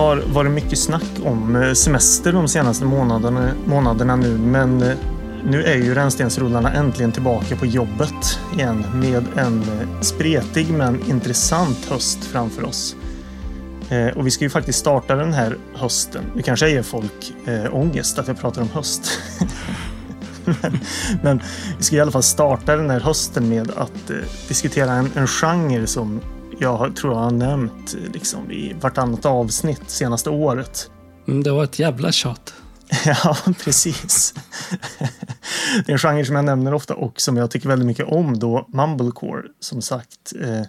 har 0.00 0.16
varit 0.16 0.50
mycket 0.50 0.78
snack 0.78 1.10
om 1.24 1.56
eh, 1.56 1.72
semester 1.72 2.32
de 2.32 2.48
senaste 2.48 2.84
månaderna, 2.84 3.50
månaderna 3.66 4.16
nu, 4.16 4.38
men 4.38 4.82
eh, 4.82 4.96
nu 5.44 5.64
är 5.64 5.76
ju 5.76 5.94
rännstensrullarna 5.94 6.72
äntligen 6.72 7.12
tillbaka 7.12 7.56
på 7.56 7.66
jobbet 7.66 8.38
igen 8.54 8.84
med 8.94 9.24
en 9.36 9.62
eh, 9.62 10.00
spretig 10.00 10.70
men 10.70 11.10
intressant 11.10 11.86
höst 11.90 12.24
framför 12.24 12.64
oss. 12.64 12.96
Och 14.16 14.26
vi 14.26 14.30
ska 14.30 14.44
ju 14.44 14.50
faktiskt 14.50 14.78
starta 14.78 15.14
den 15.14 15.32
här 15.32 15.56
hösten. 15.74 16.24
Det 16.36 16.42
kanske 16.42 16.70
ger 16.70 16.82
folk 16.82 17.32
ångest 17.70 18.18
att 18.18 18.28
jag 18.28 18.40
pratar 18.40 18.62
om 18.62 18.68
höst. 18.68 19.18
men, 20.44 20.78
men, 21.22 21.42
vi 21.78 21.84
ska 21.84 21.96
i 21.96 22.00
alla 22.00 22.10
fall 22.10 22.22
starta 22.22 22.76
den 22.76 22.90
här 22.90 23.00
hösten 23.00 23.48
med 23.48 23.70
att 23.70 24.10
eh, 24.10 24.16
diskutera 24.48 24.92
en, 24.92 25.10
en 25.14 25.26
genre 25.26 25.86
som 25.86 26.20
jag 26.60 26.96
tror 26.96 27.12
jag 27.12 27.20
har 27.20 27.30
nämnt 27.30 27.96
liksom, 28.12 28.50
i 28.50 28.72
vartannat 28.80 29.26
avsnitt 29.26 29.90
senaste 29.90 30.30
året. 30.30 30.90
Mm, 31.28 31.42
det 31.42 31.52
var 31.52 31.64
ett 31.64 31.78
jävla 31.78 32.12
tjat. 32.12 32.54
ja, 33.04 33.36
precis. 33.64 34.34
det 35.86 35.88
är 35.88 35.92
en 35.92 35.98
genre 35.98 36.24
som 36.24 36.36
jag 36.36 36.44
nämner 36.44 36.74
ofta 36.74 36.94
och 36.94 37.20
som 37.20 37.36
jag 37.36 37.50
tycker 37.50 37.68
väldigt 37.68 37.86
mycket 37.86 38.06
om 38.06 38.38
då, 38.38 38.66
mumblecore, 38.68 39.42
som 39.60 39.82
sagt. 39.82 40.32
Eh, 40.40 40.62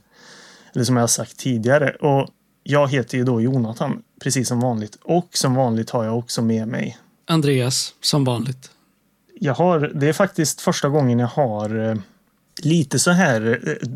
eller 0.73 0.83
som 0.83 0.95
jag 0.95 1.03
har 1.03 1.07
sagt 1.07 1.37
tidigare. 1.37 1.89
Och 1.89 2.29
jag 2.63 2.91
heter 2.91 3.17
ju 3.17 3.23
då 3.23 3.41
Jonathan, 3.41 4.01
precis 4.23 4.47
som 4.47 4.59
vanligt. 4.59 4.97
Och 5.03 5.27
som 5.31 5.55
vanligt 5.55 5.89
har 5.89 6.05
jag 6.05 6.17
också 6.17 6.41
med 6.41 6.67
mig 6.67 6.97
Andreas, 7.27 7.93
som 8.01 8.23
vanligt. 8.23 8.71
Jag 9.39 9.53
har, 9.53 9.91
det 9.95 10.09
är 10.09 10.13
faktiskt 10.13 10.61
första 10.61 10.89
gången 10.89 11.19
jag 11.19 11.27
har 11.27 11.89
eh, 11.89 11.95
lite 12.63 12.99
så 12.99 13.11
här 13.11 13.59
eh, 13.67 13.89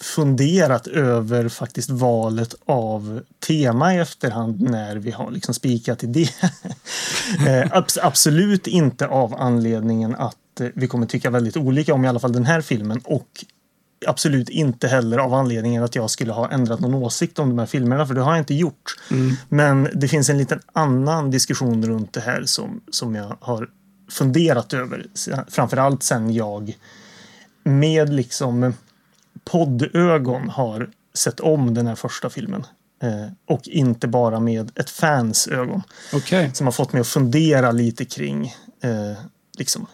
funderat 0.00 0.86
över 0.86 1.48
faktiskt 1.48 1.90
valet 1.90 2.54
av 2.64 3.22
tema 3.46 3.94
i 3.94 3.98
efterhand 3.98 4.60
när 4.60 4.96
vi 4.96 5.10
har 5.10 5.30
liksom 5.30 5.54
spikat 5.54 6.04
idé. 6.04 6.28
Eh, 7.46 7.82
absolut 8.02 8.66
inte 8.66 9.06
av 9.06 9.34
anledningen 9.34 10.14
att 10.14 10.60
eh, 10.60 10.68
vi 10.74 10.88
kommer 10.88 11.06
tycka 11.06 11.30
väldigt 11.30 11.56
olika 11.56 11.94
om 11.94 12.04
i 12.04 12.08
alla 12.08 12.20
fall 12.20 12.32
den 12.32 12.46
här 12.46 12.60
filmen 12.60 13.00
och 13.04 13.44
absolut 14.06 14.48
inte 14.48 14.88
heller 14.88 15.18
av 15.18 15.34
anledningen 15.34 15.82
att 15.82 15.94
jag 15.94 16.10
skulle 16.10 16.32
ha 16.32 16.50
ändrat 16.50 16.80
någon 16.80 16.94
åsikt 16.94 17.38
om 17.38 17.48
de 17.48 17.58
här 17.58 17.66
filmerna, 17.66 18.06
för 18.06 18.14
det 18.14 18.20
har 18.20 18.32
jag 18.32 18.40
inte 18.40 18.54
gjort. 18.54 18.96
Mm. 19.10 19.36
Men 19.48 19.88
det 19.94 20.08
finns 20.08 20.30
en 20.30 20.38
liten 20.38 20.60
annan 20.72 21.30
diskussion 21.30 21.86
runt 21.86 22.12
det 22.12 22.20
här 22.20 22.42
som, 22.44 22.80
som 22.90 23.14
jag 23.14 23.36
har 23.40 23.68
funderat 24.10 24.72
över, 24.72 25.06
framförallt 25.48 26.02
sen 26.02 26.34
jag 26.34 26.76
med 27.64 28.14
liksom 28.14 28.74
poddögon 29.50 30.48
har 30.48 30.90
sett 31.14 31.40
om 31.40 31.74
den 31.74 31.86
här 31.86 31.94
första 31.94 32.30
filmen. 32.30 32.66
Eh, 33.02 33.32
och 33.46 33.68
inte 33.68 34.08
bara 34.08 34.40
med 34.40 34.78
ett 34.78 34.90
fans 34.90 35.48
ögon. 35.48 35.82
Okay. 36.12 36.50
Som 36.54 36.66
har 36.66 36.72
fått 36.72 36.92
mig 36.92 37.00
att 37.00 37.08
fundera 37.08 37.72
lite 37.72 38.04
kring 38.04 38.54
eh, 38.80 39.18
liksom, 39.58 39.86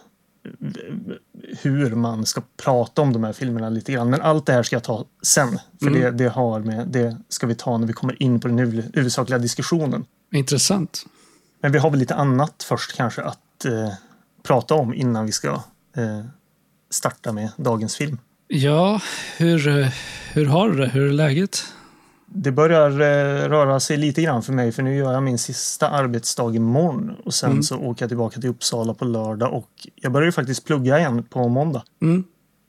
hur 1.61 1.95
man 1.95 2.25
ska 2.25 2.41
prata 2.57 3.01
om 3.01 3.13
de 3.13 3.23
här 3.23 3.33
filmerna 3.33 3.69
lite 3.69 3.91
grann. 3.91 4.09
Men 4.09 4.21
allt 4.21 4.45
det 4.45 4.53
här 4.53 4.63
ska 4.63 4.75
jag 4.75 4.83
ta 4.83 5.05
sen. 5.21 5.59
För 5.79 5.87
mm. 5.87 6.01
det, 6.01 6.11
det, 6.11 6.29
har 6.29 6.59
med, 6.59 6.87
det 6.87 7.17
ska 7.29 7.47
vi 7.47 7.55
ta 7.55 7.77
när 7.77 7.87
vi 7.87 7.93
kommer 7.93 8.23
in 8.23 8.39
på 8.39 8.47
den 8.47 8.59
huvudsakliga 8.59 9.39
diskussionen. 9.39 10.05
Intressant. 10.31 11.05
Men 11.61 11.71
vi 11.71 11.79
har 11.79 11.89
väl 11.89 11.99
lite 11.99 12.15
annat 12.15 12.63
först 12.63 12.95
kanske 12.95 13.21
att 13.21 13.65
eh, 13.65 13.93
prata 14.43 14.75
om 14.75 14.93
innan 14.93 15.25
vi 15.25 15.31
ska 15.31 15.49
eh, 15.95 16.25
starta 16.89 17.31
med 17.31 17.49
dagens 17.57 17.95
film. 17.95 18.17
Ja, 18.55 19.01
hur, 19.37 19.87
hur 20.33 20.45
har 20.45 20.69
du 20.69 20.77
det? 20.77 20.87
Hur 20.87 21.09
är 21.09 21.13
läget? 21.13 21.63
Det 22.25 22.51
börjar 22.51 22.91
eh, 22.91 23.49
röra 23.49 23.79
sig 23.79 23.97
lite 23.97 24.21
grann 24.21 24.43
för 24.43 24.53
mig 24.53 24.71
för 24.71 24.83
nu 24.83 24.95
gör 24.95 25.13
jag 25.13 25.23
min 25.23 25.37
sista 25.37 25.89
arbetsdag 25.89 26.55
imorgon 26.55 27.11
och 27.25 27.33
sen 27.33 27.51
mm. 27.51 27.63
så 27.63 27.77
åker 27.77 28.03
jag 28.03 28.09
tillbaka 28.09 28.41
till 28.41 28.49
Uppsala 28.49 28.93
på 28.93 29.05
lördag 29.05 29.53
och 29.53 29.69
jag 29.95 30.11
börjar 30.11 30.25
ju 30.25 30.31
faktiskt 30.31 30.65
plugga 30.65 30.99
igen 30.99 31.23
på 31.23 31.47
måndag. 31.47 31.83
Mm. 32.01 32.23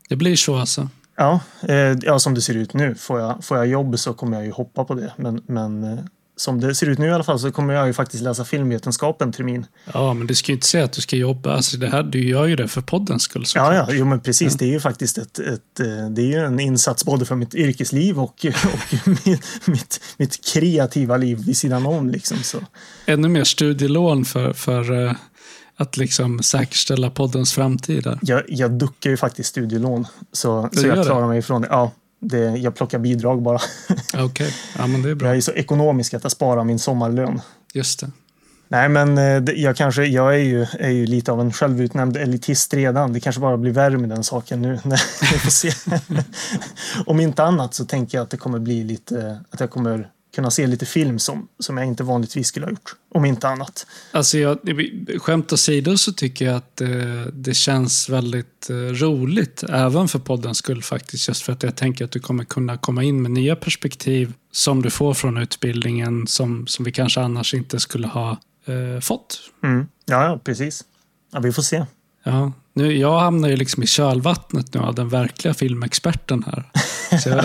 Det 0.09 0.17
blir 0.17 0.37
så 0.37 0.57
alltså? 0.57 0.89
Ja, 1.17 1.41
eh, 1.63 1.77
ja, 1.77 2.19
som 2.19 2.35
det 2.35 2.41
ser 2.41 2.57
ut 2.57 2.75
nu. 2.75 2.95
Får 2.95 3.21
jag, 3.21 3.45
får 3.45 3.57
jag 3.57 3.67
jobb 3.67 3.99
så 3.99 4.13
kommer 4.13 4.37
jag 4.37 4.47
ju 4.47 4.53
hoppa 4.53 4.85
på 4.85 4.95
det. 4.95 5.13
Men, 5.17 5.43
men 5.47 5.85
eh, 5.85 5.99
som 6.37 6.61
det 6.61 6.75
ser 6.75 6.87
ut 6.87 6.99
nu 6.99 7.07
i 7.07 7.11
alla 7.11 7.25
fall 7.25 7.39
så 7.39 7.53
kommer 7.53 7.75
jag 7.75 7.87
ju 7.87 7.93
faktiskt 7.93 8.23
läsa 8.23 8.45
filmvetenskap 8.45 9.23
en 9.23 9.33
termin. 9.33 9.67
Ja, 9.93 10.15
men 10.15 10.27
du 10.27 10.35
ska 10.35 10.53
ju 10.53 10.55
inte 10.55 10.67
säga 10.67 10.85
att 10.85 10.93
du 10.93 11.01
ska 11.01 11.17
jobba. 11.17 11.53
Alltså 11.53 11.77
det 11.77 11.87
här, 11.87 12.03
du 12.03 12.29
gör 12.29 12.47
ju 12.47 12.57
det 12.57 12.69
för 12.69 12.81
poddens 12.81 13.23
skull. 13.23 13.45
Ja, 13.55 13.75
ja, 13.75 13.89
jo, 13.91 14.05
men 14.05 14.21
precis. 14.21 14.53
Ja. 14.53 14.57
Det 14.59 14.65
är 14.65 14.73
ju 14.73 14.81
faktiskt 14.81 15.19
ett, 15.19 15.39
ett, 15.39 15.81
eh, 15.81 16.11
det 16.11 16.23
är 16.23 16.27
ju 16.27 16.39
en 16.39 16.61
insats 16.61 17.05
både 17.05 17.25
för 17.25 17.37
mitt 17.37 17.55
yrkesliv 17.55 18.19
och, 18.19 18.47
och 18.47 19.09
mitt, 19.09 19.67
mitt, 19.67 20.01
mitt 20.17 20.45
kreativa 20.53 21.17
liv 21.17 21.39
vid 21.47 21.57
sidan 21.57 21.87
om. 21.87 22.11
Liksom, 22.11 22.37
så. 22.43 22.59
Ännu 23.07 23.29
mer 23.29 23.45
studielån 23.45 24.25
för, 24.25 24.53
för 24.53 25.07
eh, 25.07 25.13
att 25.77 25.97
liksom 25.97 26.43
säkerställa 26.43 27.11
poddens 27.11 27.53
framtid. 27.53 28.19
Jag, 28.23 28.43
jag 28.49 28.71
duckar 28.71 29.11
ju 29.11 29.17
faktiskt 29.17 29.49
studielån, 29.49 30.07
så, 30.33 30.69
så 30.73 30.87
jag 30.87 31.05
klarar 31.05 31.23
det. 31.23 31.29
mig 31.29 31.39
ifrån 31.39 31.63
det. 31.63 31.69
Ja, 31.71 31.93
det, 32.25 32.39
jag 32.39 32.75
plockar 32.75 32.99
bidrag 32.99 33.43
bara. 33.43 33.59
Okej, 34.15 34.25
okay. 34.25 34.51
ja, 34.79 34.87
men 34.87 35.03
det 35.03 35.11
är 35.11 35.15
bra. 35.15 35.29
Jag 35.29 35.37
är 35.37 35.41
så 35.41 35.53
ekonomisk 35.53 36.15
att 36.15 36.23
jag 36.23 36.33
sparar 36.33 36.65
min 36.65 36.79
sommarlön. 36.79 37.41
Just 37.73 38.01
det. 38.01 38.11
Nej, 38.69 38.89
men 38.89 39.19
eh, 39.19 39.55
jag, 39.55 39.77
kanske, 39.77 40.05
jag 40.05 40.35
är, 40.35 40.39
ju, 40.39 40.67
är 40.79 40.91
ju 40.91 41.07
lite 41.07 41.33
av 41.33 41.41
en 41.41 41.53
självutnämnd 41.53 42.17
elitist 42.17 42.75
redan. 42.75 43.13
Det 43.13 43.21
kanske 43.21 43.41
bara 43.41 43.57
blir 43.57 43.73
värre 43.73 43.99
med 43.99 44.09
den 44.09 44.25
saken 44.25 44.63
nu. 44.63 44.79
Vi 45.33 45.39
får 45.39 45.51
se. 45.51 45.73
Om 47.07 47.21
inte 47.21 47.45
annat 47.45 47.75
så 47.75 47.85
tänker 47.85 48.19
jag 48.19 48.23
att 48.23 48.31
det 48.31 48.37
kommer 48.37 48.59
bli 48.59 48.85
lite, 48.85 49.41
att 49.51 49.61
jag 49.61 49.71
kommer 49.71 50.09
kunna 50.35 50.51
se 50.51 50.67
lite 50.67 50.87
film 50.87 51.19
som, 51.19 51.49
som 51.59 51.77
jag 51.77 51.87
inte 51.87 52.03
vanligtvis 52.03 52.47
skulle 52.47 52.67
ha 52.67 52.71
gjort. 52.71 52.95
Om 53.15 53.25
inte 53.25 53.49
annat. 53.49 53.87
Alltså 54.11 54.39
jag, 54.39 54.59
skämt 55.19 55.53
åsido 55.53 55.99
så 55.99 56.13
tycker 56.13 56.45
jag 56.45 56.57
att 56.57 56.77
det, 56.77 57.03
eh, 57.03 57.27
det 57.33 57.55
känns 57.55 58.09
väldigt 58.09 58.71
eh, 58.71 58.75
roligt. 58.75 59.63
Även 59.69 60.09
för 60.09 60.19
poddens 60.19 60.59
skull 60.59 60.83
faktiskt. 60.83 61.29
Just 61.29 61.43
för 61.43 61.53
att 61.53 61.63
jag 61.63 61.77
tänker 61.77 62.05
att 62.05 62.11
du 62.11 62.21
kommer 62.21 62.45
kunna 62.45 62.77
komma 62.77 63.03
in 63.03 63.23
med 63.23 63.31
nya 63.31 63.57
perspektiv 63.57 64.33
som 64.53 64.83
du 64.83 64.91
får 64.91 65.15
från 65.15 65.37
utbildningen 65.37 66.27
som, 66.27 66.67
som 66.67 66.85
vi 66.85 66.93
kanske 66.93 67.21
annars 67.21 67.55
inte 67.55 67.81
skulle 67.81 68.07
ha 68.07 68.31
eh, 68.67 69.01
fått. 69.01 69.41
Mm. 69.63 69.87
Ja, 70.05 70.25
ja, 70.25 70.41
precis. 70.45 70.85
Ja, 71.33 71.41
vi 71.41 71.53
får 71.53 71.63
se. 71.63 71.87
Ja, 72.23 72.53
nu, 72.73 72.97
jag 72.99 73.21
hamnar 73.21 73.49
ju 73.49 73.57
liksom 73.57 73.83
i 73.83 73.87
kölvattnet 73.87 74.75
nu 74.75 74.81
av 74.81 74.95
den 74.95 75.09
verkliga 75.09 75.55
filmexperten 75.55 76.45
här. 76.47 76.71
Jag... 77.25 77.45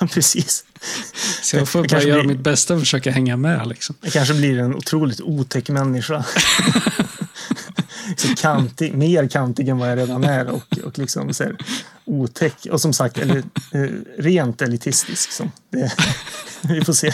Precis. 0.10 0.64
Så 1.42 1.56
jag 1.56 1.68
får 1.68 1.88
bara 1.88 2.02
göra 2.02 2.22
blir... 2.22 2.34
mitt 2.34 2.44
bästa 2.44 2.74
och 2.74 2.80
försöka 2.80 3.10
hänga 3.10 3.36
med. 3.36 3.68
Liksom. 3.68 3.96
Jag 4.00 4.12
kanske 4.12 4.34
blir 4.34 4.58
en 4.58 4.74
otroligt 4.74 5.20
otäck 5.20 5.68
människa. 5.68 6.24
så 8.16 8.28
kantig, 8.36 8.94
mer 8.94 9.28
kantig 9.28 9.68
än 9.68 9.78
vad 9.78 9.90
jag 9.90 9.98
redan 9.98 10.24
är 10.24 10.48
och, 10.48 10.78
och 10.84 10.98
liksom 10.98 11.34
så 11.34 11.44
här, 11.44 11.56
otäck. 12.04 12.66
Och 12.70 12.80
som 12.80 12.92
sagt, 12.92 13.18
eller, 13.18 13.36
eh, 13.72 13.88
rent 14.18 14.62
elitistisk. 14.62 15.32
Så 15.32 15.50
det, 15.70 15.92
vi 16.62 16.84
får 16.84 16.92
se. 16.92 17.12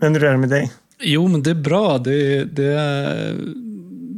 Men 0.00 0.14
hur 0.14 0.24
är 0.24 0.32
det 0.32 0.38
med 0.38 0.48
dig? 0.48 0.72
Jo, 1.00 1.28
men 1.28 1.42
det 1.42 1.50
är 1.50 1.54
bra. 1.54 1.98
Det, 1.98 2.44
det, 2.44 2.74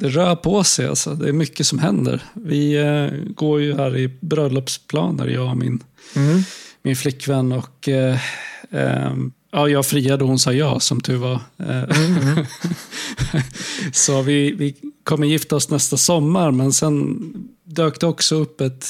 det 0.00 0.09
rör 0.09 0.37
på 0.37 0.65
sig. 0.65 0.87
Alltså. 0.87 1.15
Det 1.15 1.29
är 1.29 1.32
mycket 1.32 1.67
som 1.67 1.79
händer. 1.79 2.23
Vi 2.35 2.76
eh, 2.76 3.32
går 3.35 3.61
ju 3.61 3.76
här 3.76 3.97
i 3.97 4.09
bröllopsplaner, 4.20 5.26
jag 5.26 5.50
och 5.50 5.56
min 5.56 5.82
mm 6.17 6.43
min 6.87 6.97
flickvän 6.97 7.53
och 7.53 7.88
eh, 7.88 8.19
eh, 8.71 9.12
ja, 9.53 9.69
jag 9.69 9.87
friade 9.87 10.25
och 10.25 10.29
hon 10.29 10.38
sa 10.38 10.53
ja, 10.53 10.81
som 10.81 11.00
tur 11.00 11.17
var. 11.17 11.41
Mm, 11.59 12.47
så 13.93 14.23
vi, 14.23 14.53
vi 14.53 14.77
kommer 15.05 15.27
gifta 15.27 15.56
oss 15.56 15.71
nästa 15.71 15.97
sommar, 15.97 16.50
men 16.50 16.73
sen 16.73 17.19
dök 17.65 18.00
det 18.00 18.06
också 18.06 18.35
upp 18.35 18.61
ett, 18.61 18.87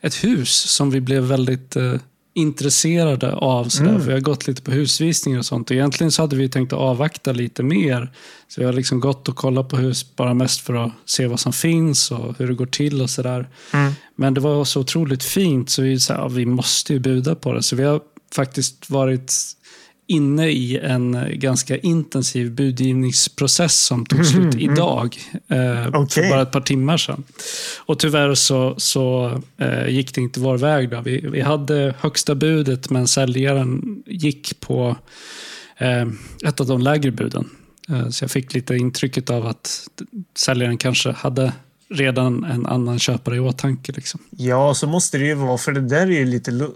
ett 0.00 0.24
hus 0.24 0.50
som 0.50 0.90
vi 0.90 1.00
blev 1.00 1.22
väldigt 1.22 1.76
eh, 1.76 1.94
intresserade 2.34 3.34
av. 3.34 3.64
Sådär, 3.64 3.90
mm. 3.90 4.00
För 4.00 4.06
vi 4.06 4.12
har 4.12 4.20
gått 4.20 4.46
lite 4.46 4.62
på 4.62 4.70
husvisningar 4.70 5.38
och 5.38 5.46
sånt. 5.46 5.70
Egentligen 5.70 6.12
så 6.12 6.22
hade 6.22 6.36
vi 6.36 6.48
tänkt 6.48 6.72
att 6.72 6.78
avvakta 6.78 7.32
lite 7.32 7.62
mer. 7.62 8.12
Så 8.48 8.60
vi 8.60 8.66
har 8.66 8.72
liksom 8.72 9.00
gått 9.00 9.28
och 9.28 9.36
kollat 9.36 9.68
på 9.68 9.76
hus 9.76 10.16
bara 10.16 10.34
mest 10.34 10.60
för 10.60 10.74
att 10.74 10.92
se 11.04 11.26
vad 11.26 11.40
som 11.40 11.52
finns 11.52 12.10
och 12.10 12.38
hur 12.38 12.48
det 12.48 12.54
går 12.54 12.66
till 12.66 13.02
och 13.02 13.10
sådär. 13.10 13.48
Mm. 13.72 13.92
Men 14.16 14.34
det 14.34 14.40
var 14.40 14.64
så 14.64 14.80
otroligt 14.80 15.24
fint 15.24 15.70
så 15.70 15.82
vi, 15.82 16.00
så 16.00 16.12
här, 16.12 16.28
vi 16.28 16.46
måste 16.46 16.92
ju 16.92 16.98
buda 16.98 17.34
på 17.34 17.52
det. 17.52 17.62
Så 17.62 17.76
vi 17.76 17.84
har 17.84 18.00
faktiskt 18.34 18.90
varit 18.90 19.32
inne 20.06 20.48
i 20.48 20.78
en 20.78 21.26
ganska 21.32 21.76
intensiv 21.76 22.52
budgivningsprocess 22.52 23.84
som 23.84 24.06
tog 24.06 24.26
slut 24.26 24.54
mm, 24.54 24.70
idag. 24.70 25.16
Eh, 25.48 25.88
okay. 25.88 26.22
För 26.22 26.30
bara 26.30 26.42
ett 26.42 26.52
par 26.52 26.60
timmar 26.60 26.96
sedan. 26.96 27.24
Och 27.78 27.98
tyvärr 27.98 28.34
så, 28.34 28.74
så 28.76 29.32
eh, 29.58 29.88
gick 29.88 30.14
det 30.14 30.20
inte 30.20 30.40
vår 30.40 30.58
väg. 30.58 30.90
Då. 30.90 31.00
Vi, 31.00 31.20
vi 31.20 31.40
hade 31.40 31.94
högsta 32.00 32.34
budet 32.34 32.90
men 32.90 33.06
säljaren 33.06 34.02
gick 34.06 34.60
på 34.60 34.96
eh, 35.78 36.06
ett 36.44 36.60
av 36.60 36.66
de 36.66 36.80
lägre 36.80 37.10
buden. 37.10 37.50
Eh, 37.88 38.08
så 38.08 38.24
jag 38.24 38.30
fick 38.30 38.54
lite 38.54 38.76
intrycket 38.76 39.30
av 39.30 39.46
att 39.46 39.88
säljaren 40.38 40.78
kanske 40.78 41.12
hade 41.12 41.52
redan 41.88 42.44
en 42.44 42.66
annan 42.66 42.98
köpare 42.98 43.36
i 43.36 43.40
åtanke. 43.40 43.92
Liksom. 43.92 44.20
Ja, 44.30 44.74
så 44.74 44.86
måste 44.86 45.18
det 45.18 45.26
ju 45.26 45.34
vara. 45.34 45.58
För 45.58 45.72
det 45.72 45.80
där 45.80 46.00
är 46.06 46.06
ju 46.10 46.24
lite... 46.24 46.68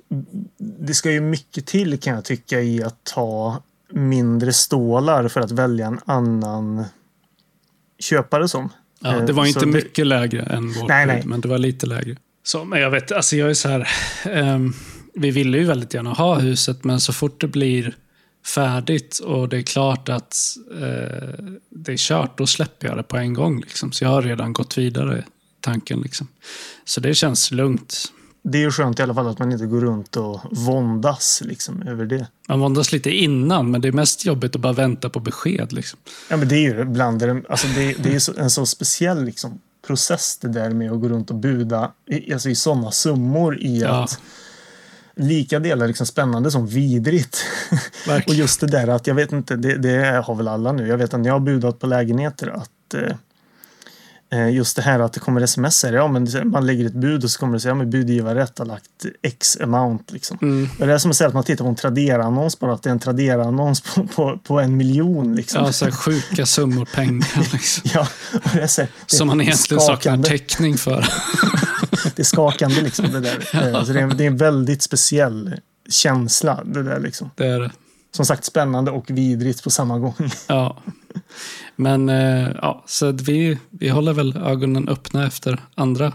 Det 0.58 0.94
ska 0.94 1.10
ju 1.10 1.20
mycket 1.20 1.66
till 1.66 1.98
kan 2.00 2.14
jag 2.14 2.24
tycka 2.24 2.60
i 2.60 2.82
att 2.82 3.04
ta 3.04 3.62
mindre 3.92 4.52
stålar 4.52 5.28
för 5.28 5.40
att 5.40 5.50
välja 5.50 5.86
en 5.86 6.00
annan 6.04 6.84
köpare 7.98 8.48
som. 8.48 8.68
Ja, 9.00 9.16
Eh, 9.16 9.24
det 9.24 9.32
var 9.32 9.46
inte 9.46 9.60
så 9.60 9.66
det- 9.66 9.72
mycket 9.72 10.06
lägre 10.06 10.42
än 10.42 10.72
vårt 10.72 10.88
Nej, 10.88 11.06
bud, 11.06 11.14
nej. 11.14 11.22
men 11.26 11.40
det 11.40 11.48
var 11.48 11.58
lite 11.58 11.86
lägre. 11.86 12.16
Så, 12.42 12.64
men 12.64 12.80
jag 12.80 12.90
vet, 12.90 13.12
alltså 13.12 13.36
jag 13.36 13.50
är 13.50 13.54
så 13.54 13.68
här. 13.68 13.88
ehm, 14.32 14.72
vi 15.14 15.30
ville 15.30 15.58
ju 15.58 15.64
väldigt 15.64 15.94
gärna 15.94 16.12
ha 16.12 16.38
huset, 16.38 16.84
men 16.84 17.00
så 17.00 17.12
fort 17.12 17.40
det 17.40 17.46
blir 17.48 17.96
färdigt 18.54 19.18
och 19.18 19.48
det 19.48 19.56
är 19.58 19.62
klart 19.62 20.08
att 20.08 20.36
eh, 20.72 21.44
det 21.70 21.92
är 21.92 21.96
kört, 21.96 22.38
då 22.38 22.46
släpper 22.46 22.88
jag 22.88 22.96
det 22.96 23.02
på 23.02 23.16
en 23.16 23.34
gång. 23.34 23.60
Liksom. 23.60 23.92
Så 23.92 24.04
jag 24.04 24.10
har 24.10 24.22
redan 24.22 24.52
gått 24.52 24.78
vidare 24.78 25.24
tanken. 25.60 26.00
Liksom. 26.00 26.28
Så 26.84 27.00
det 27.00 27.14
känns 27.14 27.50
lugnt. 27.50 28.12
Det 28.42 28.58
är 28.58 28.62
ju 28.62 28.70
skönt 28.70 28.98
i 28.98 29.02
alla 29.02 29.14
fall 29.14 29.28
att 29.28 29.38
man 29.38 29.52
inte 29.52 29.66
går 29.66 29.80
runt 29.80 30.16
och 30.16 30.40
våndas 30.50 31.42
liksom, 31.44 31.82
över 31.82 32.06
det. 32.06 32.26
Man 32.48 32.60
våndas 32.60 32.92
lite 32.92 33.10
innan, 33.10 33.70
men 33.70 33.80
det 33.80 33.88
är 33.88 33.92
mest 33.92 34.24
jobbigt 34.24 34.54
att 34.54 34.60
bara 34.60 34.72
vänta 34.72 35.10
på 35.10 35.20
besked. 35.20 35.72
Liksom. 35.72 35.98
Ja, 36.30 36.36
men 36.36 36.48
det 36.48 36.54
är 36.56 36.60
ju 36.60 36.84
bland 36.84 37.18
det, 37.20 37.42
alltså 37.48 37.66
det, 37.66 37.92
det 38.02 38.14
är 38.14 38.38
en 38.38 38.50
så 38.50 38.66
speciell 38.66 39.24
liksom, 39.24 39.60
process 39.86 40.38
det 40.40 40.48
där 40.48 40.70
med 40.70 40.92
att 40.92 41.00
gå 41.00 41.08
runt 41.08 41.30
och 41.30 41.36
buda 41.36 41.92
i, 42.10 42.32
alltså 42.32 42.48
i 42.48 42.54
sådana 42.54 42.90
summor 42.90 43.58
i 43.60 43.80
Ja. 43.80 44.04
att 44.04 44.20
lika 45.18 45.58
delar 45.58 45.86
liksom 45.86 46.06
spännande 46.06 46.50
som 46.50 46.66
vidrigt. 46.66 47.44
och 48.26 48.34
just 48.34 48.60
det 48.60 48.66
där 48.66 48.88
att 48.88 49.06
jag 49.06 49.14
vet 49.14 49.32
inte, 49.32 49.56
det, 49.56 49.76
det 49.76 50.22
har 50.24 50.34
väl 50.34 50.48
alla 50.48 50.72
nu. 50.72 50.88
Jag 50.88 50.98
vet 50.98 51.14
att 51.14 51.20
när 51.20 51.26
jag 51.28 51.34
har 51.34 51.40
budat 51.40 51.78
på 51.78 51.86
lägenheter 51.86 52.48
att 52.48 52.94
eh, 52.94 53.16
just 54.36 54.76
det 54.76 54.82
här 54.82 55.00
att 55.00 55.12
det 55.12 55.20
kommer 55.20 55.40
sms 55.40 55.84
ja 55.84 56.08
men 56.08 56.28
man 56.44 56.66
lägger 56.66 56.86
ett 56.86 56.92
bud 56.92 57.24
och 57.24 57.30
så 57.30 57.38
kommer 57.38 57.52
det 57.52 57.60
säga 57.60 57.70
ja 57.70 57.74
men 57.74 57.90
budgivarrätt 57.90 58.58
har 58.58 58.66
lagt 58.66 59.06
x 59.22 59.56
amount 59.60 60.12
liksom. 60.12 60.38
Mm. 60.42 60.68
Det 60.78 60.84
är 60.84 60.98
som 60.98 61.10
att 61.10 61.16
säga 61.16 61.28
att 61.28 61.34
man 61.34 61.44
tittar 61.44 61.64
på 61.64 61.68
en 61.68 61.76
Tradera-annons 61.76 62.58
bara 62.58 62.72
att 62.72 62.82
det 62.82 62.90
är 62.90 62.92
en 62.92 62.98
Tradera-annons 62.98 63.80
på, 63.80 64.06
på, 64.06 64.38
på 64.38 64.60
en 64.60 64.76
miljon 64.76 65.36
liksom. 65.36 65.64
Ja, 65.64 65.72
så 65.72 65.84
här 65.84 65.92
sjuka 65.92 66.46
summor 66.46 66.84
pengar. 66.84 67.52
Liksom. 67.52 67.90
Ja, 67.94 68.08
det 68.52 68.60
är 68.60 68.66
så 68.66 68.80
här, 68.80 68.90
det 69.08 69.16
Som 69.16 69.28
man 69.28 69.40
egentligen 69.40 69.80
saknar 69.80 70.22
täckning 70.22 70.78
för. 70.78 71.06
Det 72.16 72.22
är 72.22 72.24
skakande 72.24 72.80
liksom 72.80 73.12
det 73.12 73.20
där. 73.20 73.48
Eh, 73.74 73.84
Så 73.84 73.92
det, 73.92 74.00
är, 74.00 74.06
det 74.06 74.24
är 74.24 74.26
en 74.26 74.36
väldigt 74.36 74.82
speciell 74.82 75.54
känsla 75.88 76.64
det 76.64 76.82
där 76.82 77.00
liksom. 77.00 77.30
Det 77.34 77.46
är 77.46 77.60
det. 77.60 77.70
Som 78.18 78.26
sagt 78.26 78.44
spännande 78.44 78.90
och 78.90 79.10
vidrigt 79.10 79.64
på 79.64 79.70
samma 79.70 79.98
gång. 79.98 80.14
Ja. 80.46 80.76
Men 81.76 82.08
eh, 82.08 82.48
ja, 82.62 82.84
så 82.86 83.12
vi, 83.12 83.58
vi 83.70 83.88
håller 83.88 84.12
väl 84.12 84.36
ögonen 84.36 84.88
öppna 84.88 85.26
efter 85.26 85.60
andra 85.74 86.12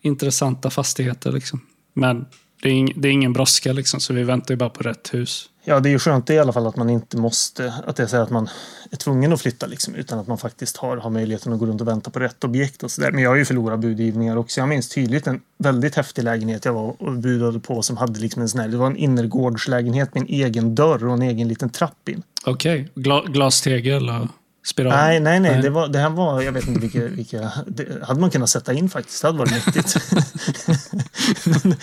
intressanta 0.00 0.70
fastigheter. 0.70 1.32
Liksom. 1.32 1.60
Men 1.94 2.26
det 2.62 2.68
är, 2.68 2.72
ing, 2.72 2.92
det 2.96 3.08
är 3.08 3.12
ingen 3.12 3.32
brådska 3.32 3.72
liksom, 3.72 4.00
så 4.00 4.12
vi 4.12 4.22
väntar 4.22 4.54
ju 4.54 4.58
bara 4.58 4.70
på 4.70 4.82
rätt 4.82 5.14
hus. 5.14 5.50
Ja, 5.66 5.80
det 5.80 5.88
är 5.88 5.90
ju 5.90 5.98
skönt 5.98 6.30
i 6.30 6.38
alla 6.38 6.52
fall 6.52 6.66
att 6.66 6.76
man 6.76 6.90
inte 6.90 7.16
måste, 7.16 7.74
att 7.86 7.96
det 7.96 8.12
är 8.12 8.20
att 8.20 8.30
man 8.30 8.48
är 8.90 8.96
tvungen 8.96 9.32
att 9.32 9.40
flytta 9.40 9.66
liksom, 9.66 9.94
utan 9.94 10.18
att 10.18 10.26
man 10.26 10.38
faktiskt 10.38 10.76
har, 10.76 10.96
har 10.96 11.10
möjligheten 11.10 11.52
att 11.52 11.58
gå 11.58 11.66
runt 11.66 11.80
och 11.80 11.88
vänta 11.88 12.10
på 12.10 12.18
rätt 12.18 12.44
objekt 12.44 12.82
och 12.82 12.90
så 12.90 13.00
där. 13.00 13.12
Men 13.12 13.22
jag 13.22 13.30
har 13.30 13.36
ju 13.36 13.44
förlorat 13.44 13.80
budgivningar 13.80 14.36
också. 14.36 14.60
Jag 14.60 14.68
minns 14.68 14.88
tydligt 14.88 15.26
en 15.26 15.40
väldigt 15.58 15.94
häftig 15.94 16.22
lägenhet 16.24 16.64
jag 16.64 16.72
var 16.72 17.02
och 17.02 17.12
budade 17.12 17.60
på 17.60 17.82
som 17.82 17.96
hade 17.96 18.20
liksom 18.20 18.42
en 18.42 18.48
sån 18.48 18.60
här, 18.60 18.68
det 18.68 18.76
var 18.76 18.86
en 18.86 18.96
innergårdslägenhet 18.96 20.14
med 20.14 20.20
en 20.20 20.28
egen 20.28 20.74
dörr 20.74 21.06
och 21.06 21.14
en 21.14 21.22
egen 21.22 21.48
liten 21.48 21.70
trapp 21.70 22.08
in. 22.08 22.22
Okej, 22.44 22.88
Gla, 22.94 23.22
glastegel 23.22 24.10
och 24.10 24.26
spiral? 24.66 24.92
Nej, 24.92 25.20
nej, 25.20 25.40
nej. 25.40 25.52
Nej. 25.52 25.62
Det, 25.62 25.70
var, 25.70 25.88
det 25.88 25.98
här 25.98 26.10
var, 26.10 26.42
jag 26.42 26.52
vet 26.52 26.66
inte 26.68 26.80
vilka, 26.80 27.00
vilka 27.00 27.52
det 27.66 28.04
hade 28.04 28.20
man 28.20 28.30
kunnat 28.30 28.50
sätta 28.50 28.72
in 28.72 28.88
faktiskt. 28.90 29.22
Det 29.22 29.28
hade 29.28 29.38
varit 29.38 29.66
nyttigt. 29.66 29.96
men, 31.46 31.74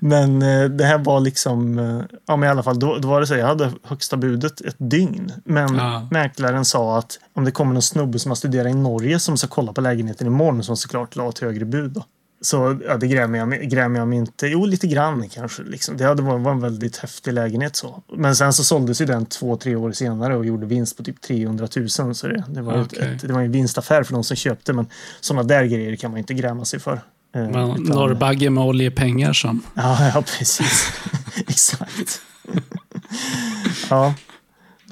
men 0.40 0.62
eh, 0.62 0.70
det 0.70 0.84
här 0.84 0.98
var 0.98 1.20
liksom, 1.20 1.78
eh, 1.78 2.00
ja 2.26 2.36
men 2.36 2.46
i 2.46 2.50
alla 2.50 2.62
fall, 2.62 2.78
då, 2.78 2.98
då 2.98 3.08
var 3.08 3.20
det 3.20 3.26
så, 3.26 3.34
jag 3.34 3.46
hade 3.46 3.70
högsta 3.82 4.16
budet 4.16 4.60
ett 4.60 4.76
dygn. 4.78 5.32
Men 5.44 5.74
Ja. 5.76 6.08
mäklaren 6.10 6.64
sa 6.64 6.98
att 6.98 7.18
om 7.34 7.44
det 7.44 7.50
kommer 7.50 7.72
någon 7.72 7.82
snubbe 7.82 8.18
som 8.18 8.30
har 8.30 8.36
studerat 8.36 8.70
i 8.70 8.74
Norge 8.74 9.18
som 9.18 9.36
ska 9.38 9.48
kolla 9.48 9.72
på 9.72 9.80
lägenheten 9.80 10.26
imorgon 10.26 10.62
som 10.62 10.76
såklart 10.76 11.16
la 11.16 11.28
ett 11.28 11.38
högre 11.38 11.64
bud 11.64 11.90
då. 11.90 12.04
Så 12.40 12.78
ja, 12.86 12.96
det 12.96 13.06
grämer 13.06 13.38
jag, 13.38 13.70
grämer 13.70 13.98
jag 13.98 14.08
mig 14.08 14.18
inte. 14.18 14.46
Jo, 14.46 14.64
lite 14.66 14.86
grann 14.86 15.28
kanske. 15.28 15.62
Liksom. 15.62 15.96
Det 15.96 16.04
hade 16.04 16.22
varit 16.22 16.42
var 16.42 16.52
en 16.52 16.60
väldigt 16.60 16.96
häftig 16.96 17.32
lägenhet. 17.32 17.76
så. 17.76 18.02
Men 18.16 18.36
sen 18.36 18.52
så 18.52 18.64
såldes 18.64 19.00
ju 19.00 19.04
den 19.06 19.26
två, 19.26 19.56
tre 19.56 19.76
år 19.76 19.92
senare 19.92 20.36
och 20.36 20.46
gjorde 20.46 20.66
vinst 20.66 20.96
på 20.96 21.02
typ 21.02 21.20
300 21.20 21.68
000. 21.76 21.88
Så 21.88 22.26
det, 22.26 22.44
det, 22.48 22.62
var, 22.62 22.82
Okej. 22.82 23.14
ett, 23.14 23.20
det 23.22 23.32
var 23.32 23.40
en 23.42 23.52
vinstaffär 23.52 24.02
för 24.02 24.12
de 24.12 24.24
som 24.24 24.36
köpte. 24.36 24.72
Men 24.72 24.86
sådana 25.20 25.42
där 25.42 25.64
grejer 25.64 25.96
kan 25.96 26.10
man 26.10 26.18
inte 26.18 26.34
gräma 26.34 26.64
sig 26.64 26.80
för. 26.80 26.92
Eh, 26.92 27.00
Men 27.32 27.48
utan- 27.48 27.82
Norrbagge 27.82 28.50
med 28.50 28.64
oljepengar 28.64 29.32
som... 29.32 29.62
Ja, 29.74 30.08
ja 30.14 30.22
precis. 30.38 30.88
Exakt. 31.36 32.20
ja, 33.90 34.14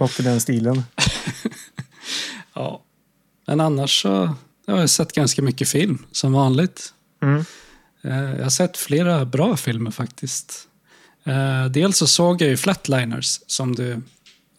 något 0.00 0.20
i 0.20 0.22
den 0.22 0.40
stilen. 0.40 0.82
Ja. 2.54 2.82
Men 3.46 3.60
annars 3.60 4.02
så 4.02 4.34
jag 4.66 4.74
har 4.74 4.80
jag 4.80 4.90
sett 4.90 5.12
ganska 5.12 5.42
mycket 5.42 5.68
film, 5.68 6.06
som 6.12 6.32
vanligt. 6.32 6.93
Mm. 7.24 7.44
Eh, 8.02 8.36
Jag 8.36 8.42
har 8.42 8.50
sett 8.50 8.76
flera 8.76 9.24
bra 9.24 9.56
filmer 9.56 9.90
faktiskt. 9.90 10.68
Eh, 11.24 11.64
Dels 11.66 11.96
så 11.98 12.06
såg 12.06 12.42
jag 12.42 12.48
ju 12.48 12.56
Flatliners 12.56 13.40
som 13.46 13.74
du 13.74 14.02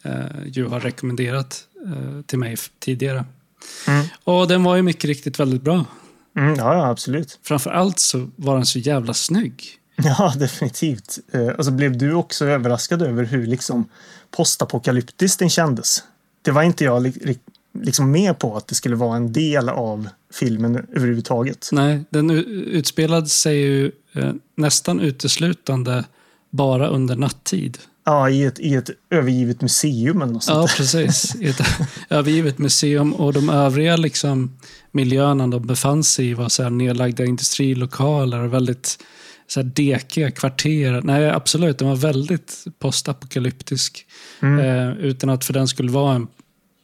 eh, 0.03 0.25
ju 0.45 0.65
har 0.67 0.79
rekommenderat 0.79 1.61
till 2.25 2.39
mig 2.39 2.55
tidigare. 2.79 3.25
Mm. 3.87 4.05
Och 4.23 4.47
den 4.47 4.63
var 4.63 4.75
ju 4.75 4.81
mycket 4.81 5.05
riktigt 5.05 5.39
väldigt 5.39 5.61
bra. 5.61 5.85
Mm, 6.37 6.55
ja, 6.55 6.73
ja, 6.73 6.87
absolut. 6.89 7.39
Framför 7.43 7.69
allt 7.71 7.99
så 7.99 8.29
var 8.35 8.55
den 8.55 8.65
så 8.65 8.79
jävla 8.79 9.13
snygg. 9.13 9.63
Ja, 9.97 10.33
definitivt. 10.37 11.17
Alltså, 11.57 11.71
blev 11.71 11.97
du 11.97 12.13
också 12.13 12.45
överraskad 12.45 13.01
över 13.01 13.23
hur 13.23 13.47
liksom 13.47 13.89
postapokalyptiskt 14.31 15.39
den 15.39 15.49
kändes? 15.49 16.03
Det 16.41 16.51
var 16.51 16.63
inte 16.63 16.83
jag 16.83 17.01
liksom 17.81 18.11
med 18.11 18.39
på 18.39 18.57
att 18.57 18.67
det 18.67 18.75
skulle 18.75 18.95
vara 18.95 19.17
en 19.17 19.33
del 19.33 19.69
av 19.69 20.07
filmen 20.33 20.85
överhuvudtaget. 20.95 21.69
Nej, 21.71 22.03
den 22.09 22.29
utspelade 22.29 23.27
sig 23.27 23.57
ju 23.57 23.91
eh, 24.13 24.33
nästan 24.55 24.99
uteslutande 24.99 26.03
bara 26.49 26.87
under 26.87 27.15
nattid. 27.15 27.77
Ja, 28.05 28.29
i 28.29 28.43
ett, 28.43 28.59
i 28.59 28.75
ett 28.75 28.89
övergivet 29.09 29.61
museum 29.61 30.21
eller 30.21 30.33
något 30.33 30.43
sånt 30.43 30.71
Ja, 30.71 30.77
precis. 30.77 31.35
I 31.41 31.47
ett 31.47 31.61
övergivet 32.09 32.57
museum 32.57 33.13
och 33.13 33.33
de 33.33 33.49
övriga 33.49 33.97
liksom, 33.97 34.57
miljöerna 34.91 35.47
de 35.47 35.67
befann 35.67 36.03
sig 36.03 36.29
i 36.29 36.33
var 36.33 36.49
så 36.49 36.63
här 36.63 36.69
nedlagda 36.69 37.25
industrilokaler 37.25 38.39
och 38.39 38.53
väldigt 38.53 38.97
så 39.47 39.59
här 39.61 39.71
dekiga 39.75 40.31
kvarter. 40.31 41.01
Nej, 41.03 41.29
absolut, 41.29 41.77
den 41.77 41.87
var 41.87 41.95
väldigt 41.95 42.65
postapokalyptisk. 42.79 44.05
Mm, 44.41 44.59
Eh, 44.59 44.97
utan 44.97 45.29
att 45.29 45.45
för 45.45 45.53
den 45.53 45.67
skulle 45.67 45.91
vara 45.91 46.15
en, 46.15 46.27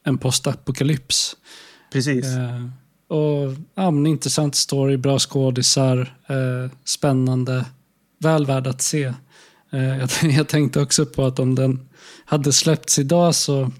en 0.04 0.18
postapokalyps. 0.18 1.36
precis. 1.92 2.24
Eh, 2.26 2.66
och 3.08 3.54
ja, 3.74 3.90
men 3.90 4.06
intressant 4.06 4.54
story, 4.54 4.96
bra 4.96 5.18
skådisar, 5.18 5.98
eh, 6.26 6.70
spännande, 6.84 7.64
väl 8.20 8.46
värd 8.46 8.66
att 8.66 8.82
se. 8.82 9.04
Eh, 9.72 9.98
jag, 9.98 10.08
jag 10.22 10.48
tänkte 10.48 10.80
också 10.80 11.06
på 11.06 11.24
att 11.24 11.38
om 11.38 11.54
den 11.54 11.88
hade 12.24 12.52
släppts 12.52 12.98
idag 12.98 13.34
så 13.34 13.70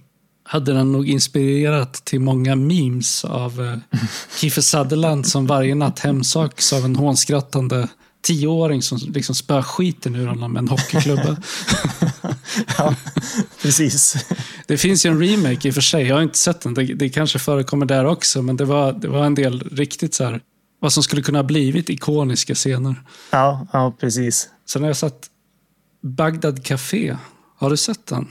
hade 0.44 0.72
den 0.72 0.92
nog 0.92 1.08
inspirerat 1.08 1.94
till 1.94 2.20
många 2.20 2.56
memes 2.56 3.24
av 3.24 3.60
eh, 3.62 3.98
Kiefer 4.40 4.62
Sutherland 4.62 5.26
som 5.26 5.46
varje 5.46 5.74
natt 5.74 5.98
hemsöks 5.98 6.72
av 6.72 6.84
en 6.84 6.96
hånskrattande 6.96 7.88
tioåring 8.22 8.82
som 8.82 8.98
liksom 8.98 9.34
spöar 9.34 9.62
skiten 9.62 10.14
ur 10.16 10.26
honom 10.26 10.52
med 10.52 10.60
en 10.60 10.68
hockeyklubba. 10.68 11.36
Ja, 12.78 12.94
precis. 13.62 14.26
Det 14.66 14.76
finns 14.78 15.06
ju 15.06 15.10
en 15.10 15.20
remake 15.20 15.68
i 15.68 15.70
och 15.70 15.74
för 15.74 15.80
sig. 15.80 16.06
Jag 16.06 16.14
har 16.16 16.22
inte 16.22 16.38
sett 16.38 16.60
den. 16.60 16.74
Det, 16.74 16.84
det 16.84 17.08
kanske 17.08 17.38
förekommer 17.38 17.86
där 17.86 18.04
också. 18.04 18.42
Men 18.42 18.56
det 18.56 18.64
var, 18.64 18.92
det 18.92 19.08
var 19.08 19.24
en 19.26 19.34
del 19.34 19.60
riktigt 19.60 20.14
så 20.14 20.24
här. 20.24 20.40
Vad 20.80 20.92
som 20.92 21.02
skulle 21.02 21.22
kunna 21.22 21.38
ha 21.38 21.42
blivit 21.42 21.90
ikoniska 21.90 22.54
scener. 22.54 22.94
Ja, 23.30 23.66
ja, 23.72 23.92
precis. 24.00 24.48
Sen 24.68 24.82
har 24.82 24.88
jag 24.88 24.96
sett 24.96 25.26
Bagdad 26.02 26.64
Café. 26.64 27.16
Har 27.58 27.70
du 27.70 27.76
sett 27.76 28.06
den? 28.06 28.28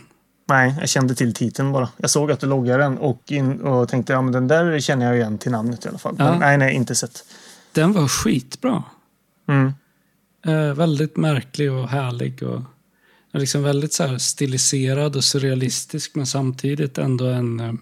Nej, 0.50 0.75
jag 0.79 0.89
kände 0.89 1.15
till 1.15 1.33
titeln 1.33 1.71
bara. 1.71 1.89
Jag 1.98 2.10
såg 2.10 2.31
att 2.31 2.39
du 2.39 2.48
loggade 2.48 2.83
den 2.83 2.98
och, 2.98 3.21
in, 3.31 3.62
och 3.62 3.89
tänkte 3.89 4.13
ja 4.13 4.21
men 4.21 4.33
den 4.33 4.48
där 4.48 4.79
känner 4.79 5.05
jag 5.05 5.15
igen 5.15 5.38
till 5.38 5.51
namnet 5.51 5.86
i 5.86 5.89
alla 5.89 5.98
fall. 5.98 6.15
Men 6.17 6.27
Ja. 6.27 6.39
nej, 6.39 6.57
nej, 6.57 6.75
inte 6.75 6.95
sett. 6.95 7.24
Den 7.71 7.93
var 7.93 8.07
skitbra. 8.07 8.83
Mm. 9.50 9.74
Eh, 10.45 10.74
väldigt 10.74 11.17
märklig 11.17 11.71
och 11.71 11.89
härlig. 11.89 12.43
Och 12.43 12.62
liksom 13.33 13.63
väldigt 13.63 13.93
så 13.93 14.19
stiliserad 14.19 15.15
och 15.15 15.24
surrealistisk. 15.24 16.15
Men 16.15 16.25
samtidigt 16.25 16.98
ändå 16.98 17.25
en 17.25 17.60
eh, 17.60 17.74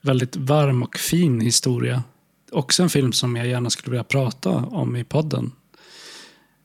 väldigt 0.00 0.36
varm 0.36 0.82
och 0.82 0.96
fin 0.96 1.40
historia. 1.40 2.02
Också 2.52 2.82
en 2.82 2.90
film 2.90 3.12
som 3.12 3.36
jag 3.36 3.46
gärna 3.46 3.70
skulle 3.70 3.90
vilja 3.90 4.04
prata 4.04 4.50
om 4.50 4.96
i 4.96 5.04
podden. 5.04 5.52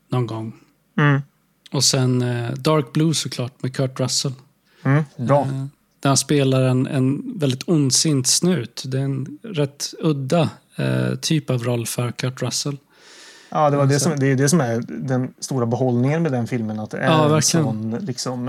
Någon 0.08 0.28
gång. 0.28 0.54
Mm. 0.98 1.22
Och 1.72 1.84
sen 1.84 2.22
eh, 2.22 2.54
Dark 2.54 2.94
Blue 2.94 3.14
såklart 3.14 3.64
med 3.64 3.76
Kurt 3.76 4.00
Russell. 4.00 4.34
Mm. 4.84 5.04
Bra. 5.18 5.42
Eh, 5.42 5.66
där 6.00 6.10
han 6.10 6.18
spelar 6.18 6.62
en, 6.62 6.88
en 6.88 7.40
väldigt 7.40 7.70
ondsint 7.70 8.28
snut. 8.28 8.84
Det 8.86 9.00
är 9.00 9.04
en 9.04 9.40
rätt 9.44 9.94
udda 10.00 10.50
eh, 10.76 11.16
typ 11.16 11.50
av 11.50 11.64
roll 11.64 11.86
för 11.86 12.12
Kurt 12.12 12.42
Russell. 12.42 12.78
Ja, 13.50 13.70
det, 13.70 13.78
var 13.78 13.86
det, 13.86 14.00
som, 14.00 14.20
det 14.20 14.28
är 14.28 14.36
det 14.36 14.50
som 14.50 14.62
är 14.62 14.84
den 14.88 15.34
stora 15.40 15.66
behållningen 15.66 16.24
med 16.24 16.32
den 16.32 16.48
filmen. 16.48 16.80
Att 16.80 16.92
det 16.92 16.98
är 16.98 17.06
Ja, 17.06 17.36
en 17.36 17.42
sån 17.42 17.98
liksom, 18.02 18.48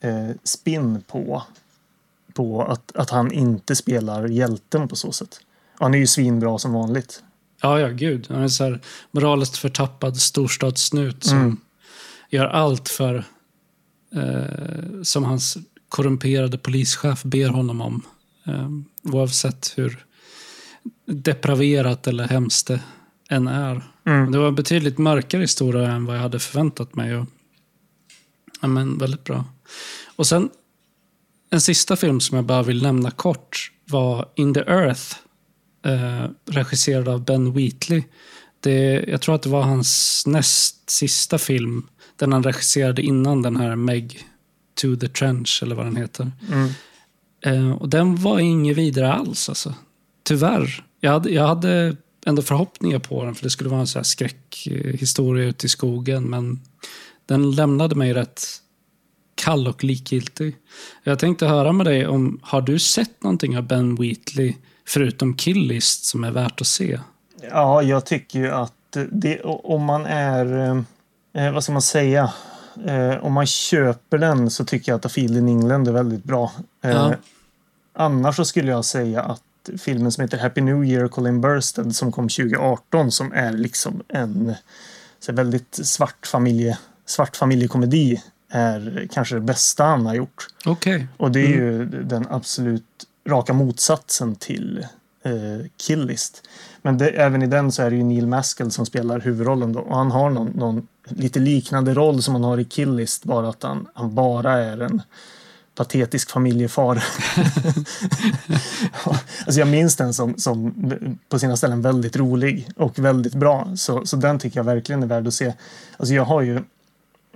eh, 0.00 0.30
spin 0.44 1.02
på, 1.06 1.42
på 2.34 2.62
att, 2.62 2.96
att 2.96 3.10
han 3.10 3.32
inte 3.32 3.76
spelar 3.76 4.28
hjälten 4.28 4.88
på 4.88 4.96
så 4.96 5.12
sätt. 5.12 5.40
Han 5.78 5.94
är 5.94 5.98
ju 5.98 6.06
svinbra 6.06 6.58
som 6.58 6.72
vanligt. 6.72 7.22
Ja, 7.62 7.80
ja, 7.80 7.88
gud. 7.88 8.26
Han 8.30 8.42
är 8.42 8.48
så 8.48 8.64
här 8.64 8.80
moraliskt 9.10 9.56
förtappad 9.56 10.16
storstadssnut 10.16 11.24
som 11.24 11.38
mm. 11.38 11.56
gör 12.30 12.46
allt 12.46 12.88
för 12.88 13.24
eh, 14.14 15.02
som 15.02 15.24
hans 15.24 15.56
korrumperade 15.88 16.58
polischef 16.58 17.22
ber 17.22 17.48
honom 17.48 17.80
om. 17.80 18.02
Eh, 18.46 18.68
oavsett 19.02 19.72
hur 19.76 20.04
depraverat 21.06 22.06
eller 22.06 22.28
hemskt 22.28 22.66
det 22.66 22.80
än 23.28 23.48
är. 23.48 23.91
Mm. 24.04 24.32
Det 24.32 24.38
var 24.38 24.50
betydligt 24.50 24.98
mörkare 24.98 25.40
historia 25.40 25.92
än 25.92 26.04
vad 26.04 26.16
jag 26.16 26.22
hade 26.22 26.38
förväntat 26.38 26.94
mig. 26.94 27.16
Och, 27.16 27.26
ja, 28.60 28.68
men 28.68 28.98
väldigt 28.98 29.24
bra. 29.24 29.44
Och 30.16 30.26
sen 30.26 30.50
en 31.50 31.60
sista 31.60 31.96
film 31.96 32.20
som 32.20 32.36
jag 32.36 32.44
bara 32.44 32.62
vill 32.62 32.82
nämna 32.82 33.10
kort 33.10 33.72
var 33.84 34.28
In 34.34 34.54
the 34.54 34.60
Earth. 34.60 35.16
Eh, 35.84 36.30
regisserad 36.50 37.08
av 37.08 37.24
Ben 37.24 37.52
Wheatley. 37.52 38.02
Det, 38.60 39.04
jag 39.08 39.20
tror 39.20 39.34
att 39.34 39.42
det 39.42 39.48
var 39.48 39.62
hans 39.62 40.22
näst 40.26 40.90
sista 40.90 41.38
film. 41.38 41.86
Den 42.16 42.32
han 42.32 42.42
regisserade 42.42 43.02
innan 43.02 43.42
den 43.42 43.56
här 43.56 43.76
Meg 43.76 44.26
to 44.74 44.96
the 44.96 45.08
Trench, 45.08 45.60
eller 45.62 45.74
vad 45.74 45.86
den 45.86 45.96
heter. 45.96 46.32
Mm. 46.52 46.68
Eh, 47.40 47.72
och 47.72 47.88
den 47.88 48.16
var 48.16 48.38
inget 48.38 48.76
vidare 48.76 49.12
alls, 49.12 49.48
alltså. 49.48 49.74
Tyvärr. 50.22 50.84
Jag 51.00 51.12
hade, 51.12 51.30
jag 51.30 51.46
hade 51.46 51.96
ändå 52.26 52.42
förhoppningar 52.42 52.98
på 52.98 53.24
den, 53.24 53.34
för 53.34 53.44
det 53.44 53.50
skulle 53.50 53.70
vara 53.70 53.80
en 53.80 53.86
så 53.86 53.98
här 53.98 54.04
skräckhistoria 54.04 55.44
ute 55.44 55.66
i 55.66 55.68
skogen. 55.68 56.30
Men 56.30 56.60
den 57.26 57.50
lämnade 57.50 57.94
mig 57.94 58.12
rätt 58.12 58.42
kall 59.34 59.68
och 59.68 59.84
likgiltig. 59.84 60.56
Jag 61.02 61.18
tänkte 61.18 61.46
höra 61.46 61.72
med 61.72 61.86
dig 61.86 62.06
om, 62.06 62.40
har 62.42 62.60
du 62.60 62.78
sett 62.78 63.22
någonting 63.22 63.58
av 63.58 63.62
Ben 63.62 63.96
Wheatley 63.96 64.54
förutom 64.86 65.36
Killist 65.36 66.04
som 66.04 66.24
är 66.24 66.30
värt 66.30 66.60
att 66.60 66.66
se? 66.66 67.00
Ja, 67.50 67.82
jag 67.82 68.06
tycker 68.06 68.38
ju 68.38 68.50
att 68.50 68.96
det, 69.10 69.40
om 69.44 69.84
man 69.84 70.06
är, 70.06 70.76
eh, 71.34 71.52
vad 71.52 71.62
ska 71.62 71.72
man 71.72 71.82
säga, 71.82 72.32
eh, 72.86 73.24
om 73.24 73.32
man 73.32 73.46
köper 73.46 74.18
den 74.18 74.50
så 74.50 74.64
tycker 74.64 74.92
jag 74.92 74.98
att 74.98 75.06
A 75.06 75.08
Field 75.08 75.36
in 75.36 75.48
England 75.48 75.88
är 75.88 75.92
väldigt 75.92 76.24
bra. 76.24 76.52
Eh, 76.84 76.90
ja. 76.90 77.14
Annars 77.92 78.36
så 78.36 78.44
skulle 78.44 78.70
jag 78.70 78.84
säga 78.84 79.22
att 79.22 79.42
filmen 79.78 80.12
som 80.12 80.22
heter 80.22 80.38
Happy 80.38 80.60
New 80.60 80.84
Year 80.84 81.08
Colin 81.08 81.40
Bursted 81.40 81.96
som 81.96 82.12
kom 82.12 82.28
2018 82.28 83.12
som 83.12 83.32
är 83.32 83.52
liksom 83.52 84.02
en 84.08 84.54
så 85.20 85.32
väldigt 85.32 85.74
svart, 85.82 86.26
familje, 86.26 86.78
svart 87.06 87.36
familjekomedi 87.36 88.22
är 88.50 89.08
kanske 89.12 89.34
det 89.34 89.40
bästa 89.40 89.84
han 89.84 90.06
har 90.06 90.14
gjort. 90.14 90.46
Okay. 90.66 91.06
Och 91.16 91.32
det 91.32 91.40
är 91.40 91.58
mm. 91.58 91.64
ju 91.64 91.84
den 91.84 92.26
absolut 92.30 93.06
raka 93.28 93.52
motsatsen 93.52 94.34
till 94.34 94.86
eh, 95.22 95.66
Killist. 95.76 96.48
Men 96.82 96.98
det, 96.98 97.08
även 97.08 97.42
i 97.42 97.46
den 97.46 97.72
så 97.72 97.82
är 97.82 97.90
det 97.90 97.96
ju 97.96 98.04
Neil 98.04 98.26
Maskell 98.26 98.70
som 98.70 98.86
spelar 98.86 99.20
huvudrollen 99.20 99.72
då. 99.72 99.80
Och 99.80 99.96
han 99.96 100.10
har 100.10 100.30
någon, 100.30 100.48
någon 100.48 100.88
lite 101.04 101.40
liknande 101.40 101.94
roll 101.94 102.22
som 102.22 102.34
han 102.34 102.44
har 102.44 102.58
i 102.58 102.64
Killist. 102.64 103.24
Bara 103.24 103.48
att 103.48 103.62
han, 103.62 103.86
han 103.94 104.14
bara 104.14 104.52
är 104.52 104.80
en 104.80 105.02
patetisk 105.74 106.30
familjefar. 106.30 106.94
alltså 109.46 109.60
jag 109.60 109.68
minns 109.68 109.96
den 109.96 110.14
som, 110.14 110.38
som 110.38 110.74
på 111.28 111.38
sina 111.38 111.56
ställen 111.56 111.82
väldigt 111.82 112.16
rolig 112.16 112.68
och 112.76 112.98
väldigt 112.98 113.34
bra. 113.34 113.72
Så, 113.76 114.06
så 114.06 114.16
den 114.16 114.38
tycker 114.38 114.58
jag 114.58 114.64
verkligen 114.64 115.02
är 115.02 115.06
värd 115.06 115.26
att 115.26 115.34
se. 115.34 115.54
Alltså 115.96 116.14
jag 116.14 116.24
har 116.24 116.42
ju 116.42 116.56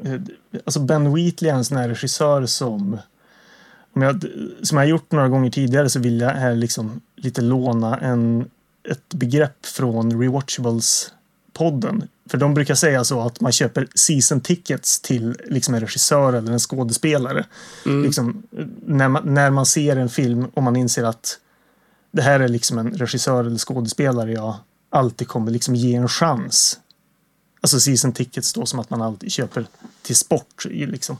eh, 0.02 0.20
Alltså 0.64 0.80
Ben 0.80 1.14
Wheatley 1.14 1.50
är 1.50 1.54
en 1.54 1.64
sån 1.64 1.76
här 1.76 1.88
regissör 1.88 2.46
som 2.46 2.98
om 3.96 4.02
jag, 4.02 4.24
som 4.62 4.78
jag 4.78 4.84
har 4.84 4.90
gjort 4.90 5.12
några 5.12 5.28
gånger 5.28 5.50
tidigare 5.50 5.90
så 5.90 6.00
vill 6.00 6.20
jag 6.20 6.30
här 6.30 6.54
liksom 6.54 7.00
lite 7.16 7.42
låna 7.42 7.98
en, 7.98 8.50
ett 8.90 9.14
begrepp 9.14 9.66
från 9.66 10.20
Rewatchables 10.20 11.12
podden. 11.52 12.08
För 12.28 12.38
de 12.38 12.54
brukar 12.54 12.74
säga 12.74 13.04
så 13.04 13.20
att 13.20 13.40
man 13.40 13.52
köper 13.52 13.88
season 13.94 14.40
tickets 14.40 15.00
till 15.00 15.36
liksom 15.44 15.74
en 15.74 15.80
regissör 15.80 16.32
eller 16.32 16.52
en 16.52 16.58
skådespelare. 16.58 17.46
Mm. 17.86 18.02
Liksom, 18.02 18.42
när, 18.86 19.08
man, 19.08 19.34
när 19.34 19.50
man 19.50 19.66
ser 19.66 19.96
en 19.96 20.08
film 20.08 20.44
och 20.54 20.62
man 20.62 20.76
inser 20.76 21.04
att 21.04 21.38
det 22.10 22.22
här 22.22 22.40
är 22.40 22.48
liksom 22.48 22.78
en 22.78 22.90
regissör 22.90 23.44
eller 23.44 23.58
skådespelare 23.58 24.32
jag 24.32 24.56
alltid 24.90 25.28
kommer 25.28 25.50
liksom 25.50 25.74
ge 25.74 25.94
en 25.94 26.08
chans. 26.08 26.78
Alltså 27.60 27.80
season 27.80 28.12
tickets 28.12 28.52
då 28.52 28.66
som 28.66 28.78
att 28.78 28.90
man 28.90 29.02
alltid 29.02 29.32
köper 29.32 29.66
till 30.02 30.16
sport. 30.16 30.64
Liksom. 30.70 31.16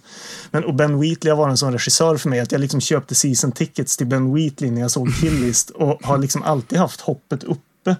Men, 0.51 0.65
och 0.65 0.75
Ben 0.75 1.01
Wheatley 1.01 1.35
var 1.35 1.49
en 1.49 1.57
sån 1.57 1.73
regissör 1.73 2.17
för 2.17 2.29
mig 2.29 2.41
att 2.41 2.53
jag 2.53 2.61
liksom 2.61 2.81
köpte 2.81 3.15
season 3.15 3.53
tickets 3.53 3.97
till 3.97 4.07
Ben 4.07 4.35
Wheatley 4.35 4.71
när 4.71 4.81
jag 4.81 4.91
såg 4.91 5.15
Killist 5.21 5.71
och 5.71 6.03
har 6.03 6.19
liksom 6.19 6.43
alltid 6.43 6.79
haft 6.79 7.01
hoppet 7.01 7.45
uppe 7.45 7.97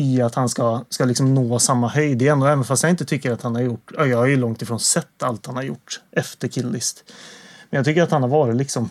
i 0.00 0.22
att 0.22 0.34
han 0.34 0.48
ska, 0.48 0.84
ska 0.88 1.04
liksom 1.04 1.34
nå 1.34 1.58
samma 1.58 1.88
höjd 1.88 2.22
igen. 2.22 2.42
Och 2.42 2.48
även 2.48 2.64
fast 2.64 2.82
jag 2.82 2.90
inte 2.90 3.04
tycker 3.04 3.32
att 3.32 3.42
han 3.42 3.54
har 3.54 3.62
gjort, 3.62 3.92
jag 3.98 4.16
har 4.16 4.26
ju 4.26 4.36
långt 4.36 4.62
ifrån 4.62 4.80
sett 4.80 5.22
allt 5.22 5.46
han 5.46 5.56
har 5.56 5.62
gjort 5.62 6.00
efter 6.12 6.48
Killist. 6.48 7.04
Men 7.70 7.78
jag 7.78 7.84
tycker 7.84 8.02
att 8.02 8.10
han 8.10 8.22
har 8.22 8.28
varit 8.28 8.56
liksom 8.56 8.90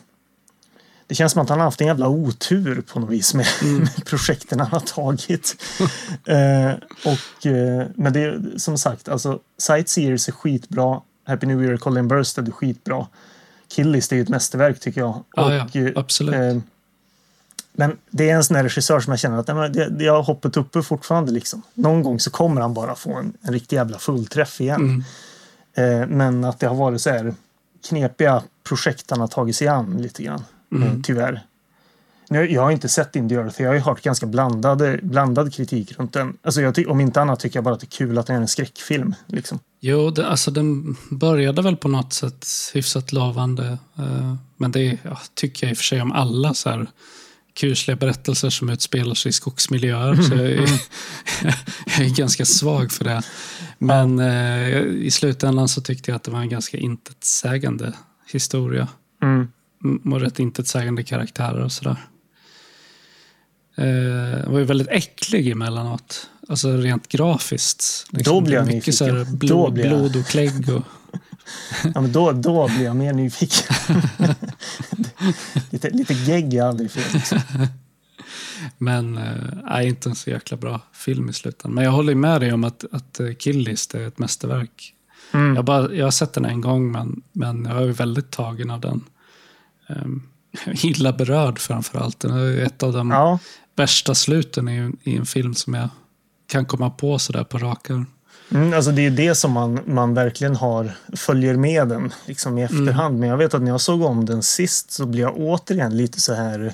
det 1.10 1.16
känns 1.16 1.32
som 1.32 1.42
att 1.42 1.50
han 1.50 1.60
har 1.60 1.66
haft 1.66 1.82
en 1.82 1.88
jävla 1.88 2.08
otur 2.08 2.82
på 2.82 3.00
något 3.00 3.10
vis 3.10 3.34
med, 3.34 3.48
mm. 3.62 3.78
med 3.80 4.06
projekten 4.06 4.60
han 4.60 4.72
har 4.72 4.80
tagit. 4.80 5.56
eh, 6.26 6.72
och, 7.06 7.46
eh, 7.46 7.88
men 7.96 8.14
det 8.14 8.20
är 8.20 8.58
som 8.58 8.78
sagt, 8.78 9.10
alltså 9.10 9.40
Sightseers 9.58 10.28
är 10.28 10.32
skitbra. 10.32 11.02
Happy 11.28 11.48
New 11.48 11.64
Year, 11.64 11.78
Colin 11.78 12.08
Bursted 12.08 12.48
är 12.48 12.52
skitbra. 12.52 13.08
Killist 13.68 14.12
är 14.12 14.16
ju 14.16 14.22
ett 14.22 14.30
mästerverk 14.30 14.80
tycker 14.80 15.02
jag. 15.02 15.24
Ah, 15.36 15.46
och, 15.46 15.52
ja, 15.74 15.82
eh, 15.82 15.92
absolut. 15.96 16.36
Eh, 16.36 16.62
men 17.80 17.98
det 18.10 18.30
är 18.30 18.36
en 18.36 18.44
sån 18.44 18.56
här 18.56 18.64
regissör 18.64 19.00
som 19.00 19.12
jag 19.12 19.20
känner 19.20 19.38
att 19.38 19.48
nej, 19.48 19.90
det, 19.90 20.04
jag 20.04 20.14
har 20.14 20.24
hoppet 20.24 20.58
uppe 20.58 20.82
fortfarande. 20.82 21.32
Liksom. 21.32 21.62
Någon 21.74 22.04
gång 22.04 22.20
så 22.20 22.32
kommer 22.32 22.62
han 22.62 22.74
bara 22.74 22.96
få 22.96 23.14
en, 23.14 23.34
en 23.42 23.54
riktig 23.54 23.76
jävla 23.76 24.00
fullträff 24.00 24.62
igen. 24.62 25.04
Mm. 25.76 26.02
Eh, 26.02 26.08
men 26.08 26.44
att 26.44 26.60
det 26.60 26.68
har 26.68 26.76
varit 26.76 27.02
så 27.02 27.10
här 27.10 27.34
knepiga 27.90 28.44
projekt 28.64 29.12
han 29.12 29.20
har 29.20 29.28
tagit 29.28 29.56
sig 29.56 29.68
an 29.68 29.98
lite 30.02 30.24
grann. 30.24 30.44
Eh, 30.76 30.82
mm. 30.82 31.04
tyvärr. 31.04 31.42
Nu, 32.30 32.52
jag 32.52 32.62
har 32.62 32.72
inte 32.72 32.90
sett 32.90 33.16
In 33.16 33.30
the 33.30 33.36
Earth. 33.36 33.62
Jag 33.62 33.70
har 33.70 33.74
ju 33.74 33.80
hört 33.80 34.02
ganska 34.02 34.26
blandad, 34.26 35.00
blandad 35.04 35.54
kritik 35.54 36.00
runt 36.00 36.14
den. 36.14 36.38
Alltså 36.42 36.62
jag 36.62 36.88
om 36.88 37.02
inte 37.02 37.22
annat 37.22 37.40
tycker 37.40 37.58
jag 37.58 37.64
bara 37.64 37.74
att 37.74 37.80
det 37.80 37.88
är 37.88 37.98
kul 37.98 38.18
att 38.18 38.28
det 38.28 38.34
är 38.34 38.38
en 38.38 38.48
skräckfilm. 38.48 39.16
Liksom. 39.28 39.60
Jo, 39.80 40.10
det, 40.10 40.28
alltså 40.28 40.52
den 40.52 40.96
började 41.12 41.62
väl 41.62 41.76
på 41.76 41.88
något 41.88 42.14
sätt 42.14 42.46
hyfsat 42.74 43.12
lovande. 43.12 43.78
Uh, 44.00 44.36
men 44.58 44.72
det 44.72 44.98
ja, 45.04 45.20
tycker 45.34 45.68
jag 45.68 45.72
i 45.72 45.74
och 45.74 45.78
för 45.78 45.84
sig 45.84 46.02
om 46.02 46.12
alla 46.12 46.54
så 46.54 46.70
här 46.70 46.88
kusliga 47.60 47.96
berättelser 47.96 48.50
som 48.50 48.70
utspelar 48.70 49.16
sig 49.16 49.30
i 49.30 49.34
skogsmiljöer. 49.34 50.16
Så 50.16 50.36
jag, 50.36 50.46
är, 50.46 50.60
jag 51.98 52.06
är 52.06 52.18
ganska 52.18 52.46
svag 52.46 52.92
för 52.92 53.06
det. 53.06 53.22
Men 53.78 54.20
uh, 54.20 55.06
i 55.06 55.12
slutändan 55.12 55.68
så 55.68 55.82
tyckte 55.82 56.12
jag 56.12 56.16
att 56.16 56.24
det 56.24 56.32
var 56.32 56.40
en 56.40 56.50
ganska 56.50 56.78
intetsägande 56.78 57.94
historia. 58.32 58.88
Mm 59.24 59.48
och 60.06 60.22
rätt 60.22 60.40
intetsägande 60.40 61.04
karaktärer 61.04 61.64
och 61.64 61.72
sådär. 61.72 61.98
Eh, 63.76 64.52
var 64.52 64.60
ju 64.60 64.66
väldigt 64.66 64.88
äcklig 64.88 65.52
emellanåt. 65.52 66.30
Alltså 66.48 66.78
rent 66.78 67.08
grafiskt. 67.08 68.06
Liksom. 68.10 68.34
Då 68.34 68.42
blir 68.42 68.54
jag 68.54 68.66
mycket 68.66 68.88
nyfiken. 68.88 69.26
Så 69.26 69.32
blod, 69.36 69.80
jag... 69.80 69.88
blod 69.88 70.16
och 70.16 70.26
klägg. 70.26 70.70
Och... 70.70 70.84
ja, 71.94 72.02
men 72.02 72.12
då, 72.12 72.32
då 72.32 72.68
blir 72.68 72.86
jag 72.86 72.96
mer 72.96 73.14
nyfiken. 73.14 73.76
lite, 75.70 75.90
lite 75.90 76.14
gegg 76.14 76.54
är 76.54 76.64
aldrig 76.64 76.92
fel. 76.92 77.22
Men 78.78 79.18
äh, 79.72 79.88
inte 79.88 80.10
en 80.10 80.16
så 80.16 80.30
jäkla 80.30 80.58
bra 80.58 80.82
film 80.94 81.30
i 81.30 81.34
slutändan. 81.34 81.76
Men 81.76 81.84
jag 81.84 81.92
håller 81.92 82.16
med 82.16 82.42
dig 82.42 82.54
om 82.54 82.64
att, 82.64 82.86
att 82.92 83.20
eh, 83.20 83.34
Killist 83.34 83.96
är 83.96 84.08
ett 84.08 84.20
mästerverk. 84.20 84.94
Mm. 85.32 85.56
Jag, 85.56 85.66
bara, 85.66 85.94
jag 85.94 86.06
har 86.06 86.12
sett 86.12 86.34
den 86.34 86.46
en 86.46 86.62
gång, 86.62 86.92
men, 86.92 87.22
men 87.32 87.66
jag 87.66 87.84
är 87.84 87.88
väldigt 87.88 88.32
tagen 88.32 88.70
av 88.70 88.82
den 88.82 89.04
um, 89.88 90.24
illa 90.84 91.14
berörd 91.14 91.60
framför 91.60 92.00
allt. 92.00 92.20
Den 92.20 92.32
är 92.32 92.58
ett 92.58 92.84
av 92.84 92.94
de 92.94 93.12
ja. 93.12 93.40
värsta 93.76 94.16
sluten 94.16 94.68
i, 94.68 94.92
i, 95.04 95.18
en 95.18 95.26
film 95.26 95.56
som 95.56 95.74
jag 95.74 95.90
kan 96.48 96.66
komma 96.66 96.90
på 96.90 97.20
sådär 97.20 97.44
på 97.44 97.58
rak 97.58 97.90
Mm, 98.52 98.74
alltså 98.74 98.92
det 98.92 99.06
är 99.06 99.12
det 99.12 99.36
som 99.36 99.52
man, 99.52 99.80
man 99.86 100.14
verkligen 100.14 100.56
har, 100.56 100.92
följer 101.14 101.56
med 101.56 101.88
den 101.88 102.14
liksom 102.26 102.58
i 102.58 102.64
efterhand. 102.64 103.10
Mm. 103.10 103.20
Men 103.20 103.30
jag 103.30 103.38
vet 103.38 103.54
att 103.54 103.62
när 103.62 103.72
jag 103.72 103.82
såg 103.82 104.02
om 104.02 104.26
den 104.26 104.44
sist 104.44 104.92
så 104.92 105.06
blev 105.06 105.22
jag 105.22 105.38
återigen 105.38 105.98
lite 105.98 106.22
så 106.22 106.34
här 106.34 106.74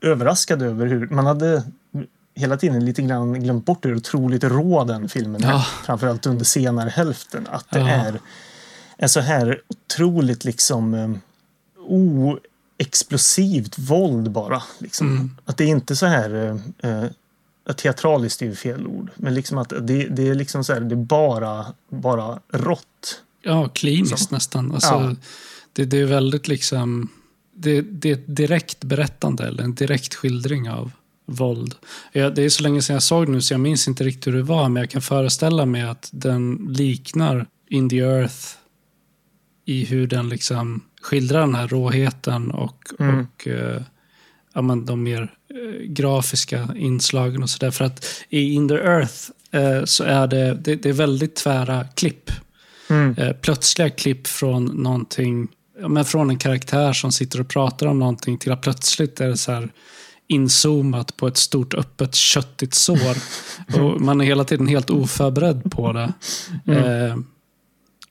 överraskad 0.00 0.62
över 0.62 0.86
hur 0.86 1.06
man 1.06 1.26
hade 1.26 1.62
hela 2.34 2.56
tiden 2.56 2.84
lite 2.84 3.02
grann 3.02 3.42
glömt 3.42 3.66
bort 3.66 3.84
hur 3.84 3.96
otroligt 3.96 4.44
rå 4.44 4.84
den 4.84 5.08
filmen 5.08 5.44
är. 5.44 5.50
Ja. 5.50 5.66
Framförallt 5.84 6.26
under 6.26 6.44
senare 6.44 6.90
hälften. 6.90 7.46
Att 7.50 7.70
det 7.70 7.78
ja. 7.78 7.88
är 7.88 8.20
en 8.96 9.08
så 9.08 9.20
här 9.20 9.60
otroligt 9.68 10.44
liksom 10.44 10.94
ehm, 10.94 11.20
oexplosivt 11.88 13.78
våld 13.78 14.30
bara. 14.30 14.62
Liksom. 14.78 15.10
Mm. 15.10 15.30
Att 15.44 15.56
det 15.56 15.64
är 15.64 15.68
inte 15.68 15.96
så 15.96 16.06
här 16.06 16.58
eh, 16.80 16.90
eh 16.90 17.10
teatraliskt 17.72 18.42
är 18.42 18.46
ju 18.46 18.54
fel 18.54 18.86
ord. 18.86 19.10
Men 19.16 19.34
liksom 19.34 19.58
att 19.58 19.68
det, 19.68 20.06
det 20.08 20.28
är 20.28 20.34
liksom 20.34 20.64
så 20.64 20.72
här, 20.72 20.80
det 20.80 20.94
är 20.94 20.96
bara, 20.96 21.66
bara 21.88 22.40
rått. 22.48 23.22
Ja, 23.42 23.68
kliniskt 23.68 24.28
så. 24.28 24.34
nästan. 24.34 24.72
Alltså, 24.72 24.88
ja. 24.88 25.14
Det, 25.72 25.84
det 25.84 26.00
är 26.00 26.04
väldigt 26.04 26.48
liksom... 26.48 27.08
Det, 27.58 27.80
det 27.80 28.10
är 28.10 28.12
ett 28.12 28.36
direkt 28.36 28.84
berättande 28.84 29.46
eller 29.46 29.62
en 29.62 29.74
direkt 29.74 30.14
skildring 30.14 30.70
av 30.70 30.92
våld. 31.26 31.74
Ja, 32.12 32.30
det 32.30 32.42
är 32.42 32.48
så 32.48 32.62
länge 32.62 32.82
sedan 32.82 32.94
jag 32.94 33.02
såg 33.02 33.28
nu 33.28 33.40
så 33.40 33.54
jag 33.54 33.60
minns 33.60 33.88
inte 33.88 34.04
riktigt 34.04 34.26
hur 34.26 34.32
det 34.32 34.42
var 34.42 34.68
men 34.68 34.80
jag 34.80 34.90
kan 34.90 35.02
föreställa 35.02 35.66
mig 35.66 35.82
att 35.82 36.08
den 36.12 36.66
liknar 36.70 37.46
In 37.68 37.88
the 37.88 37.98
Earth 37.98 38.56
i 39.64 39.84
hur 39.84 40.06
den 40.06 40.28
liksom 40.28 40.82
skildrar 41.02 41.40
den 41.40 41.54
här 41.54 41.68
råheten 41.68 42.50
och, 42.50 42.84
mm. 42.98 43.20
och 43.20 43.48
eh, 43.48 43.82
ja, 44.54 44.62
men 44.62 44.86
de 44.86 45.02
mer 45.02 45.34
grafiska 45.84 46.68
inslagen 46.76 47.42
och 47.42 47.50
sådär. 47.50 47.70
För 47.70 47.84
att 47.84 48.06
i 48.28 48.52
In 48.52 48.68
the 48.68 48.74
Earth 48.74 49.30
eh, 49.50 49.84
så 49.84 50.04
är 50.04 50.26
det, 50.26 50.54
det, 50.54 50.76
det, 50.76 50.88
är 50.88 50.92
väldigt 50.92 51.36
tvära 51.36 51.84
klipp. 51.84 52.30
Mm. 52.90 53.14
Eh, 53.18 53.32
plötsliga 53.32 53.90
klipp 53.90 54.26
från 54.26 54.64
någonting, 54.64 55.48
men 55.88 56.04
från 56.04 56.30
en 56.30 56.38
karaktär 56.38 56.92
som 56.92 57.12
sitter 57.12 57.40
och 57.40 57.48
pratar 57.48 57.86
om 57.86 57.98
någonting 57.98 58.38
till 58.38 58.52
att 58.52 58.62
plötsligt 58.62 59.20
är 59.20 59.28
det 59.28 59.36
så 59.36 59.52
här 59.52 59.68
inzoomat 60.28 61.16
på 61.16 61.26
ett 61.26 61.36
stort 61.36 61.74
öppet 61.74 62.14
köttigt 62.14 62.74
sår. 62.74 63.16
och 63.80 64.00
man 64.00 64.20
är 64.20 64.24
hela 64.24 64.44
tiden 64.44 64.66
helt 64.66 64.90
oförberedd 64.90 65.70
på 65.72 65.92
det. 65.92 66.12
Mm. 66.66 66.84
Eh, 66.84 67.16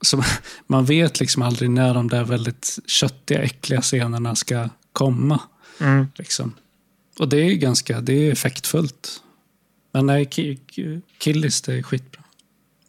så 0.01 0.23
man 0.67 0.85
vet 0.85 1.19
liksom 1.19 1.41
aldrig 1.41 1.69
när 1.69 1.93
de 1.93 2.07
där 2.07 2.23
väldigt 2.23 2.79
köttiga, 2.85 3.41
äckliga 3.41 3.81
scenerna 3.81 4.35
ska 4.35 4.69
komma. 4.93 5.39
Mm. 5.79 6.07
Liksom. 6.15 6.53
Och 7.19 7.29
det 7.29 7.37
är 7.37 7.53
ganska 7.55 8.01
det 8.01 8.13
är 8.13 8.31
effektfullt. 8.31 9.21
Men 9.91 10.05
nej, 10.05 10.29
Killis 11.19 11.61
det 11.61 11.73
är 11.73 11.83
skitbra. 11.83 12.21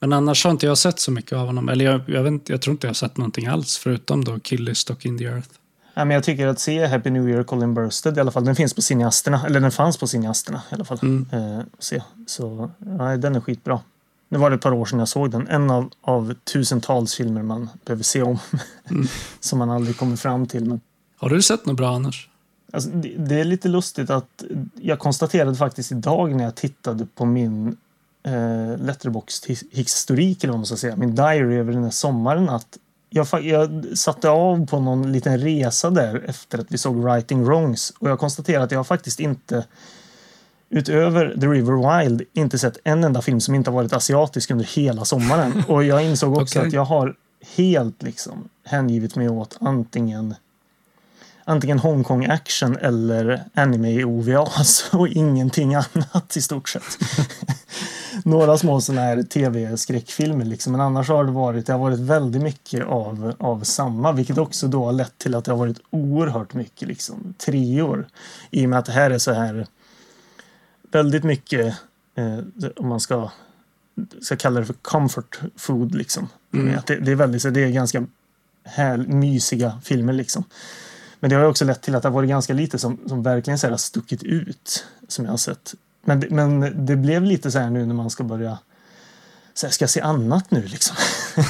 Men 0.00 0.12
annars 0.12 0.44
har 0.44 0.50
inte 0.50 0.66
jag 0.66 0.78
sett 0.78 1.00
så 1.00 1.10
mycket 1.10 1.32
av 1.32 1.46
honom. 1.46 1.68
Eller 1.68 1.84
jag, 1.84 2.00
jag, 2.06 2.22
vet, 2.22 2.48
jag 2.48 2.62
tror 2.62 2.72
inte 2.72 2.86
jag 2.86 2.90
har 2.90 2.94
sett 2.94 3.16
någonting 3.16 3.46
alls 3.46 3.78
förutom 3.78 4.24
då 4.24 4.38
Killis 4.40 4.90
och 4.90 5.06
In 5.06 5.18
the 5.18 5.24
Earth. 5.24 5.48
Ja, 5.94 6.04
men 6.04 6.14
jag 6.14 6.24
tycker 6.24 6.46
att 6.46 6.60
se 6.60 6.86
Happy 6.86 7.10
New 7.10 7.28
Year 7.28 7.42
Colin 7.42 7.74
Bursted 7.74 8.16
i 8.16 8.20
alla 8.20 8.30
fall. 8.30 8.44
Den 8.44 8.56
finns 8.56 8.74
på 8.74 8.82
cineasterna. 8.82 9.46
Eller 9.46 9.60
den 9.60 9.70
fanns 9.70 9.98
på 9.98 10.06
cineasterna 10.06 10.62
i 10.70 10.74
alla 10.74 10.84
fall. 10.84 10.98
Mm. 11.02 11.26
Eh, 11.32 11.64
se. 11.78 12.02
Så 12.26 12.70
ja, 12.98 13.16
den 13.16 13.36
är 13.36 13.40
skitbra. 13.40 13.80
Nu 14.28 14.38
var 14.38 14.50
det 14.50 14.56
ett 14.56 14.62
par 14.62 14.72
år 14.72 14.84
sedan 14.84 14.98
jag 14.98 15.08
såg 15.08 15.30
den. 15.30 15.48
En 15.48 15.70
av, 15.70 15.90
av 16.00 16.34
tusentals 16.52 17.14
filmer 17.14 17.42
man 17.42 17.68
behöver 17.84 18.02
se 18.02 18.22
om. 18.22 18.38
Mm. 18.90 19.06
som 19.40 19.58
man 19.58 19.70
aldrig 19.70 19.96
kommer 19.96 20.16
fram 20.16 20.46
till. 20.46 20.64
Men... 20.64 20.80
Har 21.16 21.28
du 21.28 21.42
sett 21.42 21.66
något 21.66 21.76
bra 21.76 21.94
annars? 21.94 22.28
Alltså, 22.72 22.90
det, 22.90 23.08
det, 23.08 23.40
är 23.40 23.44
lite 23.44 23.68
lustigt 23.68 24.10
att 24.10 24.44
jag 24.74 24.98
konstaterade 24.98 25.56
faktiskt 25.56 25.92
idag 25.92 26.34
när 26.34 26.44
jag 26.44 26.54
tittade 26.54 27.06
på 27.14 27.24
min 27.24 27.76
eh, 28.22 28.78
Letterboxd-historik, 28.78 30.44
eller 30.44 30.52
vad 30.52 30.58
man 30.58 30.66
ska 30.66 30.76
säga, 30.76 30.96
min 30.96 31.14
diary 31.14 31.56
över 31.56 31.72
den 31.72 31.84
här 31.84 31.90
sommaren, 31.90 32.48
att 32.48 32.78
jag, 33.10 33.26
jag 33.42 33.84
satte 33.94 34.30
av 34.30 34.66
på 34.66 34.80
någon 34.80 35.12
liten 35.12 35.38
resa 35.38 35.90
där 35.90 36.24
efter 36.26 36.58
att 36.58 36.66
vi 36.68 36.78
såg 36.78 36.96
Writing 36.96 37.44
Wrongs 37.44 37.92
och 37.98 38.10
jag 38.10 38.18
konstaterade 38.18 38.64
att 38.64 38.70
jag 38.70 38.86
faktiskt 38.86 39.20
inte 39.20 39.64
utöver 40.68 41.36
The 41.40 41.46
River 41.46 42.02
Wild 42.02 42.22
inte 42.32 42.58
sett 42.58 42.78
en 42.84 43.04
enda 43.04 43.22
film 43.22 43.40
som 43.40 43.54
inte 43.54 43.70
har 43.70 43.74
varit 43.74 43.92
asiatisk 43.92 44.50
under 44.50 44.64
hela 44.64 45.04
sommaren. 45.04 45.62
Och 45.68 45.84
jag 45.84 46.04
insåg 46.04 46.36
också 46.36 46.58
okay. 46.58 46.68
att 46.68 46.74
jag 46.74 46.84
har 46.84 47.14
helt 47.56 48.02
liksom 48.02 48.48
hängivit 48.64 49.16
mig 49.16 49.28
åt 49.28 49.56
antingen 49.60 50.34
antingen 51.48 51.78
Hongkong 51.78 52.26
action 52.26 52.76
eller 52.76 53.44
anime 53.54 54.04
OVA 54.04 54.48
och 54.92 55.08
ingenting 55.08 55.74
annat 55.74 56.36
i 56.36 56.42
stort 56.42 56.68
sett. 56.68 56.98
Några 58.24 58.58
små 58.58 58.80
sådana 58.80 59.02
här 59.02 59.22
tv-skräckfilmer 59.22 60.44
liksom, 60.44 60.72
men 60.72 60.80
annars 60.80 61.08
har 61.08 61.24
det 61.24 61.32
varit, 61.32 61.66
det 61.66 61.72
har 61.72 61.80
varit 61.80 61.98
väldigt 61.98 62.42
mycket 62.42 62.84
av, 62.84 63.34
av 63.38 63.64
samma, 63.64 64.12
vilket 64.12 64.38
också 64.38 64.68
då 64.68 64.84
har 64.84 64.92
lett 64.92 65.18
till 65.18 65.34
att 65.34 65.44
det 65.44 65.52
har 65.52 65.58
varit 65.58 65.80
oerhört 65.90 66.54
mycket 66.54 66.88
liksom 66.88 67.34
treor. 67.38 68.06
I 68.50 68.66
och 68.66 68.70
med 68.70 68.78
att 68.78 68.84
det 68.84 68.92
här 68.92 69.10
är 69.10 69.18
så 69.18 69.32
här 69.32 69.66
väldigt 70.92 71.24
mycket, 71.24 71.76
eh, 72.14 72.38
om 72.76 72.88
man 72.88 73.00
ska, 73.00 73.30
ska 74.22 74.36
kalla 74.36 74.60
det 74.60 74.66
för 74.66 74.74
comfort 74.82 75.40
food 75.56 75.94
liksom. 75.94 76.28
Mm. 76.54 76.78
Att 76.78 76.86
det, 76.86 76.96
det, 76.96 77.10
är 77.10 77.16
väldigt, 77.16 77.54
det 77.54 77.60
är 77.60 77.70
ganska 77.70 78.06
här, 78.64 78.96
mysiga 78.96 79.80
filmer 79.84 80.12
liksom. 80.12 80.44
Men 81.20 81.30
det 81.30 81.36
har 81.36 81.44
också 81.44 81.64
lett 81.64 81.82
till 81.82 81.94
att 81.94 82.02
det 82.02 82.08
har 82.08 82.14
varit 82.14 82.28
ganska 82.28 82.52
lite 82.52 82.78
som, 82.78 82.98
som 83.06 83.22
verkligen 83.22 83.58
så 83.58 83.68
här, 83.68 83.76
stuckit 83.76 84.22
ut 84.22 84.84
som 85.08 85.24
jag 85.24 85.32
har 85.32 85.38
sett. 85.38 85.74
Men, 86.04 86.24
men 86.30 86.86
det 86.86 86.96
blev 86.96 87.22
lite 87.22 87.50
så 87.50 87.58
här 87.58 87.70
nu 87.70 87.86
när 87.86 87.94
man 87.94 88.10
ska 88.10 88.24
börja 88.24 88.58
så 89.54 89.66
här, 89.66 89.72
ska 89.72 89.82
jag 89.82 89.90
se 89.90 90.00
annat 90.00 90.50
nu 90.50 90.62
liksom? 90.62 90.96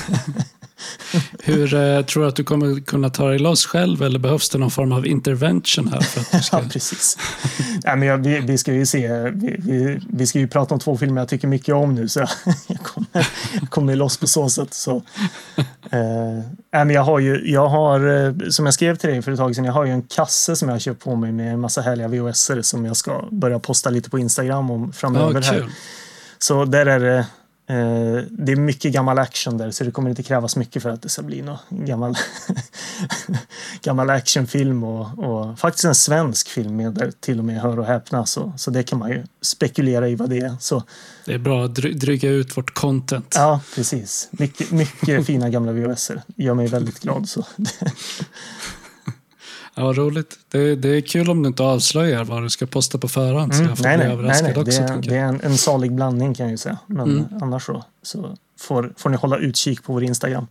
Hur 1.42 1.74
eh, 1.74 2.02
tror 2.02 2.22
du 2.22 2.28
att 2.28 2.36
du 2.36 2.44
kommer 2.44 2.80
kunna 2.80 3.10
ta 3.10 3.28
dig 3.28 3.38
loss 3.38 3.66
själv 3.66 4.02
eller 4.02 4.18
behövs 4.18 4.48
det 4.48 4.58
någon 4.58 4.70
form 4.70 4.92
av 4.92 5.06
intervention 5.06 5.88
här? 5.88 6.00
För 6.00 6.20
att 6.20 6.32
du 6.32 6.40
ska... 6.42 6.56
ja, 6.56 6.62
precis. 6.72 7.18
Nej, 7.84 7.96
men 7.96 8.08
jag, 8.08 8.18
vi, 8.18 8.40
vi, 8.40 8.58
ska 8.58 8.72
ju 8.72 8.86
se, 8.86 9.30
vi, 9.30 9.56
vi, 9.58 10.00
vi, 10.10 10.26
ska 10.26 10.38
ju 10.38 10.48
prata 10.48 10.74
om 10.74 10.80
två 10.80 10.96
filmer 10.96 11.20
jag 11.20 11.28
tycker 11.28 11.48
mycket 11.48 11.74
om 11.74 11.94
nu 11.94 12.08
så 12.08 12.20
jag, 12.20 12.28
jag 12.66 12.80
kommer, 12.80 13.26
jag 13.60 13.70
kommer 13.70 13.96
loss 13.96 14.16
på 14.16 14.26
så 14.26 14.48
sätt. 14.48 14.74
Så, 14.74 15.02
eh, 15.90 16.40
men 16.70 16.90
jag 16.90 17.02
har 17.02 17.18
ju, 17.18 17.52
jag 17.52 17.68
har, 17.68 18.26
eh, 18.26 18.34
som 18.48 18.64
jag 18.64 18.74
skrev 18.74 18.96
till 18.96 19.10
dig 19.10 19.22
för 19.22 19.32
ett 19.32 19.38
tag 19.38 19.54
sedan, 19.54 19.64
jag 19.64 19.72
har 19.72 19.84
ju 19.84 19.92
en 19.92 20.02
kasse 20.02 20.56
som 20.56 20.68
jag 20.68 20.74
har 20.74 20.80
köpt 20.80 21.04
på 21.04 21.16
mig 21.16 21.32
med 21.32 21.52
en 21.52 21.60
massa 21.60 21.80
härliga 21.80 22.08
VHS 22.08 22.50
som 22.62 22.86
jag 22.86 22.96
ska 22.96 23.28
börja 23.30 23.58
posta 23.58 23.90
lite 23.90 24.10
på 24.10 24.18
Instagram 24.18 24.70
om 24.70 24.92
framöver. 24.92 25.42
Ja, 25.44 25.52
här. 25.52 25.66
Så 26.38 26.64
där 26.64 26.86
är 26.86 27.00
det 27.00 27.26
det 27.66 28.52
är 28.52 28.56
mycket 28.56 28.92
gammal 28.92 29.18
action 29.18 29.58
där 29.58 29.70
så 29.70 29.84
det 29.84 29.90
kommer 29.90 30.10
inte 30.10 30.22
krävas 30.22 30.56
mycket 30.56 30.82
för 30.82 30.90
att 30.90 31.02
det 31.02 31.08
ska 31.08 31.22
bli 31.22 31.42
någon 31.42 31.58
gammal, 31.70 32.16
gammal 33.82 34.10
actionfilm 34.10 34.84
och, 34.84 35.18
och, 35.18 35.58
faktiskt 35.58 35.84
en 35.84 35.94
svensk 35.94 36.48
film 36.48 36.76
med 36.76 36.92
där 36.92 37.12
till 37.20 37.38
och 37.38 37.44
med 37.44 37.60
hör 37.60 37.78
och 37.78 37.86
häpna 37.86 38.26
så, 38.26 38.52
så 38.56 38.70
det 38.70 38.82
kan 38.82 38.98
man 38.98 39.10
ju 39.10 39.24
spekulera 39.40 40.08
i 40.08 40.14
vad 40.14 40.30
det 40.30 40.38
är. 40.38 40.56
Så, 40.60 40.82
det 41.24 41.34
är 41.34 41.38
bra 41.38 41.64
att 41.64 41.74
dryga 41.74 42.30
ut 42.30 42.56
vårt 42.56 42.74
content. 42.74 43.34
Ja, 43.34 43.60
precis. 43.74 44.28
Mycket, 44.30 44.70
mycket 44.70 45.26
fina 45.26 45.50
gamla 45.50 45.72
VHS. 45.72 46.10
gör 46.36 46.54
mig 46.54 46.66
väldigt 46.66 47.00
glad. 47.00 47.28
Så. 47.28 47.46
Ja, 49.78 49.84
vad 49.84 49.96
roligt. 49.96 50.38
Det, 50.48 50.76
det 50.76 50.88
är 50.88 51.00
kul 51.00 51.30
om 51.30 51.42
du 51.42 51.48
inte 51.48 51.62
avslöjar 51.62 52.24
vad 52.24 52.42
du 52.42 52.50
ska 52.50 52.66
posta 52.66 52.98
på 52.98 53.08
förhand. 53.08 53.52
Mm, 53.52 53.64
så 53.64 53.70
jag 53.70 53.78
får 53.78 53.84
nej, 53.84 53.96
bli 53.96 54.06
överraskad 54.06 54.44
nej, 54.44 54.52
nej. 54.54 54.62
också. 54.62 54.82
Det 54.82 54.92
är, 54.92 55.10
det 55.10 55.16
är 55.16 55.24
en, 55.24 55.40
en 55.40 55.58
salig 55.58 55.92
blandning 55.92 56.34
kan 56.34 56.46
jag 56.46 56.50
ju 56.50 56.56
säga. 56.56 56.78
Men 56.86 57.10
mm. 57.10 57.24
annars 57.40 57.66
så, 57.66 57.84
så 58.02 58.36
får, 58.60 58.92
får 58.96 59.10
ni 59.10 59.16
hålla 59.16 59.36
utkik 59.36 59.82
på 59.82 59.92
vår 59.92 60.04
Instagram. 60.04 60.46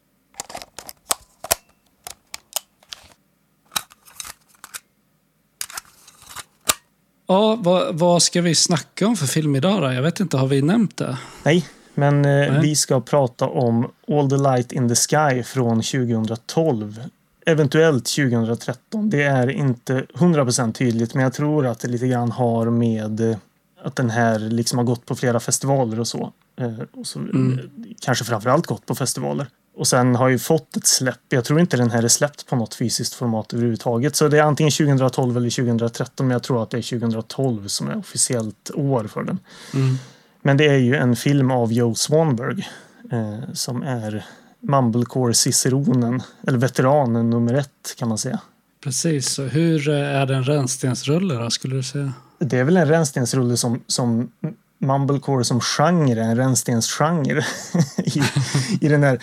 Ja, 7.28 7.56
vad, 7.56 8.00
vad, 8.00 8.24
ska 8.24 8.42
vi 8.42 8.56
snacka 8.56 9.08
om 9.08 9.16
för 9.16 9.28
film 9.28 9.56
idag 9.56 9.82
då? 9.82 9.94
Jag 9.94 10.02
vet 10.02 10.20
inte, 10.20 10.38
har 10.38 10.48
vi 10.48 10.62
nämnt 10.62 10.98
det? 10.98 11.18
Nej, 11.44 11.66
men 11.94 12.16
eh, 12.16 12.32
Nej. 12.32 12.60
vi 12.62 12.76
ska 12.76 13.02
prata 13.02 13.48
om 13.48 13.92
All 14.08 14.30
the 14.30 14.38
light 14.38 14.72
in 14.72 14.90
the 14.90 14.96
sky 14.96 15.44
från 15.44 15.82
2012 15.82 17.02
eventuellt 17.46 18.06
2013. 18.06 19.10
Det 19.10 19.24
är 19.24 19.50
inte 19.50 20.06
100% 20.14 20.74
tydligt 20.74 21.14
men 21.14 21.24
jag 21.24 21.34
tror 21.34 21.66
att 21.66 21.80
det 21.80 21.88
lite 21.88 22.08
grann 22.08 22.32
har 22.32 22.70
med 22.70 23.20
eh, 23.20 23.38
att 23.84 23.96
den 23.96 24.10
här 24.10 24.40
liksom 24.40 24.78
har 24.78 24.86
gått 24.86 25.06
på 25.06 25.16
flera 25.16 25.40
festivaler 25.40 26.00
och 26.00 26.08
så. 26.08 26.32
Eh, 26.60 26.80
och 26.94 27.08
så 27.08 27.20
mm. 27.20 27.60
Kanske 28.00 28.26
framförallt 28.26 28.66
gått 28.68 28.86
på 28.86 28.96
festivaler. 28.96 29.48
Och 29.78 29.88
sen 29.88 30.16
har 30.16 30.28
ju 30.28 30.40
fått 30.40 30.78
ett 30.78 30.88
släpp. 30.88 31.20
Jag 31.30 31.46
tror 31.46 31.60
inte 31.60 31.78
den 31.78 31.92
här 31.92 32.04
är 32.04 32.08
släppt 32.08 32.48
på 32.48 32.56
något 32.56 32.74
fysiskt 32.74 33.14
format 33.14 33.54
överhuvudtaget. 33.54 34.16
Så 34.16 34.28
det 34.28 34.38
är 34.38 34.44
antingen 34.44 34.72
2012 34.72 35.38
eller 35.38 35.50
2013 35.50 36.28
men 36.28 36.34
jag 36.34 36.44
tror 36.44 36.64
att 36.64 36.70
det 36.70 36.78
är 36.78 37.00
2012 37.00 37.68
som 37.68 37.88
är 37.88 37.98
officiellt 37.98 38.72
år 38.74 39.04
för 39.04 39.24
den. 39.24 39.40
Mm. 39.74 39.96
Men 40.42 40.58
det 40.58 40.68
är 40.68 40.78
ju 40.78 40.96
en 40.96 41.16
film 41.16 41.52
av 41.52 41.74
Joe 41.74 41.96
Swanberg 41.96 42.70
eh, 43.12 43.54
som 43.54 43.84
är 43.84 44.26
Mumblecore-ciceronen, 44.68 46.24
eller 46.48 46.58
veteranen 46.58 47.30
nummer 47.30 47.54
ett 47.54 47.96
kan 47.98 48.10
man 48.10 48.18
säga. 48.18 48.40
Precis, 48.84 49.30
så 49.30 49.44
hur 49.44 49.90
eh, 49.90 49.96
är 49.96 50.26
det 50.26 50.36
en 50.36 50.44
rännstensrulle 50.44 51.34
då, 51.34 51.50
skulle 51.50 51.76
du 51.76 51.84
säga? 51.84 52.14
Det 52.40 52.60
är 52.60 52.64
väl 52.64 52.78
en 52.78 52.88
rännstensrulle 52.88 53.58
som, 53.58 53.84
som 53.88 54.32
Mumblecore 54.78 55.44
som 55.44 55.60
genre, 55.62 56.24
en 56.24 56.38
rännstensgenre. 56.38 57.46
I, 57.98 58.22
I 58.82 58.88
den 58.88 59.04
här, 59.04 59.20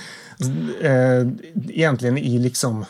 eh, 0.80 1.28
egentligen 1.68 2.18
i 2.18 2.38
liksom 2.38 2.84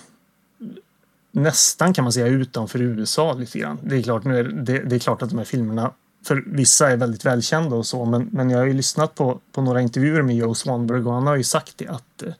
nästan 1.32 1.94
kan 1.94 2.04
man 2.04 2.12
säga 2.12 2.26
utanför 2.26 2.82
USA 2.82 3.32
lite 3.32 3.58
grann. 3.58 3.78
Det 3.82 3.96
är 3.96 4.02
klart, 4.02 4.24
nu 4.24 4.38
är, 4.38 4.44
det, 4.44 4.78
det 4.78 4.96
är 4.96 4.98
klart 4.98 5.22
att 5.22 5.28
de 5.28 5.38
här 5.38 5.44
filmerna 5.44 5.92
för 6.24 6.44
vissa 6.46 6.90
är 6.90 6.96
väldigt 6.96 7.24
välkända 7.24 7.76
och 7.76 7.86
så, 7.86 8.04
men, 8.04 8.28
men 8.32 8.50
jag 8.50 8.58
har 8.58 8.66
ju 8.66 8.72
lyssnat 8.72 9.14
på, 9.14 9.40
på 9.52 9.62
några 9.62 9.80
intervjuer 9.80 10.22
med 10.22 10.36
Joe 10.36 10.54
Swanberg 10.54 11.04
och 11.04 11.12
han 11.12 11.26
har 11.26 11.36
ju 11.36 11.44
sagt 11.44 11.78
det 11.78 11.88
att 11.88 12.22
eh, 12.22 12.32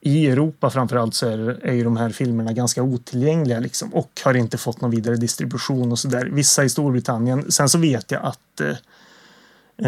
i 0.00 0.26
Europa 0.26 0.70
framförallt 0.70 1.14
så 1.14 1.26
är, 1.28 1.66
är 1.66 1.72
ju 1.72 1.84
de 1.84 1.96
här 1.96 2.10
filmerna 2.10 2.52
ganska 2.52 2.82
otillgängliga 2.82 3.60
liksom 3.60 3.94
och 3.94 4.20
har 4.24 4.34
inte 4.34 4.58
fått 4.58 4.80
någon 4.80 4.90
vidare 4.90 5.16
distribution 5.16 5.92
och 5.92 5.98
så 5.98 6.08
där. 6.08 6.26
Vissa 6.26 6.64
i 6.64 6.68
Storbritannien. 6.68 7.52
Sen 7.52 7.68
så 7.68 7.78
vet 7.78 8.10
jag 8.10 8.24
att 8.24 8.60
eh, 8.60 8.76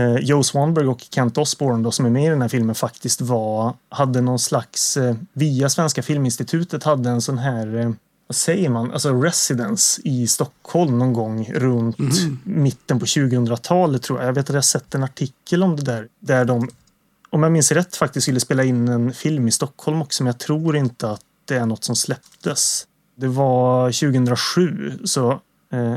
eh, 0.05 0.16
Joe 0.16 0.42
Swanberg 0.42 0.87
och 0.87 1.00
Kent 1.11 1.38
Osborne 1.38 1.85
då, 1.85 1.90
som 1.90 2.07
är 2.07 2.11
med 2.11 2.24
i 2.24 2.29
den 2.29 2.42
här 2.42 2.48
filmen 2.48 2.74
faktiskt 2.74 3.20
var, 3.20 3.74
hade 3.88 4.20
någon 4.20 4.38
slags, 4.38 4.96
eh, 4.96 5.14
via 5.33 5.68
Svenska 5.68 6.03
Filminstitutet 6.03 6.85
hade 6.85 7.11
en 7.11 7.20
sån 7.20 7.38
här 7.38 7.76
eh, 7.76 7.90
vad 8.31 8.37
säger 8.37 8.69
man, 8.69 8.93
alltså 8.93 9.12
residence 9.12 10.01
i 10.05 10.27
Stockholm 10.27 10.99
någon 10.99 11.12
gång 11.12 11.53
runt 11.55 11.99
mm. 11.99 12.38
mitten 12.45 12.99
på 12.99 13.05
2000-talet 13.05 14.03
tror 14.03 14.19
jag. 14.19 14.29
Jag 14.29 14.33
vet 14.33 14.51
att 14.51 14.55
jag 14.55 14.64
sett 14.64 14.95
en 14.95 15.03
artikel 15.03 15.62
om 15.62 15.77
det 15.77 15.83
där. 15.83 16.09
Där 16.21 16.45
de, 16.45 16.69
om 17.31 17.43
jag 17.43 17.53
minns 17.53 17.73
rätt, 17.73 17.97
faktiskt 17.97 18.25
skulle 18.25 18.40
spela 18.40 18.64
in 18.64 18.88
en 18.88 19.12
film 19.12 19.49
i 19.49 19.51
Stockholm 19.51 20.03
också. 20.03 20.23
Men 20.23 20.27
jag 20.27 20.38
tror 20.38 20.77
inte 20.77 21.11
att 21.11 21.21
det 21.45 21.57
är 21.57 21.66
något 21.66 21.85
som 21.85 21.97
släpptes. 21.97 22.87
Det 23.16 23.29
var 23.29 23.87
2007 23.87 24.99
så 25.05 25.31
eh, 25.73 25.97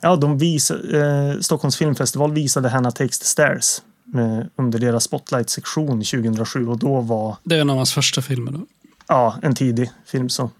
Ja, 0.00 0.16
de 0.16 0.38
visade, 0.38 1.00
eh, 1.32 1.40
Stockholms 1.40 1.76
filmfestival 1.76 2.32
visade 2.32 2.68
Hanna 2.68 2.90
Takes 2.90 3.18
the 3.18 3.24
Stairs 3.24 3.82
med, 4.04 4.50
under 4.56 4.78
deras 4.78 5.04
Spotlight-sektion 5.04 6.02
2007 6.02 6.68
och 6.68 6.78
då 6.78 7.00
var... 7.00 7.36
Det 7.44 7.56
är 7.56 7.60
en 7.60 7.70
av 7.70 7.76
hans 7.76 7.92
första 7.92 8.22
filmer 8.22 8.52
då? 8.52 8.60
Ja, 9.06 9.36
en 9.42 9.54
tidig 9.54 9.90
film 10.06 10.28
så. 10.28 10.50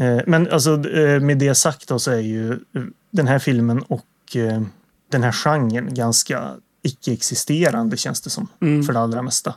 Eh, 0.00 0.20
men 0.26 0.50
alltså 0.50 0.88
eh, 0.88 1.20
med 1.20 1.38
det 1.38 1.54
sagt 1.54 1.88
då 1.88 1.98
så 1.98 2.10
är 2.10 2.20
ju 2.20 2.58
den 3.10 3.26
här 3.26 3.38
filmen 3.38 3.82
och 3.82 4.36
eh, 4.36 4.62
den 5.10 5.22
här 5.22 5.32
genren 5.32 5.94
ganska 5.94 6.50
icke-existerande 6.82 7.96
känns 7.96 8.20
det 8.20 8.30
som 8.30 8.48
mm. 8.60 8.82
för 8.82 8.92
det 8.92 8.98
allra 8.98 9.22
mesta. 9.22 9.54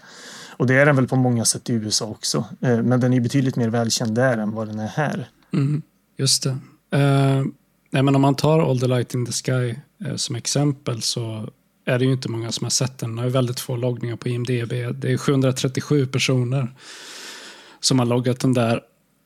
Och 0.58 0.67
det 0.67 0.74
är 0.74 0.86
den 0.86 0.95
väl 0.95 1.08
på 1.08 1.15
många 1.15 1.45
sätt 1.45 1.69
i 1.69 1.74
USA 1.74 2.06
också. 2.06 2.45
Men 2.60 3.00
den 3.00 3.13
är 3.13 3.19
betydligt 3.19 3.56
mer 3.56 3.69
välkänd 3.69 4.15
där 4.15 4.38
än 4.38 4.52
vad 4.52 4.67
den 4.67 4.80
är 4.80 4.88
här. 4.88 5.30
Mm. 5.54 5.82
Just 6.17 6.43
det. 6.43 6.50
Uh, 6.50 7.45
nej, 7.91 8.04
men 8.04 8.15
om 8.15 8.21
man 8.21 8.36
tar 8.36 8.69
All 8.69 8.80
the 8.80 8.88
light 8.88 9.13
in 9.13 9.26
the 9.26 9.32
sky 9.32 9.76
uh, 10.06 10.15
som 10.15 10.36
exempel 10.36 11.02
så 11.02 11.50
är 11.86 12.00
det 12.00 12.06
ju 12.06 12.12
inte 12.12 12.30
många 12.30 12.52
som 12.52 12.65
har 12.65 12.69
sett 12.69 12.98
den. 12.98 13.10
Den 13.10 13.17
har 13.17 13.26
ju 13.26 13.32
väldigt 13.32 13.60
få 13.60 13.76
loggningar 13.76 14.15
på 14.15 14.30
IMDB. 14.30 14.69
Det 15.02 15.12
är 15.12 15.17
737 15.17 16.08
personer 16.08 16.76
som 17.80 18.00
har 18.00 18.06
loggat 18.06 18.39
den 18.39 18.54
där 18.54 18.82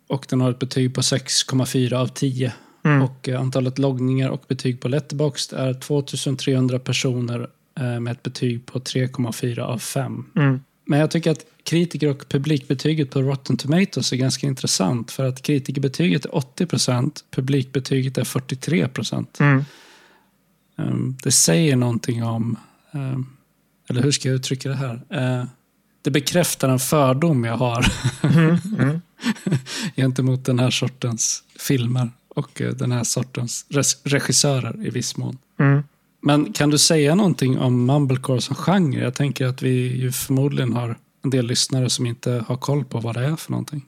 och 0.10 0.26
den 0.30 0.42
har 0.42 0.52
ett 0.52 0.60
betyg 0.60 0.96
på 0.96 1.02
6,4 1.02 1.94
av 1.94 2.08
10. 2.08 2.54
Mm. 2.84 3.02
Och 3.02 3.30
eh, 3.30 3.42
antalet 3.42 3.80
loggningar 3.80 4.30
och 4.30 4.44
betyg 4.48 4.82
på 4.82 4.88
Letterboxd 4.88 5.54
är 5.54 5.74
2300 5.74 6.80
personer 6.80 7.48
eh, 7.80 8.00
med 8.00 8.12
ett 8.12 8.24
betyg 8.24 8.66
på 8.66 8.80
3,4 8.80 9.60
av 9.60 9.78
5. 9.78 10.26
Mm. 10.36 10.60
Men 10.86 11.00
jag 11.00 11.12
tycker 11.12 11.32
att 11.32 11.46
kritiker 11.64 12.10
och 12.10 12.30
publikbetyget 12.30 13.12
på 13.12 13.22
Rotten 13.22 13.58
Tomatoes 13.58 14.14
är 14.14 14.18
ganska 14.18 14.48
intressant. 14.48 15.12
För 15.12 15.26
att 15.26 15.42
kritikerbetyget 15.42 16.26
är 16.26 16.30
80% 16.30 17.24
publikbetyget 17.32 18.18
är 18.18 18.24
43 18.24 18.88
Mm. 19.40 19.66
Um, 20.76 21.18
det 21.24 21.32
säger 21.32 21.76
någonting 21.76 22.24
om, 22.24 22.58
um, 22.92 23.38
eller 23.90 24.02
hur 24.02 24.12
ska 24.12 24.30
jag 24.30 24.36
uttrycka 24.36 24.70
det 24.70 24.76
här? 24.76 24.94
Uh, 25.14 25.46
det 26.02 26.12
bekräftar 26.12 26.70
en 26.70 26.80
fördom 26.80 27.44
jag 27.44 27.58
har 27.58 27.86
mm, 28.24 28.58
mm. 28.80 29.02
gentemot 29.96 30.46
den 30.46 30.60
här 30.60 30.70
sortens 30.70 31.44
filmer 31.60 32.12
och 32.28 32.62
eh, 32.62 32.74
den 32.74 32.92
här 32.92 33.04
sortens 33.04 33.66
regissörer 34.04 34.86
i 34.88 34.90
viss 34.90 35.18
mån. 35.18 35.38
Mm. 35.60 35.84
Men 36.22 36.54
kan 36.54 36.70
du 36.70 36.78
säga 36.78 37.16
någonting 37.16 37.60
om 37.60 37.86
mumblecore 37.86 38.42
som 38.42 38.56
genre? 38.56 39.04
Jag 39.04 39.14
tänker 39.14 39.46
att 39.46 39.62
vi 39.62 39.98
ju 39.98 40.12
förmodligen 40.12 40.74
har 40.74 40.98
en 41.24 41.30
del 41.30 41.48
lyssnare 41.48 41.90
som 41.90 42.06
inte 42.06 42.44
har 42.48 42.58
koll 42.58 42.86
på 42.86 43.00
vad 43.00 43.16
det 43.16 43.26
är 43.26 43.36
för 43.36 43.52
någonting. 43.52 43.86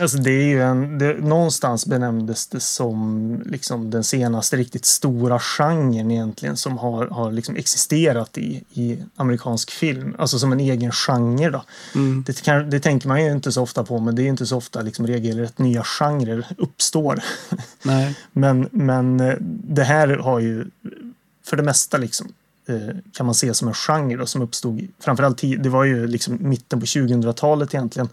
Alltså 0.00 0.18
det 0.18 0.30
är 0.30 0.44
ju 0.44 0.62
en, 0.62 0.98
det, 0.98 1.12
någonstans 1.12 1.86
benämndes 1.86 2.46
det 2.46 2.60
som 2.60 3.42
liksom 3.46 3.90
den 3.90 4.04
senaste 4.04 4.56
riktigt 4.56 4.84
stora 4.84 5.38
genren 5.38 6.10
egentligen 6.10 6.56
som 6.56 6.78
har, 6.78 7.06
har 7.06 7.32
liksom 7.32 7.56
existerat 7.56 8.38
i, 8.38 8.64
i 8.72 8.98
amerikansk 9.16 9.70
film. 9.70 10.14
Alltså 10.18 10.38
som 10.38 10.52
en 10.52 10.60
egen 10.60 10.92
genre. 10.92 11.50
Då. 11.50 11.64
Mm. 11.94 12.24
Det, 12.26 12.42
kan, 12.42 12.70
det 12.70 12.80
tänker 12.80 13.08
man 13.08 13.24
ju 13.24 13.32
inte 13.32 13.52
så 13.52 13.62
ofta 13.62 13.84
på 13.84 13.98
men 13.98 14.14
det 14.14 14.22
är 14.22 14.28
inte 14.28 14.46
så 14.46 14.56
ofta 14.56 14.82
liksom 14.82 15.06
regelrätt 15.06 15.58
nya 15.58 15.84
genrer 15.84 16.46
uppstår. 16.58 17.22
Nej. 17.82 18.16
men, 18.32 18.68
men 18.72 19.20
eh, 19.20 19.34
det 19.64 19.84
här 19.84 20.08
har 20.08 20.40
ju 20.40 20.66
för 21.44 21.56
det 21.56 21.62
mesta 21.62 21.96
liksom 21.96 22.32
eh, 22.66 22.96
kan 23.12 23.26
man 23.26 23.34
se 23.34 23.54
som 23.54 23.68
en 23.68 23.74
genre 23.74 24.16
då, 24.16 24.26
som 24.26 24.42
uppstod 24.42 24.88
framförallt 25.00 25.42
det 25.58 25.68
var 25.68 25.84
ju 25.84 26.06
liksom 26.06 26.38
mitten 26.40 26.80
på 26.80 26.86
2000-talet 26.86 27.74
egentligen 27.74 28.08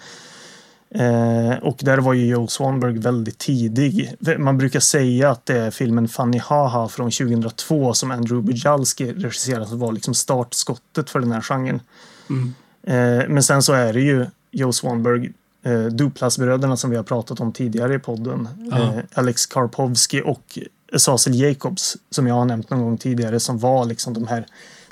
Eh, 0.91 1.57
och 1.61 1.77
där 1.81 1.97
var 1.97 2.13
ju 2.13 2.25
Joe 2.25 2.47
Swanberg 2.47 2.99
väldigt 2.99 3.37
tidig. 3.37 4.15
Man 4.37 4.57
brukar 4.57 4.79
säga 4.79 5.29
att 5.29 5.45
det 5.45 5.57
är 5.57 5.71
filmen 5.71 6.07
Funny 6.07 6.37
Haha 6.37 6.87
från 6.87 7.11
2002 7.11 7.93
som 7.93 8.11
Andrew 8.11 8.47
Bujalski 8.47 9.13
regisserade 9.13 9.65
som 9.65 9.79
var 9.79 9.91
liksom 9.91 10.13
startskottet 10.13 11.09
för 11.09 11.19
den 11.19 11.31
här 11.31 11.41
genren. 11.41 11.81
Mm. 12.29 12.53
Eh, 12.83 13.29
men 13.29 13.43
sen 13.43 13.63
så 13.63 13.73
är 13.73 13.93
det 13.93 14.01
ju 14.01 14.25
Joe 14.51 14.71
Swanberg, 14.71 15.31
eh, 15.63 15.85
Duplas-bröderna 15.85 16.77
som 16.77 16.89
vi 16.89 16.95
har 16.95 17.03
pratat 17.03 17.39
om 17.39 17.51
tidigare 17.51 17.95
i 17.95 17.99
podden. 17.99 18.49
Eh, 18.73 18.99
Alex 19.13 19.45
Karpovsky 19.45 20.21
och 20.21 20.59
Cecil 20.97 21.39
Jacobs 21.39 21.97
som 22.09 22.27
jag 22.27 22.35
har 22.35 22.45
nämnt 22.45 22.69
någon 22.69 22.81
gång 22.81 22.97
tidigare 22.97 23.39
som 23.39 23.57
var 23.57 23.85
liksom 23.85 24.13
de 24.13 24.27
här 24.27 24.45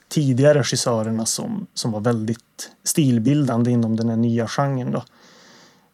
tidiga 0.09 0.53
regissörerna 0.53 1.25
som, 1.25 1.67
som 1.73 1.91
var 1.91 1.99
väldigt 1.99 2.71
stilbildande 2.83 3.71
inom 3.71 3.95
den 3.95 4.09
här 4.09 4.17
nya 4.17 4.47
genren. 4.47 4.91
Då. 4.91 5.03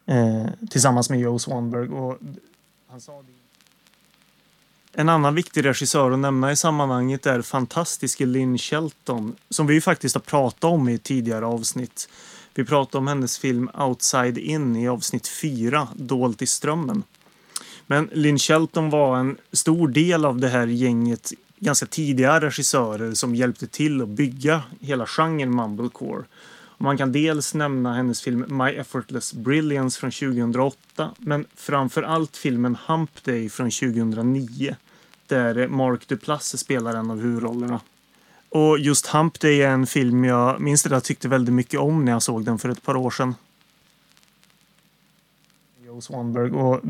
Eh, 0.06 0.46
tillsammans 0.70 1.10
med 1.10 1.20
Joe 1.20 1.38
Swanberg. 1.38 1.88
Och 1.88 2.18
han 2.88 3.00
sa 3.00 3.12
det. 3.12 3.34
En 4.96 5.08
annan 5.08 5.34
viktig 5.34 5.64
regissör 5.64 6.10
att 6.10 6.18
nämna 6.18 6.52
i 6.52 6.56
sammanhanget 6.56 7.26
är 7.26 7.42
fantastiske 7.42 8.26
Lynn 8.26 8.58
Shelton 8.58 9.36
som 9.50 9.66
vi 9.66 9.80
faktiskt 9.80 10.14
har 10.14 10.20
pratat 10.20 10.64
om 10.64 10.88
i 10.88 10.98
tidigare 10.98 11.46
avsnitt. 11.46 12.08
Vi 12.54 12.64
pratade 12.64 12.98
om 12.98 13.06
hennes 13.06 13.38
film 13.38 13.70
Outside 13.74 14.38
In 14.38 14.76
i 14.76 14.88
avsnitt 14.88 15.28
4, 15.28 15.88
Dolt 15.94 16.42
i 16.42 16.46
strömmen. 16.46 17.02
Men 17.86 18.10
Lynn 18.12 18.38
Shelton 18.38 18.90
var 18.90 19.16
en 19.16 19.36
stor 19.52 19.88
del 19.88 20.24
av 20.24 20.38
det 20.38 20.48
här 20.48 20.66
gänget 20.66 21.32
ganska 21.58 21.86
tidiga 21.86 22.40
regissörer 22.40 23.14
som 23.14 23.34
hjälpte 23.34 23.66
till 23.66 24.02
att 24.02 24.08
bygga 24.08 24.62
hela 24.80 25.06
genren 25.06 25.56
mumblecore. 25.56 26.24
Man 26.78 26.98
kan 26.98 27.12
dels 27.12 27.54
nämna 27.54 27.94
hennes 27.94 28.22
film 28.22 28.44
My 28.48 28.70
Effortless 28.70 29.34
Brilliance 29.34 30.00
från 30.00 30.10
2008 30.10 31.10
men 31.18 31.46
framför 31.54 32.02
allt 32.02 32.36
filmen 32.36 32.76
Hump 32.86 33.24
Day 33.24 33.48
från 33.48 33.70
2009 33.70 34.76
där 35.26 35.68
Mark 35.68 36.08
Duplass 36.08 36.58
spelar 36.58 36.94
en 36.94 37.10
av 37.10 37.20
huvudrollerna. 37.20 37.80
Och 38.48 38.78
just 38.78 39.06
Hump 39.06 39.40
Day 39.40 39.62
är 39.62 39.70
en 39.70 39.86
film 39.86 40.24
jag 40.24 40.60
minns 40.60 40.82
det 40.82 40.94
jag 40.94 41.04
tyckte 41.04 41.28
väldigt 41.28 41.54
mycket 41.54 41.80
om 41.80 42.04
när 42.04 42.12
jag 42.12 42.22
såg 42.22 42.44
den 42.44 42.58
för 42.58 42.68
ett 42.68 42.82
par 42.82 42.96
år 42.96 43.10
sedan. 43.10 43.34
Joe 45.86 46.00
Swanberg 46.00 46.50
och 46.50 46.80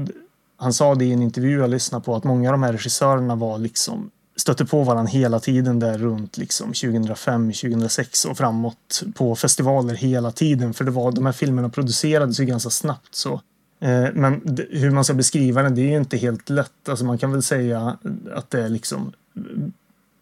han 0.57 0.73
sa 0.73 0.95
det 0.95 1.05
i 1.05 1.13
en 1.13 1.23
intervju 1.23 1.59
jag 1.59 1.71
lyssnade 1.71 2.05
på 2.05 2.17
att 2.17 2.25
många 2.25 2.49
av 2.49 2.53
de 2.53 2.63
här 2.63 2.73
regissörerna 2.73 3.35
var 3.35 3.59
liksom 3.59 4.11
stötte 4.37 4.65
på 4.65 4.83
varandra 4.83 5.11
hela 5.11 5.41
tiden 5.41 5.79
där 5.79 5.99
runt 5.99 6.37
liksom 6.37 6.67
2005, 6.67 7.53
2006 7.53 8.25
och 8.25 8.39
framåt 8.39 9.03
på 9.15 9.37
festivaler 9.37 9.95
hela 9.95 10.33
tiden. 10.33 10.75
För 10.75 10.85
det 10.85 10.91
var, 10.91 11.13
de 11.13 11.27
här 11.27 11.33
filmerna 11.33 11.69
producerades 11.69 12.41
ju 12.41 12.45
ganska 12.45 12.71
snabbt. 12.71 13.15
så. 13.15 13.41
Eh, 13.81 14.07
men 14.15 14.59
hur 14.71 14.91
man 14.91 15.05
ska 15.05 15.15
beskriva 15.15 15.63
den, 15.63 15.75
det 15.75 15.81
är 15.81 15.91
ju 15.91 15.97
inte 15.97 16.17
helt 16.17 16.51
lätt. 16.51 16.89
Alltså 16.89 17.05
man 17.05 17.19
kan 17.19 17.33
väl 17.33 17.43
säga 17.43 17.99
att 18.35 18.51
det 18.51 18.63
är 18.63 18.69
liksom 18.69 19.13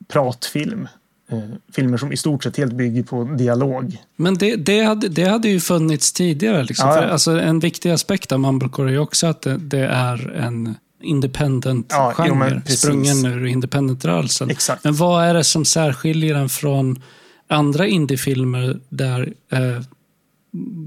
pratfilm. 0.08 0.88
Eh, 1.28 1.38
filmer 1.72 1.96
som 1.96 2.12
i 2.12 2.16
stort 2.16 2.44
sett 2.44 2.56
helt 2.56 2.72
bygger 2.72 3.02
på 3.02 3.24
dialog. 3.24 4.02
Men 4.16 4.34
det, 4.34 4.56
det, 4.56 4.82
hade, 4.82 5.08
det 5.08 5.24
hade 5.24 5.48
ju 5.48 5.60
funnits 5.60 6.12
tidigare. 6.12 6.64
Liksom. 6.64 6.88
Ja, 6.88 6.94
ja. 6.94 7.02
För, 7.02 7.08
alltså, 7.08 7.40
en 7.40 7.60
viktig 7.60 7.90
aspekt 7.90 8.32
av 8.32 8.40
Mumblecore 8.40 8.92
är 8.92 8.98
också 8.98 9.26
att 9.26 9.42
det, 9.42 9.56
det 9.56 9.86
är 9.86 10.30
en 10.30 10.74
independent-genre, 11.02 12.62
ja, 12.66 12.74
sprungen 12.74 13.26
ur 13.26 13.46
independent-rörelsen. 13.46 14.50
Men 14.82 14.94
vad 14.94 15.24
är 15.24 15.34
det 15.34 15.44
som 15.44 15.64
särskiljer 15.64 16.34
den 16.34 16.48
från 16.48 17.02
andra 17.48 17.86
indiefilmer 17.86 18.80
där 18.88 19.34
eh, 19.52 19.82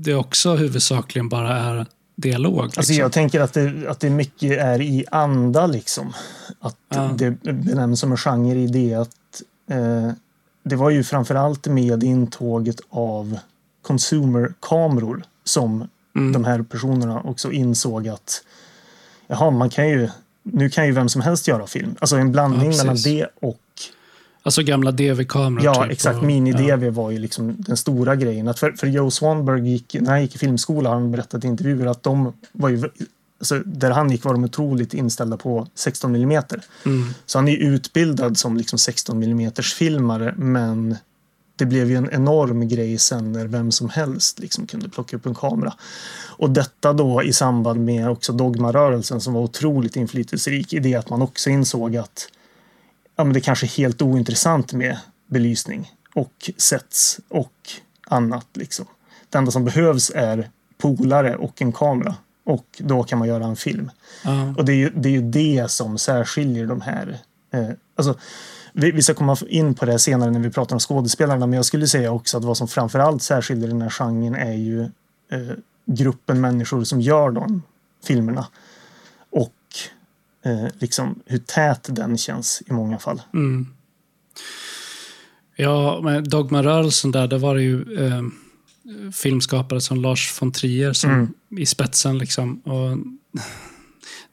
det 0.04 0.16
också 0.16 0.56
huvudsakligen 0.56 1.30
bara 1.30 1.58
är 1.58 1.86
dialog? 2.16 2.66
Liksom? 2.66 2.80
Alltså 2.80 2.94
jag 2.94 3.12
tänker 3.12 3.40
att 3.42 3.54
det, 3.54 3.90
att 3.90 4.00
det 4.00 4.10
mycket 4.10 4.60
är 4.60 4.82
i 4.82 5.06
anda 5.12 5.68
liksom. 5.68 6.14
Att 6.60 6.78
ja. 6.90 7.12
det 7.18 7.32
benämns 7.44 8.00
som 8.00 8.12
en 8.12 8.18
genre 8.18 8.60
i 8.60 8.68
det 8.68 8.94
att 8.94 9.42
eh, 9.70 10.12
det 10.64 10.76
var 10.76 10.90
ju 10.90 11.04
framförallt 11.04 11.68
med 11.68 12.04
intåget 12.04 12.82
av 12.90 13.38
consumer-kameror 13.82 15.24
som 15.44 15.88
mm. 16.16 16.34
de 16.34 16.46
här 16.46 16.64
personerna 16.64 17.22
också 17.22 17.52
insåg 17.52 18.08
att 18.08 18.44
jaha, 19.28 19.52
man 19.52 19.70
kan 19.70 19.90
ju, 19.90 20.10
nu 20.44 20.70
kan 20.70 20.86
ju 20.86 20.92
vem 20.92 21.10
som 21.10 21.22
helst 21.22 21.48
göra 21.48 21.68
film. 21.68 21.96
Alltså 22.00 22.16
en 22.16 22.32
blandning 22.32 22.72
ja, 22.72 22.78
mellan 22.78 22.96
det 23.04 23.28
och 23.40 23.60
Alltså 24.46 24.64
gamla 24.64 24.92
DV-kameror? 24.92 25.66
Ja, 25.66 25.84
typ, 25.84 25.92
exakt. 25.92 26.22
Mini-DV 26.22 26.86
ja. 26.86 26.92
var 26.92 27.12
ju 27.12 27.20
liksom 27.20 27.56
den 27.58 27.78
stora 27.78 28.16
grejen. 28.16 28.48
Att 28.48 28.60
för, 28.60 28.72
för 28.72 28.88
Joe 28.88 29.12
Swanberg, 29.12 29.70
gick, 29.70 29.96
när 30.00 30.12
han 30.12 30.22
gick 30.22 30.36
i 30.36 30.38
filmskola, 30.38 30.90
har 30.90 30.96
han 30.96 31.12
berättat 31.12 31.44
i 31.44 31.48
intervjuer 31.48 31.86
att 31.86 32.04
de 32.04 32.34
var 32.52 32.70
ju, 32.70 32.90
alltså, 33.40 33.60
där 33.60 33.92
han 33.92 34.12
gick 34.12 34.24
var 34.24 34.34
de 34.34 34.44
otroligt 34.44 34.94
inställda 34.94 35.38
på 35.38 35.68
16 35.76 36.16
mm. 36.16 36.32
mm. 36.86 37.08
Så 37.26 37.38
han 37.38 37.48
är 37.48 37.58
utbildad 37.58 38.38
som 38.38 38.58
liksom 38.58 38.80
16 38.80 39.24
mm 39.24 39.52
filmare, 39.78 40.34
men 40.38 40.98
det 41.56 41.66
blev 41.66 41.90
ju 41.90 41.96
en 41.96 42.10
enorm 42.12 42.68
grej 42.68 42.98
sen 42.98 43.32
när 43.32 43.46
vem 43.46 43.72
som 43.72 43.90
helst 43.90 44.40
liksom 44.40 44.68
kunde 44.68 44.90
plocka 44.90 45.16
upp 45.16 45.26
en 45.26 45.36
kamera. 45.36 45.74
Och 46.38 46.50
detta 46.50 46.94
då 46.94 47.24
i 47.24 47.34
samband 47.34 47.86
med 47.86 48.10
också 48.10 48.34
dogmarörelsen 48.34 49.22
som 49.22 49.34
var 49.34 49.42
otroligt 49.42 49.96
inflytelserik 49.96 50.74
i 50.74 50.80
det 50.80 50.96
att 50.96 51.10
man 51.10 51.22
också 51.22 51.50
insåg 51.50 51.98
att 51.98 52.30
ja, 53.16 53.24
men 53.24 53.34
det 53.34 53.42
kanske 53.42 53.66
är 53.66 53.78
helt 53.78 54.02
ointressant 54.02 54.74
med 54.74 54.98
belysning 55.28 55.92
och 56.14 56.52
sets 56.58 57.20
och 57.30 57.70
annat. 58.08 58.48
Liksom. 58.54 58.86
Det 59.30 59.38
enda 59.38 59.52
som 59.52 59.66
behövs 59.66 60.12
är 60.16 60.50
polare 60.78 61.36
och 61.36 61.62
en 61.62 61.72
kamera 61.72 62.16
och 62.46 62.66
då 62.78 63.04
kan 63.04 63.20
man 63.20 63.28
göra 63.28 63.46
en 63.46 63.56
film. 63.56 63.92
Ja. 64.24 64.54
Och 64.58 64.66
det 64.66 64.72
är, 64.72 64.78
ju, 64.78 64.90
det 64.90 65.10
är 65.10 65.14
ju 65.14 65.22
det 65.22 65.72
som 65.72 65.98
särskiljer 65.98 66.66
de 66.66 66.82
här. 66.82 67.20
Eh, 67.52 67.70
alltså, 67.96 68.16
vi, 68.78 68.92
vi 68.92 69.02
ska 69.02 69.14
komma 69.14 69.38
in 69.48 69.76
på 69.76 69.86
det 69.86 70.00
senare 70.00 70.32
när 70.32 70.40
vi 70.40 70.50
pratar 70.50 70.76
om 70.76 70.80
skådespelarna, 70.80 71.48
men 71.48 71.58
jag 71.58 71.66
skulle 71.66 71.88
säga 71.88 72.12
också 72.12 72.38
att 72.38 72.44
vad 72.44 72.58
som 72.58 72.68
framförallt 72.68 73.24
särskiljer 73.24 73.68
den 73.68 73.82
här 73.82 73.90
genren 73.90 74.36
är 74.36 74.54
ju 74.54 74.82
eh, 75.32 75.56
gruppen 75.86 76.42
människor 76.42 76.84
som 76.84 77.02
gör 77.02 77.32
de 77.32 77.62
filmerna. 78.04 78.48
Och 79.30 79.54
eh, 80.46 80.68
liksom 80.80 81.20
hur 81.26 81.38
tät 81.38 81.88
den 81.90 82.18
känns 82.18 82.64
i 82.68 82.74
många 82.74 83.00
fall. 83.00 83.22
Mm. 83.34 83.68
Ja, 85.56 86.02
men 86.04 86.24
Dogmarörelsen 86.24 87.12
där, 87.12 87.28
det 87.28 87.38
var 87.38 87.56
det 87.56 87.62
ju 87.62 88.06
eh, 88.06 88.22
filmskapare 89.14 89.82
som 89.82 90.02
Lars 90.02 90.42
von 90.42 90.52
Trier 90.52 90.94
som 90.94 91.12
Mm. 91.12 91.34
i 91.58 91.66
spetsen. 91.66 92.18
Liksom. 92.18 92.60
Och 92.60 92.98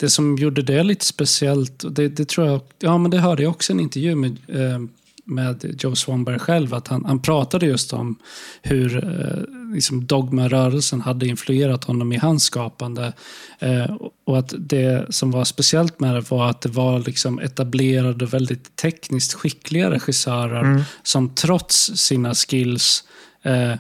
det 0.03 0.11
som 0.11 0.39
gjorde 0.39 0.63
det 0.63 0.83
lite 0.83 1.05
speciellt, 1.05 1.85
det, 1.97 2.09
det 2.09 2.29
tror 2.29 2.47
jag, 2.47 2.61
ja 2.79 2.99
men 2.99 3.11
det 3.11 3.19
hörde 3.19 3.43
jag 3.43 3.51
också 3.51 3.73
i 3.73 3.75
en 3.75 3.81
intervju 3.81 4.15
med, 4.15 4.39
eh, 4.49 4.81
med 5.25 5.77
Joe 5.79 5.95
Swanberg 5.95 6.39
själv, 6.39 6.75
att 6.75 6.89
han, 6.89 7.05
han 7.05 7.23
pratade 7.23 7.67
just 7.67 7.93
om 7.93 8.17
hur 8.63 8.97
eh, 8.97 9.75
liksom 9.75 10.07
dogmarörelsen 10.07 11.01
hade 11.01 11.27
influerat 11.27 11.85
honom 11.85 12.13
i 12.13 12.17
hans 12.17 12.45
skapande. 12.45 13.13
Eh, 13.59 13.97
och 14.25 14.39
att 14.39 14.55
det 14.59 15.15
som 15.15 15.31
var 15.31 15.45
speciellt 15.45 16.01
med 16.01 16.15
det 16.15 16.31
var 16.31 16.51
att 16.51 16.61
det 16.61 16.69
var 16.69 16.99
liksom 16.99 17.39
etablerade, 17.39 18.27
väldigt 18.27 18.77
tekniskt 18.77 19.35
skickliga 19.35 19.91
regissörer 19.91 20.61
Mm. 20.61 20.83
som 21.03 21.35
trots 21.35 21.77
sina 21.95 22.35
skills 22.35 23.05
eh, 23.43 23.75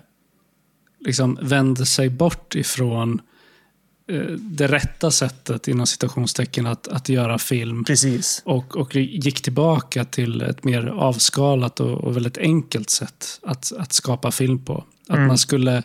liksom 1.06 1.38
vände 1.42 1.86
sig 1.86 2.08
bort 2.10 2.54
ifrån 2.54 3.20
det 4.38 4.66
rätta 4.66 5.10
sättet 5.10 5.68
inom 5.68 5.86
citationstecken 5.86 6.66
att, 6.66 6.88
att 6.88 7.08
göra 7.08 7.38
film 7.38 7.84
Precis. 7.84 8.42
och, 8.44 8.76
och 8.76 8.96
gick 8.96 9.42
tillbaka 9.42 10.04
till 10.04 10.40
ett 10.42 10.64
mer 10.64 10.86
avskalat 10.86 11.80
och, 11.80 12.04
och 12.04 12.16
väldigt 12.16 12.38
enkelt 12.38 12.90
sätt 12.90 13.40
att, 13.42 13.72
att 13.78 13.92
skapa 13.92 14.30
film 14.30 14.64
på. 14.64 14.84
Att 15.08 15.16
Mm. 15.16 15.26
man 15.28 15.38
skulle 15.38 15.82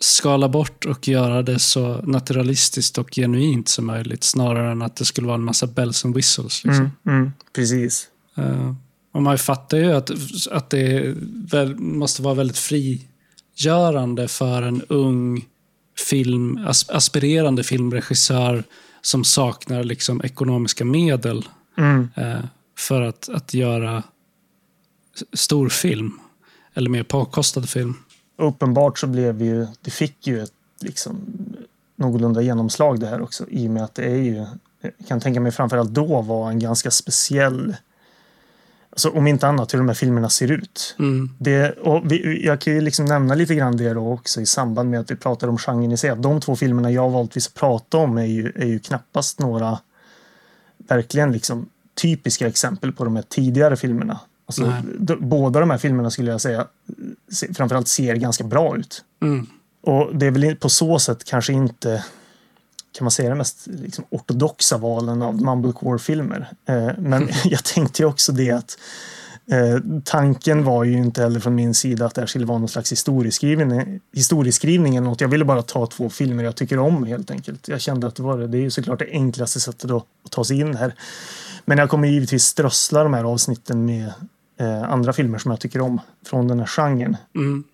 skala 0.00 0.48
bort 0.48 0.84
och 0.84 1.08
göra 1.08 1.42
det 1.42 1.58
så 1.58 2.00
naturalistiskt 2.02 2.98
och 2.98 3.14
genuint 3.14 3.68
som 3.68 3.86
möjligt 3.86 4.24
snarare 4.24 4.72
än 4.72 4.82
att 4.82 4.96
det 4.96 5.04
skulle 5.04 5.26
vara 5.26 5.34
en 5.38 5.44
massa 5.44 5.66
bells 5.66 6.04
and 6.04 6.14
whistles. 6.14 6.64
Liksom. 6.64 6.90
Mm, 7.06 7.18
mm, 7.18 7.32
precis. 7.52 8.08
Eh, 8.36 8.74
och 9.12 9.22
man 9.22 9.38
fattar 9.38 9.78
ju 9.78 9.92
att, 9.92 10.10
att 10.50 10.70
det 10.70 11.14
väl, 11.50 11.76
måste 11.76 12.22
vara 12.22 12.34
väldigt 12.34 12.58
frigörande 12.58 14.28
för 14.28 14.62
en 14.62 14.82
ung 14.88 15.44
film, 15.98 16.66
as, 16.66 16.90
aspirerande 16.90 17.64
filmregissör 17.64 18.64
som 19.00 19.24
saknar 19.24 19.84
liksom 19.84 20.22
ekonomiska 20.24 20.84
medel 20.84 21.44
Mm, 21.78 22.08
eh, 22.14 22.44
för 22.78 23.02
att, 23.02 23.28
att 23.28 23.54
göra 23.54 24.02
stor 25.32 25.68
film. 25.68 26.20
Eller 26.74 26.90
mer 26.90 27.02
påkostad 27.02 27.68
film. 27.68 27.94
uppenbart 28.38 28.98
så 28.98 29.06
blev 29.06 29.42
ju, 29.42 29.66
det 29.80 29.90
fick 29.90 30.26
ju 30.26 30.42
ett 30.42 30.52
liksom 30.80 31.20
någorlunda 31.96 32.42
genomslag 32.42 33.00
det 33.00 33.06
här 33.06 33.20
också 33.20 33.48
i 33.48 33.66
och 33.66 33.70
med 33.70 33.84
att 33.84 33.94
det 33.94 34.04
är 34.04 34.16
ju, 34.16 34.46
jag 34.80 34.92
kan 35.08 35.20
tänka 35.20 35.40
mig 35.40 35.52
framförallt 35.52 35.90
då 35.90 36.22
var 36.22 36.50
en 36.50 36.58
ganska 36.58 36.90
speciell, 36.90 37.76
alltså 38.98 39.18
om 39.18 39.26
inte 39.26 39.48
annat 39.48 39.74
hur 39.74 39.78
de 39.78 39.88
här 39.88 39.94
filmerna 39.94 40.28
ser 40.28 40.50
ut. 40.50 40.96
Mm. 40.98 41.30
Det, 41.38 41.70
och 41.70 42.12
vi, 42.12 42.46
jag 42.46 42.60
kan 42.60 42.74
ju 42.74 42.80
liksom 42.80 43.04
nämna 43.04 43.34
lite 43.34 43.54
grann 43.54 43.76
det 43.76 43.94
då 43.94 44.12
också 44.12 44.40
i 44.40 44.46
samband 44.46 44.90
med 44.90 45.00
att 45.00 45.10
vi 45.10 45.16
pratar 45.16 45.48
om 45.48 45.58
genren 45.58 45.92
i 45.92 45.96
sig. 45.96 46.10
Att 46.10 46.22
de 46.22 46.40
två 46.40 46.56
filmerna 46.56 46.90
jag 46.90 47.10
valt 47.10 47.36
att 47.36 47.54
prata 47.54 47.98
om 47.98 48.18
är 48.18 48.24
ju, 48.24 48.52
är 48.56 48.66
ju 48.66 48.78
knappast 48.78 49.38
några 49.38 49.78
verkligen 50.88 51.32
liksom 51.32 51.68
typiska 51.94 52.46
exempel 52.46 52.92
på 52.92 53.04
de 53.04 53.16
här 53.16 53.24
tidigare 53.28 53.76
filmerna. 53.76 54.20
Alltså, 54.46 54.72
båda 55.20 55.60
de 55.60 55.70
här 55.70 55.78
filmerna 55.78 56.10
skulle 56.10 56.30
jag 56.30 56.40
säga 56.40 56.66
se, 57.32 57.54
framförallt 57.54 57.88
ser 57.88 58.14
ganska 58.14 58.44
bra 58.44 58.76
ut. 58.76 59.04
Mm. 59.22 59.46
Och 59.80 60.16
det 60.16 60.26
är 60.26 60.30
väl 60.30 60.56
på 60.56 60.68
så 60.68 60.98
sätt 60.98 61.24
kanske 61.24 61.52
inte 61.52 62.04
kan 62.98 63.04
man 63.04 63.10
säga 63.10 63.28
det 63.28 63.34
mest 63.34 63.66
liksom, 63.66 64.04
ortodoxa 64.10 64.78
valen 64.78 65.22
av 65.22 65.42
mumblecore-filmer. 65.42 66.48
Eh, 66.68 66.90
men 66.98 67.28
jag 67.44 67.64
tänkte 67.64 68.02
ju 68.02 68.08
också 68.08 68.32
det 68.32 68.50
att 68.50 68.78
eh, 69.50 70.00
tanken 70.04 70.64
var 70.64 70.84
ju 70.84 70.92
inte 70.92 71.22
heller 71.22 71.40
från 71.40 71.54
min 71.54 71.74
sida 71.74 72.06
att 72.06 72.14
det 72.14 72.20
här 72.20 72.26
skulle 72.26 72.46
vara 72.46 72.58
någon 72.58 72.68
slags 72.68 72.92
historieskrivning, 72.92 74.00
historieskrivning 74.12 74.96
eller 74.96 75.06
något. 75.06 75.20
Jag 75.20 75.28
ville 75.28 75.44
bara 75.44 75.62
ta 75.62 75.86
två 75.86 76.10
filmer 76.10 76.44
jag 76.44 76.56
tycker 76.56 76.78
om 76.78 77.04
helt 77.04 77.30
enkelt. 77.30 77.68
Jag 77.68 77.80
kände 77.80 78.06
att 78.06 78.16
det 78.16 78.22
var 78.22 78.38
det. 78.38 78.46
Det 78.46 78.58
är 78.58 78.62
ju 78.62 78.70
såklart 78.70 78.98
det 78.98 79.10
enklaste 79.10 79.60
sättet 79.60 79.90
att, 79.90 80.06
att 80.24 80.30
ta 80.30 80.44
sig 80.44 80.60
in 80.60 80.76
här. 80.76 80.94
Men 81.64 81.78
jag 81.78 81.90
kommer 81.90 82.08
givetvis 82.08 82.44
strössla 82.44 83.02
de 83.02 83.14
här 83.14 83.24
avsnitten 83.24 83.84
med 83.84 84.12
eh, 84.60 84.82
andra 84.82 85.12
filmer 85.12 85.38
som 85.38 85.50
jag 85.50 85.60
tycker 85.60 85.80
om 85.80 86.00
från 86.26 86.48
den 86.48 86.58
här 86.58 86.66
genren. 86.66 87.16
Mm. 87.34 87.64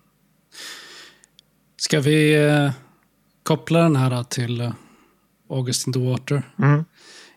Ska 1.77 1.99
vi 1.99 2.45
eh, 2.45 2.71
koppla 3.43 3.79
den 3.79 3.95
här 3.95 4.23
till 4.23 4.61
eh, 4.61 4.71
August 5.49 5.87
in 5.87 5.93
the 5.93 5.99
Water 5.99 6.43
Mm. 6.59 6.85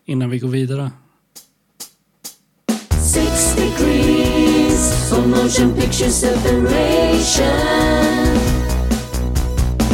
innan 0.05 0.29
vi 0.29 0.39
går 0.39 0.47
vidare? 0.49 0.91
Six 3.13 3.55
degrees 3.55 5.09
for 5.09 5.27
motion 5.27 5.73
picture 5.73 6.09
separation. 6.09 7.45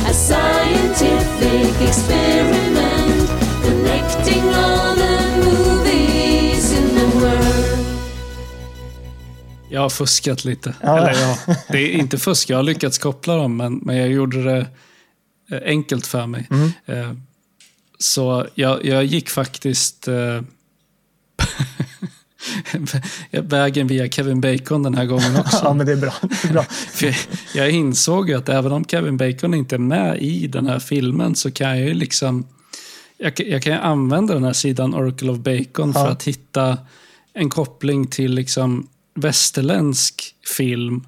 A 0.09 0.13
scientific 0.13 1.81
experiment 1.89 3.29
connecting 3.63 4.43
all 4.53 4.95
the 4.95 5.45
movies 5.45 6.71
in 6.79 6.87
the 6.89 7.19
world. 7.19 7.85
Jag 9.69 9.81
har 9.81 9.89
fuskat 9.89 10.45
lite. 10.45 10.73
Ja. 10.81 10.97
Eller 10.97 11.21
ja, 11.21 11.37
det 11.69 11.77
är 11.77 11.91
inte 11.91 12.17
fusk, 12.17 12.49
jag 12.49 12.57
har 12.57 12.63
lyckats 12.63 12.97
koppla 12.97 13.35
dem, 13.35 13.57
men, 13.57 13.79
men 13.83 13.97
jag 13.97 14.09
gjorde 14.09 14.43
det 14.43 14.67
eh, 15.51 15.61
enkelt 15.65 16.07
för 16.07 16.27
mig. 16.27 16.47
Mm. 16.51 17.21
Så 18.05 18.47
jag, 18.55 18.85
jag 18.85 19.05
gick 19.05 19.29
faktiskt 19.29 20.07
eh, 20.07 20.41
vägen 23.41 23.87
via 23.87 24.09
Kevin 24.09 24.41
Bacon 24.41 24.83
den 24.83 24.95
här 24.95 25.05
gången 25.05 25.35
också. 25.35 25.59
Ja, 25.63 25.73
men 25.73 25.85
det 25.85 25.91
är 25.91 25.97
bra. 25.97 26.13
Det 26.21 26.47
är 26.49 26.53
bra. 26.53 26.63
För 26.69 27.15
jag, 27.57 27.71
insåg 27.71 28.29
ju 28.29 28.35
att 28.37 28.49
även 28.49 28.71
om 28.71 28.85
Kevin 28.85 29.17
Bacon 29.17 29.53
inte 29.53 29.75
är 29.75 29.79
med 29.79 30.21
i 30.21 30.47
den 30.47 30.65
här 30.67 30.79
filmen 30.79 31.35
så 31.35 31.51
kan 31.51 31.69
jag 31.79 31.87
ju 31.87 31.93
liksom... 31.93 32.47
Jag, 33.17 33.35
kan- 33.35 33.47
jag 33.49 33.61
kan 33.63 33.73
ju 33.73 33.79
använda 33.79 34.33
den 34.33 34.43
här 34.43 34.53
sidan 34.53 34.95
Oracle 34.95 35.31
of 35.31 35.37
Bacon 35.37 35.93
för 35.93 35.99
Ja. 35.99 36.09
att 36.09 36.23
hitta 36.23 36.77
en 37.33 37.49
koppling 37.49 38.07
till 38.07 38.33
liksom 38.33 38.87
västerländsk 39.15 40.35
film 40.57 41.07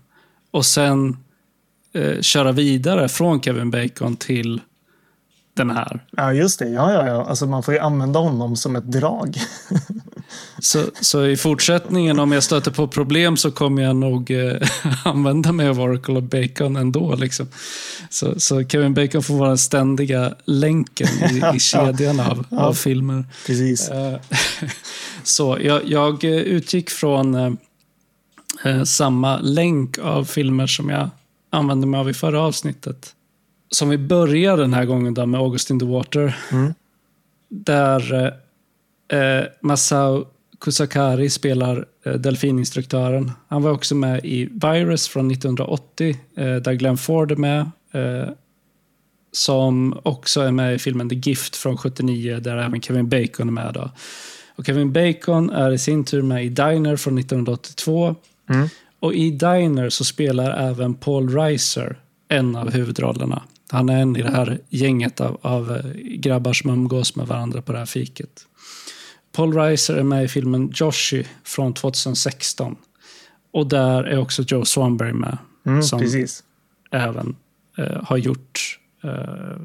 och 0.52 0.66
sen 0.66 1.18
eh, 1.94 2.22
köra 2.22 2.52
vidare 2.52 3.10
från 3.10 3.42
Kevin 3.42 3.72
Bacon 3.72 4.16
till 4.16 4.62
den 5.58 5.70
här. 5.70 6.00
Ja, 6.12 6.34
just 6.34 6.60
det. 6.60 6.70
Ja, 6.70 6.94
ja, 6.94 7.08
ja. 7.08 7.26
Alltså, 7.26 7.46
man 7.46 7.64
får 7.64 7.74
ju 7.74 7.80
använda 7.80 8.20
honom 8.20 8.56
som 8.56 8.76
ett 8.76 8.92
drag. 8.92 9.38
Så, 10.60 10.84
så 11.02 11.26
i 11.26 11.38
fortsättningen, 11.38 12.20
om 12.20 12.32
jag 12.32 12.44
stöter 12.44 12.72
på 12.72 12.88
problem 12.88 13.38
så 13.38 13.52
kommer 13.52 13.84
jag 13.84 13.96
nog 13.96 14.32
eh, 14.32 14.68
använda 15.06 15.52
mig 15.52 15.68
av 15.68 15.82
Oracle 15.82 16.14
of 16.14 16.24
Bacon 16.24 16.76
ändå. 16.76 17.16
Liksom. 17.16 17.48
Så, 18.10 18.40
så 18.40 18.64
Kevin 18.64 18.94
Bacon 18.94 19.24
får 19.24 19.38
vara 19.38 19.50
den 19.50 19.58
ständiga 19.58 20.36
länken 20.46 21.08
i, 21.08 21.42
i 21.56 21.60
kedjan 21.60 22.20
av, 22.20 22.46
av 22.52 22.74
filmer. 22.74 23.26
Precis. 23.46 23.90
Eh, 23.90 24.20
så 25.24 25.58
jag, 25.62 25.82
jag 25.86 26.24
utgick 26.24 26.90
från 26.90 27.36
eh, 27.36 27.52
eh, 28.66 28.84
samma 28.84 29.38
länk 29.38 29.98
av 29.98 30.26
filmer 30.26 30.68
som 30.68 30.90
jag 30.90 31.10
använde 31.50 31.88
mig 31.88 32.00
av 32.00 32.10
i 32.10 32.14
förra 32.14 32.42
avsnittet. 32.42 33.14
Som 33.70 33.90
vi 33.90 33.98
börjar 33.98 34.58
den 34.58 34.74
här 34.74 34.86
gången 34.86 35.14
då 35.14 35.26
med 35.26 35.40
August 35.40 35.70
in 35.70 35.80
the 35.80 35.86
Water. 35.86 36.38
Mm. 36.52 36.74
Där 37.50 38.34
eh, 39.10 39.20
eh, 39.20 39.46
Masao 39.62 40.26
Kusakari 40.60 41.30
spelar 41.30 41.86
eh, 42.06 42.14
delfininstruktören. 42.14 43.32
Han 43.48 43.64
var 43.64 43.72
också 43.72 43.96
med 43.96 44.26
i 44.26 44.46
Virus 44.46 45.08
från 45.08 45.32
1980, 45.32 46.18
eh, 46.38 46.56
där 46.56 46.74
Glenn 46.74 46.98
Ford 46.98 47.32
är 47.32 47.36
med. 47.36 47.72
Eh, 47.92 48.30
som 49.32 50.00
också 50.04 50.42
är 50.42 50.52
med 50.52 50.76
i 50.76 50.80
filmen 50.80 51.10
The 51.10 51.16
Gift 51.16 51.56
från 51.56 51.78
79, 51.78 52.40
där 52.40 52.58
även 52.58 52.82
Kevin 52.82 53.10
Bacon 53.10 53.48
är 53.48 53.52
med. 53.52 53.74
Då. 53.74 53.92
Och 54.56 54.66
Kevin 54.66 54.94
Bacon 54.94 55.50
är 55.50 55.72
i 55.72 55.78
sin 55.78 56.06
tur 56.06 56.22
med 56.22 56.46
i 56.46 56.50
Diner 56.50 56.96
från 56.96 57.18
1982. 57.18 58.16
Mm. 58.50 58.68
Och 59.00 59.14
i 59.14 59.32
Diner 59.32 59.90
så 59.90 60.04
spelar 60.04 60.70
även 60.70 60.94
Paul 60.94 61.30
Reiser 61.30 62.00
en 62.28 62.56
av 62.56 62.72
huvudrollerna. 62.72 63.42
Han 63.72 63.90
är 63.90 64.02
en 64.02 64.16
i 64.16 64.22
det 64.22 64.32
här 64.32 64.60
gänget 64.70 65.22
av, 65.22 65.38
av 65.42 65.76
eh, 65.76 65.92
grabbar 65.96 66.54
som 66.54 66.70
umgås 66.70 67.16
med 67.16 67.28
varandra 67.28 67.62
på 67.62 67.72
det 67.72 67.78
här 67.78 67.86
fiket. 67.86 68.46
Paul 69.32 69.54
Reiser 69.54 69.96
är 69.96 70.04
med 70.04 70.24
i 70.24 70.28
filmen 70.28 70.72
Joshi 70.74 71.28
från 71.44 71.74
2016. 71.74 72.76
Och 73.54 73.68
där 73.68 74.04
är 74.04 74.18
också 74.20 74.44
Joe 74.48 74.66
Swanberg 74.66 75.14
med. 75.14 75.38
Mm, 75.66 75.84
som 75.84 76.00
precis. 76.00 76.44
även 76.92 77.36
eh, 77.78 78.04
har 78.04 78.18
gjort 78.18 78.80
eh, 79.04 79.12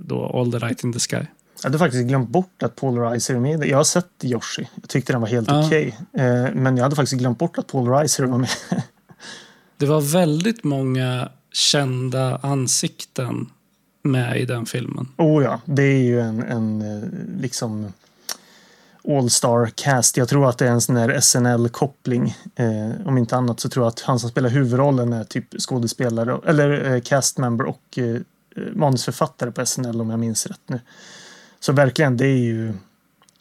då 0.05 0.27
All 0.27 0.53
the 0.53 0.59
Light 0.59 0.85
in 0.85 0.93
the 0.93 0.99
Sky. 0.99 1.17
Jag 1.63 1.65
hade 1.71 1.79
faktiskt 1.79 2.09
glömt 2.09 2.29
bort 2.29 2.63
att 2.63 2.77
Paul 2.77 2.99
Reiser 2.99 3.35
är 3.35 3.41
med. 3.41 3.65
Jag 3.67 3.77
har 3.77 3.85
sett 3.85 4.25
Yoshi. 4.25 4.69
Jag 4.81 4.89
tyckte 4.89 5.13
den 5.13 5.21
var 5.21 5.29
helt 5.29 5.49
Ja. 5.49 5.67
okej. 5.67 5.99
Eh, 6.13 6.55
men 6.55 6.77
jag 6.77 6.83
hade 6.85 6.97
faktiskt 6.97 7.19
glömt 7.21 7.39
bort 7.39 7.59
att 7.59 7.67
Paul 7.67 7.89
Reiser 7.89 8.25
var 8.25 8.39
med. 8.39 8.51
Det 9.77 9.87
var 9.87 10.01
väldigt 10.01 10.65
många 10.65 11.29
kända 11.53 12.37
ansikten 12.43 13.51
med 14.03 14.37
i 14.37 14.45
den 14.45 14.67
filmen. 14.67 15.09
oh 15.17 15.45
ja, 15.45 15.61
det 15.65 15.83
är 15.83 16.03
ju 16.03 16.21
en, 16.21 16.43
en 16.43 16.83
eh, 16.83 17.09
liksom 17.41 17.93
All-star 19.09 19.67
cast. 19.75 20.17
Jag 20.17 20.29
tror 20.29 20.49
att 20.49 20.59
det 20.59 20.67
är 20.67 20.71
en 20.71 20.81
sån 20.81 20.95
där 20.95 21.21
SNL-koppling. 21.21 22.37
Eh, 22.55 23.07
om 23.07 23.19
inte 23.19 23.37
annat 23.37 23.61
så 23.61 23.69
tror 23.69 23.85
jag 23.85 23.89
att 23.89 24.01
han 24.01 24.19
som 24.19 24.31
spelar 24.31 24.49
huvudrollen 24.49 25.13
är 25.13 25.25
typ 25.25 25.61
skådespelare 25.61 26.41
eller 26.47 26.93
eh, 26.95 27.01
castmember 27.01 27.65
och 27.65 27.99
eh, 27.99 28.21
manusförfattare 28.73 29.51
på 29.51 29.67
SNL 29.67 30.01
om 30.01 30.11
jag 30.11 30.21
minns 30.21 30.47
rätt 30.47 30.61
nu. 30.67 30.81
Så 31.61 31.73
verkligen, 31.73 32.17
det 32.17 32.27
är 32.27 32.39
ju 32.39 32.73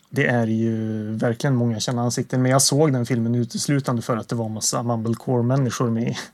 det 0.10 0.28
är 0.28 0.47
ju 0.47 1.04
verkligen 1.12 1.56
många 1.56 1.80
kända 1.80 2.02
ansikten. 2.02 2.41
Men 2.41 2.52
jag 2.52 2.62
såg 2.62 2.93
den 2.93 3.06
filmen 3.06 3.36
uteslutande 3.36 4.02
för 4.02 4.17
att 4.17 4.30
det 4.30 4.36
var 4.36 4.50
massa 4.50 4.84
mumblecore-människor 4.84 5.89
med. 5.89 6.15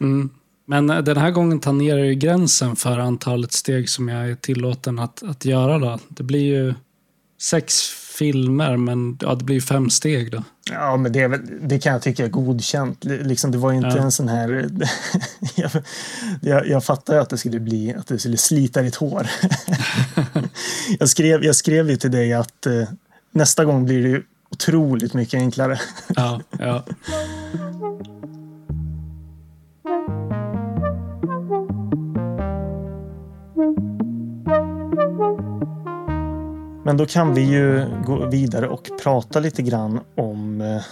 Mm. 0.00 0.30
Men 0.68 0.90
eh, 0.90 0.98
den 0.98 1.16
här 1.16 1.30
gången 1.30 1.60
tangerar 1.60 1.98
ju 1.98 2.14
gränsen 2.14 2.76
för 2.76 2.98
antalet 2.98 3.52
steg 3.52 3.88
som 3.88 4.08
jag 4.08 4.30
är 4.30 4.34
tillåten 4.34 4.98
att, 4.98 5.22
att 5.22 5.44
göra. 5.44 5.78
Då. 5.78 5.98
Det 6.08 6.22
blir 6.22 6.44
ju 6.44 6.74
sex 7.40 7.74
filmer, 8.18 8.76
men 8.76 9.18
ja, 9.20 9.34
det 9.34 9.44
blir 9.44 9.60
fem 9.60 9.90
steg 9.90 10.32
då. 10.32 10.44
Ja, 10.70 10.96
men 10.96 11.12
det, 11.12 11.20
är 11.20 11.28
väl, 11.28 11.40
det 11.62 11.78
kan 11.78 11.92
jag 11.92 12.02
tycka 12.02 12.24
är 12.24 12.28
godkänt. 12.28 13.04
Liksom, 13.04 13.50
det 13.50 13.58
var 13.58 13.72
inte 13.72 13.88
Ja. 13.88 14.02
en 14.02 14.12
sån 14.12 14.28
här... 14.28 14.68
jag, 15.54 15.70
jag, 16.42 16.68
jag 16.68 16.84
fattar 16.84 17.14
ju 17.14 17.20
att 17.20 17.30
det 17.30 17.38
skulle 17.38 17.60
bli 17.60 17.94
att 17.94 18.06
det 18.06 18.18
skulle 18.18 18.36
slita 18.36 18.82
ditt 18.82 18.96
hår. 18.96 19.26
jag, 20.98 21.08
skrev, 21.08 21.44
jag 21.44 21.56
skrev 21.56 21.90
ju 21.90 21.96
till 21.96 22.10
dig 22.10 22.32
att 22.32 22.66
eh, 22.66 22.88
nästa 23.30 23.64
gång 23.64 23.84
blir 23.84 24.02
det 24.02 24.08
ju 24.08 24.22
otroligt 24.50 25.14
mycket 25.14 25.38
enklare. 25.38 25.80
Ja, 26.08 26.40
ja. 26.58 26.84
Men 36.88 36.96
då 36.96 37.06
kan 37.06 37.34
vi 37.34 37.40
ju 37.40 37.86
gå 38.04 38.26
vidare 38.26 38.68
och 38.68 38.88
prata 39.02 39.40
lite 39.40 39.62
grann 39.62 40.00
om... 40.14 40.60
Eh, 40.60 40.82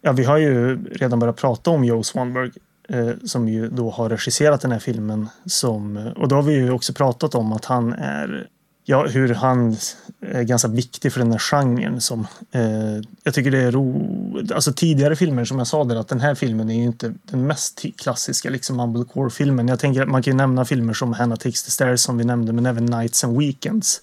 ja, 0.00 0.12
vi 0.12 0.24
har 0.24 0.36
ju 0.36 0.84
redan 0.84 1.18
börjat 1.18 1.36
prata 1.36 1.70
om 1.70 1.84
Joe 1.84 2.02
Swanberg 2.02 2.50
eh, 2.88 3.10
som 3.24 3.48
ju 3.48 3.68
då 3.68 3.90
har 3.90 4.08
regisserat 4.08 4.60
den 4.60 4.72
här 4.72 4.78
filmen. 4.78 5.28
Som, 5.44 5.96
eh, 5.96 6.06
och 6.06 6.28
då 6.28 6.36
har 6.36 6.42
vi 6.42 6.54
ju 6.54 6.70
också 6.70 6.92
pratat 6.92 7.34
om 7.34 7.52
att 7.52 7.64
han 7.64 7.92
är... 7.92 8.48
Ja, 8.84 9.06
hur 9.06 9.34
han 9.34 9.76
är 10.20 10.42
ganska 10.42 10.68
viktig 10.68 11.12
för 11.12 11.20
den 11.20 11.32
här 11.32 11.38
genren. 11.38 12.00
Som, 12.00 12.26
eh, 12.52 13.02
jag 13.22 13.34
tycker 13.34 13.50
det 13.50 13.62
är 13.62 13.72
ro... 13.72 14.38
Alltså 14.54 14.72
tidigare 14.72 15.16
filmer, 15.16 15.44
som 15.44 15.58
jag 15.58 15.66
sa 15.66 15.84
där, 15.84 15.96
att 15.96 16.08
den 16.08 16.20
här 16.20 16.34
filmen 16.34 16.70
är 16.70 16.74
ju 16.74 16.84
inte 16.84 17.14
den 17.22 17.46
mest 17.46 17.84
klassiska 17.96 18.50
liksom 18.50 18.76
mumblecore-filmen. 18.76 19.68
Jag 19.68 19.78
tänker 19.78 20.02
att 20.02 20.08
man 20.08 20.22
kan 20.22 20.32
ju 20.32 20.36
nämna 20.36 20.64
filmer 20.64 20.92
som 20.92 21.12
Hannah 21.12 21.36
Takes 21.36 21.62
the 21.62 21.70
Stairs 21.70 22.00
som 22.00 22.18
vi 22.18 22.24
nämnde, 22.24 22.52
men 22.52 22.66
även 22.66 22.86
Nights 22.86 23.24
and 23.24 23.38
Weekends 23.38 24.00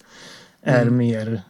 är 0.64 0.84
mer, 0.84 1.42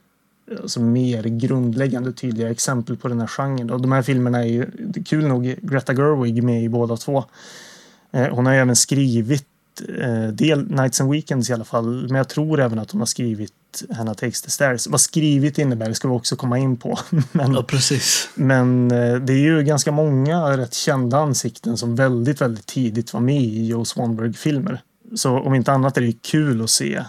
alltså 0.62 0.80
mer 0.80 1.22
grundläggande 1.22 2.12
tydliga 2.12 2.50
exempel 2.50 2.96
på 2.96 3.08
den 3.08 3.20
här 3.20 3.26
genren. 3.26 3.70
Och 3.70 3.80
de 3.80 3.92
här 3.92 4.02
filmerna 4.02 4.38
är 4.38 4.48
ju 4.48 4.66
kul 5.04 5.26
nog 5.26 5.54
Greta 5.62 5.94
Gerwig 5.94 6.42
med 6.42 6.62
i 6.62 6.68
båda 6.68 6.96
två. 6.96 7.24
Eh, 8.12 8.28
hon 8.34 8.46
har 8.46 8.52
ju 8.52 8.58
även 8.58 8.76
skrivit 8.76 9.46
eh, 9.98 10.28
del 10.28 10.70
Nights 10.70 11.00
and 11.00 11.10
Weekends 11.10 11.50
i 11.50 11.52
alla 11.52 11.64
fall, 11.64 12.06
men 12.08 12.16
jag 12.16 12.28
tror 12.28 12.60
även 12.60 12.78
att 12.78 12.90
hon 12.90 13.00
har 13.00 13.06
skrivit 13.06 13.52
Hannah 13.90 14.14
Takes 14.14 14.42
the 14.42 14.50
Stairs. 14.50 14.86
Vad 14.86 15.00
skrivit 15.00 15.58
innebär 15.58 15.92
ska 15.92 16.08
vi 16.08 16.14
också 16.14 16.36
komma 16.36 16.58
in 16.58 16.76
på. 16.76 16.98
men, 17.32 17.52
ja 17.52 17.62
precis. 17.62 18.28
men 18.34 18.90
eh, 18.90 19.14
det 19.14 19.32
är 19.32 19.38
ju 19.38 19.62
ganska 19.62 19.92
många 19.92 20.56
rätt 20.56 20.74
kända 20.74 21.18
ansikten 21.18 21.76
som 21.76 21.96
väldigt, 21.96 22.40
väldigt 22.40 22.66
tidigt 22.66 23.12
var 23.12 23.20
med 23.20 23.42
i 23.42 23.66
Joe 23.66 23.84
Swanberg-filmer. 23.84 24.82
Så 25.14 25.38
om 25.38 25.54
inte 25.54 25.72
annat 25.72 25.96
är 25.96 26.00
det 26.00 26.22
kul 26.22 26.62
att 26.62 26.70
se, 26.70 27.04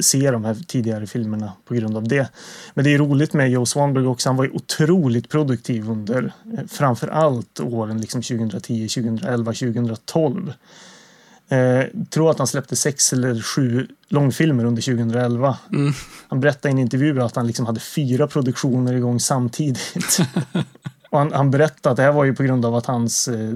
se 0.00 0.30
de 0.30 0.44
här 0.44 0.54
tidigare 0.54 1.06
filmerna 1.06 1.52
på 1.64 1.74
grund 1.74 1.96
av 1.96 2.08
det. 2.08 2.28
Men 2.74 2.84
det 2.84 2.94
är 2.94 2.98
roligt 2.98 3.32
med 3.32 3.50
Joe 3.50 3.66
Swanberg 3.66 4.06
också. 4.06 4.28
Han 4.28 4.36
var 4.36 4.44
ju 4.44 4.50
otroligt 4.50 5.28
produktiv 5.28 5.90
under 5.90 6.32
eh, 6.52 6.64
framför 6.68 7.08
allt 7.08 7.60
åren 7.60 8.00
liksom 8.00 8.22
2010, 8.22 8.88
2011, 8.88 9.52
2012. 9.52 10.52
Eh, 11.48 11.84
tror 12.10 12.30
att 12.30 12.38
han 12.38 12.46
släppte 12.46 12.76
sex 12.76 13.12
eller 13.12 13.40
sju 13.40 13.86
långfilmer 14.08 14.64
under 14.64 14.82
2011. 14.82 15.58
Mm. 15.72 15.92
Han 16.28 16.40
berättade 16.40 16.68
i 16.68 16.72
en 16.72 16.78
intervju 16.78 17.22
att 17.22 17.36
han 17.36 17.46
liksom 17.46 17.66
hade 17.66 17.80
fyra 17.80 18.26
produktioner 18.26 18.94
igång 18.94 19.20
samtidigt. 19.20 20.18
och 21.10 21.18
han, 21.18 21.32
han 21.32 21.50
berättade 21.50 21.90
att 21.90 21.96
det 21.96 22.02
här 22.02 22.12
var 22.12 22.24
ju 22.24 22.34
på 22.34 22.42
grund 22.42 22.64
av 22.64 22.74
att 22.74 22.86
hans 22.86 23.28
eh, 23.28 23.52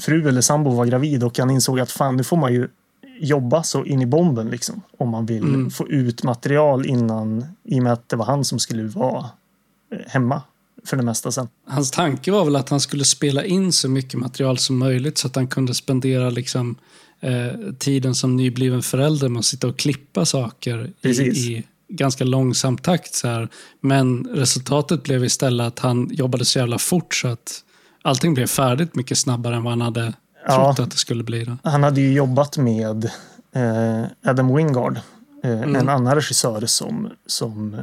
fru 0.00 0.28
eller 0.28 0.40
sambo 0.40 0.70
var 0.70 0.86
gravid 0.86 1.24
och 1.24 1.38
han 1.38 1.50
insåg 1.50 1.80
att 1.80 1.90
fan, 1.90 2.16
nu 2.16 2.24
får 2.24 2.36
man 2.36 2.52
ju 2.52 2.68
jobba 3.20 3.62
så 3.62 3.84
in 3.84 4.02
i 4.02 4.06
bomben 4.06 4.50
liksom. 4.50 4.82
Om 4.98 5.08
man 5.08 5.26
vill 5.26 5.42
Mm. 5.42 5.70
få 5.70 5.88
ut 5.88 6.22
material 6.22 6.86
innan, 6.86 7.44
i 7.64 7.78
och 7.78 7.82
med 7.82 7.92
att 7.92 8.08
det 8.08 8.16
var 8.16 8.24
han 8.24 8.44
som 8.44 8.58
skulle 8.58 8.82
vara 8.82 9.30
eh, 9.92 9.98
hemma 10.06 10.42
för 10.84 10.96
det 10.96 11.02
mesta 11.02 11.32
sen. 11.32 11.48
Hans 11.66 11.90
tanke 11.90 12.30
var 12.30 12.44
väl 12.44 12.56
att 12.56 12.68
han 12.68 12.80
skulle 12.80 13.04
spela 13.04 13.44
in 13.44 13.72
så 13.72 13.88
mycket 13.88 14.20
material 14.20 14.58
som 14.58 14.78
möjligt 14.78 15.18
så 15.18 15.26
att 15.26 15.36
han 15.36 15.46
kunde 15.48 15.74
spendera 15.74 16.30
liksom, 16.30 16.76
eh, 17.20 17.72
tiden 17.78 18.14
som 18.14 18.36
nybliven 18.36 18.82
förälder 18.82 19.28
med 19.28 19.40
att 19.40 19.44
sitta 19.46 19.66
och 19.68 19.78
klippa 19.78 20.24
saker 20.24 20.90
i, 21.02 21.08
i 21.10 21.64
ganska 21.88 22.24
långsam 22.24 22.78
takt. 22.78 23.14
Så 23.14 23.28
här. 23.28 23.48
Men 23.80 24.24
resultatet 24.30 25.02
blev 25.02 25.24
istället 25.24 25.66
att 25.66 25.78
han 25.78 26.08
jobbade 26.12 26.44
så 26.44 26.58
jävla 26.58 26.78
fort 26.78 27.14
så 27.14 27.28
att 27.28 27.64
allting 28.02 28.34
blev 28.34 28.46
färdigt 28.46 28.94
mycket 28.94 29.18
snabbare 29.18 29.56
än 29.56 29.62
vad 29.62 29.72
han 29.72 29.80
hade 29.80 30.12
Ja. 30.46 30.70
att 30.70 30.90
det 30.90 30.96
skulle 30.96 31.24
bli. 31.24 31.44
Då. 31.44 31.56
Han 31.64 31.82
hade 31.82 32.00
ju 32.00 32.12
jobbat 32.12 32.56
med 32.56 33.04
eh, 33.54 34.02
Adam 34.24 34.56
Wingard, 34.56 34.96
eh, 35.44 35.50
Mm. 35.50 35.76
en 35.76 35.88
annan 35.88 36.14
regissör 36.14 36.66
som, 36.66 37.10
som 37.26 37.76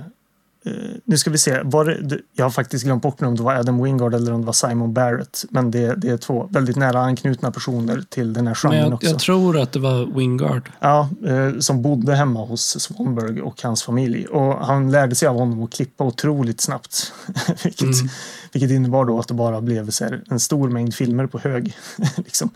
nu 1.06 1.18
ska 1.18 1.30
vi 1.30 1.38
se, 1.38 1.64
det, 1.64 2.20
jag 2.36 2.46
har 2.46 2.50
faktiskt 2.50 2.86
glömt 2.86 3.04
bort 3.04 3.22
nu 3.22 3.28
om 3.28 3.36
det 3.36 3.44
var 3.44 3.54
Adam 3.56 3.84
Wingard 3.84 4.14
eller 4.14 4.34
om 4.34 4.42
det 4.42 4.46
var 4.46 4.54
Simon 4.54 4.94
Barrett. 4.94 5.46
Men 5.50 5.72
det, 5.72 5.96
det 5.96 6.10
är 6.10 6.18
två 6.18 6.50
väldigt 6.52 6.76
nära 6.76 7.00
anknutna 7.00 7.52
personer 7.52 8.04
till 8.10 8.34
den 8.34 8.48
här 8.48 8.56
genren 8.56 8.80
jag, 8.80 8.94
också. 8.94 9.08
jag 9.08 9.20
tror 9.20 9.60
att 9.60 9.72
det 9.72 9.80
var 9.80 10.06
Wingard. 10.06 10.70
Ja, 10.80 11.10
eh, 11.28 11.60
som 11.60 11.82
bodde 11.82 12.16
hemma 12.16 12.46
hos 12.46 12.80
Swanberg 12.80 13.42
och 13.42 13.62
hans 13.64 13.84
familj. 13.84 14.26
Och 14.26 14.66
han 14.66 14.92
lärde 14.92 15.16
sig 15.16 15.28
av 15.28 15.36
honom 15.36 15.64
att 15.64 15.72
klippa 15.74 16.04
otroligt 16.04 16.62
snabbt. 16.62 17.14
vilket, 17.64 17.82
Mm. 17.82 18.10
vilket 18.54 18.72
innebar 18.72 19.06
då 19.06 19.20
att 19.20 19.28
det 19.28 19.34
bara 19.34 19.62
blev 19.62 19.90
så 19.90 20.04
här, 20.04 20.24
en 20.30 20.40
stor 20.40 20.70
mängd 20.70 20.94
filmer 20.96 21.28
på 21.28 21.40
hög. 21.40 21.76
liksom. 22.16 22.50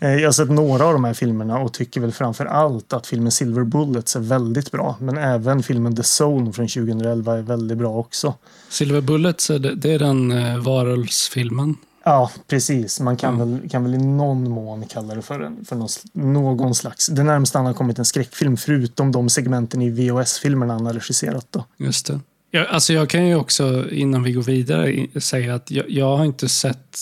eh, 0.00 0.14
jag 0.14 0.28
har 0.28 0.32
sett 0.32 0.50
några 0.50 0.84
av 0.86 0.92
de 0.92 1.04
här 1.04 1.14
filmerna 1.14 1.58
och 1.58 1.72
tycker 1.72 2.00
väl 2.00 2.12
framför 2.12 2.46
allt 2.46 2.92
att 2.92 3.06
filmen 3.06 3.32
Silver 3.32 3.64
Bullets 3.64 4.16
är 4.16 4.20
väldigt 4.20 4.70
bra. 4.70 4.96
Men 5.00 5.18
även 5.18 5.62
filmen 5.62 5.96
The 5.96 6.02
Zone 6.22 6.52
från 6.52 6.68
2011 6.68 7.33
är 7.38 7.42
väldigt 7.42 7.78
bra 7.78 7.96
också. 7.96 8.34
Silver 8.68 9.00
Bullets, 9.00 9.46
det, 9.46 9.92
är 9.92 9.98
den 9.98 10.32
eh, 10.32 10.58
varulvsfilmen. 10.58 11.76
Ja, 12.04 12.30
precis. 12.46 13.00
Man 13.00 13.16
kan, 13.16 13.38
väl, 13.38 13.70
kan 13.70 13.84
väl 13.84 13.94
i 13.94 13.98
någon 13.98 14.50
mån 14.50 14.86
kalla 14.86 15.14
det 15.14 15.22
för, 15.22 15.40
en, 15.40 15.64
för 15.64 15.76
någon, 15.76 15.88
någon 16.12 16.74
slags... 16.74 17.06
Det 17.06 17.22
närmaste 17.22 17.58
han 17.58 17.66
har 17.66 17.74
kommit 17.74 17.98
en 17.98 18.04
skräckfilm 18.04 18.56
förutom 18.56 19.12
de 19.12 19.28
segmenten 19.28 19.82
i 19.82 19.90
VHS-filmerna 19.90 20.72
han 20.72 20.86
har 20.86 20.92
regisserat. 20.92 21.46
Då. 21.50 21.64
Just 21.76 22.06
det. 22.06 22.20
Jag, 22.50 22.66
alltså 22.66 22.92
jag 22.92 23.08
kan 23.08 23.26
ju 23.26 23.34
också, 23.34 23.90
innan 23.90 24.22
vi 24.22 24.32
går 24.32 24.42
vidare, 24.42 25.06
säga 25.20 25.54
att 25.54 25.70
jag, 25.70 25.90
jag 25.90 26.16
har 26.16 26.24
inte 26.24 26.48
sett, 26.48 26.98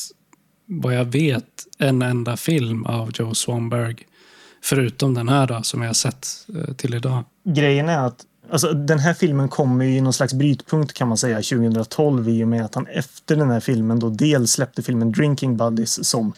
vad 0.66 0.94
jag 0.94 1.04
vet, 1.04 1.44
en 1.78 2.02
enda 2.02 2.36
film 2.36 2.86
av 2.86 3.10
Joe 3.14 3.34
Swanberg. 3.34 3.96
Förutom 4.62 5.14
den 5.14 5.28
här 5.28 5.46
då, 5.46 5.62
som 5.62 5.82
jag 5.82 5.88
har 5.88 5.94
sett 5.94 6.26
eh, 6.56 6.74
till 6.74 6.94
idag. 6.94 7.24
Grejen 7.44 7.88
är 7.88 8.06
att 8.06 8.24
alltså, 8.52 8.72
den 8.72 8.98
här 8.98 9.14
filmen 9.14 9.48
kommer 9.48 9.84
ju 9.84 9.96
i 9.96 10.00
någon 10.00 10.12
slags 10.12 10.34
brytpunkt 10.34 10.92
kan 10.92 11.08
man 11.08 11.18
säga 11.18 11.36
2012 11.36 12.28
i 12.28 12.44
och 12.44 12.48
med 12.48 12.64
att 12.64 12.74
han 12.74 12.86
efter 12.86 13.36
den 13.36 13.50
här 13.50 13.60
filmen 13.60 13.98
då 13.98 14.10
dels 14.10 14.52
släppte 14.52 14.82
filmen 14.82 15.12
Drinking 15.12 15.56
Buddies 15.56 16.08
som 16.08 16.32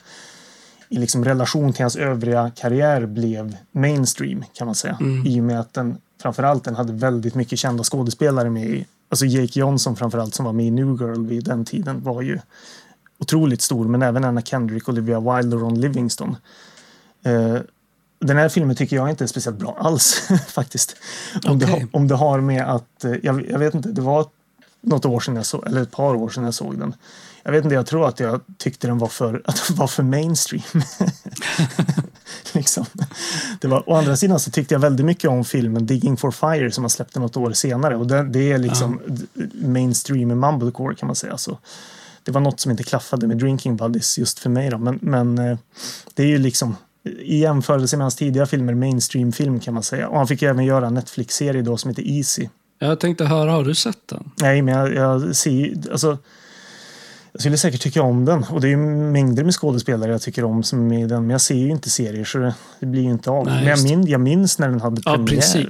i 0.88 0.98
liksom 0.98 1.24
relation 1.24 1.72
till 1.72 1.82
hans 1.82 1.96
övriga 1.96 2.50
karriär 2.50 3.06
blev 3.06 3.56
mainstream 3.72 4.44
kan 4.52 4.66
man 4.66 4.74
säga. 4.74 4.98
Mm. 5.00 5.26
I 5.26 5.40
och 5.40 5.44
med 5.44 5.60
att 5.60 5.74
den 5.74 5.96
framförallt 6.22 6.64
den 6.64 6.74
hade 6.74 6.92
väldigt 6.92 7.34
mycket 7.34 7.58
kända 7.58 7.84
skådespelare 7.84 8.50
med 8.50 8.66
i. 8.66 8.86
Alltså 9.08 9.26
Jake 9.26 9.58
Johnson 9.58 9.96
framförallt 9.96 10.34
som 10.34 10.44
var 10.44 10.52
med 10.52 10.66
i 10.66 10.70
New 10.70 10.86
Girl 11.00 11.26
vid 11.26 11.44
den 11.44 11.64
tiden 11.64 12.02
var 12.02 12.22
ju 12.22 12.38
otroligt 13.18 13.62
stor, 13.62 13.88
men 13.88 14.02
även 14.02 14.24
Anna 14.24 14.42
Kendrick, 14.42 14.88
Olivia 14.88 15.20
Wilde 15.20 15.56
och 15.56 15.62
Ron 15.62 15.80
Livingston. 15.80 16.36
Eh, 17.24 17.56
den 18.26 18.36
här 18.36 18.48
filmen 18.48 18.76
tycker 18.76 18.96
jag 18.96 19.10
inte 19.10 19.24
är 19.24 19.28
speciellt 19.28 19.58
bra 19.58 19.76
alls 19.80 20.22
faktiskt. 20.48 20.96
Om, 21.46 21.58
det, 21.58 21.64
Okej. 21.66 21.80
har- 21.80 21.88
om 22.00 22.08
det 22.08 22.14
har 22.14 22.40
med 22.40 22.62
att, 22.74 23.04
eh, 23.04 23.12
jag, 23.22 23.50
jag 23.50 23.58
vet 23.58 23.74
inte, 23.74 23.88
det 23.88 24.00
var 24.02 24.26
något 24.80 25.04
år 25.04 25.20
sedan 25.20 25.36
jag 25.36 25.46
såg, 25.46 25.66
eller 25.66 25.82
ett 25.82 25.90
par 25.90 26.14
år 26.14 26.28
sedan 26.28 26.44
jag 26.44 26.54
såg 26.54 26.78
den. 26.78 26.94
Jag 27.42 27.52
vet 27.52 27.64
inte, 27.64 27.74
jag 27.74 27.86
tror 27.86 28.08
att 28.08 28.20
jag 28.20 28.40
tyckte 28.58 28.86
den 28.86 28.98
var 28.98 29.08
för, 29.08 29.42
att 29.44 29.62
den 29.68 29.76
var 29.76 29.86
för 29.86 30.02
mainstream. 30.02 30.62
liksom. 32.52 32.86
det 33.60 33.68
var, 33.68 33.88
å 33.90 33.94
andra 33.94 34.16
sidan 34.16 34.40
så 34.40 34.50
tyckte 34.50 34.74
jag 34.74 34.80
väldigt 34.80 35.06
mycket 35.06 35.30
om 35.30 35.44
filmen 35.44 35.86
Digging 35.86 36.16
for 36.16 36.30
Fire 36.30 36.70
som 36.70 36.84
har 36.84 36.88
släppt 36.88 37.14
något 37.16 37.36
år 37.36 37.52
senare. 37.52 37.96
Och 37.96 38.06
det, 38.06 38.22
det 38.22 38.52
är 38.52 38.58
liksom 38.58 39.00
d- 39.06 39.26
mainstream 39.52 40.28
mumblecore 40.40 40.94
kan 40.94 41.06
man 41.06 41.16
säga. 41.16 41.38
Så 41.38 41.58
det 42.22 42.32
var 42.32 42.40
något 42.40 42.60
som 42.60 42.70
inte 42.70 42.82
klaffade 42.84 43.26
med 43.26 43.38
Drinking 43.38 43.76
Buddies 43.76 44.18
just 44.18 44.38
för 44.38 44.50
mig. 44.50 44.70
Då. 44.70 44.78
Men, 44.78 44.98
men 45.02 45.38
eh, 45.38 45.58
det 46.14 46.22
är 46.22 46.26
ju 46.26 46.38
liksom 46.38 46.76
i 47.04 47.38
jämförelse 47.38 47.96
med 47.96 48.04
hans 48.04 48.16
tidigare 48.16 48.46
filmer 48.46 48.74
mainstream-film 48.74 49.60
kan 49.60 49.74
man 49.74 49.82
säga. 49.82 50.08
Och 50.08 50.18
han 50.18 50.26
fick 50.26 50.42
även 50.42 50.64
göra 50.64 50.86
en 50.86 50.94
Netflix-serie 50.94 51.62
då 51.62 51.76
som 51.76 51.88
heter 51.88 52.02
Easy. 52.06 52.48
Jag 52.78 53.00
tänkte 53.00 53.24
höra, 53.24 53.52
har 53.52 53.64
du 53.64 53.74
sett 53.74 54.08
den? 54.08 54.30
Nej, 54.40 54.62
men 54.62 54.74
jag, 54.74 54.94
jag 54.94 55.36
ser 55.36 55.74
alltså 55.92 56.18
jag 57.32 57.40
skulle 57.40 57.56
säkert 57.58 57.80
tycka 57.80 58.02
om 58.02 58.24
den 58.24 58.44
och 58.44 58.60
det 58.60 58.66
är 58.66 58.70
ju 58.70 58.76
mängder 58.76 59.44
med 59.44 59.54
skådespelare 59.54 60.12
jag 60.12 60.22
tycker 60.22 60.44
om 60.44 60.62
som 60.62 60.92
är 60.92 61.04
i 61.04 61.06
den. 61.06 61.22
Men 61.22 61.30
jag 61.30 61.40
ser 61.40 61.54
ju 61.54 61.68
inte 61.68 61.90
serier 61.90 62.24
så 62.24 62.38
det, 62.38 62.54
det 62.80 62.86
blir 62.86 63.02
ju 63.02 63.10
inte 63.10 63.30
av. 63.30 63.46
Nej, 63.46 63.54
men 63.54 63.66
jag, 63.68 63.82
min, 63.82 64.06
jag 64.06 64.20
minns 64.20 64.58
när 64.58 64.68
den 64.68 64.80
hade 64.80 65.02
Ja, 65.04 65.12
premiär. 65.12 65.26
princip. 65.26 65.68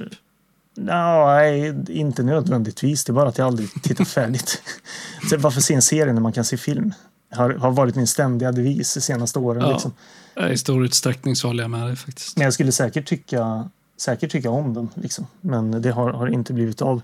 Nej, 0.77 1.75
inte 1.87 2.23
nödvändigtvis. 2.23 3.03
Det 3.05 3.11
är 3.11 3.13
bara 3.13 3.29
att 3.29 3.37
jag 3.37 3.47
aldrig 3.47 3.69
tittar 3.83 4.05
färdigt. 4.05 4.61
så 5.29 5.37
varför 5.37 5.61
se 5.61 5.73
en 5.73 5.81
serie 5.81 6.13
när 6.13 6.21
man 6.21 6.33
kan 6.33 6.43
se 6.45 6.57
film? 6.57 6.93
Har, 7.31 7.49
har 7.49 7.71
varit 7.71 7.95
min 7.95 8.07
ständiga 8.07 8.51
devis 8.51 8.93
de 8.93 9.01
senaste 9.01 9.39
åren. 9.39 9.61
Ja. 9.61 9.71
Liksom. 9.71 9.93
I 10.51 10.57
stor 10.57 10.85
utsträckning 10.85 11.35
så 11.35 11.47
håller 11.47 11.63
jag 11.63 11.71
med 11.71 11.87
dig 11.87 11.95
faktiskt. 11.95 12.37
Men 12.37 12.43
jag 12.43 12.53
skulle 12.53 12.71
säkert 12.71 13.05
tycka, 13.05 13.69
säkert 13.97 14.31
tycka 14.31 14.49
om 14.49 14.73
den. 14.73 14.89
Liksom. 14.93 15.27
Men 15.41 15.81
det 15.81 15.91
har, 15.91 16.11
har 16.11 16.27
inte 16.27 16.53
blivit 16.53 16.81
av. 16.81 17.01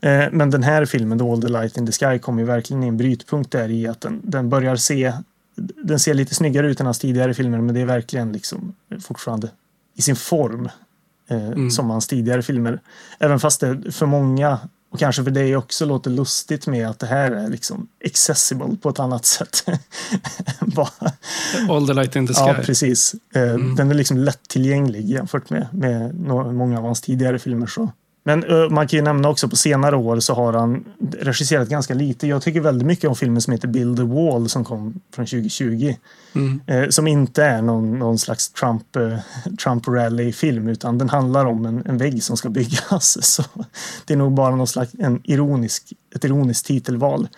Eh, 0.00 0.24
men 0.32 0.50
den 0.50 0.62
här 0.62 0.84
filmen, 0.84 1.18
The 1.18 1.24
All 1.24 1.42
the 1.42 1.48
Light 1.48 1.76
in 1.76 1.86
the 1.86 1.92
Sky, 1.92 2.18
kommer 2.18 2.42
ju 2.42 2.46
verkligen 2.46 2.82
i 2.82 2.88
en 2.88 2.96
brytpunkt 2.96 3.50
där 3.50 3.70
i 3.70 3.86
att 3.86 4.00
den, 4.00 4.20
den 4.24 4.48
börjar 4.48 4.76
se 4.76 5.12
den 5.56 5.98
ser 5.98 6.14
lite 6.14 6.34
snyggare 6.34 6.70
ut 6.70 6.80
än 6.80 6.86
hans 6.86 6.98
tidigare 6.98 7.34
filmer 7.34 7.60
men 7.60 7.74
det 7.74 7.80
är 7.80 7.86
verkligen 7.86 8.32
liksom 8.32 8.74
fortfarande 9.00 9.50
i 9.94 10.02
sin 10.02 10.16
form 10.16 10.68
eh, 11.28 11.68
som 11.68 11.90
hans 11.90 12.06
tidigare 12.06 12.42
filmer. 12.42 12.80
Även 13.18 13.40
fast 13.40 13.60
det 13.60 13.92
för 13.92 14.06
många 14.06 14.58
och 14.92 14.98
kanske 14.98 15.24
för 15.24 15.30
dig 15.30 15.56
också 15.56 15.86
låter 15.86 16.10
lustigt 16.10 16.66
med 16.66 16.88
att 16.88 16.98
det 16.98 17.06
här 17.06 17.30
är 17.30 17.48
liksom 17.48 17.88
accessible 18.06 18.76
på 18.82 18.88
ett 18.88 18.98
annat 18.98 19.24
sätt. 19.26 19.64
Bara- 20.60 21.12
All 21.70 21.86
the 21.86 21.92
light 21.94 22.16
in 22.16 22.26
the 22.26 22.34
sky. 22.34 22.40
Ja, 22.46 22.54
precis. 22.64 23.14
Eh, 23.34 23.54
Den 23.76 23.90
är 23.90 23.94
liksom 23.94 24.16
lättillgänglig 24.18 25.04
jämfört 25.10 25.50
med, 25.50 25.66
med 25.72 26.14
många 26.54 26.78
av 26.78 26.84
hans 26.84 27.00
tidigare 27.00 27.38
filmer. 27.38 27.66
Så. 27.66 27.90
Men 28.24 28.44
eh, 28.44 28.68
man 28.70 28.88
kan 28.88 28.96
ju 28.96 29.02
nämna 29.02 29.28
också 29.28 29.48
på 29.48 29.56
senare 29.56 29.96
år 29.96 30.20
så 30.20 30.34
har 30.34 30.52
han 30.52 30.84
regisserat 31.18 31.68
ganska 31.68 31.94
lite. 31.94 32.26
Jag 32.26 32.42
tycker 32.42 32.60
väldigt 32.60 32.86
mycket 32.86 33.08
om 33.10 33.16
filmen 33.16 33.42
som 33.42 33.52
heter 33.52 33.68
Build 33.68 34.00
a 34.00 34.04
Wall 34.04 34.48
som 34.48 34.64
kom 34.64 35.00
från 35.14 35.26
2020. 35.26 35.94
Mm. 36.32 36.60
Eh, 36.66 36.88
som 36.88 37.06
inte 37.06 37.44
är 37.44 37.62
någon, 37.62 37.98
någon 37.98 38.18
slags 38.18 38.52
Trump, 38.52 38.96
eh, 38.96 39.18
Trump 39.62 39.88
rally-film 39.88 40.68
utan 40.68 40.98
den 40.98 41.08
handlar 41.08 41.46
om 41.46 41.66
en, 41.66 41.86
en 41.86 41.98
vägg 41.98 42.22
som 42.22 42.36
ska 42.36 42.48
byggas. 42.48 43.18
Så 43.34 43.44
det 44.04 44.14
är 44.14 44.18
nog 44.18 44.32
bara 44.32 44.56
någon 44.56 44.66
slags, 44.66 44.92
en 44.98 45.20
ironisk, 45.24 45.92
ett 46.14 46.24
ironiskt 46.24 46.66
titelval. 46.66 47.28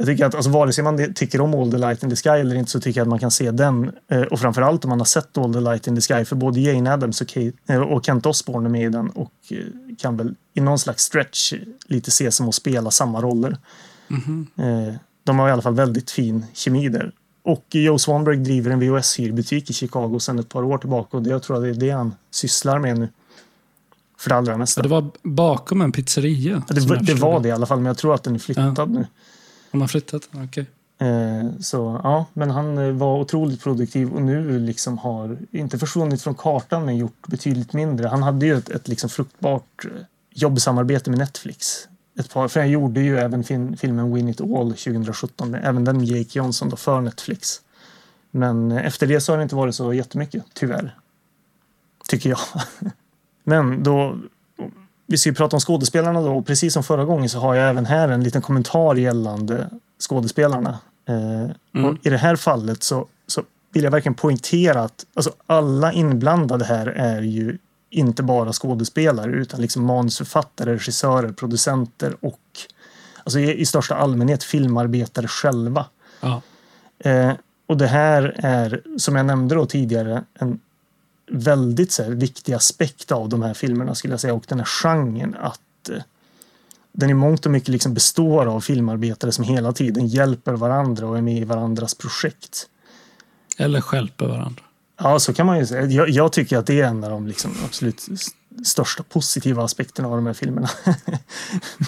Jag 0.00 0.06
tycker 0.06 0.26
att 0.26 0.34
alltså, 0.34 0.50
vare 0.50 0.72
sig 0.72 0.84
man 0.84 1.14
tycker 1.14 1.40
om 1.40 1.54
All 1.54 1.70
the 1.70 1.78
Light 1.78 2.02
in 2.02 2.10
the 2.10 2.16
Sky 2.16 2.28
eller 2.28 2.56
inte 2.56 2.70
så 2.70 2.80
tycker 2.80 3.00
jag 3.00 3.04
att 3.04 3.08
man 3.08 3.18
kan 3.18 3.30
se 3.30 3.50
den. 3.50 3.90
Eh, 4.08 4.22
och 4.22 4.40
framförallt 4.40 4.84
om 4.84 4.88
man 4.88 4.98
har 4.98 5.04
sett 5.04 5.38
All 5.38 5.54
the 5.54 5.60
Light 5.60 5.86
in 5.86 5.94
the 5.94 6.00
Sky 6.00 6.24
för 6.24 6.36
både 6.36 6.60
Jane 6.60 6.92
Addams 6.92 7.20
och, 7.20 7.28
Kate, 7.28 7.52
eh, 7.68 7.80
och 7.80 8.04
Kent 8.04 8.26
Osborne 8.26 8.68
är 8.68 8.70
med 8.70 8.82
i 8.82 8.88
den 8.88 9.10
och 9.10 9.32
eh, 9.50 9.56
kan 9.98 10.16
väl 10.16 10.34
i 10.54 10.60
någon 10.60 10.78
slags 10.78 11.02
stretch 11.02 11.52
lite 11.86 12.10
se 12.10 12.30
som 12.30 12.48
att 12.48 12.54
spela 12.54 12.90
samma 12.90 13.20
roller. 13.20 13.56
Eh, 14.56 14.94
de 15.24 15.38
har 15.38 15.48
i 15.48 15.52
alla 15.52 15.62
fall 15.62 15.74
väldigt 15.74 16.10
fin 16.10 16.46
kemi 16.52 16.88
där. 16.88 17.12
Och 17.42 17.66
Joe 17.70 17.98
Swanberg 17.98 18.36
driver 18.36 18.70
en 18.70 18.82
VHS-hyrbutik 18.82 19.70
i 19.70 19.72
Chicago 19.72 20.18
sedan 20.20 20.38
ett 20.38 20.48
par 20.48 20.62
år 20.62 20.78
tillbaka 20.78 21.16
och 21.16 21.22
det, 21.22 21.30
jag 21.30 21.42
tror 21.42 21.56
att 21.56 21.62
det 21.62 21.68
är 21.68 21.74
det 21.74 21.90
han 21.90 22.14
sysslar 22.30 22.78
med 22.78 22.98
nu. 22.98 23.08
För 24.18 24.30
det 24.30 24.36
allra 24.36 24.56
mesta. 24.56 24.78
Ja, 24.78 24.82
det 24.82 24.88
var 24.88 25.10
bakom 25.22 25.80
en 25.80 25.92
pizzeria. 25.92 26.62
Ja, 26.68 26.74
det, 26.74 26.96
det 26.96 27.14
var 27.14 27.40
det 27.40 27.48
i 27.48 27.52
alla 27.52 27.66
fall, 27.66 27.78
men 27.78 27.86
jag 27.86 27.98
tror 27.98 28.14
att 28.14 28.22
den 28.22 28.34
är 28.34 28.38
flyttad 28.38 28.90
nu. 28.90 29.06
Har 29.70 29.80
har 29.80 29.88
flyttat? 29.88 30.28
Okej. 30.32 30.44
Okay. 30.44 30.64
så 31.60 32.00
ja, 32.04 32.26
men 32.32 32.50
han 32.50 32.78
eh, 32.78 32.92
var 32.92 33.20
otroligt 33.20 33.62
produktiv 33.62 34.12
och 34.12 34.22
nu 34.22 34.58
liksom 34.58 34.98
har 34.98 35.38
inte 35.50 35.78
försvunnit 35.78 36.22
från 36.22 36.34
kartan 36.34 36.84
men 36.84 36.96
gjort 36.96 37.26
betydligt 37.26 37.72
mindre. 37.72 38.08
Han 38.08 38.22
hade 38.22 38.46
ju 38.46 38.56
ett, 38.56 38.68
ett 38.68 38.88
liksom 38.88 39.10
fruktbart 39.10 39.84
eh, 39.84 39.90
jobbsamarbete 40.30 41.10
med 41.10 41.18
Netflix. 41.18 41.88
Ett 42.18 42.32
par, 42.32 42.48
för 42.48 42.60
han 42.60 42.70
gjorde 42.70 43.00
ju 43.00 43.18
även 43.18 43.44
fin, 43.44 43.76
filmen 43.76 44.14
Win 44.14 44.28
It 44.28 44.40
All 44.40 44.70
2017, 44.70 45.54
även 45.54 45.84
den 45.84 45.96
med 45.96 46.06
Jake 46.06 46.38
Johnson 46.38 46.68
då 46.68 46.76
för 46.76 47.00
Netflix. 47.00 47.60
Men 48.30 48.72
efter 48.72 49.06
det 49.06 49.20
så 49.20 49.32
har 49.32 49.36
det 49.36 49.42
inte 49.42 49.56
varit 49.56 49.74
så 49.74 49.94
jättemycket, 49.94 50.44
tyvärr. 50.52 50.98
Tycker 52.08 52.30
jag. 52.30 52.38
Men 53.44 53.82
då, 53.82 54.18
vi 55.10 55.18
ska 55.18 55.28
ju 55.28 55.34
prata 55.34 55.56
om 55.56 55.60
skådespelarna 55.60 56.20
då 56.20 56.36
och 56.36 56.46
precis 56.46 56.72
som 56.72 56.82
förra 56.82 57.04
gången 57.04 57.28
så 57.28 57.38
har 57.38 57.54
jag 57.54 57.70
även 57.70 57.86
här 57.86 58.08
en 58.08 58.24
liten 58.24 58.42
kommentar 58.42 58.94
gällande 58.94 59.70
skådespelarna. 60.08 60.78
Eh, 61.08 61.84
och 61.84 61.96
I 62.02 62.10
det 62.10 62.16
här 62.16 62.36
fallet 62.36 62.82
så, 62.82 63.06
så 63.26 63.42
vill 63.72 63.84
jag 63.84 63.90
verkligen 63.90 64.14
poängtera 64.14 64.82
att 64.82 65.06
alltså, 65.14 65.32
alla 65.46 65.92
inblandade 65.92 66.64
här 66.64 66.86
är 66.86 67.22
ju 67.22 67.58
inte 67.90 68.22
bara 68.22 68.52
skådespelare 68.52 69.30
utan 69.30 69.60
liksom 69.60 69.84
manusförfattare, 69.84 70.74
regissörer, 70.74 71.32
producenter 71.32 72.16
och 72.20 72.40
alltså 73.24 73.38
i, 73.38 73.60
i 73.60 73.66
största 73.66 73.94
allmänhet 73.94 74.44
filmarbetare 74.44 75.28
själva. 75.28 75.86
Ja. 76.20 76.42
Eh, 76.98 77.32
och 77.66 77.76
det 77.76 77.86
här 77.86 78.34
är, 78.36 78.82
som 78.98 79.16
jag 79.16 79.26
nämnde 79.26 79.54
då 79.54 79.66
tidigare, 79.66 80.24
en 80.34 80.60
väldigt 81.30 81.92
så 81.92 82.02
här, 82.02 82.10
viktig 82.10 82.52
aspekt 82.52 83.12
av 83.12 83.28
de 83.28 83.42
här 83.42 83.54
filmerna 83.54 83.94
skulle 83.94 84.12
jag 84.12 84.20
säga 84.20 84.34
och 84.34 84.44
den 84.48 84.58
här 84.58 84.66
genren 84.66 85.36
att 85.40 85.88
eh, 85.88 86.02
den 86.92 87.10
i 87.10 87.14
mångt 87.14 87.46
och 87.46 87.52
mycket 87.52 87.68
liksom 87.68 87.94
består 87.94 88.46
av 88.46 88.60
filmarbetare 88.60 89.32
som 89.32 89.44
hela 89.44 89.72
tiden 89.72 90.06
hjälper 90.06 90.52
varandra 90.52 91.06
och 91.06 91.18
är 91.18 91.22
med 91.22 91.38
i 91.38 91.44
varandras 91.44 91.94
projekt. 91.94 92.68
Eller 93.58 93.80
stjälper 93.80 94.26
varandra. 94.26 94.62
Ja, 94.98 95.18
så 95.18 95.34
kan 95.34 95.46
man 95.46 95.58
ju 95.58 95.66
säga. 95.66 95.84
Jag, 95.84 96.08
jag 96.08 96.32
tycker 96.32 96.58
att 96.58 96.66
det 96.66 96.80
är 96.80 96.86
en 96.86 97.04
av 97.04 97.10
de 97.10 97.26
liksom 97.26 97.50
absolut 97.64 98.06
största 98.64 99.02
positiva 99.02 99.64
aspekterna 99.64 100.08
av 100.08 100.16
de 100.16 100.26
här 100.26 100.34
filmerna. 100.34 100.68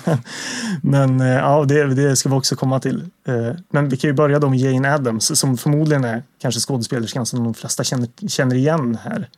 men 0.83 1.03
men 1.03 1.21
eh, 1.21 1.37
ja, 1.37 1.65
det, 1.65 1.95
det 1.95 2.17
ska 2.17 2.29
vi 2.29 2.35
också 2.35 2.57
komma 2.57 2.81
till. 2.81 3.05
Eh, 3.27 3.57
Men 3.71 3.89
vi 3.89 3.97
kan 3.97 4.11
ju 4.11 4.15
börja 4.15 4.39
då 4.39 4.49
med 4.49 4.59
Jane 4.59 4.95
Addams 4.95 5.39
som 5.41 5.57
förmodligen 5.57 6.05
är 6.05 6.23
kanske 6.39 6.61
skådespelerskan 6.61 7.27
som 7.27 7.45
de 7.45 7.55
flesta 7.55 7.85
känner, 7.85 8.09
känner 8.29 8.57
igen 8.57 8.99
här. 9.05 9.29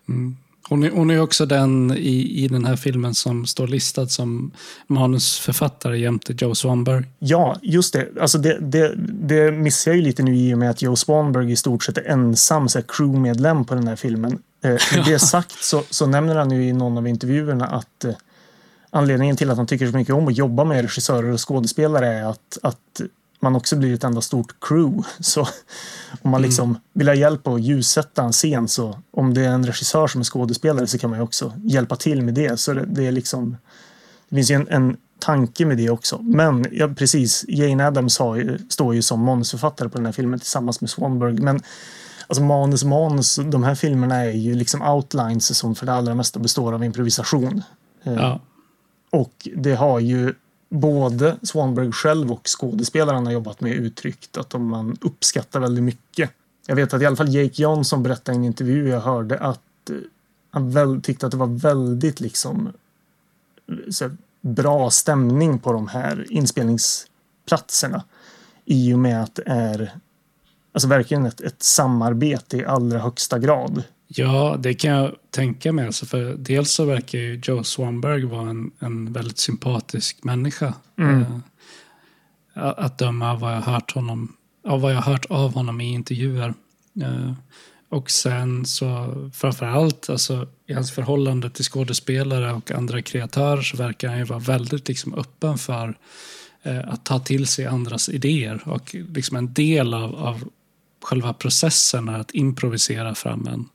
Hon 0.69 0.85
är, 0.85 0.91
hon 0.91 1.11
är 1.11 1.21
också 1.21 1.47
den 1.47 1.91
i, 1.91 2.45
i 2.45 2.49
den 2.49 2.65
här 2.65 2.77
filmen 2.77 3.15
som 3.15 3.47
står 3.47 3.67
listad 3.67 4.07
som 4.07 4.51
manusförfattare 4.87 5.99
jämte 5.99 6.35
Joe 6.39 6.55
Swanberg. 6.55 7.05
Ja, 7.19 7.57
just 7.63 7.93
det. 7.93 8.09
Alltså 8.21 8.39
det, 8.39 8.59
det, 8.61 8.95
det 8.97 9.51
missar 9.51 9.91
jag 9.91 9.97
ju 9.97 10.03
lite 10.03 10.23
nu 10.23 10.37
i 10.37 10.55
och 10.55 10.59
med 10.59 10.71
att 10.71 10.83
Joe 10.83 10.97
Swanberg 10.97 11.53
i 11.53 11.57
stort 11.57 11.85
sett 11.85 11.99
är 11.99 12.05
ensam 12.05 12.69
så 12.69 12.79
här, 12.79 12.87
crewmedlem 12.89 13.65
på 13.65 13.75
den 13.75 13.89
här 13.89 13.97
filmen. 13.97 14.39
Eh, 14.65 14.71
med 14.97 15.05
det 15.05 15.19
sagt 15.19 15.65
så, 15.65 15.83
så 15.91 16.07
nämner 16.07 16.37
han 16.37 16.51
ju 16.51 16.65
i 16.69 16.73
någon 16.73 16.99
av 16.99 17.09
intervjuerna 17.09 17.67
att 17.67 18.05
eh, 18.05 18.15
anledningen 18.91 19.37
till 19.37 19.51
att 19.51 19.57
han 19.57 19.67
tycker 19.67 19.91
så 19.91 19.97
mycket 19.97 20.15
om 20.15 20.29
att 20.29 20.37
jobba 20.37 20.65
med 20.65 20.83
regissörer 20.83 21.31
och 21.31 21.49
skådespelare 21.49 22.07
är 22.07 22.25
att, 22.25 22.59
att 22.63 23.01
man 23.41 23.57
också 23.57 23.77
blir 23.77 23.95
ett 23.95 24.05
enda 24.05 24.21
stort 24.21 24.55
crew. 24.61 25.09
Så 25.21 25.49
om 26.23 26.31
man 26.31 26.43
liksom 26.43 26.79
vill 26.93 27.09
ha 27.09 27.15
hjälp 27.15 27.47
att 27.47 27.63
ljussätta 27.63 28.23
en 28.23 28.33
scen 28.33 28.69
så 28.69 28.99
om 29.11 29.35
det 29.35 29.45
är 29.45 29.49
en 29.49 29.67
regissör 29.67 30.07
som 30.07 30.21
är 30.21 30.25
skådespelare 30.25 30.87
så 30.87 30.99
kan 30.99 31.11
man 31.11 31.19
ju 31.19 31.23
också 31.23 31.53
hjälpa 31.65 31.97
till 31.97 32.23
med 32.23 32.35
det. 32.35 32.61
Så 32.61 32.73
det, 32.73 32.85
det 32.87 33.07
är 33.07 33.13
liksom 33.13 33.57
det 34.29 34.37
finns 34.37 34.51
ju 34.51 34.55
en, 34.55 34.69
en 34.69 34.97
tanke 35.19 35.67
med 35.67 35.77
det 35.77 35.91
också. 35.91 36.19
Men 36.23 36.67
ja, 36.73 36.89
precis, 36.89 37.45
Jane 37.49 37.87
Addams 37.87 38.19
har 38.19 38.59
står 38.69 38.95
ju 38.95 39.03
som 39.03 39.21
manusförfattare 39.21 39.89
på 39.89 39.99
den 39.99 40.07
här 40.07 40.13
filmen 40.13 40.41
tillsammans 40.41 40.81
med 40.81 40.91
Swanberg. 40.91 41.33
Men 41.33 41.63
alltså 42.27 42.43
manus, 42.43 42.85
manus, 42.85 43.37
de 43.37 43.63
här 43.63 43.75
filmerna 43.75 44.25
är 44.25 44.31
ju 44.31 44.55
liksom 44.55 44.83
outlines 44.83 45.59
som 45.59 45.75
för 45.75 45.87
det 45.87 45.93
allra 45.93 46.15
mesta 46.15 46.39
består 46.39 46.73
av 46.73 46.85
improvisation. 46.85 47.63
Eh, 48.03 48.15
Ja. 48.15 48.41
Och 49.11 49.49
det 49.57 49.75
har 49.75 50.01
ju 50.01 50.35
både 50.69 51.37
Swanberg 51.43 51.93
själv 51.93 52.33
och 52.33 52.49
skådespelaren 52.61 53.27
har 53.27 53.33
jobbat 53.33 53.61
med 53.61 53.73
uttryckt 53.73 54.37
att 54.37 54.51
de 54.51 54.67
man 54.67 54.97
uppskattar 55.01 55.61
väldigt 55.61 55.85
mycket. 55.85 56.31
Jag 56.67 56.77
vet 56.77 56.95
att 56.95 57.03
i 57.03 57.07
alla 57.07 57.17
fall 57.17 57.35
Jake 57.35 57.63
Johnson 57.63 58.03
berättade 58.03 58.37
i 58.37 58.39
en 58.39 58.45
intervju 58.45 58.89
jag 58.89 59.01
hörde 59.01 59.39
att 59.39 59.91
eh, 59.91 59.97
han 60.51 60.71
väl, 60.71 61.03
tyckte 61.03 61.27
att 61.27 61.33
det 61.33 61.39
var 61.39 61.47
väldigt 61.47 62.21
liksom 62.21 62.73
här, 64.01 64.17
bra 64.41 64.91
stämning 64.91 65.59
på 65.59 65.73
de 65.73 65.89
här 65.89 66.27
inspelningsplatserna. 66.31 68.05
I 68.65 68.95
och 68.95 68.99
med 68.99 69.23
att 69.23 69.35
det 69.35 69.43
är 69.47 69.93
alltså 70.75 70.89
verkligen 70.89 71.27
ett, 71.27 71.41
ett 71.41 71.63
samarbete 71.63 72.57
i 72.57 72.65
allra 72.65 72.99
högsta 72.99 73.39
grad. 73.39 73.83
Ja, 74.07 74.57
det 74.59 74.75
kan 74.75 74.91
jag 74.91 75.15
tänka 75.31 75.73
mig. 75.73 75.87
Alltså 75.87 76.07
för 76.07 76.35
dels 76.39 76.73
så 76.73 76.85
verkar 76.85 77.19
ju 77.19 77.41
Joe 77.45 77.65
Swanberg 77.65 78.25
vara 78.25 78.51
en, 78.51 78.71
en 78.79 79.13
väldigt 79.13 79.39
sympatisk 79.39 80.25
människa. 80.25 80.75
Mm. 80.99 81.21
Eh, 82.57 82.75
att 82.77 82.99
döma 82.99 83.33
av 83.33 83.41
vad 83.41 83.53
jag 83.53 83.61
hört 83.61 83.95
honom, 83.95 84.37
av 84.65 84.81
vad 84.81 84.93
jag 84.93 85.03
hört 85.03 85.27
av 85.27 85.55
honom 85.55 85.81
i 85.81 85.93
intervjuer. 85.93 86.55
Eh, 87.03 87.33
och 87.89 88.11
sen 88.11 88.67
så 88.67 89.15
framför 89.35 89.67
allt 89.67 90.11
alltså, 90.11 90.49
i 90.67 90.73
hans 90.73 90.93
förhållande 90.93 91.51
till 91.51 91.65
skådespelare 91.65 92.53
och 92.53 92.71
andra 92.71 93.03
kreatörer 93.03 93.63
så 93.63 93.77
verkar 93.77 94.09
han 94.09 94.19
ju 94.19 94.25
vara 94.25 94.39
väldigt 94.39 94.89
liksom, 94.89 95.15
öppen 95.15 95.59
för 95.59 95.99
eh, 96.63 96.89
att 96.89 97.05
ta 97.05 97.19
till 97.19 97.47
sig 97.47 97.67
andras 97.67 98.09
idéer. 98.09 98.63
Och 98.69 98.95
liksom 98.95 99.37
en 99.37 99.53
del 99.55 99.95
av, 99.95 100.15
av 100.15 100.49
själva 101.05 101.33
processen 101.33 102.09
att 102.09 102.31
improvisera 102.31 103.15
fram 103.15 103.47
en, 103.47 103.69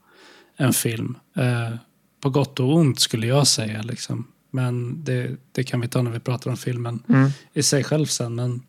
en 0.58 0.74
film. 0.74 1.18
Eh, 1.36 1.76
på 2.22 2.30
gott 2.30 2.60
och 2.60 2.76
ont 2.76 3.00
skulle 3.00 3.28
jag 3.28 3.48
säga. 3.48 3.82
Liksom. 3.82 4.28
Men 4.52 5.04
det, 5.04 5.38
det 5.52 5.64
kan 5.64 5.82
vi 5.82 5.88
ta 5.88 6.02
när 6.02 6.12
vi 6.12 6.20
pratar 6.20 6.52
om 6.52 6.58
filmen 6.58 7.04
Mm. 7.10 7.30
i 7.54 7.64
sig 7.64 7.84
själv 7.84 8.06
sen. 8.06 8.36
Men, 8.36 8.62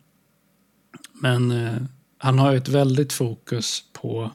men 1.13 1.51
eh, 1.51 1.81
han 2.17 2.39
har 2.39 2.51
ju 2.51 2.57
ett 2.57 2.67
väldigt 2.67 3.13
fokus 3.13 3.83
på 3.93 4.31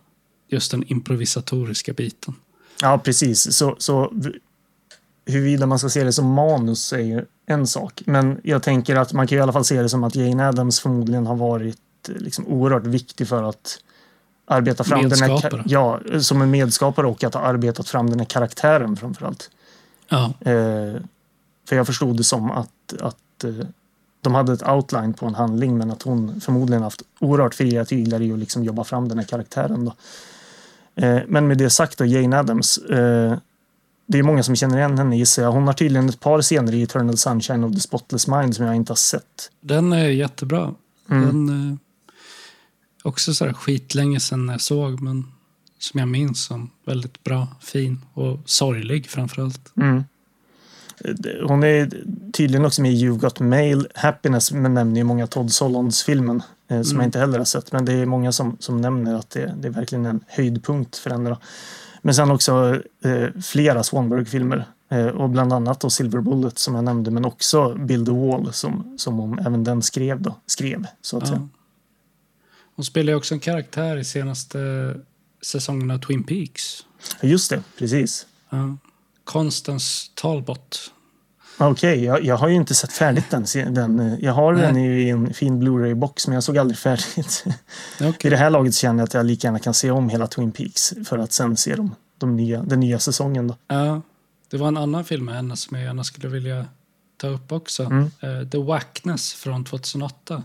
just 0.48 0.70
den 0.70 0.82
improvisatoriska 0.86 1.92
biten. 1.92 2.34
Ja, 2.82 2.98
precis. 2.98 3.56
Så, 3.56 3.76
så 3.78 4.12
huruvida 5.26 5.66
man 5.66 5.78
ska 5.78 5.88
se 5.88 6.04
det 6.04 6.12
som 6.12 6.26
manus 6.26 6.92
är 6.92 6.98
ju 6.98 7.24
en 7.46 7.66
sak. 7.66 8.02
Men 8.06 8.40
jag 8.44 8.62
tänker 8.62 8.96
att 8.96 9.12
man 9.12 9.26
kan 9.26 9.38
i 9.38 9.40
alla 9.40 9.52
fall 9.52 9.64
se 9.64 9.82
det 9.82 9.88
som 9.88 10.04
att 10.04 10.14
Jane 10.16 10.48
Addams 10.48 10.80
förmodligen 10.80 11.26
har 11.26 11.36
varit 11.36 12.08
eh, 12.08 12.14
liksom 12.14 12.46
oerhört 12.46 12.86
viktig 12.86 13.28
för 13.28 13.42
att 13.42 13.78
arbeta 14.46 14.84
fram 14.84 15.08
den 15.08 15.18
här... 15.20 15.28
Medskapare. 15.28 15.62
Ja, 15.66 16.00
som 16.20 16.42
en 16.42 16.50
medskapare 16.50 17.06
och 17.06 17.24
att 17.24 17.34
ha 17.34 17.40
arbetat 17.40 17.88
fram 17.88 18.10
den 18.10 18.18
här 18.18 18.26
karaktären 18.26 18.96
framförallt. 18.96 19.50
Ja, 20.08 20.32
Eh, 20.40 21.00
för 21.68 21.76
jag 21.76 21.86
förstod 21.86 22.16
det 22.16 22.24
som 22.24 22.50
att, 22.50 22.92
att 23.00 23.44
eh, 23.44 23.66
de 24.20 24.34
hade 24.34 24.52
ett 24.52 24.68
outline 24.68 25.14
på 25.14 25.26
en 25.26 25.34
handling 25.34 25.78
men 25.78 25.90
att 25.90 26.02
hon 26.02 26.40
förmodligen 26.40 26.82
haft 26.82 27.02
oerhört 27.20 27.54
fria 27.54 27.84
tyglar 27.84 28.22
i 28.22 28.32
att 28.32 28.38
liksom 28.38 28.64
jobba 28.64 28.84
fram 28.84 29.08
den 29.08 29.18
här 29.18 29.26
karaktären. 29.26 29.84
Då. 29.84 29.94
Eh, 31.02 31.20
men 31.28 31.48
med 31.48 31.58
det 31.58 31.70
sagt 31.70 31.98
då, 31.98 32.04
Jane 32.04 32.38
Addams. 32.38 32.78
Eh, 32.78 33.38
det 34.06 34.18
är 34.18 34.22
många 34.22 34.42
som 34.42 34.56
känner 34.56 34.78
igen 34.78 34.98
henne 34.98 35.16
gissar 35.16 35.42
jag. 35.42 35.52
Hon 35.52 35.66
har 35.66 35.74
tydligen 35.74 36.08
ett 36.08 36.20
par 36.20 36.42
scener 36.42 36.74
i 36.74 36.82
Eternal 36.82 37.16
Sunshine 37.16 37.64
of 37.64 37.74
the 37.74 37.80
Spotless 37.80 38.26
Mind 38.28 38.56
som 38.56 38.64
jag 38.64 38.76
inte 38.76 38.90
har 38.90 38.96
sett. 38.96 39.50
den 39.60 39.92
är 39.92 40.08
jättebra. 40.08 40.74
Mm. 41.10 41.26
Den, 41.26 41.70
eh, 41.70 41.76
också 43.06 43.34
så 43.34 43.44
här 43.46 43.52
skitlänge 43.52 44.20
sedan 44.20 44.48
jag 44.48 44.60
såg, 44.60 45.00
men 45.00 45.24
som 45.78 46.00
jag 46.00 46.08
minns 46.08 46.44
som 46.44 46.70
väldigt 46.86 47.24
bra, 47.24 47.48
fin 47.60 48.00
och 48.14 48.38
sorglig 48.44 49.06
framförallt. 49.08 49.72
Mm. 49.76 50.04
Hon 51.46 51.64
är 51.64 51.90
tydligen 52.32 52.64
också 52.66 52.82
med 52.82 52.92
i 52.92 53.04
You've 53.04 53.18
Got 53.20 53.40
Mail. 53.40 53.88
Happiness 53.94 54.52
men 54.52 54.74
nämner 54.74 54.96
ju 55.00 55.04
många 55.04 55.26
Todd 55.26 55.52
Solondz-filmen 55.52 56.42
eh, 56.68 56.82
som 56.82 56.90
Mm. 56.90 57.00
jag 57.00 57.08
inte 57.08 57.18
heller 57.18 57.38
har 57.38 57.44
sett. 57.44 57.72
Men 57.72 57.84
det 57.84 57.92
är 57.92 58.06
många 58.06 58.32
som, 58.32 58.56
som 58.60 58.80
nämner 58.80 59.14
att 59.14 59.30
det, 59.30 59.54
det 59.60 59.68
är 59.68 59.72
verkligen 59.72 60.06
en 60.06 60.20
höjdpunkt 60.28 60.96
för 60.96 61.10
henne. 61.10 61.30
Då. 61.30 61.38
Men 62.02 62.14
sen 62.14 62.30
också 62.30 62.80
eh, 63.04 63.40
flera 63.42 63.82
Swanberg-filmer. 63.82 64.64
Eh, 64.90 65.06
och 65.06 65.30
bland 65.30 65.52
annat 65.52 65.80
då 65.80 65.90
Silver 65.90 66.20
Bullet 66.20 66.58
som 66.58 66.74
jag 66.74 66.84
nämnde. 66.84 67.10
Men 67.10 67.24
också 67.24 67.74
Build 67.74 68.06
the 68.06 68.12
Wall 68.12 68.52
som, 68.52 68.94
som 68.98 69.14
hon 69.14 69.38
även 69.38 69.64
den 69.64 69.82
skrev. 69.82 70.22
Då, 70.22 70.34
skrev 70.46 70.86
så 71.02 71.16
att 71.16 71.22
Ja. 71.22 71.28
säga. 71.28 71.48
Hon 72.76 72.84
spelar 72.84 73.12
ju 73.12 73.16
också 73.16 73.34
en 73.34 73.40
karaktär 73.40 73.96
i 73.96 74.04
senaste 74.04 74.94
säsongen 75.42 75.90
av 75.90 75.98
Twin 75.98 76.24
Peaks. 76.24 76.86
Just 77.22 77.50
det, 77.50 77.62
precis. 77.78 78.26
Ja. 78.50 78.76
Constance 79.24 80.10
Talbot. 80.14 80.92
Okej, 81.58 82.04
jag, 82.04 82.24
jag 82.24 82.36
har 82.36 82.48
ju 82.48 82.54
inte 82.54 82.74
sett 82.74 82.92
färdigt 82.92 83.30
den. 83.30 83.44
den 83.74 84.00
eh, 84.00 84.14
jag 84.20 84.32
har 84.32 84.52
Nej. 84.52 84.62
den 84.62 84.76
i 84.76 85.08
en 85.08 85.34
fin 85.34 85.58
Blu-ray-box 85.58 86.26
men 86.28 86.34
jag 86.34 86.42
såg 86.44 86.58
aldrig 86.58 86.78
färdigt. 86.78 87.44
I 88.00 88.04
Okay. 88.04 88.30
det 88.30 88.36
här 88.36 88.50
laget 88.50 88.74
känner 88.74 88.98
jag 88.98 89.04
att 89.04 89.14
jag 89.14 89.26
lika 89.26 89.46
gärna 89.46 89.58
kan 89.58 89.74
se 89.74 89.90
om 89.90 90.08
hela 90.08 90.26
Twin 90.26 90.52
Peaks 90.52 90.94
för 91.04 91.18
att 91.18 91.32
sen 91.32 91.56
se 91.56 91.74
dem, 91.74 91.94
de 92.18 92.36
nya, 92.36 92.62
den 92.62 92.80
nya 92.80 92.98
säsongen. 92.98 93.46
Då. 93.48 93.56
Ja, 93.68 94.02
det 94.50 94.56
var 94.56 94.68
en 94.68 94.76
annan 94.76 95.04
film 95.04 95.24
med 95.24 95.34
henne 95.34 95.56
som 95.56 95.76
jag 95.76 95.84
gärna 95.86 96.04
skulle 96.04 96.28
vilja 96.28 96.66
ta 97.16 97.28
upp 97.28 97.52
också. 97.52 97.82
Mm. 97.84 98.10
Eh, 98.20 98.48
The 98.48 98.58
Wackness 98.58 99.32
från 99.34 99.64
2008 99.64 100.42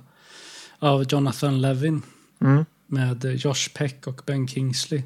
av 0.79 1.03
Jonathan 1.03 1.61
Levin 1.61 2.01
Mm, 2.41 2.65
med 2.87 3.25
Josh 3.25 3.69
Peck 3.75 4.07
och 4.07 4.21
Ben 4.25 4.47
Kingsley. 4.47 5.01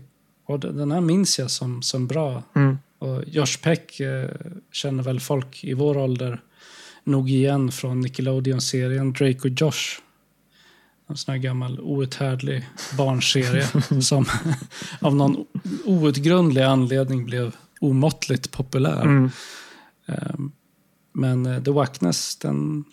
Och 0.45 0.59
den 0.59 0.77
den 0.77 0.91
här 0.91 1.01
minns 1.01 1.39
jag 1.39 1.51
som, 1.51 1.81
som 1.81 2.07
bra. 2.07 2.43
mm, 2.55 2.77
Och 2.99 3.23
Josh 3.27 3.57
Peck 3.63 3.99
eh, 3.99 4.29
känner 4.71 5.03
väl 5.03 5.19
folk 5.19 5.63
i 5.63 5.73
vår 5.73 5.97
ålder 5.97 6.41
nog 7.03 7.29
igen 7.29 7.71
från 7.71 8.01
Nickelodeon-serien 8.01 9.13
Drake 9.13 9.39
och 9.39 9.61
Josh. 9.61 9.99
En 11.07 11.17
sån 11.17 11.31
här 11.31 11.39
gammal 11.39 11.79
outhärdlig 11.79 12.69
barnserie 12.97 13.67
som 14.01 14.25
av 15.01 15.15
någon 15.15 15.45
outgrundlig 15.85 16.61
anledning 16.61 17.25
blev 17.25 17.55
omåttligt 17.79 18.51
populär. 18.51 19.01
mm. 19.01 19.29
Ehm, 20.05 20.51
Men 21.13 21.45
eh, 21.45 21.63
The 21.63 21.71
Wackness, 21.71 22.35
den, 22.35 22.83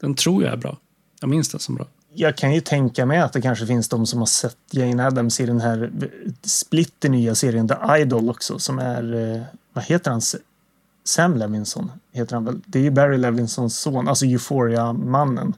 den 0.00 0.14
tror 0.14 0.42
jag 0.42 0.52
är 0.52 0.56
bra. 0.56 0.78
Jag 1.20 1.30
minns 1.30 1.48
den 1.48 1.60
som 1.60 1.74
bra. 1.74 1.86
Jag 2.14 2.36
kan 2.36 2.54
ju 2.54 2.60
tänka 2.60 3.06
mig 3.06 3.18
att 3.18 3.32
det 3.32 3.40
kanske 3.40 3.66
finns 3.66 3.88
de 3.88 4.06
som 4.06 4.18
har 4.18 4.26
sett 4.26 4.56
Jane 4.70 5.06
Adams 5.06 5.40
i 5.40 5.46
den 5.46 5.60
här 5.60 5.90
splitter 6.42 7.08
nya 7.08 7.34
serien 7.34 7.68
The 7.68 7.74
Idol 7.98 8.30
också 8.30 8.58
som 8.58 8.78
är, 8.78 9.34
eh, 9.34 9.42
vad 9.72 9.84
heter 9.84 10.10
han? 10.10 10.20
Sam 11.04 11.36
Levinson 11.36 11.92
heter 12.12 12.34
han 12.34 12.44
väl? 12.44 12.60
Det 12.66 12.78
är 12.78 12.82
ju 12.82 12.90
Barry 12.90 13.18
Levinsons 13.18 13.78
son, 13.78 14.08
alltså 14.08 14.24
Euphoria-mannen. 14.24 15.54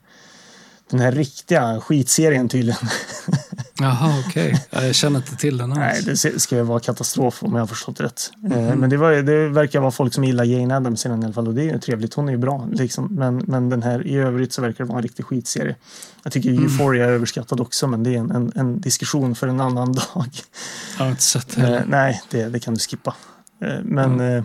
Den 0.90 1.00
här 1.00 1.12
riktiga 1.12 1.80
skitserien 1.80 2.48
tydligen. 2.48 2.88
Jaha, 3.80 4.22
okej. 4.26 4.66
Jag 4.70 4.94
känner 4.94 5.16
inte 5.18 5.36
till 5.36 5.56
den 5.56 5.70
Nej, 5.70 5.96
alls. 5.96 6.04
det 6.04 6.16
se- 6.16 6.40
ska 6.40 6.56
ju 6.56 6.62
vara 6.62 6.80
katastrof 6.80 7.42
om 7.42 7.52
jag 7.54 7.62
har 7.62 7.66
förstått 7.66 8.00
rätt. 8.00 8.30
Eh, 8.52 8.74
Men 8.76 8.90
det, 8.90 8.96
var, 8.96 9.12
det 9.12 9.48
verkar 9.48 9.80
vara 9.80 9.90
folk 9.90 10.14
som 10.14 10.24
gillar 10.24 10.44
Jane 10.44 10.76
Addams 10.76 11.06
i 11.06 11.08
den 11.08 11.22
i 11.22 11.24
alla 11.24 11.34
fall 11.34 11.48
och 11.48 11.54
det 11.54 11.62
är 11.62 11.72
ju 11.72 11.78
trevligt. 11.78 12.14
Hon 12.14 12.28
är 12.28 12.32
ju 12.32 12.38
bra 12.38 12.68
liksom. 12.72 13.06
Men, 13.14 13.36
men 13.36 13.68
den 13.68 13.82
här 13.82 14.06
i 14.06 14.16
övrigt 14.16 14.52
så 14.52 14.62
verkar 14.62 14.84
det 14.84 14.88
vara 14.88 14.98
en 14.98 15.02
riktig 15.02 15.24
skitserie. 15.24 15.76
Jag 16.22 16.32
tycker 16.32 16.50
Euphoria 16.50 17.04
är 17.04 17.08
överskattad 17.08 17.60
också 17.60 17.86
men 17.86 18.02
det 18.02 18.14
är 18.14 18.18
en, 18.18 18.30
en, 18.30 18.52
en 18.54 18.80
diskussion 18.80 19.34
för 19.34 19.48
en 19.48 19.60
annan 19.60 19.92
dag. 20.14 20.28
Jag 20.98 21.04
har 21.04 21.10
inte 21.10 21.22
sett 21.22 21.56
det 21.56 21.60
Eh, 21.62 21.66
heller. 21.68 21.84
nej, 21.88 22.22
det, 22.30 22.48
det 22.48 22.60
kan 22.60 22.74
du 22.74 22.80
skippa. 22.80 23.14
Eh, 23.62 23.80
men 23.84 24.20
eh, 24.20 24.44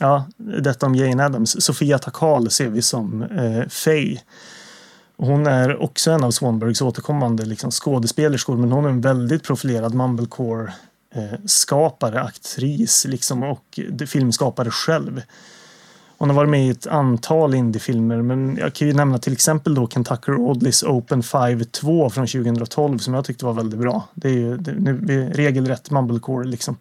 ja, 0.00 0.26
detta 0.36 0.86
om 0.86 0.94
Jane 0.94 1.24
Addams. 1.24 1.64
Sofia 1.64 1.98
Takal 1.98 2.50
ser 2.50 2.68
vi 2.68 2.82
som 2.82 3.22
eh, 3.22 3.68
Faye. 3.68 4.20
Hon 5.16 5.46
är 5.46 5.82
också 5.82 6.10
en 6.10 6.24
av 6.24 6.30
Swanbergs 6.30 6.82
återkommande 6.82 7.44
liksom, 7.44 7.70
skådespelerskor 7.70 8.56
men 8.56 8.72
hon 8.72 8.84
är 8.84 8.88
en 8.88 9.00
väldigt 9.00 9.42
profilerad 9.42 9.94
Mumblecore-skapare, 9.94 12.22
aktris 12.22 13.06
liksom, 13.08 13.42
och 13.42 13.80
filmskapare 14.06 14.70
själv. 14.70 15.22
Hon 16.18 16.30
har 16.30 16.36
varit 16.36 16.50
med 16.50 16.66
i 16.66 16.70
ett 16.70 16.86
antal 16.86 17.54
indiefilmer 17.54 18.22
men 18.22 18.56
jag 18.56 18.74
kan 18.74 18.88
ju 18.88 18.94
nämna 18.94 19.18
till 19.18 19.32
exempel 19.32 19.74
då 19.74 19.88
Kentucky 19.88 20.32
Audleys 20.32 20.82
Open 20.82 21.22
5-2 21.22 22.10
från 22.10 22.26
2012 22.26 22.98
som 22.98 23.14
jag 23.14 23.24
tyckte 23.24 23.44
var 23.44 23.52
väldigt 23.52 23.80
bra. 23.80 24.08
Det 24.14 24.28
är 24.28 24.32
ju 24.32 24.56
det, 24.56 24.72
nu, 24.72 24.98
det 24.98 25.14
är 25.14 25.30
regelrätt 25.30 25.90
mumblecore 25.90 26.48
liksom. 26.48 26.76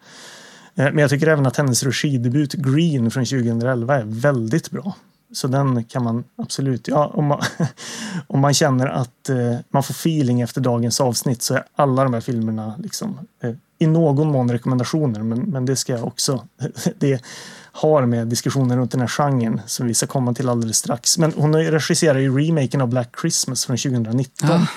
Eh, 0.76 0.86
men 0.86 0.98
jag 0.98 1.10
tycker 1.10 1.28
även 1.28 1.46
att 1.46 1.58
hennes 1.58 1.84
regidebut 1.84 2.54
Green 2.54 3.12
från 3.12 3.26
2011 3.26 3.96
är 3.96 4.04
väldigt 4.06 4.72
bra. 4.72 4.96
Så 5.34 5.48
den 5.48 5.84
kan 5.84 6.04
man 6.04 6.24
absolut, 6.36 6.88
ja, 6.88 7.12
om 7.14 7.26
man, 7.26 7.42
om 8.28 8.40
man 8.40 8.54
känner 8.54 8.88
att 8.88 9.30
eh, 9.30 9.58
man 9.70 9.84
får 9.84 9.94
feeling 9.94 10.42
efter 10.42 10.62
dagens 10.62 11.02
avsnitt 11.02 11.42
så 11.42 11.54
är 11.54 11.64
alla 11.76 12.04
de 12.04 12.14
här 12.14 12.22
filmerna 12.22 12.76
liksom, 12.78 13.20
eh, 13.44 13.52
i 13.80 13.88
någon 13.88 14.32
mån 14.32 14.52
rekommendationer. 14.52 15.24
Men, 15.24 15.40
men 15.40 15.66
det 15.66 15.76
ska 15.76 15.94
jag 15.94 16.08
också, 16.08 16.48
det 17.00 17.24
har 17.72 18.06
med 18.06 18.28
diskussionen 18.28 18.78
runt 18.78 18.92
den 18.92 19.02
här 19.02 19.08
genren 19.08 19.62
som 19.66 19.88
vi 19.88 19.94
ska 19.94 20.08
komma 20.08 20.34
till 20.34 20.50
alldeles 20.50 20.78
strax. 20.78 21.18
Men 21.18 21.34
hon 21.36 21.56
regisserar 21.56 22.20
ju 22.20 22.38
remaken 22.40 22.82
av 22.82 22.88
Black 22.88 23.16
Christmas 23.22 23.66
från 23.66 23.78
2019. 23.78 24.50
Ah. 24.50 24.68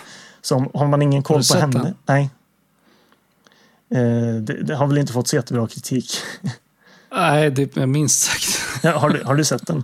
Så 0.43 0.71
har 0.75 0.87
man 0.87 1.03
ingen 1.03 1.23
koll 1.23 1.43
på 1.53 1.59
henne, 1.59 1.83
den? 1.83 1.95
nej. 2.07 2.31
Eh, 3.91 4.35
det, 4.41 4.63
det 4.63 4.75
har 4.75 4.87
väl 4.87 4.99
inte 4.99 5.13
fått 5.13 5.29
så 5.29 5.37
jättebra 5.37 5.67
kritik. 5.67 6.17
Nej, 7.13 7.51
det 7.51 7.77
är 7.77 7.87
minst 7.87 8.23
sagt. 8.23 8.83
Ja, 8.83 8.99
har, 8.99 9.11
du, 9.11 9.25
har 9.25 9.35
du 9.35 9.45
sett 9.45 9.67
den? 9.67 9.83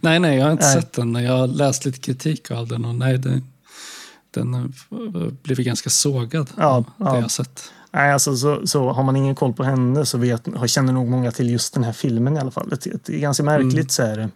Nej, 0.00 0.18
nej, 0.20 0.38
jag 0.38 0.44
har 0.44 0.52
inte 0.52 0.64
Nej. 0.64 0.74
sett 0.74 0.92
den. 0.92 1.14
Jag 1.14 1.32
har 1.32 1.46
läst 1.46 1.84
lite 1.84 1.98
kritik 1.98 2.50
av 2.50 2.68
den 2.68 2.84
och 2.84 2.94
nej, 2.94 3.18
det, 3.18 3.40
den 4.30 4.54
har 4.54 5.30
blivit 5.30 5.66
ganska 5.66 5.90
sågad. 5.90 6.50
Ja, 6.56 6.64
av 6.66 6.84
ja. 6.98 7.04
Det 7.04 7.16
jag 7.16 7.22
har 7.22 7.28
sett. 7.28 7.72
Nej, 7.92 8.12
alltså, 8.12 8.36
så, 8.36 8.66
så 8.66 8.90
har 8.90 9.02
man 9.02 9.16
ingen 9.16 9.34
koll 9.34 9.52
på 9.52 9.64
henne 9.64 10.06
så 10.06 10.18
vet, 10.18 10.46
känner 10.66 10.92
nog 10.92 11.08
många 11.08 11.30
till 11.30 11.50
just 11.50 11.74
den 11.74 11.84
här 11.84 11.92
filmen 11.92 12.36
i 12.36 12.40
alla 12.40 12.50
fall. 12.50 12.72
Ett, 12.72 12.86
ett 12.86 13.06
ganska 13.06 13.42
märkligt 13.42 13.74
Mm. 13.74 13.88
så 13.88 14.02
här, 14.02 14.28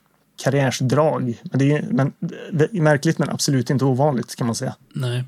karriärsdrag. 0.42 1.38
Men 1.42 1.58
det 1.58 1.72
är, 1.72 1.86
men, 1.90 2.12
det 2.52 2.64
är 2.72 2.80
märkligt 2.80 3.18
men 3.18 3.30
absolut 3.30 3.70
inte 3.70 3.84
ovanligt 3.84 4.36
kan 4.36 4.46
man 4.46 4.56
säga. 4.56 4.74
Nej. 4.94 5.24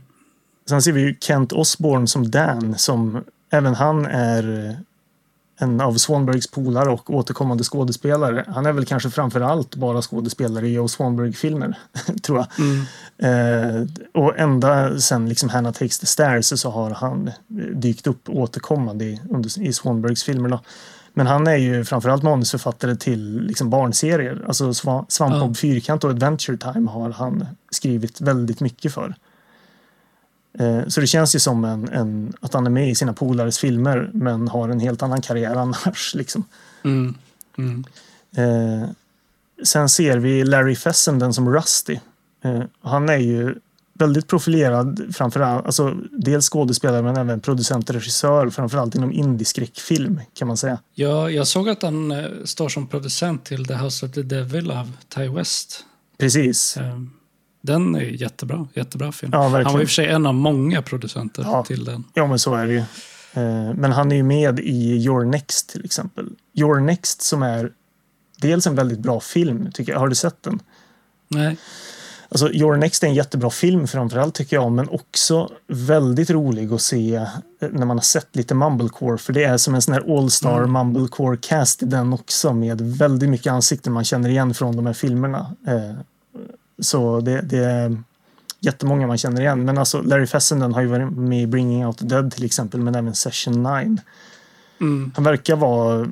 Sen 0.69 0.83
ser 0.83 0.93
vi 0.93 1.01
ju 1.01 1.17
Kent 1.21 1.53
Osborne 1.53 2.07
som 2.07 2.31
Dan, 2.31 2.79
som 2.79 3.25
även 3.51 3.75
han 3.75 4.07
är 4.07 4.77
en 5.63 5.81
av 5.81 5.95
Swanbergs 5.95 6.47
polare 6.51 6.91
och 6.91 7.11
återkommande 7.15 7.65
skådespelare. 7.65 8.45
Han 8.49 8.67
är 8.67 8.73
väl 8.73 8.85
kanske 8.87 9.11
framför 9.11 9.41
allt 9.41 9.75
bara 9.75 10.03
skådespelare 10.03 10.69
i 10.69 10.73
Joe 10.73 10.89
Swanberg-filmer, 10.89 11.79
tror 12.23 12.39
jag. 12.39 12.49
Eh, 13.19 13.87
och 14.15 14.39
ända 14.39 14.99
sen 14.99 15.29
liksom 15.29 15.49
Hannah 15.49 15.73
Takes 15.73 15.99
the 15.99 16.07
Stairs 16.07 16.61
så 16.61 16.71
har 16.71 16.91
han 16.91 17.29
eh, 17.29 17.33
dykt 17.75 18.07
upp 18.07 18.29
återkommande 18.29 19.05
i, 19.05 19.21
under, 19.31 19.63
i 19.63 19.73
Swanbergs 19.73 20.23
filmer. 20.25 20.49
Då. 20.49 20.61
Men 21.15 21.27
han 21.27 21.47
är 21.47 21.57
ju 21.57 21.85
framförallt 21.85 22.23
manusförfattare 22.23 22.97
till 22.97 23.41
liksom 23.41 23.71
barnserier. 23.71 24.45
Alltså 24.47 24.65
Sva- 24.71 25.05
Svampbob 25.09 25.51
Ja. 25.51 25.55
Fyrkant 25.55 26.05
och 26.05 26.11
Adventure 26.11 26.57
Time 26.57 26.91
har 26.91 27.11
han 27.11 27.47
skrivit 27.71 28.21
väldigt 28.21 28.61
mycket 28.61 28.95
för. 28.95 29.15
Eh, 30.59 30.87
Så 30.89 31.01
det 31.01 31.07
känns 31.07 31.35
ju 31.35 31.39
som 31.39 31.65
en, 31.65 31.89
en, 31.89 32.33
att 32.41 32.55
han 32.55 32.67
är 32.67 32.71
med 32.71 32.91
i 32.91 32.95
sina 32.95 33.13
polares 33.13 33.59
filmer 33.59 34.11
men 34.15 34.49
har 34.49 34.69
en 34.69 34.81
helt 34.81 35.03
annan 35.03 35.21
karriär 35.23 35.55
annars. 35.57 36.15
Liksom. 36.15 36.45
Mm. 36.85 37.15
Mm. 37.59 37.85
Eh, 38.37 38.89
sen 39.65 39.89
ser 39.89 40.19
vi 40.19 40.45
Larry 40.45 40.77
Fessenden 40.77 41.35
som 41.35 41.53
Rusty. 41.55 41.99
Eh, 42.45 42.63
han 42.81 43.09
är 43.09 43.17
ju 43.19 43.55
väldigt 43.95 44.29
profilerad, 44.29 45.15
framförallt, 45.15 45.67
alltså 45.67 45.95
dels 46.11 46.49
skådespelare 46.49 47.03
men 47.03 47.17
även 47.17 47.41
producent 47.41 47.89
och 47.89 47.95
regissör, 47.95 48.51
framförallt 48.51 48.95
inom 48.95 49.13
indieskräckfilm 49.13 50.21
kan 50.35 50.49
man 50.49 50.57
säga. 50.57 50.79
Ja, 50.95 51.31
jag 51.31 51.47
såg 51.47 51.69
att 51.69 51.83
han 51.83 52.11
eh, 52.11 52.25
står 52.45 52.69
som 52.69 52.87
producent 52.87 53.45
till 53.45 53.67
The 53.67 53.75
House 53.75 54.07
of 54.07 54.13
the 54.13 54.23
Devil 54.23 54.71
av 54.71 54.93
Ty 55.09 55.29
West. 55.29 55.85
Precis. 56.19 56.77
Eh, 56.77 57.01
Den 57.63 57.95
är 57.95 58.01
jättebra, 58.01 58.69
jättebra 58.75 59.13
film. 59.13 59.33
Ja, 59.35 59.43
han 59.43 59.53
var 59.53 59.61
i 59.61 59.65
och 59.65 59.71
för 59.79 59.87
sig 59.87 60.07
en 60.07 60.27
av 60.27 60.35
många 60.35 60.83
producenter 60.83 61.43
Ja. 61.43 61.65
till 61.65 61.85
den. 61.85 62.05
Ja, 62.15 62.27
men 62.27 62.39
så 62.39 62.55
är 62.55 62.67
det 62.67 62.73
ju. 62.73 62.79
Eh, 63.35 63.75
Men 63.75 63.93
han 63.93 64.13
är 64.13 64.17
ju 64.17 64.23
med 64.23 64.59
i 64.61 65.05
Your 65.05 65.25
Next 65.25 65.69
till 65.69 65.85
exempel. 65.85 66.29
Your 66.55 66.81
Next 66.81 67.23
som 67.23 67.43
är 67.43 67.73
dels 68.41 68.67
en 68.67 68.75
väldigt 68.75 68.99
bra 68.99 69.21
film, 69.21 69.69
tycker 69.75 69.93
jag. 69.93 69.99
Har 69.99 70.09
du 70.09 70.15
sett 70.15 70.43
den? 70.43 70.59
Nej. 71.29 71.57
Alltså, 72.29 72.53
Your 72.53 72.77
Next 72.77 73.03
är 73.03 73.07
en 73.07 73.15
jättebra 73.15 73.51
film 73.51 73.87
framförallt 73.87 74.35
tycker 74.35 74.57
jag, 74.57 74.73
men 74.73 74.89
också 74.89 75.51
väldigt 75.69 76.31
rolig 76.31 76.73
att 76.73 76.81
se 76.83 77.15
eh, 77.15 77.29
när 77.73 77.87
man 77.87 77.97
har 77.97 78.03
sett 78.03 78.37
lite 78.37 78.55
Mumblecore, 78.55 79.19
för 79.19 79.33
det 79.33 79.45
är 79.45 79.57
som 79.57 79.75
en 79.75 79.83
sån 79.83 79.95
här 79.95 80.19
All-Star 80.19 80.59
Mm. 80.59 80.73
Mumblecore-cast 80.73 81.83
i 81.83 81.87
den 81.87 82.13
också 82.13 82.53
med 82.53 82.81
väldigt 82.81 83.29
mycket 83.29 83.53
ansikten 83.53 83.93
man 83.93 84.05
känner 84.05 84.29
igen 84.29 84.55
från 84.55 84.77
de 84.77 84.87
här 84.87 84.93
filmerna. 84.93 85.57
Så 86.83 87.21
det, 87.21 87.41
det 87.41 87.59
är 87.59 88.03
jättemånga 88.61 89.07
man 89.07 89.19
känner 89.19 89.41
igen, 89.41 89.65
men 89.65 89.79
alltså 89.79 90.03
Larry 90.03 90.27
Fessenden 90.27 90.73
har 90.75 90.81
ju 90.81 90.87
varit 90.87 91.13
med 91.13 91.43
i 91.43 91.47
Bringing 91.47 91.87
Out 91.87 91.99
the 91.99 92.05
Dead 92.05 92.33
till 92.33 92.45
exempel, 92.45 92.81
men 92.81 92.95
även 92.95 93.15
Session 93.15 93.63
9. 93.63 93.97
Mm. 94.81 95.13
Han 95.15 95.25
verkar 95.25 95.57
vara 95.57 96.07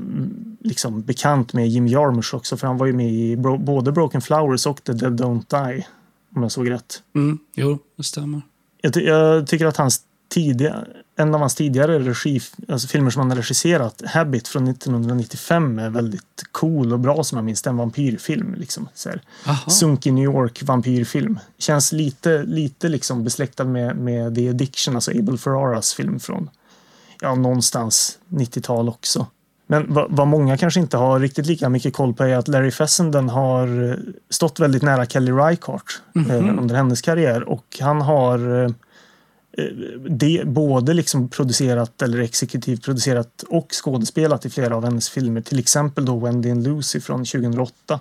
liksom 0.61 1.03
bekant 1.03 1.53
med 1.53 1.69
Jim 1.69 1.87
Jarmusch 1.87 2.35
också, 2.35 2.57
för 2.57 2.67
han 2.67 2.79
var 2.79 2.87
ju 2.87 2.93
med 2.93 3.11
i 3.13 3.37
bro- 3.37 3.59
både 3.59 3.93
Broken 3.93 4.21
Flowers 4.21 4.67
och 4.67 4.85
The 4.85 4.93
Dead 4.93 5.21
Don't 5.21 5.67
Die, 5.75 5.87
om 6.37 6.43
jag 6.43 6.53
såg 6.53 6.71
rätt. 6.71 7.03
Mm. 7.15 7.39
Jo, 7.57 7.79
det 7.97 8.03
stämmer. 8.03 8.43
Jag, 8.83 8.93
ty- 8.95 9.05
jag 9.05 9.47
tycker 9.47 9.67
att 9.67 9.77
hans 9.77 10.01
tidiga, 10.31 10.85
en 11.17 11.35
av 11.35 11.41
hans 11.41 11.55
tidigare 11.55 11.99
regi, 11.99 12.41
alltså 12.69 12.89
filmer 12.89 13.11
som 13.11 13.21
han 13.21 13.31
har 13.31 13.37
regisserat, 13.37 14.03
Habit 14.07 14.49
från 14.49 14.69
1995, 14.69 15.79
är 15.79 15.91
väldigt 15.91 16.45
cool 16.53 16.93
och 16.93 17.01
bra 17.01 17.25
som 17.25 17.39
jag 17.39 17.45
minns. 17.45 17.63
Det 17.63 17.71
en 17.71 17.77
vampyrfilm. 17.77 18.55
Liksom, 18.55 18.89
så 18.95 19.09
här. 19.09 19.23
Aha. 19.47 19.71
Sunk 19.71 20.07
i 20.07 20.11
New 20.11 20.25
York 20.25 20.63
vampyrfilm. 20.63 21.39
Känns 21.59 21.93
lite, 21.93 22.43
lite 22.43 22.89
liksom 22.89 23.25
besläktad 23.25 23.65
med, 23.65 23.97
med 23.97 24.35
The 24.35 24.49
Addiction, 24.49 24.95
alltså 24.95 25.11
Abel 25.11 25.39
Ferraras 25.39 25.95
film 25.95 26.21
från 26.21 26.51
ja, 27.21 27.35
någonstans 27.35 28.19
90-tal 28.29 28.89
också. 28.89 29.27
Men 29.67 29.87
vad, 29.89 30.29
många 30.29 30.57
kanske 30.57 30.81
inte 30.81 30.97
har 30.97 31.21
riktigt 31.21 31.47
lika 31.47 31.69
mycket 31.69 31.95
koll 31.95 32.15
på 32.15 32.25
är 32.25 32.37
att 32.37 32.49
Larry 32.49 32.71
Fessenden 32.71 33.29
har 33.29 33.91
eh, 33.91 33.97
stått 34.31 34.61
väldigt 34.61 34.83
nära 34.83 35.07
Kelly 35.07 35.33
Reichardt 35.33 36.03
eh, 36.29 36.59
under 36.59 36.75
hennes 36.75 37.03
karriär 37.03 37.43
och 37.43 37.79
han 37.81 38.01
har 38.01 38.65
eh, 38.65 38.71
det, 40.09 40.43
både 40.47 40.95
liksom 40.95 41.29
producerat 41.29 42.03
eller 42.03 42.19
exekutivt 42.19 42.85
producerat 42.85 43.43
och 43.49 43.69
skådespelat 43.73 44.47
i 44.47 44.51
flera 44.51 44.77
av 44.77 44.85
hennes 44.85 45.11
filmer. 45.11 45.41
Till 45.41 45.59
exempel 45.59 46.05
då 46.05 46.19
Wendy 46.19 46.51
and 46.51 46.65
Lucy 46.65 47.01
från 47.01 47.25
2008. 47.25 48.01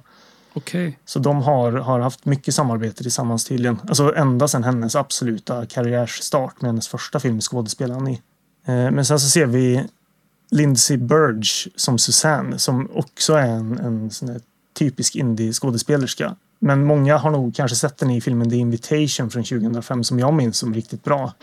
Okej. 0.53 0.99
Så 1.05 1.19
de 1.19 1.41
har, 1.41 1.71
har 1.71 1.99
haft 1.99 2.25
mycket 2.25 2.55
samarbete 2.55 3.03
tillsammans 3.03 3.45
tydligen. 3.45 3.79
Alltså 3.87 4.15
ända 4.15 4.47
sedan 4.47 4.63
hennes 4.63 4.95
absoluta 4.95 5.65
karriärsstart 5.65 6.61
med 6.61 6.69
hennes 6.69 6.87
första 6.87 7.19
film 7.19 7.41
skådespelade 7.41 7.99
han 7.99 8.07
i. 8.07 8.21
Eh, 8.65 8.91
Men 8.91 9.05
sen 9.05 9.19
så 9.19 9.29
ser 9.29 9.45
vi 9.45 9.83
Lindsay 10.51 10.97
Burge 10.97 11.71
som 11.75 11.97
Susanne 11.97 12.59
som 12.59 12.89
också 12.93 13.33
är 13.33 13.47
en, 13.47 13.79
en 13.79 14.11
typisk 14.73 15.15
indie-skådespelerska. 15.15 16.35
Men 16.59 16.83
många 16.83 17.17
har 17.17 17.31
nog 17.31 17.55
kanske 17.55 17.75
sett 17.75 17.97
den 17.97 18.09
i 18.09 18.21
filmen 18.21 18.49
The 18.49 18.55
Invitation 18.55 19.29
från 19.29 19.43
2005 19.43 20.03
som 20.03 20.19
jag 20.19 20.33
minns 20.33 20.57
som 20.57 20.73
riktigt 20.73 21.03
bra. 21.03 21.33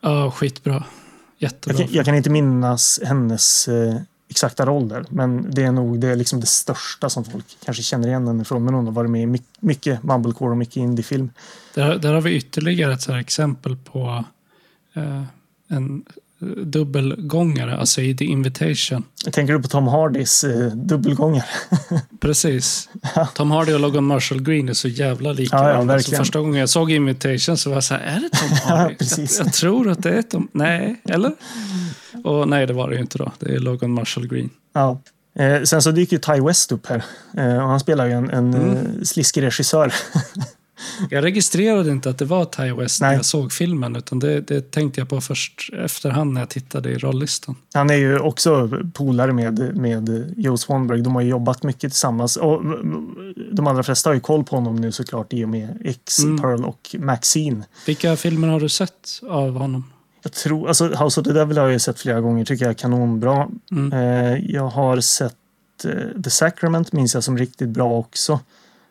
Ja, 0.00 0.30
skitbra. 0.30 0.72
Jag 0.72 0.84
Jättebra. 1.52 1.78
kan, 1.78 1.86
jag 1.94 2.04
kan 2.04 2.14
inte 2.14 2.30
minnas 2.30 3.00
hennes 3.04 3.68
eh, 3.68 3.96
exakta 4.28 4.66
roll 4.66 4.88
där, 4.88 5.04
men 5.08 5.50
det 5.50 5.62
är 5.62 5.72
nog 5.72 6.00
det, 6.00 6.08
är 6.08 6.16
liksom 6.16 6.40
det 6.40 6.46
största 6.46 7.08
som 7.08 7.24
folk 7.24 7.44
kanske 7.64 7.82
känner 7.82 8.08
igen 8.08 8.26
henne 8.26 8.44
från. 8.44 8.64
Men 8.64 8.74
hon 8.74 8.84
har 8.86 8.92
varit 8.92 9.10
med 9.10 9.22
i 9.22 9.26
my- 9.26 9.42
mycket 9.60 10.02
Mumblecore 10.02 10.50
och 10.50 10.56
mycket 10.56 10.76
indiefilm. 10.76 11.30
Där, 11.74 11.98
där 11.98 12.14
har 12.14 12.20
vi 12.20 12.36
ytterligare 12.36 12.92
ett 12.92 13.02
så 13.02 13.14
exempel 13.14 13.76
på 13.76 14.24
eh, 14.94 15.22
en 15.68 16.04
dubbelgångare, 16.64 17.76
alltså 17.76 18.00
i 18.00 18.16
The 18.16 18.24
Invitation. 18.24 19.04
Tänker 19.32 19.52
du 19.52 19.62
på 19.62 19.68
Tom 19.68 19.86
Hardys 19.88 20.44
eh, 20.44 20.66
dubbelgångare? 20.66 21.44
Precis. 22.20 22.88
Tom 23.34 23.50
Hardy 23.50 23.72
och 23.72 23.80
Logan 23.80 24.04
Marshall 24.04 24.42
Green 24.42 24.68
är 24.68 24.72
så 24.74 24.88
jävla 24.88 25.32
lika. 25.32 25.56
Ja, 25.56 25.62
ja, 25.62 25.72
varandra. 25.72 25.92
så 25.92 25.96
verkligen. 25.96 26.24
första 26.24 26.38
gången 26.40 26.60
jag 26.60 26.68
såg 26.68 26.90
Invitation 26.90 27.56
så 27.56 27.70
var 27.70 27.76
jag 27.76 27.84
så 27.84 27.94
här, 27.94 28.00
är 28.00 28.20
det 28.20 28.28
Tom 28.38 28.48
Hardy? 28.76 28.94
jag, 29.16 29.28
jag 29.46 29.52
tror 29.52 29.90
att 29.90 30.02
det 30.02 30.10
är 30.18 30.22
Tom. 30.22 30.48
Nej, 30.52 31.00
eller? 31.04 31.32
Och 32.24 32.48
nej, 32.48 32.66
det 32.66 32.72
var 32.72 32.88
det 32.88 32.94
ju 32.94 33.00
inte 33.00 33.18
då. 33.18 33.32
Det 33.38 33.54
är 33.54 33.58
Logan 33.58 33.90
Marshall 33.90 34.26
Green. 34.26 34.50
Ja. 34.74 35.00
Eh, 35.38 35.62
sen 35.62 35.82
så 35.82 35.90
dyker 35.90 36.16
ju 36.16 36.20
Ty 36.20 36.40
West 36.46 36.72
upp 36.72 36.86
här. 36.86 37.04
Eh, 37.36 37.62
och 37.62 37.68
han 37.68 37.80
spelar 37.80 38.06
ju 38.06 38.12
en, 38.12 38.30
en 38.30 38.54
Mm. 38.54 38.76
eh, 38.76 38.82
sliskig 39.02 39.42
regissör. 39.42 39.92
Jag 41.10 41.24
registrerade 41.24 41.90
inte 41.90 42.10
att 42.10 42.18
det 42.18 42.24
var 42.24 42.44
Ty 42.44 42.72
West 42.72 43.00
när 43.00 43.08
Nej. 43.08 43.16
jag 43.16 43.24
såg 43.24 43.52
filmen, 43.52 43.96
utan 43.96 44.18
det, 44.18 44.40
det 44.40 44.70
tänkte 44.70 45.00
jag 45.00 45.08
på 45.08 45.20
först 45.20 45.70
efterhand 45.84 46.32
när 46.32 46.40
jag 46.40 46.48
tittade 46.48 46.90
i 46.90 46.98
rollistan. 46.98 47.54
Han 47.74 47.90
är 47.90 47.94
ju 47.94 48.18
också 48.18 48.70
polare 48.94 49.32
med, 49.32 49.76
med 49.76 50.34
Joe 50.36 50.56
Swanberg. 50.56 51.00
De 51.02 51.14
har 51.14 51.22
jobbat 51.22 51.62
mycket 51.62 51.92
tillsammans. 51.92 52.36
Och 52.36 52.62
de 53.52 53.66
allra 53.66 53.82
flesta 53.82 54.10
har 54.10 54.14
ju 54.14 54.20
koll 54.20 54.44
på 54.44 54.56
honom 54.56 54.76
nu 54.76 54.92
såklart 54.92 55.32
i 55.32 55.44
och 55.44 55.48
med 55.48 55.78
X, 55.84 56.18
Mm. 56.18 56.38
Pearl 56.38 56.64
och 56.64 56.96
Maxine. 56.98 57.64
Vilka 57.86 58.16
filmer 58.16 58.48
har 58.48 58.60
du 58.60 58.68
sett 58.68 59.20
av 59.28 59.56
honom? 59.56 59.84
Jag 60.22 60.32
tror, 60.32 60.68
alltså 60.68 60.86
House 60.88 61.20
of 61.20 61.26
the 61.26 61.32
Devil 61.32 61.58
har 61.58 61.64
jag 61.64 61.72
ju 61.72 61.78
sett 61.78 62.00
flera 62.00 62.20
gånger, 62.20 62.44
tycker 62.44 62.64
jag 62.64 62.70
är 62.70 62.74
kanonbra. 62.74 63.48
Mm. 63.70 63.92
Eh, 63.92 64.50
jag 64.54 64.68
har 64.68 65.00
sett 65.00 65.34
eh, 65.84 66.22
The 66.24 66.30
Sacrament, 66.30 66.92
minns 66.92 67.14
jag 67.14 67.24
som 67.24 67.38
riktigt 67.38 67.68
bra 67.68 67.92
också. 67.92 68.40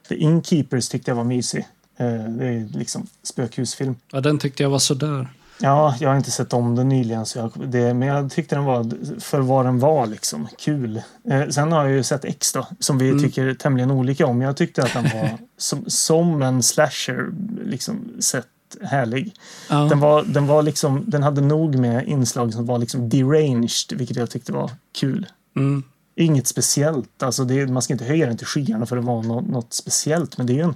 The 0.09 0.15
Innkeepers 0.15 0.89
tyckte 0.89 1.11
jag 1.11 1.15
var 1.15 1.23
mysig. 1.23 1.67
Eh, 1.97 2.07
det 2.29 2.45
är 2.47 2.77
liksom 2.77 3.07
spökhusfilm. 3.23 3.95
Ja, 4.11 4.21
den 4.21 4.39
tyckte 4.39 4.63
jag 4.63 4.69
var 4.69 4.79
sådär. 4.79 5.27
Ja, 5.59 5.95
jag 5.99 6.09
har 6.09 6.17
inte 6.17 6.31
sett 6.31 6.53
om 6.53 6.75
den 6.75 6.89
nyligen, 6.89 7.25
så 7.25 7.39
jag, 7.39 7.51
det, 7.67 7.93
men 7.93 8.07
jag 8.07 8.31
tyckte 8.31 8.55
den 8.55 8.63
var 8.63 8.91
för 9.19 9.39
vad 9.39 9.65
den 9.65 9.79
var 9.79 10.07
liksom. 10.07 10.47
Kul. 10.59 11.01
Eh, 11.29 11.47
sen 11.49 11.71
har 11.71 11.85
jag 11.85 11.93
ju 11.93 12.03
sett 12.03 12.25
X 12.25 12.53
då, 12.53 12.67
som 12.79 12.97
vi 12.97 13.09
Mm. 13.09 13.23
tycker 13.23 13.53
tämligen 13.53 13.91
olika 13.91 14.25
om. 14.25 14.41
Jag 14.41 14.57
tyckte 14.57 14.83
att 14.83 14.93
den 14.93 15.03
var 15.03 15.37
som, 15.57 15.83
som 15.87 16.41
en 16.41 16.63
slasher, 16.63 17.29
liksom 17.65 17.99
sett 18.19 18.47
härlig. 18.83 19.33
Ja. 19.69 19.75
Den, 19.75 19.99
var, 19.99 20.23
den, 20.23 20.47
var 20.47 20.61
liksom, 20.63 21.03
den 21.07 21.23
hade 21.23 21.41
nog 21.41 21.75
med 21.75 22.07
inslag 22.07 22.53
som 22.53 22.65
var 22.65 22.77
liksom 22.77 23.09
deranged, 23.09 23.93
vilket 23.97 24.17
jag 24.17 24.29
tyckte 24.29 24.51
var 24.51 24.71
kul. 24.99 25.25
Mm. 25.55 25.83
Inget 26.15 26.47
speciellt, 26.47 27.23
alltså 27.23 27.43
det, 27.43 27.67
man 27.67 27.81
ska 27.81 27.93
inte 27.93 28.05
höja 28.05 28.25
den 28.25 28.37
till 28.37 28.47
skyarna 28.47 28.85
för 28.85 28.97
att 28.97 29.05
vara 29.05 29.21
något, 29.21 29.47
något 29.47 29.73
speciellt, 29.73 30.37
men 30.37 30.47
det 30.47 30.53
är 30.53 30.55
ju 30.55 30.61
en 30.61 30.75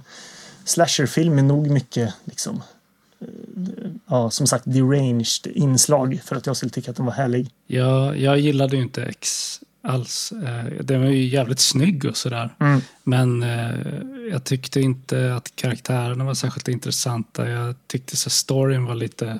slasherfilm 0.64 1.34
med 1.34 1.44
nog 1.44 1.70
mycket 1.70 2.14
liksom, 2.24 2.62
eh, 3.20 3.26
ja, 4.06 4.30
som 4.30 4.46
sagt 4.46 4.64
deranged 4.66 5.46
inslag 5.54 6.20
för 6.24 6.36
att 6.36 6.46
jag 6.46 6.56
skulle 6.56 6.70
tycka 6.70 6.90
att 6.90 6.96
den 6.96 7.06
var 7.06 7.12
härlig. 7.12 7.50
Jag, 7.66 8.18
jag 8.18 8.38
gillade 8.38 8.76
ju 8.76 8.82
inte 8.82 9.02
X 9.02 9.60
alls. 9.82 10.32
Eh, 10.32 10.84
Den 10.84 11.00
var 11.00 11.08
ju 11.08 11.26
jävligt 11.26 11.60
snygg 11.60 12.04
och 12.04 12.16
sådär. 12.16 12.54
Mm. 12.60 12.80
Men 13.02 13.42
eh, 13.42 13.70
jag 14.30 14.44
tyckte 14.44 14.80
inte 14.80 15.34
att 15.34 15.56
karaktärerna 15.56 16.24
var 16.24 16.34
särskilt 16.34 16.68
intressanta. 16.68 17.48
Jag 17.48 17.74
tyckte 17.86 18.16
så 18.16 18.30
storyn 18.30 18.84
var 18.84 18.94
lite 18.94 19.38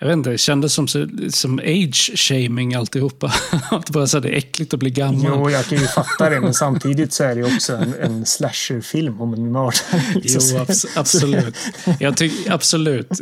jag 0.00 0.06
vet 0.06 0.12
inte, 0.12 0.30
det 0.30 0.38
kändes 0.38 0.72
som, 0.72 0.88
som 1.30 1.58
age-shaming 1.58 2.74
alltihopa. 2.74 3.32
att 3.70 3.90
bara 3.90 4.04
här, 4.04 4.20
det 4.20 4.28
är 4.28 4.36
äckligt 4.36 4.74
att 4.74 4.80
bli 4.80 4.90
gammal. 4.90 5.22
Jo, 5.24 5.50
jag 5.50 5.64
kan 5.64 5.78
ju 5.78 5.86
fatta 5.86 6.30
det, 6.30 6.40
men 6.40 6.54
samtidigt 6.54 7.12
så 7.12 7.24
är 7.24 7.34
det 7.34 7.40
ju 7.40 7.54
också 7.56 7.76
en, 7.76 7.94
en 7.94 8.26
slasherfilm 8.26 9.20
om 9.20 9.34
en 9.34 9.52
mördare. 9.52 10.02
liksom. 10.14 10.56
Jo, 10.56 10.62
abs 10.62 10.96
absolut. 10.96 11.56
Jag 12.00 12.14
absolut. 12.48 13.20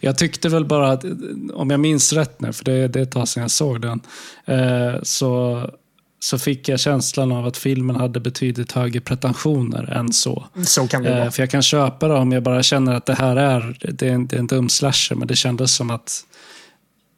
Jag 0.00 0.18
tyckte 0.18 0.48
väl 0.48 0.64
bara 0.64 0.92
att, 0.92 1.04
om 1.54 1.70
jag 1.70 1.80
minns 1.80 2.12
rätt 2.12 2.40
nu, 2.40 2.52
för 2.52 2.64
det, 2.64 2.88
det 2.88 2.98
är 2.98 3.02
ett 3.02 3.10
tag 3.10 3.28
sedan 3.28 3.40
jag 3.40 3.50
såg 3.50 3.80
den, 3.80 4.00
eh, 4.46 5.02
så, 5.02 5.60
så 6.22 6.38
fick 6.38 6.68
jag 6.68 6.80
känslan 6.80 7.32
av 7.32 7.46
att 7.46 7.56
filmen 7.56 7.96
hade 7.96 8.20
betydligt 8.20 8.72
högre 8.72 9.00
pretensioner 9.00 9.90
än 9.90 10.12
så. 10.12 10.44
Så 10.66 10.86
kan 10.88 11.02
det 11.02 11.10
Eh, 11.10 11.18
vara. 11.18 11.30
för 11.30 11.42
jag 11.42 11.50
kan 11.50 11.62
köpa 11.62 12.08
det 12.08 12.14
om 12.14 12.32
jag 12.32 12.42
bara 12.42 12.62
känner 12.62 12.94
att 12.94 13.06
det 13.06 13.14
här 13.14 13.36
är, 13.36 13.76
det 13.92 14.08
är, 14.08 14.12
en, 14.12 14.26
det 14.26 14.36
är 14.36 14.40
en 14.40 14.46
dum 14.46 14.68
slasher, 14.68 15.14
men 15.16 15.28
det 15.28 15.36
kändes 15.36 15.74
som 15.74 15.90
att 15.90 16.20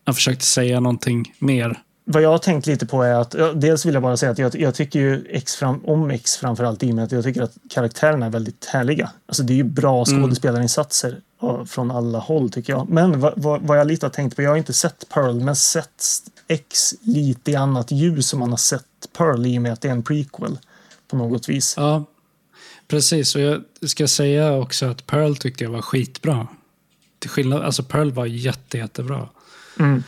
han 0.07 0.15
försökte 0.15 0.45
säga 0.45 0.81
någonting 0.81 1.35
mer. 1.39 1.79
Vad 2.07 2.23
jag 2.23 2.31
har 2.31 2.39
tänkt 2.39 2.67
lite 2.67 2.87
på 2.87 3.03
är 3.03 3.15
att, 3.15 3.35
dels 3.55 3.87
vill 3.87 3.95
jag 3.95 4.03
bara 4.03 4.17
säga 4.17 4.33
att 4.33 4.39
jag, 4.39 4.55
jag 4.61 4.75
tycker 4.75 4.99
ju 4.99 5.27
X 5.31 5.57
fram, 5.57 5.81
om 5.85 6.11
X 6.11 6.37
framförallt 6.37 6.83
i 6.83 6.91
och 6.91 6.95
med 6.95 7.05
att 7.05 7.13
jag 7.13 7.25
tycker 7.25 7.43
att 7.43 7.55
karaktärerna 7.71 8.27
är 8.27 8.31
väldigt 8.31 8.65
härliga. 8.65 9.11
Alltså 9.27 9.43
det 9.43 9.53
är 9.53 9.57
ju 9.57 9.65
bra 9.65 10.05
Mm. 10.09 10.23
skådespelarinsatser 10.23 11.21
ja, 11.41 11.65
från 11.67 11.91
alla 11.91 12.19
håll 12.19 12.51
tycker 12.51 12.73
jag. 12.73 12.89
Men 12.91 13.21
vad, 13.21 13.33
vad, 13.37 13.63
vad 13.63 13.79
jag 13.79 13.87
lite 13.87 14.07
har 14.07 14.11
tänkt 14.11 14.37
på, 14.37 14.43
jag 14.43 14.51
har 14.51 14.57
inte 14.57 14.73
sett 14.73 15.05
Pearl 15.15 15.41
men 15.41 15.57
sett 15.57 16.03
X 16.49 16.95
lite 17.01 17.51
i 17.51 17.57
annat 17.57 17.91
ljus 17.91 18.29
som 18.29 18.41
man 18.41 18.51
har 18.51 18.57
sett 18.57 18.85
Pearl 19.17 19.47
i 19.47 19.59
och 19.59 19.63
med 19.63 19.73
att 19.73 19.81
det 19.81 19.89
är 19.89 19.93
en 19.93 20.03
prequel 20.03 20.59
på 21.09 21.17
något 21.17 21.49
vis. 21.49 21.75
Ja, 21.77 22.05
precis. 22.89 23.35
Och 23.35 23.41
jag 23.41 23.63
ska 23.87 24.09
säga 24.09 24.57
också 24.57 24.87
att 24.87 25.07
Pearl 25.07 25.37
tyckte 25.37 25.65
jag 25.65 25.71
var 25.71 25.83
skitbra. 25.83 26.47
Till 27.19 27.31
skillnad, 27.31 27.63
alltså 27.63 27.83
Pearl 27.83 28.11
var 28.11 28.27
jätte, 28.27 28.79
jättebra. 28.79 29.29
Mm. 29.79 30.03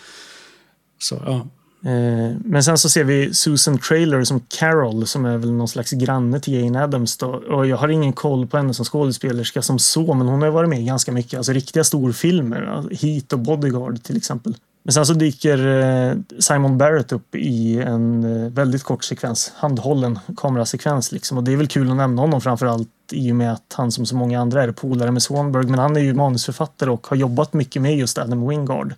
Så 0.98 1.22
ja. 1.26 1.46
Eh, 1.90 2.36
Men 2.44 2.64
sen 2.64 2.78
så 2.78 2.88
ser 2.88 3.04
vi 3.04 3.34
Susan 3.34 3.78
Trailer 3.78 4.24
som 4.24 4.40
Carol 4.40 5.06
som 5.06 5.24
är 5.24 5.38
väl 5.38 5.52
någon 5.52 5.68
slags 5.68 5.90
granne 5.90 6.40
till 6.40 6.54
Jane 6.54 6.82
Addams. 6.82 7.16
Då. 7.16 7.26
Och 7.26 7.66
jag 7.66 7.76
har 7.76 7.88
ingen 7.88 8.12
koll 8.12 8.46
på 8.46 8.56
henne 8.56 8.74
som 8.74 8.84
skådespelerska 8.84 9.62
som 9.62 9.78
så, 9.78 10.14
men 10.14 10.26
hon 10.26 10.42
har 10.42 10.50
varit 10.50 10.70
med 10.70 10.80
i 10.80 10.84
ganska 10.84 11.12
mycket. 11.12 11.36
Alltså 11.36 11.52
riktiga 11.52 11.84
storfilmer. 11.84 12.62
alltså 12.62 13.06
Heat 13.06 13.32
och 13.32 13.38
Bodyguard 13.38 14.02
till 14.02 14.16
exempel. 14.16 14.56
Men 14.86 14.92
sen 14.92 15.06
så 15.06 15.14
dyker 15.14 15.66
eh, 15.66 16.16
Simon 16.38 16.78
Barrett 16.78 17.12
upp 17.12 17.34
i 17.34 17.78
en 17.78 18.24
eh, 18.24 18.52
väldigt 18.52 18.82
kort 18.82 19.04
sekvens. 19.04 19.52
Handhållen 19.56 20.18
kamerasekvens 20.36 21.12
liksom. 21.12 21.38
Och 21.38 21.44
det 21.44 21.52
är 21.52 21.56
väl 21.56 21.66
kul 21.66 21.90
att 21.90 21.96
nämna 21.96 22.22
honom 22.22 22.40
framförallt 22.40 22.88
i 23.12 23.32
och 23.32 23.36
med 23.36 23.52
att 23.52 23.74
han 23.76 23.92
som 23.92 24.06
så 24.06 24.16
många 24.16 24.40
andra 24.40 24.62
är 24.62 24.72
polare 24.72 25.10
med 25.10 25.22
Swanberg. 25.22 25.66
Men 25.66 25.78
han 25.78 25.96
är 25.96 26.00
ju 26.00 26.14
manusförfattare 26.14 26.90
och 26.90 27.06
har 27.06 27.16
jobbat 27.16 27.52
mycket 27.52 27.82
med 27.82 27.96
just 27.96 28.18
Adam 28.18 28.48
Wingard. 28.48 28.94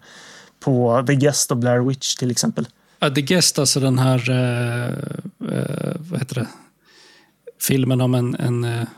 På 0.61 1.05
The 1.07 1.15
Guest 1.15 1.51
och 1.51 1.57
Blair 1.57 1.79
Witch 1.79 2.15
till 2.15 2.31
exempel. 2.31 2.69
Ja, 2.99 3.11
The 3.11 3.23
Guest, 3.23 3.59
alltså 3.59 3.81
den 3.81 3.99
här, 3.99 4.31
eh, 4.31 4.89
eh, 5.59 5.97
vad 5.99 6.21
heter 6.21 6.35
det, 6.35 6.47
filmen 7.61 8.01
om 8.01 8.15
en, 8.15 8.35
en 8.35 8.65
eh, 8.65 8.89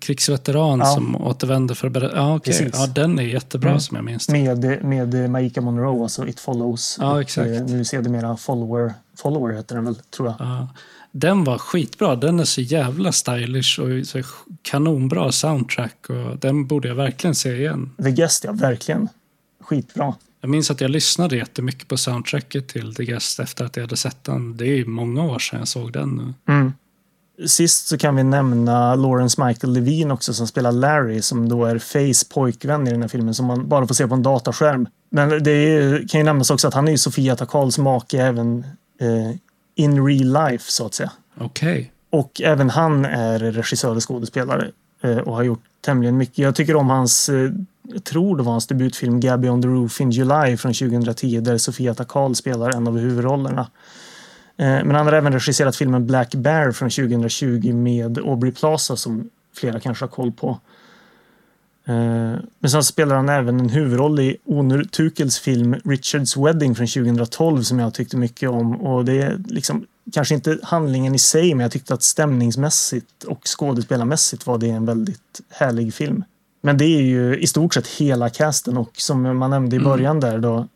krigsveteran 0.00 0.78
Ja. 0.78 0.84
som 0.84 1.16
återvänder 1.16 1.74
för 1.74 1.86
att 1.86 1.92
berätta. 1.92 2.16
Ja. 2.16 2.38
Precis. 2.44 2.70
Ja, 2.74 2.86
den 2.86 3.18
är 3.18 3.22
jättebra 3.22 3.68
Mm. 3.70 3.80
som 3.80 3.96
jag 3.96 4.04
minns 4.04 4.26
det. 4.26 4.32
Med, 4.32 4.84
med 4.84 5.30
Maika 5.30 5.60
Monroe, 5.60 6.02
alltså 6.02 6.26
It 6.26 6.40
Follows. 6.40 6.96
Ja, 7.00 7.12
Och, 7.12 7.20
exakt. 7.20 7.50
eh, 7.50 7.62
Nu 7.64 7.84
ser 7.84 8.02
det 8.02 8.08
mera 8.10 8.36
Follower. 8.36 8.94
Follower 9.18 9.54
heter 9.56 9.74
den 9.74 9.84
väl, 9.84 9.94
tror 9.94 10.28
jag. 10.28 10.36
Ja. 10.38 10.68
Den 11.12 11.44
var 11.44 11.58
skitbra. 11.58 12.16
Den 12.16 12.40
är 12.40 12.44
så 12.44 12.60
jävla 12.60 13.12
stylish 13.12 13.80
och 13.80 14.06
så 14.06 14.22
kanonbra 14.62 15.32
soundtrack. 15.32 16.06
Och 16.08 16.38
den 16.38 16.66
borde 16.66 16.88
jag 16.88 16.94
verkligen 16.94 17.34
se 17.34 17.56
igen. 17.56 17.90
The 18.04 18.10
Guest, 18.10 18.44
ja, 18.44 18.52
verkligen. 18.52 19.08
Skitbra. 19.64 20.14
Jag 20.40 20.50
minns 20.50 20.70
att 20.70 20.80
jag 20.80 20.90
lyssnade 20.90 21.36
jättemycket 21.36 21.88
på 21.88 21.96
soundtracket 21.96 22.68
till 22.68 22.94
The 22.94 23.04
Guest 23.04 23.40
efter 23.40 23.64
att 23.64 23.76
jag 23.76 23.82
hade 23.84 23.96
sett 23.96 24.24
den. 24.24 24.56
Det 24.56 24.66
är 24.66 24.84
många 24.84 25.22
år 25.24 25.38
sedan 25.38 25.58
jag 25.58 25.68
såg 25.68 25.92
den 25.92 26.34
nu. 26.46 26.52
Mm. 26.54 26.72
Sist 27.46 27.86
så 27.86 27.98
kan 27.98 28.16
vi 28.16 28.22
nämna 28.22 28.94
Lawrence 28.94 29.44
Michael 29.44 29.72
Levine 29.72 30.10
också 30.10 30.34
som 30.34 30.46
spelar 30.46 30.72
Larry 30.72 31.22
som 31.22 31.48
då 31.48 31.64
är 31.64 31.78
Fays 31.78 32.24
pojkvän 32.24 32.88
i 32.88 32.90
den 32.90 33.02
här 33.02 33.08
filmen 33.08 33.34
som 33.34 33.46
man 33.46 33.68
bara 33.68 33.86
får 33.86 33.94
se 33.94 34.08
på 34.08 34.14
en 34.14 34.22
dataskärm. 34.22 34.88
Men 35.10 35.42
det 35.42 35.50
är, 35.50 36.08
kan 36.08 36.20
ju 36.20 36.24
nämnas 36.24 36.50
också 36.50 36.68
att 36.68 36.74
han 36.74 36.88
är 36.88 36.92
ju 36.92 36.98
Sofia 36.98 37.36
Takals 37.36 37.78
make 37.78 38.18
även 38.18 38.64
eh, 39.00 39.36
in 39.74 40.06
real 40.06 40.50
life 40.50 40.72
så 40.72 40.86
att 40.86 40.94
säga. 40.94 41.10
Okej. 41.38 41.92
Och 42.10 42.40
även 42.44 42.70
han 42.70 43.04
är 43.04 43.38
regissör 43.38 43.96
och 43.96 44.08
skådespelare 44.08 44.70
eh, 45.02 45.18
och 45.18 45.34
har 45.34 45.42
gjort 45.42 45.62
tämligen 45.80 46.16
mycket. 46.16 46.38
Jag 46.38 46.54
tycker 46.54 46.76
om 46.76 46.90
hans, 46.90 47.28
eh, 47.28 47.50
jag 47.82 48.04
tror 48.04 48.36
det 48.36 48.42
var 48.42 48.52
hans 48.52 48.66
debutfilm 48.66 49.20
Gabby 49.20 49.48
on 49.48 49.62
the 49.62 49.68
Roof 49.68 50.00
in 50.00 50.10
July 50.10 50.56
från 50.56 50.72
2010 50.74 51.40
där 51.40 51.58
Sofia 51.58 51.94
Takal 51.94 52.34
spelar 52.34 52.70
en 52.70 52.88
av 52.88 52.98
huvudrollerna. 52.98 53.66
Eh, 54.60 54.84
Men 54.84 54.90
han 54.94 55.06
har 55.06 55.12
även 55.12 55.32
regisserat 55.32 55.76
filmen 55.76 56.06
Black 56.06 56.34
Bear 56.34 56.72
från 56.72 56.90
2020 56.90 57.72
med 57.74 58.18
Aubrey 58.18 58.52
Plaza 58.52 58.96
som 58.96 59.30
flera 59.56 59.80
kanske 59.80 60.04
har 60.04 60.08
koll 60.10 60.32
på. 60.32 60.58
Eh, 61.86 62.34
Men 62.58 62.70
sen 62.70 62.84
spelar 62.84 63.16
han 63.16 63.28
även 63.28 63.60
en 63.60 63.68
huvudroll 63.68 64.20
i 64.20 64.36
Onur 64.44 64.84
Tukels 64.84 65.38
film 65.38 65.76
Richards 65.84 66.36
Wedding 66.36 66.74
från 66.74 66.86
2012 66.86 67.62
som 67.62 67.78
jag 67.78 67.94
tyckte 67.94 68.16
mycket 68.16 68.50
om. 68.50 68.80
Och 68.80 69.04
det 69.04 69.22
är 69.22 69.38
liksom 69.48 69.86
kanske 70.12 70.34
inte 70.34 70.58
handlingen 70.62 71.14
i 71.14 71.18
sig, 71.18 71.54
men 71.54 71.62
jag 71.62 71.72
tyckte 71.72 71.94
att 71.94 72.02
stämningsmässigt 72.02 73.24
och 73.24 73.40
skådespelarmässigt 73.58 74.46
var 74.46 74.58
det 74.58 74.70
en 74.70 74.86
väldigt 74.86 75.40
härlig 75.50 75.94
film. 75.94 76.24
Men 76.62 76.78
det 76.78 76.84
är 76.84 77.02
ju 77.02 77.36
i 77.38 77.46
stort 77.46 77.74
sett 77.74 77.86
hela 77.86 78.30
casten 78.30 78.76
och 78.76 78.90
som 78.96 79.38
man 79.38 79.50
nämnde 79.50 79.76
i 79.76 79.78
Mm. 79.78 79.90
början 79.90 80.20
där 80.20 80.38
då 80.38 80.68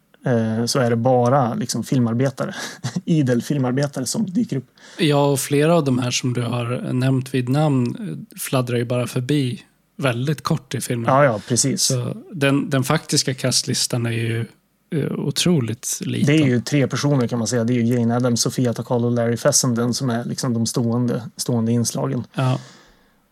så 0.67 0.79
är 0.79 0.91
det 0.91 0.97
bara 0.97 1.55
liksom 1.55 1.85
filmarbetare, 1.85 2.55
idel 3.05 3.43
filmarbetare 3.43 4.07
som 4.07 4.27
dyker 4.27 4.57
upp. 4.57 4.67
Ja, 4.99 5.27
och 5.27 5.41
flera 5.41 5.75
av 5.75 5.85
de 5.85 5.99
här 5.99 6.11
som 6.11 6.33
du 6.33 6.43
har 6.43 6.93
nämnt 6.93 7.35
vid 7.35 7.49
namn 7.49 7.97
eh, 8.01 8.39
fladdrar 8.39 8.77
ju 8.77 8.85
bara 8.85 9.07
förbi 9.07 9.63
väldigt 9.97 10.43
kort 10.43 10.75
i 10.75 10.81
filmen. 10.81 11.15
Ja, 11.15 11.25
ja, 11.25 11.41
precis. 11.49 11.83
Så 11.83 12.17
den, 12.33 12.71
den 12.71 12.85
faktiska 12.85 13.35
kastlistan 13.35 14.07
är 14.07 14.11
ju 14.11 14.47
eh, 14.95 15.13
otroligt 15.13 16.01
liten. 16.01 16.37
Det 16.37 16.43
är 16.43 16.47
ju 16.47 16.61
tre 16.61 16.89
personer 16.89 17.29
kan 17.29 17.39
man 17.39 17.49
säga. 17.49 17.65
Det 17.65 17.73
är 17.73 17.83
ju 17.83 17.95
Jane 17.95 18.17
Addams, 18.17 18.41
Sofia 18.41 18.75
Takalo 18.75 19.07
och 19.07 19.13
Larry 19.13 19.37
Fessenden 19.37 19.95
som 19.95 20.11
är 20.11 20.25
liksom 20.25 20.55
de 20.55 20.67
stående, 20.67 21.23
stående 21.37 21.73
inslagen. 21.73 22.25
Ja, 22.35 22.59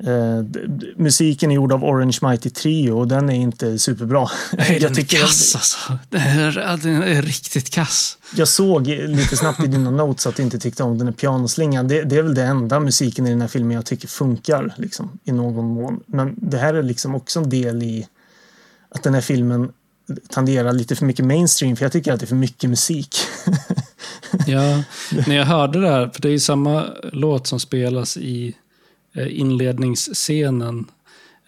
Eh, 0.05 0.45
musiken 0.97 1.51
är 1.51 1.55
gjord 1.55 1.73
av 1.73 1.85
Orange 1.85 2.19
Mighty 2.23 2.51
Trio 2.51 2.93
och 2.93 3.09
den 3.09 3.31
är 3.31 3.35
inte 3.35 3.79
superbra. 3.79 4.29
Nej, 4.59 4.79
den 4.81 4.91
är 4.91 4.95
tycker- 4.95 5.21
kass 5.21 5.55
alltså. 5.55 5.99
Den 6.09 6.21
är, 6.21 6.77
den 6.83 7.03
är 7.03 7.23
riktigt 7.23 7.71
kass. 7.71 8.19
Jag 8.37 8.49
såg 8.49 8.87
lite 8.87 9.37
snabbt 9.37 9.65
i 9.65 9.67
dina 9.67 9.91
notes 9.91 10.27
att 10.27 10.37
du 10.37 10.43
inte 10.43 10.59
tyckte 10.59 10.83
om 10.83 10.99
den 10.99 11.07
här 11.07 11.15
pianoslingan. 11.15 11.89
Det, 11.89 12.03
det 12.03 12.17
är 12.17 12.23
väl 12.23 12.35
det 12.35 12.45
enda 12.45 12.81
musiken 12.81 13.27
i 13.27 13.31
den 13.31 13.41
här 13.41 13.49
filmen 13.49 13.75
jag 13.75 13.87
tycker 13.87 14.09
funkar 14.09 14.75
liksom, 14.77 15.19
i 15.25 15.33
någon 15.33 15.65
mån. 15.67 16.01
Men 16.07 16.35
det 16.37 16.59
här 16.59 16.75
är 16.75 16.83
liksom 16.83 17.15
också 17.15 17.41
en 17.41 17.51
del 17.51 17.83
i 17.83 18.07
att 18.95 19.03
den 19.03 19.15
här 19.15 19.21
filmen 19.21 19.73
tenderar 20.29 20.73
lite 20.73 20.97
för 20.97 21.05
mycket 21.07 21.25
mainstream 21.27 21.77
för 21.77 21.85
jag 21.85 21.93
tycker 21.93 22.13
att 22.13 22.21
det 22.21 22.25
är 22.25 22.29
för 22.29 22.37
mycket 22.37 22.71
musik. 22.71 23.17
Ja, 24.47 24.83
när 25.27 25.37
jag 25.37 25.45
hörde 25.45 25.81
det 25.81 25.89
här, 25.89 26.11
för 26.15 26.23
det 26.23 26.29
är 26.29 26.33
ju 26.33 26.41
samma 26.41 26.85
låt 27.13 27.47
som 27.47 27.61
spelas 27.61 28.17
i 28.17 28.55
inledningsscenen, 29.15 30.87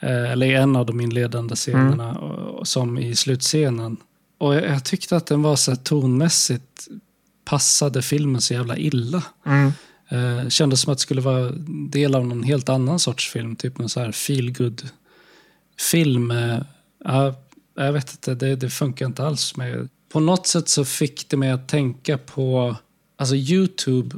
eh, 0.01 0.33
eller 0.33 0.47
en 0.47 0.77
av 0.77 0.87
de 0.87 1.01
inledande 1.01 1.55
scenerna, 1.55 2.19
och 2.19 2.69
som 2.69 2.99
i 2.99 3.17
slutscenen. 3.17 3.97
Och 4.39 4.55
jag, 4.55 4.65
jag 4.65 4.85
tyckte 4.85 5.17
att 5.17 5.27
den 5.27 5.43
var 5.43 5.57
så 5.57 5.71
här 5.71 5.77
tonmässigt 5.77 6.89
passade 7.45 8.03
filmen 8.03 8.41
så 8.41 8.55
jävla 8.55 8.77
illa. 8.77 9.23
Mm. 9.47 9.73
Eh, 10.09 10.49
kändes 10.49 10.81
som 10.81 10.93
att 10.93 10.99
det 10.99 11.03
skulle 11.03 11.21
vara 11.21 11.51
del 11.91 12.15
av 12.15 12.27
någon 12.27 12.43
helt 12.43 12.69
annan 12.69 12.99
sorts 12.99 13.29
film, 13.29 13.57
typ 13.57 13.79
någon 13.79 13.89
så 13.89 14.01
här 14.01 14.13
feel 14.13 14.55
film 15.79 16.31
eh, 16.31 16.59
ja, 17.05 17.35
jag 17.77 17.93
vet 17.93 18.13
inte, 18.13 18.35
det, 18.35 18.57
det 18.57 18.71
funkar 18.71 19.07
inte 19.07 19.27
alls 19.27 19.57
med. 19.57 19.89
På 20.13 20.21
något 20.21 20.47
sätt 20.47 20.69
så 20.69 20.85
fick 20.85 21.29
det 21.29 21.37
mig 21.37 21.51
att 21.51 21.69
tänka 21.69 22.19
på, 22.19 22.77
alltså 23.17 23.35
YouTube, 23.37 24.17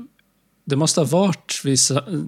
det 0.67 0.77
måste 0.77 1.01
ha 1.01 1.07
varit 1.07 1.61
vid 1.65 1.79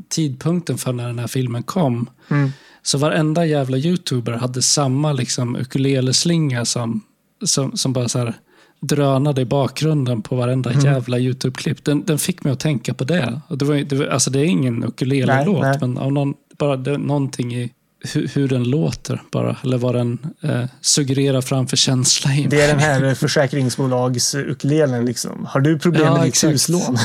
tidpunkten 0.09 0.79
för 0.79 0.93
när 0.93 1.07
den 1.07 1.19
här 1.19 1.27
filmen 1.27 1.63
kom. 1.63 2.11
Mm. 2.29 2.51
Så 2.83 2.99
varenda 2.99 3.47
jävla 3.47 3.77
YouTuber 3.77 4.33
hade 4.33 4.63
samma 4.63 5.13
liksom 5.13 5.57
ukuleleslinga 5.57 6.65
som, 6.65 7.01
som, 7.45 7.77
som 7.77 7.93
bara 7.93 8.09
så 8.09 8.19
här 8.19 8.35
drönade 8.81 9.41
i 9.41 9.45
bakgrunden 9.45 10.23
på 10.23 10.37
varenda 10.37 10.73
jävla 10.73 11.19
YouTube-klipp. 11.19 11.85
Den, 11.85 12.05
den 12.05 12.19
fick 12.19 12.45
mig 12.45 12.53
att 12.53 12.61
tänka 12.61 12.95
på 12.95 13.05
det. 13.05 13.41
Och 13.49 13.59
det, 13.59 13.65
var, 13.65 13.75
det, 13.75 13.97
var, 13.97 14.07
alltså 14.07 14.31
det 14.31 14.41
är 14.41 14.45
ingen 14.45 14.85
ukulele-låt, 14.85 15.81
men 15.81 15.99
av 15.99 16.13
någon, 16.13 16.35
bara 16.59 16.77
det, 16.77 16.99
någonting 16.99 17.55
i 17.55 17.73
hur, 18.01 18.29
hur 18.29 18.49
den 18.49 18.65
låter 18.65 19.23
bara. 19.33 19.57
Eller 19.65 19.79
vad 19.79 19.95
den 19.95 20.19
eh, 20.41 20.65
suggererar 20.81 21.41
framför 21.41 21.77
känsla 21.77 22.35
i 22.35 22.47
Det 22.51 22.61
är 22.61 22.69
den 22.69 22.79
här 22.79 23.15
försäkringsbolagsukulelen 23.15 25.05
liksom. 25.05 25.47
Har 25.49 25.61
du 25.61 25.79
problem 25.79 26.05
Ja, 26.05 26.13
med 26.13 26.21
ditt 26.21 26.29
exakt. 26.29 26.53
huslån? 26.53 26.99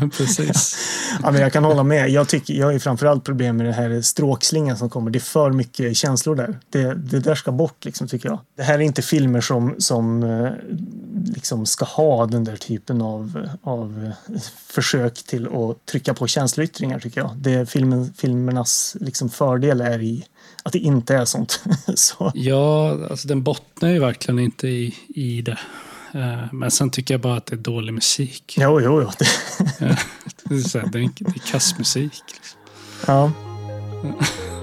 Precis. 0.16 0.76
ja, 1.22 1.30
men 1.30 1.40
jag 1.40 1.52
kan 1.52 1.64
hålla 1.64 1.82
med. 1.82 2.10
Jag, 2.10 2.28
tycker, 2.28 2.54
jag 2.54 2.66
har 2.66 2.72
ju 2.72 2.80
framförallt 2.80 3.24
problem 3.24 3.56
med 3.56 3.66
den 3.66 3.74
här 3.74 4.00
stråkslingan 4.00 4.76
som 4.76 4.90
kommer. 4.90 5.10
Det 5.10 5.18
är 5.18 5.20
för 5.20 5.50
mycket 5.50 5.96
känslor 5.96 6.34
där. 6.34 6.58
Det, 6.70 6.94
det 6.94 7.18
där 7.18 7.34
ska 7.34 7.52
bort 7.52 7.84
liksom, 7.84 8.08
tycker 8.08 8.28
jag. 8.28 8.38
Det 8.56 8.62
här 8.62 8.74
är 8.74 8.78
inte 8.80 9.02
filmer 9.02 9.40
som, 9.40 9.74
som 9.78 10.22
eh, 10.22 10.50
liksom 11.34 11.66
ska 11.66 11.84
ha 11.84 12.26
den 12.26 12.44
där 12.44 12.56
typen 12.56 13.02
av, 13.02 13.48
av 13.62 14.12
eh, 14.28 14.40
försök 14.66 15.22
till 15.22 15.46
att 15.46 15.86
trycka 15.86 16.14
på 16.14 16.26
känsloyttringar 16.26 16.98
tycker 16.98 17.20
jag. 17.20 17.30
Det 17.36 17.70
filmen, 17.70 18.12
filmernas 18.16 18.96
liksom 19.00 19.30
fördel 19.42 19.80
är 19.80 20.02
i 20.02 20.24
att 20.62 20.72
det 20.72 20.78
inte 20.78 21.14
är 21.14 21.24
sånt. 21.24 21.64
Så. 21.94 22.32
Ja, 22.34 22.98
alltså 23.10 23.28
den 23.28 23.42
bottnar 23.42 23.88
ju 23.88 23.98
verkligen 23.98 24.38
inte 24.38 24.68
i, 24.68 24.94
i 25.08 25.42
det. 25.42 25.58
Eh, 26.14 26.52
Men 26.52 26.70
sen 26.70 26.90
tycker 26.90 27.14
jag 27.14 27.20
bara 27.20 27.36
att 27.36 27.46
det 27.46 27.54
är 27.54 27.58
dålig 27.58 27.94
musik. 27.94 28.54
Jo, 28.58 28.80
jo, 28.80 29.02
jo. 29.02 29.10
Det, 29.18 29.26
Det 30.44 30.54
är, 30.54 30.58
så 30.58 30.78
här, 30.78 30.86
det 30.92 30.98
är, 30.98 31.10
det 31.18 31.36
är 31.36 31.52
kassmusik. 31.52 32.12
Liksom. 32.26 32.60
ja. 33.06 33.32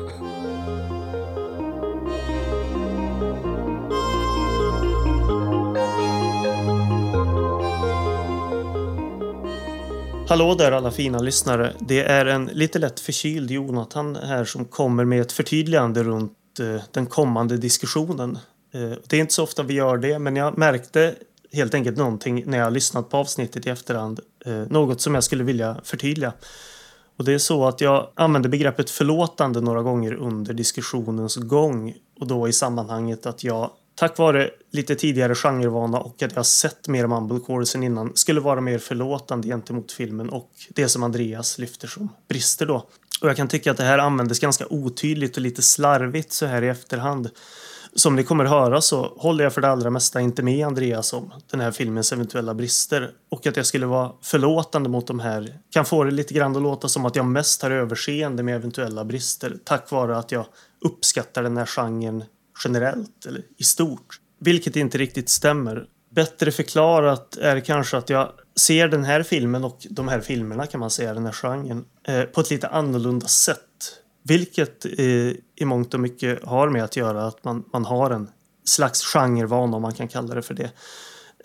Hallå 10.30 10.56
där 10.56 10.72
alla 10.72 10.92
fina 10.92 11.20
lyssnare. 11.20 11.74
Det 11.80 12.02
är 12.02 12.26
en 12.26 12.46
lite 12.46 12.80
lätt 12.80 13.00
förkyld 13.00 13.52
Jonathan 13.52 14.16
här 14.16 14.46
som 14.46 14.66
kommer 14.66 15.06
med 15.06 15.22
ett 15.22 15.32
förtydligande 15.32 16.04
runt 16.04 16.34
eh, 16.60 16.82
den 16.92 17.06
kommande 17.06 17.58
diskussionen. 17.58 18.40
Eh, 18.74 18.92
det 19.08 19.18
är 19.18 19.20
inte 19.20 19.34
så 19.34 19.44
ofta 19.44 19.64
vi 19.64 19.74
gör 19.74 19.98
det, 19.98 20.20
men 20.20 20.36
jag 20.36 20.58
märkte 20.58 21.16
helt 21.54 21.74
enkelt 21.74 21.98
någonting 21.98 22.44
när 22.46 22.58
jag 22.58 22.74
lyssnat 22.74 23.10
på 23.10 23.18
avsnittet 23.18 23.68
i 23.68 23.70
efterhand. 23.70 24.20
Eh, 24.46 24.54
något 24.54 25.02
som 25.02 25.16
jag 25.16 25.24
skulle 25.24 25.44
vilja 25.44 25.78
förtydliga. 25.84 26.34
Och 27.18 27.26
det 27.26 27.34
är 27.34 27.38
så 27.38 27.68
att 27.68 27.82
jag 27.82 28.10
använde 28.16 28.50
begreppet 28.50 28.90
förlåtande 28.90 29.62
några 29.62 29.82
gånger 29.82 30.14
under 30.14 30.54
diskussionens 30.54 31.36
gång 31.36 31.96
och 32.20 32.28
då 32.28 32.48
i 32.48 32.54
sammanhanget 32.54 33.26
att 33.26 33.44
jag 33.44 33.72
tack 34.00 34.18
vare 34.18 34.50
lite 34.72 34.96
tidigare 34.96 35.36
genrevana 35.36 36.00
och 36.00 36.24
att 36.24 36.36
jag 36.36 36.46
sett 36.46 36.88
mer 36.88 37.08
mumblecore 37.08 37.66
sen 37.66 37.84
innan 37.84 38.16
skulle 38.16 38.40
vara 38.40 38.62
mer 38.62 38.78
förlåtande 38.78 39.48
gentemot 39.48 39.92
filmen 39.92 40.30
och 40.30 40.52
det 40.70 40.90
som 40.90 41.04
Andreas 41.04 41.58
lyfter 41.58 41.88
som 41.88 42.10
brister 42.28 42.66
då. 42.66 42.76
Och 43.22 43.30
jag 43.30 43.38
kan 43.38 43.48
tycka 43.48 43.72
att 43.72 43.78
det 43.78 43.84
här 43.84 43.98
användes 43.98 44.40
ganska 44.40 44.66
otydligt 44.70 45.38
och 45.38 45.42
lite 45.42 45.62
slarvigt 45.62 46.32
så 46.32 46.46
här 46.46 46.62
i 46.62 46.68
efterhand. 46.68 47.30
Som 47.96 48.16
ni 48.16 48.24
kommer 48.24 48.46
höra 48.46 48.82
så 48.82 49.14
håller 49.18 49.44
jag 49.44 49.54
för 49.54 49.62
det 49.62 49.70
allra 49.70 49.90
mesta 49.90 50.22
inte 50.22 50.44
med 50.44 50.68
Andreas 50.68 51.14
om 51.14 51.32
den 51.52 51.60
här 51.60 51.72
filmens 51.72 52.12
eventuella 52.12 52.54
brister. 52.54 53.12
Och 53.30 53.48
att 53.48 53.58
jag 53.58 53.66
skulle 53.66 53.86
vara 53.86 54.12
förlåtande 54.22 54.90
mot 54.90 55.08
de 55.08 55.20
här 55.20 55.60
kan 55.70 55.86
få 55.86 56.04
det 56.04 56.12
lite 56.12 56.34
grann 56.34 56.56
att 56.56 56.62
låta 56.62 56.88
som 56.88 57.06
att 57.06 57.16
jag 57.16 57.26
mest 57.26 57.62
har 57.62 57.72
överseende 57.72 58.44
med 58.44 58.56
eventuella 58.56 59.06
brister 59.06 59.58
tack 59.64 59.92
vare 59.92 60.18
att 60.18 60.32
jag 60.32 60.46
uppskattar 60.86 61.44
den 61.44 61.58
här 61.58 61.66
genren 61.66 62.24
generellt 62.64 63.26
eller 63.26 63.42
i 63.58 63.64
stort. 63.64 64.20
Vilket 64.40 64.76
inte 64.76 64.98
riktigt 64.98 65.30
stämmer. 65.30 65.86
Bättre 66.12 66.52
förklarat 66.52 67.38
är 67.38 67.60
kanske 67.60 67.98
att 67.98 68.10
jag 68.10 68.32
ser 68.56 68.88
den 68.88 69.04
här 69.04 69.24
filmen 69.24 69.64
och 69.64 69.88
de 69.90 70.08
här 70.08 70.22
filmerna 70.22 70.66
kan 70.66 70.80
man 70.80 70.90
säga, 70.90 71.14
den 71.14 71.26
här 71.26 71.32
genren, 71.32 71.86
eh, 72.04 72.24
på 72.24 72.42
ett 72.42 72.50
lite 72.50 72.68
annorlunda 72.68 73.28
sätt. 73.28 73.60
Vilket 74.24 74.86
eh, 74.86 75.34
i 75.56 75.66
mångt 75.66 75.94
och 75.94 76.00
mycket 76.00 76.44
har 76.44 76.70
med 76.70 76.84
att 76.84 76.96
göra 76.96 77.28
att 77.28 77.44
man, 77.44 77.64
man 77.74 77.86
har 77.86 78.12
en 78.12 78.30
slags 78.66 79.04
genrevana 79.04 79.76
om 79.76 79.82
man 79.82 79.94
kan 79.94 80.08
kalla 80.08 80.36
det 80.36 80.42
för 80.42 80.54
det. 80.54 80.72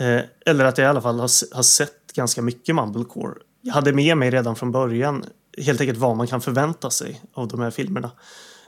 Eh, 0.01 0.23
eller 0.47 0.65
att 0.65 0.79
jag 0.79 0.85
i 0.85 0.89
alla 0.89 1.03
fall 1.03 1.21
har, 1.21 1.55
har 1.55 1.62
sett 1.62 2.12
ganska 2.15 2.43
mycket 2.43 2.75
mumblecore. 2.75 3.35
Jag 3.61 3.75
hade 3.75 3.93
med 3.93 4.17
mig 4.17 4.31
redan 4.31 4.57
från 4.57 4.73
början 4.73 5.25
helt 5.59 5.81
enkelt 5.81 5.99
vad 5.99 6.17
man 6.17 6.27
kan 6.27 6.41
förvänta 6.41 6.91
sig 6.91 7.21
av 7.35 7.49
de 7.49 7.61
här 7.61 7.71
filmerna. 7.71 8.11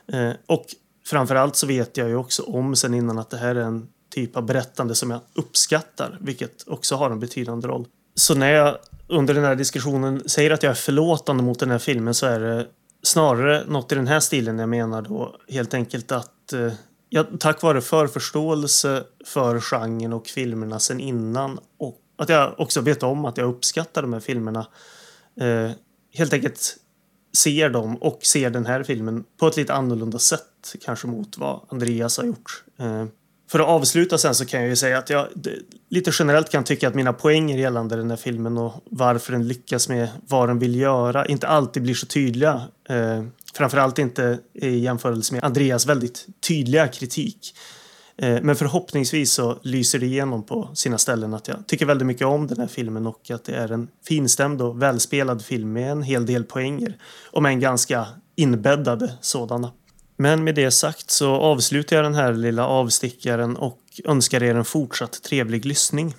Eh, 0.07 0.31
och 0.45 0.65
framförallt 1.09 1.55
så 1.55 1.67
vet 1.67 1.97
jag 1.97 2.09
ju 2.09 2.15
också 2.15 2.43
om 2.43 2.75
sen 2.75 2.93
innan 2.93 3.19
att 3.19 3.29
det 3.29 3.37
här 3.37 3.55
är 3.55 3.61
en 3.61 3.87
typ 4.09 4.37
av 4.37 4.45
berättande 4.45 4.95
som 4.95 5.11
jag 5.11 5.19
uppskattar, 5.33 6.17
vilket 6.21 6.67
också 6.67 6.95
har 6.95 7.11
en 7.11 7.19
betydande 7.19 7.67
roll. 7.67 7.87
Så 8.15 8.35
när 8.35 8.51
jag 8.51 8.77
under 9.07 9.33
den 9.33 9.43
här 9.43 9.55
diskussionen 9.55 10.29
säger 10.29 10.51
att 10.51 10.63
jag 10.63 10.71
är 10.71 10.75
förlåtande 10.75 11.43
mot 11.43 11.59
den 11.59 11.71
här 11.71 11.77
filmen 11.77 12.13
så 12.13 12.25
är 12.25 12.39
det 12.39 12.67
snarare 13.03 13.63
något 13.67 13.91
i 13.91 13.95
den 13.95 14.07
här 14.07 14.19
stilen 14.19 14.59
jag 14.59 14.69
menar 14.69 15.01
då 15.01 15.35
helt 15.49 15.73
enkelt 15.73 16.11
att 16.11 16.53
eh, 16.53 16.73
jag 17.09 17.39
tack 17.39 17.61
vare 17.61 17.81
förförståelse 17.81 19.03
för 19.25 19.59
genren 19.59 20.13
och 20.13 20.27
filmerna 20.27 20.79
sen 20.79 20.99
innan 20.99 21.59
och 21.79 22.01
att 22.17 22.29
jag 22.29 22.59
också 22.59 22.81
vet 22.81 23.03
om 23.03 23.25
att 23.25 23.37
jag 23.37 23.49
uppskattar 23.49 24.01
de 24.01 24.13
här 24.13 24.19
filmerna 24.19 24.67
eh, 25.41 25.71
helt 26.13 26.33
enkelt 26.33 26.77
ser 27.37 27.69
dem 27.69 27.95
och 27.95 28.19
ser 28.25 28.49
den 28.49 28.65
här 28.65 28.83
filmen 28.83 29.23
på 29.39 29.47
ett 29.47 29.57
lite 29.57 29.73
annorlunda 29.73 30.19
sätt 30.19 30.75
kanske 30.85 31.07
mot 31.07 31.37
vad 31.37 31.61
Andreas 31.69 32.17
har 32.17 32.25
gjort. 32.25 32.63
Eh, 32.79 33.05
för 33.49 33.59
att 33.59 33.67
avsluta 33.67 34.17
sen 34.17 34.35
så 34.35 34.45
kan 34.45 34.59
jag 34.59 34.69
ju 34.69 34.75
säga 34.75 34.97
att 34.97 35.09
jag 35.09 35.27
lite 35.89 36.11
generellt 36.19 36.51
kan 36.51 36.63
tycka 36.63 36.87
att 36.87 36.95
mina 36.95 37.13
poänger 37.13 37.57
gällande 37.57 37.95
den 37.95 38.09
här 38.09 38.17
filmen 38.17 38.57
och 38.57 38.73
varför 38.85 39.31
den 39.31 39.47
lyckas 39.47 39.89
med 39.89 40.09
vad 40.27 40.49
den 40.49 40.59
vill 40.59 40.75
göra 40.75 41.25
inte 41.25 41.47
alltid 41.47 41.83
blir 41.83 41.93
så 41.93 42.05
tydliga. 42.05 42.61
Eh, 42.89 43.23
framförallt 43.53 43.99
inte 43.99 44.39
i 44.53 44.77
jämförelse 44.77 45.33
med 45.33 45.43
Andreas 45.43 45.85
väldigt 45.85 46.25
tydliga 46.47 46.87
kritik. 46.87 47.55
Eh, 48.17 48.41
men 48.41 48.55
förhoppningsvis 48.55 49.31
så 49.31 49.59
lyser 49.61 49.99
det 49.99 50.05
igenom 50.05 50.43
på 50.43 50.69
sina 50.73 50.97
ställen 50.97 51.33
att 51.33 51.47
jag 51.47 51.67
tycker 51.67 51.85
väldigt 51.85 52.07
mycket 52.07 52.27
om 52.27 52.47
den 52.47 52.59
här 52.59 52.67
filmen 52.67 53.07
och 53.07 53.31
att 53.31 53.43
det 53.43 53.55
är 53.55 53.71
en 53.71 53.87
finstämd 54.07 54.61
och 54.61 54.81
välspelad 54.81 55.41
film 55.41 55.73
med 55.73 55.91
en 55.91 56.03
hel 56.03 56.25
del 56.25 56.43
poänger. 56.43 56.97
Om 57.31 57.45
en 57.45 57.59
ganska 57.59 58.05
inbäddade 58.35 59.13
sådana. 59.21 59.71
Men 60.17 60.43
med 60.43 60.55
det 60.55 60.71
sagt 60.71 61.11
så 61.11 61.31
avslutar 61.31 61.95
jag 61.95 62.05
den 62.05 62.15
här 62.15 62.33
lilla 62.33 62.67
avstickaren 62.67 63.57
och 63.57 63.79
önskar 64.05 64.43
er 64.43 64.55
en 64.55 64.65
fortsatt 64.65 65.23
trevlig 65.23 65.65
lyssning. 65.65 66.13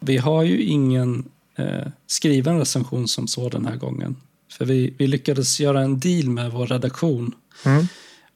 Vi 0.00 0.16
har 0.16 0.42
ju 0.42 0.62
ingen 0.62 1.30
eh, 1.56 1.86
skriven 2.06 2.58
recension 2.58 3.08
som 3.08 3.28
så 3.28 3.48
den 3.48 3.66
här 3.66 3.76
gången. 3.76 4.16
För 4.58 4.64
vi, 4.64 4.94
vi 4.98 5.06
lyckades 5.06 5.60
göra 5.60 5.80
en 5.80 6.00
deal 6.00 6.28
med 6.28 6.52
vår 6.52 6.66
redaktion 6.66 7.34
Mm. 7.64 7.86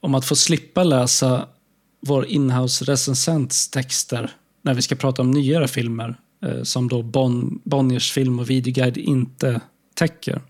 om 0.01 0.15
att 0.15 0.25
få 0.25 0.37
slippa 0.37 0.85
läsa 0.85 1.49
vår 2.01 2.27
inhouse-recensents 2.27 3.71
texter 3.73 4.31
när 4.63 4.75
vi 4.75 4.83
ska 4.83 4.95
prata 4.95 5.23
om 5.23 5.31
nyare 5.31 5.69
filmer 5.69 6.15
eh, 6.43 6.63
som 6.63 6.89
då 6.89 7.03
bon, 7.03 7.61
Bonniers 7.65 8.13
film 8.13 8.39
och 8.39 8.51
videoguide 8.51 8.97
inte 8.97 9.61
täcker. 9.95 10.43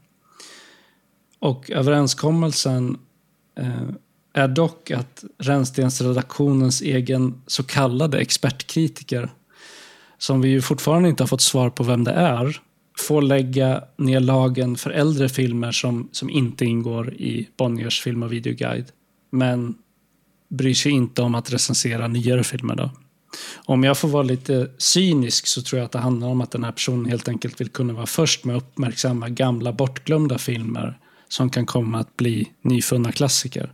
Och 1.39 1.71
överenskommelsen 1.71 2.99
eh, 3.59 3.89
är 4.33 4.49
dock 4.49 4.91
att 4.91 5.25
Rännstensredaktionens 5.39 6.83
egen 6.83 7.43
så 7.47 7.63
kallade 7.63 8.19
expertkritiker 8.19 9.31
som 10.19 10.41
vi 10.41 10.49
ju 10.49 10.63
fortfarande 10.63 11.09
inte 11.09 11.23
har 11.23 11.29
fått 11.29 11.41
svar 11.41 11.71
på 11.71 11.85
vem 11.85 12.05
det 12.05 12.13
är, 12.13 12.61
får 13.01 13.23
lägga 13.23 13.85
ner 13.97 14.21
lagen 14.21 14.77
för 14.77 14.91
äldre 14.91 15.29
filmer 15.29 15.73
som, 15.73 16.09
som 16.13 16.31
inte 16.31 16.65
ingår 16.65 17.15
i 17.15 17.49
Bonniers 17.57 18.03
film 18.03 18.23
och 18.23 18.33
videoguide. 18.33 18.87
Men 19.33 19.75
bryr 20.49 20.75
sig 20.75 20.93
inte 20.93 21.23
om 21.23 21.35
att 21.35 21.53
recensera 21.53 22.09
nyare 22.09 22.45
filmer. 22.45 22.75
Då. 22.77 22.91
Om 23.65 23.85
jag 23.85 23.99
får 23.99 24.09
vara 24.09 24.23
lite 24.23 24.71
cynisk 24.79 25.47
så 25.47 25.63
tror 25.63 25.79
jag 25.79 25.87
att 25.87 25.93
det 25.93 25.99
handlar 25.99 26.29
om 26.29 26.41
att 26.41 26.51
den 26.51 26.65
här 26.65 26.73
personen 26.73 27.05
helt 27.07 27.29
enkelt 27.29 27.61
vill 27.61 27.69
kunna 27.69 27.93
vara 27.93 28.07
först 28.07 28.45
med 28.45 28.57
att 28.57 28.63
uppmärksamma 28.63 29.29
gamla 29.29 29.73
bortglömda 29.73 30.39
filmer 30.39 30.99
som 31.29 31.51
kan 31.51 31.67
komma 31.67 31.99
att 31.99 32.17
bli 32.17 32.49
nyfunna 32.63 33.13
klassiker. 33.13 33.73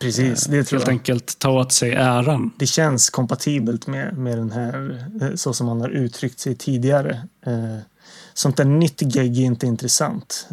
Precis, 0.00 0.44
det 0.44 0.64
tror 0.64 0.78
Helt 0.78 0.88
jag. 0.88 0.92
enkelt 0.92 1.38
ta 1.38 1.50
åt 1.50 1.72
sig 1.72 1.92
äran. 1.92 2.50
Det 2.58 2.66
känns 2.66 3.10
kompatibelt 3.10 3.86
med, 3.86 4.18
med 4.18 4.38
den 4.38 4.52
här, 4.52 5.06
eh, 5.22 5.34
så 5.34 5.52
som 5.52 5.66
man 5.66 5.80
har 5.80 5.88
uttryckt 5.88 6.38
sig 6.38 6.56
tidigare. 6.56 7.28
Sånt 8.34 8.56
där 8.56 8.64
nytt 8.64 9.02
gegg 9.16 9.38
är 9.38 9.42
inte 9.44 9.66
intressant. 9.66 10.48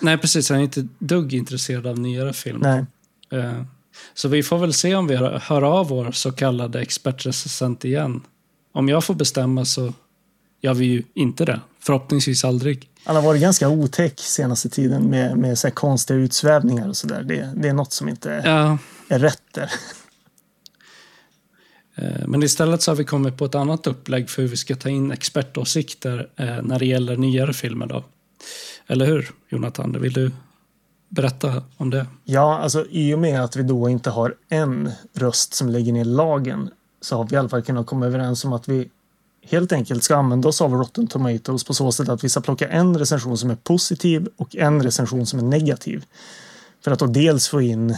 Nej, 0.00 0.18
precis. 0.18 0.48
Han 0.50 0.58
är 0.58 0.62
inte 0.62 0.88
dugg 0.98 1.34
intresserad 1.34 1.86
av 1.86 1.98
nyare 1.98 2.32
filmer. 2.32 2.86
Nej. 3.30 3.40
Eh, 3.42 3.62
Så 4.14 4.28
vi 4.28 4.42
får 4.42 4.58
väl 4.58 4.72
se 4.72 4.94
om 4.94 5.06
vi 5.06 5.16
hör 5.16 5.62
av 5.62 5.88
vår 5.88 6.12
så 6.12 6.32
kallade 6.32 6.80
expertrecensent 6.80 7.84
igen. 7.84 8.20
Om 8.72 8.88
jag 8.88 9.04
får 9.04 9.14
bestämma 9.14 9.64
så 9.64 9.92
gör 10.62 10.74
vi 10.74 10.84
ju 10.86 11.02
inte 11.14 11.44
det. 11.44 11.60
Förhoppningsvis 11.80 12.44
aldrig. 12.44 12.90
Han 13.04 13.16
har 13.16 13.22
varit 13.22 13.40
ganska 13.40 13.68
otäck 13.68 14.20
senaste 14.20 14.68
tiden 14.68 15.02
med, 15.02 15.36
med 15.38 15.58
så 15.58 15.70
konstiga 15.70 16.18
utsvävningar 16.18 16.88
och 16.88 16.96
sådär. 16.96 17.22
Det, 17.22 17.52
det 17.56 17.68
är 17.68 17.72
något 17.72 17.92
som 17.92 18.08
inte 18.08 18.30
är, 18.32 18.46
Ja, 18.48 18.78
är 19.08 19.18
rätt 19.18 19.42
där. 19.54 19.70
Eh, 21.94 22.26
men 22.26 22.42
istället 22.42 22.82
så 22.82 22.90
har 22.90 22.96
vi 22.96 23.04
kommit 23.04 23.36
på 23.36 23.44
ett 23.44 23.54
annat 23.54 23.86
upplägg 23.86 24.30
för 24.30 24.42
hur 24.42 24.48
vi 24.48 24.56
ska 24.56 24.76
ta 24.76 24.88
in 24.88 25.10
expertåsikter 25.10 26.28
eh, 26.36 26.62
när 26.62 26.78
det 26.78 26.86
gäller 26.86 27.16
nyare 27.16 27.52
filmer. 27.52 27.86
Då. 27.86 28.04
Eller 28.86 29.06
hur, 29.06 29.30
Jonathan? 29.48 30.00
Vill 30.00 30.12
du 30.12 30.30
berätta 31.08 31.62
om 31.76 31.90
det? 31.90 32.06
Ja, 32.24 32.58
alltså 32.58 32.86
i 32.90 33.14
och 33.14 33.18
med 33.18 33.44
att 33.44 33.56
vi 33.56 33.62
då 33.62 33.88
inte 33.88 34.10
har 34.10 34.34
en 34.48 34.90
röst 35.14 35.54
som 35.54 35.68
lägger 35.68 35.92
ner 35.92 36.04
lagen 36.04 36.70
så 37.00 37.16
har 37.16 37.24
vi 37.24 37.34
i 37.34 37.38
alla 37.38 37.48
fall 37.48 37.62
kunnat 37.62 37.86
komma 37.86 38.06
överens 38.06 38.44
om 38.44 38.52
att 38.52 38.68
vi 38.68 38.90
helt 39.42 39.72
enkelt 39.72 40.04
ska 40.04 40.16
använda 40.16 40.48
oss 40.48 40.60
av 40.60 40.72
Rotten 40.72 41.06
Tomatoes 41.06 41.64
på 41.64 41.74
så 41.74 41.92
sätt 41.92 42.08
att 42.08 42.24
vi 42.24 42.28
ska 42.28 42.40
plocka 42.40 42.68
en 42.68 42.98
recension 42.98 43.38
som 43.38 43.50
är 43.50 43.54
positiv 43.54 44.28
och 44.36 44.56
en 44.56 44.82
recension 44.82 45.26
som 45.26 45.38
är 45.38 45.42
negativ. 45.42 46.04
För 46.84 46.90
att 46.90 46.98
då 46.98 47.06
dels 47.06 47.48
få 47.48 47.60
in 47.60 47.96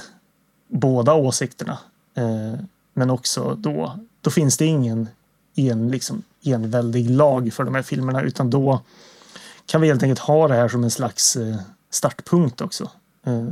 båda 0.69 1.15
åsikterna. 1.15 1.79
Eh, 2.17 2.61
Eh, 2.97 2.99
men 2.99 3.11
också 3.11 3.55
då, 3.55 3.99
då 4.21 4.31
finns 4.31 4.57
det 4.57 4.65
ingen 4.65 5.09
en, 5.55 5.91
liksom, 5.91 6.23
enväldig 6.45 7.11
lag 7.11 7.53
för 7.53 7.65
de 7.65 7.75
här 7.75 7.83
filmerna 7.83 8.23
utan 8.23 8.51
då 8.51 8.81
kan 9.67 9.81
vi 9.81 9.89
helt 9.89 10.03
enkelt 10.03 10.21
ha 10.21 10.49
det 10.49 10.55
här 10.55 10.69
som 10.69 10.85
en 10.85 10.91
slags 10.91 11.37
eh, 11.37 11.57
startpunkt 11.91 12.61
också. 12.61 12.91
Eh, 13.27 13.49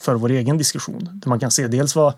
för 0.00 0.14
vår 0.14 0.30
egen 0.30 0.58
diskussion. 0.58 1.08
Där 1.12 1.28
man 1.28 1.40
kan 1.40 1.50
se 1.50 1.66
dels 1.66 1.96
vad 1.96 2.14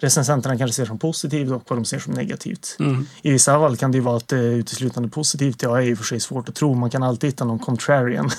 recensenterna 0.00 0.58
kanske 0.58 0.74
ser 0.74 0.86
som 0.86 0.98
positivt 0.98 1.50
och 1.50 1.62
vad 1.68 1.78
de 1.78 1.84
ser 1.84 1.98
som 1.98 2.14
negativt. 2.14 2.76
Mm. 2.78 3.06
I 3.22 3.30
vissa 3.30 3.58
fall 3.58 3.76
kan 3.76 3.92
det 3.92 3.98
ju 3.98 4.04
vara 4.04 4.16
att 4.16 4.28
det 4.28 4.38
är 4.38 4.52
uteslutande 4.52 5.08
positivt. 5.08 5.62
Ja, 5.62 5.80
är 5.80 5.86
i 5.86 5.94
och 5.94 5.98
för 5.98 6.04
sig 6.04 6.20
svårt 6.20 6.48
att 6.48 6.54
tro. 6.54 6.74
Man 6.74 6.90
kan 6.90 7.02
alltid 7.02 7.30
hitta 7.30 7.44
någon 7.44 7.58
contrarian. 7.58 8.30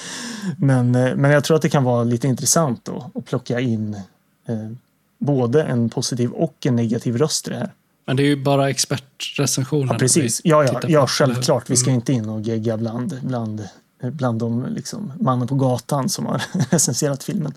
men, 0.56 0.94
eh, 0.94 1.14
men 1.14 1.30
jag 1.30 1.44
tror 1.44 1.56
att 1.56 1.62
det 1.62 1.68
kan 1.68 1.84
vara 1.84 2.04
lite 2.04 2.28
intressant 2.28 2.84
då, 2.84 3.10
att 3.14 3.24
plocka 3.24 3.60
in 3.60 3.94
eh, 4.46 4.70
både 5.22 5.62
en 5.62 5.88
positiv 5.88 6.30
och 6.30 6.66
en 6.66 6.76
negativ 6.76 7.16
röst 7.16 7.46
i 7.48 7.50
det 7.50 7.56
här. 7.56 7.72
Men 8.06 8.16
det 8.16 8.22
är 8.22 8.26
ju 8.26 8.42
bara 8.42 8.70
expertrecensioner. 8.70 9.92
Ja, 9.92 9.98
precis. 9.98 10.40
Ja, 10.44 10.64
ja, 10.64 10.80
ja 10.88 11.06
självklart. 11.06 11.70
Vi 11.70 11.76
ska 11.76 11.90
Mm. 11.90 11.94
inte 12.00 12.12
in 12.12 12.28
och 12.28 12.40
gegga 12.40 12.76
bland, 12.76 13.18
bland, 13.22 13.68
bland 14.02 14.38
de 14.38 14.66
liksom, 14.70 15.12
mannen 15.20 15.48
på 15.48 15.54
gatan 15.54 16.08
som 16.08 16.26
har 16.26 16.42
recenserat 16.70 17.24
filmen. 17.24 17.52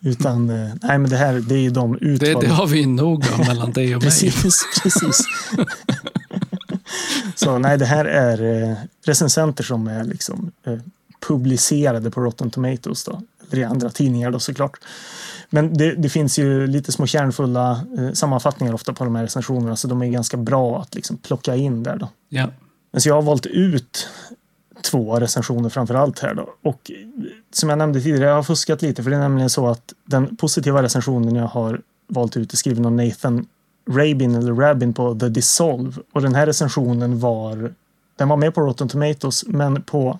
Utan, 0.00 0.50
eh, 0.50 0.70
nej 0.82 0.98
men 0.98 1.10
det 1.10 1.16
här, 1.16 1.34
det 1.34 1.54
är 1.66 1.70
de 1.70 1.92
Det, 1.92 1.98
utvalda. 2.04 2.40
det 2.40 2.46
har 2.54 2.66
vi 2.66 2.86
nog 2.86 3.24
av 3.32 3.38
mellan 3.46 3.72
dig 3.72 3.96
och 3.96 4.02
mig. 4.02 4.10
Precis, 4.10 4.64
precis. 4.82 5.24
Så 7.34 7.58
nej, 7.58 7.78
det 7.78 7.86
här 7.86 8.04
är 8.04 8.62
eh, 8.70 8.76
recensenter 9.04 9.64
som 9.64 9.86
är 9.86 10.04
liksom 10.04 10.52
eh, 10.66 10.78
publicerade 11.28 12.10
på 12.10 12.20
Rotten 12.20 12.50
Tomatoes 12.50 13.04
då. 13.04 13.22
Eller 13.50 13.62
i 13.62 13.64
andra 13.64 13.90
tidningar 13.90 14.30
då 14.30 14.38
såklart. 14.38 14.78
Men 15.54 15.74
det, 15.74 15.94
det 15.94 16.08
finns 16.08 16.38
ju 16.38 16.66
lite 16.66 16.92
små 16.92 17.06
kärnfulla 17.06 17.84
eh, 17.98 18.12
sammanfattningar 18.12 18.74
ofta 18.74 18.92
på 18.92 19.04
de 19.04 19.16
här 19.16 19.22
recensionerna 19.22 19.76
så 19.76 19.88
de 19.88 20.02
är 20.02 20.06
ganska 20.06 20.36
bra 20.36 20.80
att 20.80 20.94
liksom 20.94 21.16
plocka 21.16 21.56
in 21.56 21.82
där 21.82 21.96
då. 21.96 22.08
Ja. 22.28 22.48
Men 22.90 23.00
så 23.00 23.08
jag 23.08 23.14
har 23.14 23.22
valt 23.22 23.46
ut 23.46 24.08
två 24.82 25.20
recensioner 25.20 25.68
framför 25.68 25.94
allt 25.94 26.18
här 26.18 26.34
då. 26.34 26.54
Och 26.62 26.90
eh, 26.90 26.96
som 27.52 27.68
jag 27.68 27.78
nämnde 27.78 28.00
tidigare, 28.00 28.28
jag 28.28 28.34
har 28.34 28.42
fuskat 28.42 28.82
lite 28.82 29.02
för 29.02 29.10
det 29.10 29.16
är 29.16 29.20
nämligen 29.20 29.50
så 29.50 29.68
att 29.68 29.92
den 30.04 30.36
positiva 30.36 30.82
recensionen 30.82 31.34
jag 31.34 31.46
har 31.46 31.80
valt 32.06 32.36
ut 32.36 32.52
är 32.52 32.56
skriven 32.56 32.86
av 32.86 32.92
Nathan 32.92 33.46
Rabin 33.90 34.34
eller 34.34 34.52
Rabin 34.52 34.92
på 34.94 35.14
The 35.14 35.28
Dissolve. 35.28 36.02
Och 36.12 36.22
den 36.22 36.34
här 36.34 36.46
recensionen 36.46 37.20
var, 37.20 37.74
den 38.16 38.28
var 38.28 38.36
med 38.36 38.54
på 38.54 38.60
Rotten 38.60 38.88
Tomatoes 38.88 39.44
men 39.46 39.82
på 39.82 40.18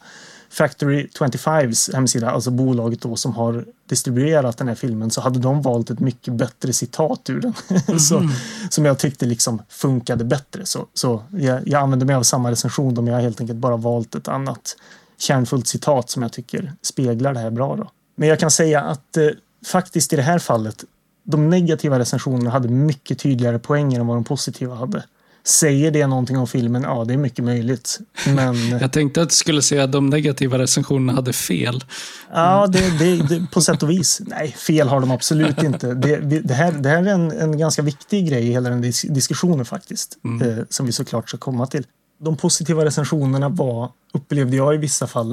Factory 0.53 1.07
25s 1.07 1.95
hemsida, 1.95 2.31
alltså 2.31 2.51
bolaget 2.51 3.01
då 3.01 3.17
som 3.17 3.33
har 3.33 3.65
distribuerat 3.89 4.59
den 4.59 4.69
här 4.69 4.75
filmen, 4.75 5.11
så 5.11 5.21
hade 5.21 5.39
de 5.39 5.63
valt 5.63 5.91
ett 5.91 6.01
mycket 6.01 6.35
bättre 6.35 6.73
citat 6.73 7.31
ur 7.31 7.41
den. 7.41 7.55
så, 8.01 8.29
som 8.71 8.85
jag 8.85 8.99
tyckte 8.99 9.27
liksom 9.27 9.63
funkade 9.69 10.25
bättre. 10.25 10.67
Så, 10.67 10.87
så 10.95 11.23
jag, 11.31 11.69
jag 11.69 11.83
använde 11.83 12.05
mig 12.05 12.15
av 12.15 12.23
samma 12.23 12.51
recension, 12.51 12.95
men 12.95 13.07
jag 13.07 13.15
har 13.15 13.21
helt 13.21 13.41
enkelt 13.41 13.59
bara 13.59 13.77
valt 13.77 14.15
ett 14.15 14.29
annat 14.29 14.77
kärnfullt 15.19 15.67
citat 15.67 16.11
som 16.11 16.23
jag 16.23 16.33
tycker 16.33 16.73
speglar 16.83 17.35
det 17.35 17.41
här 17.41 17.51
bra. 17.51 17.77
Då. 17.77 17.91
Men 18.15 18.29
jag 18.29 18.41
kan 18.41 18.51
säga 18.51 18.81
att 18.81 19.17
eh, 19.17 19.29
faktiskt 19.67 20.13
i 20.13 20.17
det 20.17 20.23
här 20.23 20.39
fallet, 20.39 20.85
de 21.25 21.51
negativa 21.51 21.99
recensionerna 21.99 22.51
hade 22.51 22.69
mycket 22.69 23.19
tydligare 23.19 23.59
poänger 23.59 24.01
än 24.01 24.07
vad 24.07 24.17
de 24.17 24.25
positiva 24.25 24.75
hade. 24.75 25.05
Säger 25.45 25.91
det 25.91 26.07
någonting 26.07 26.39
om 26.39 26.47
filmen? 26.47 26.83
Ja, 26.83 27.05
det 27.05 27.15
är 27.15 27.19
mycket 27.19 27.45
möjligt. 27.45 27.99
Men 28.27 28.69
Jag 28.81 28.93
tänkte 28.93 29.23
att 29.23 29.29
du 29.29 29.35
skulle 29.35 29.63
säga 29.63 29.85
att 29.85 29.93
de 29.93 30.07
negativa 30.07 30.59
recensionerna 30.59 31.13
hade 31.13 31.33
fel. 31.33 31.85
ja, 32.33 32.67
det, 32.67 32.99
det, 32.99 33.17
det, 33.17 33.47
på 33.53 33.61
sätt 33.61 33.83
och 33.83 33.91
vis. 33.91 34.21
Nej, 34.27 34.53
fel 34.53 34.89
har 34.89 35.01
de 35.01 35.11
absolut 35.11 35.63
inte. 35.63 35.95
Det, 35.95 36.17
det, 36.41 36.55
här, 36.55 36.73
det 36.73 36.89
här 36.89 37.03
är 37.03 37.07
en, 37.07 37.31
en 37.31 37.59
ganska 37.59 37.83
viktig 37.83 38.29
grej 38.29 38.49
i 38.49 38.53
hela 38.53 38.71
den 38.71 38.81
dis 38.81 39.03
diskussionen 39.03 39.65
faktiskt. 39.65 40.19
Eh, 40.43 40.65
som 40.69 40.87
vi 40.87 40.93
såklart 40.93 41.29
ska 41.29 41.39
komma 41.39 41.67
till. 41.67 41.87
De 42.21 42.37
positiva 42.37 42.85
recensionerna 42.85 43.49
var, 43.49 43.91
upplevde 44.15 44.57
jag 44.57 44.75
i 44.75 44.79
vissa 44.79 45.07
fall, 45.07 45.33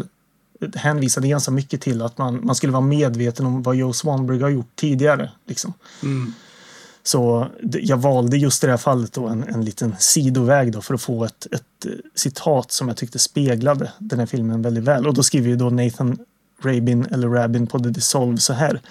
eh, 0.61 0.69
hänvisade 0.75 1.27
ganska 1.27 1.51
mycket 1.51 1.81
till 1.81 2.01
att 2.01 2.17
man, 2.17 2.45
man 2.45 2.55
skulle 2.55 2.73
vara 2.73 2.81
medveten 2.81 3.45
om 3.45 3.63
vad 3.63 3.75
Joe 3.75 3.93
Swanberg 3.93 4.41
har 4.41 4.49
gjort 4.49 4.75
tidigare. 4.75 5.31
Liksom. 5.47 5.73
Mm. 6.03 6.33
Så 7.09 7.47
jag 7.61 7.97
valde 7.97 8.37
just 8.37 8.63
i 8.63 8.67
det 8.67 8.73
här 8.73 8.77
fallet 8.77 9.13
då 9.13 9.27
en, 9.27 9.43
en 9.43 9.65
liten 9.65 9.95
sidoväg 9.99 10.71
då 10.71 10.81
för 10.81 10.93
att 10.93 11.01
få 11.01 11.25
ett, 11.25 11.47
ett 11.51 11.85
eh, 11.85 11.91
citat 12.15 12.71
som 12.71 12.87
jag 12.87 12.97
tyckte 12.97 13.19
speglade 13.19 13.91
den 13.99 14.19
här 14.19 14.25
filmen 14.25 14.61
väldigt 14.61 14.83
väl. 14.83 15.07
Och 15.07 15.13
då 15.13 15.23
skriver 15.23 15.49
ju 15.49 15.55
då 15.55 15.69
Nathan 15.69 16.17
Rabin 16.61 17.05
eller 17.05 17.27
Rabin 17.27 17.67
på 17.67 17.79
The 17.79 17.89
Dissolve 17.89 18.37
så 18.37 18.53
här. 18.53 18.81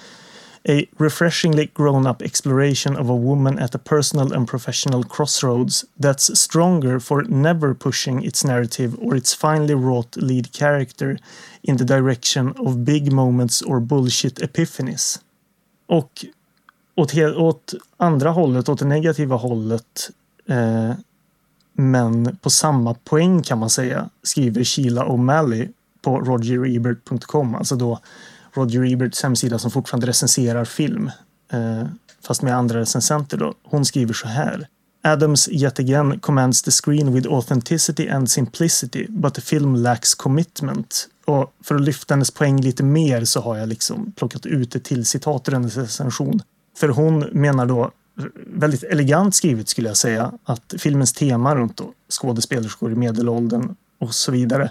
A 0.69 0.83
refreshingly 0.99 1.69
grown-up 1.75 2.23
exploration 2.23 2.97
of 2.97 3.11
a 3.11 3.17
woman 3.17 3.59
at 3.59 3.75
a 3.75 3.79
personal 3.85 4.35
and 4.35 4.49
professional 4.49 5.05
crossroads 5.05 5.85
that's 6.03 6.35
stronger 6.35 6.99
for 6.99 7.23
never 7.23 7.75
pushing 7.75 8.25
its 8.25 8.45
narrative 8.45 8.97
or 9.01 9.17
its 9.17 9.35
finely 9.35 9.75
wrought 9.75 10.17
lead 10.17 10.53
character 10.53 11.19
in 11.63 11.79
the 11.79 11.85
direction 11.85 12.55
of 12.59 12.85
big 12.85 13.13
moments 13.13 13.63
or 13.63 13.81
bullshit 13.81 14.43
epiphanies. 14.43 15.21
Och 15.87 16.25
åt, 16.99 17.15
åt 17.37 17.75
andra 17.97 18.31
hållet, 18.31 18.69
åt 18.69 18.79
det 18.79 18.85
negativa 18.85 19.37
hållet, 19.37 20.11
eh, 20.49 20.93
men 21.73 22.37
på 22.37 22.51
samma 22.51 22.95
poäng 22.95 23.43
kan 23.43 23.59
man 23.59 23.71
säga, 23.71 24.09
skriver 24.23 24.65
Sheila 24.65 25.05
O'Malley 25.05 25.69
på 26.03 26.21
rogerebert.com, 26.21 27.55
alltså 27.55 27.77
då 27.77 27.99
Roger 28.53 28.93
Eberts 28.93 29.23
hemsida 29.23 29.59
som 29.59 29.71
fortfarande 29.71 30.07
recenserar 30.07 30.65
film, 30.65 31.11
eh, 31.53 31.87
fast 32.27 32.43
med 32.43 32.57
andra 32.57 32.81
recensenter 32.81 33.37
då. 33.37 33.55
Hon 33.65 33.85
skriver 33.85 34.15
så 34.15 34.29
här. 34.29 34.69
Adams 35.03 35.49
yet 35.49 35.79
again 35.79 36.21
commands 36.21 36.63
the 36.63 36.71
screen 36.71 37.13
with 37.15 37.29
authenticity 37.29 38.09
and 38.09 38.31
simplicity, 38.31 39.07
but 39.09 39.35
the 39.35 39.41
film 39.41 39.75
lacks 39.75 40.15
commitment. 40.15 41.09
Och 41.25 41.55
för 41.65 41.75
att 41.75 41.81
lyfta 41.81 42.15
hennes 42.15 42.31
poäng 42.31 42.61
lite 42.61 42.83
mer 42.83 43.25
så 43.25 43.41
har 43.41 43.57
jag 43.57 43.69
liksom 43.69 44.13
plockat 44.13 44.47
ut 44.47 44.75
ett 44.75 44.85
till 44.85 45.07
citat 45.07 45.49
ur 45.49 45.53
hennes 45.53 45.77
recension. 45.77 46.43
För 46.79 46.89
hon 46.89 47.19
menar 47.19 47.67
då, 47.67 47.91
väldigt 48.47 48.83
elegant 48.83 49.35
skrivet 49.35 49.69
skulle 49.69 49.89
jag 49.89 49.97
säga, 49.97 50.33
att 50.45 50.75
filmens 50.79 51.13
tema 51.13 51.55
runt 51.55 51.81
skådespelerskor 52.09 52.93
i 52.93 52.95
medelåldern 52.95 53.77
och 54.01 54.15
så 54.15 54.33
vidare 54.33 54.71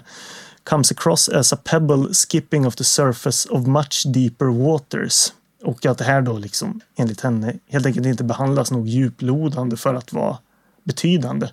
comes 0.64 0.92
across 0.92 1.28
as 1.28 1.52
a 1.52 1.56
pebble 1.64 2.08
skipping 2.12 2.66
off 2.66 2.76
the 2.76 2.84
surface 2.84 3.48
of 3.48 3.66
much 3.66 4.06
deeper 4.06 4.46
waters. 4.46 5.32
Och 5.64 5.86
att 5.86 5.98
det 5.98 6.04
här 6.04 6.22
då 6.22 6.38
liksom 6.38 6.80
enligt 6.96 7.20
henne 7.20 7.54
helt 7.68 7.86
enkelt 7.86 8.06
inte 8.06 8.24
behandlas 8.24 8.70
nog 8.70 8.88
djuplodande 8.88 9.76
för 9.76 9.94
att 9.94 10.12
vara 10.12 10.38
betydande. 10.84 11.48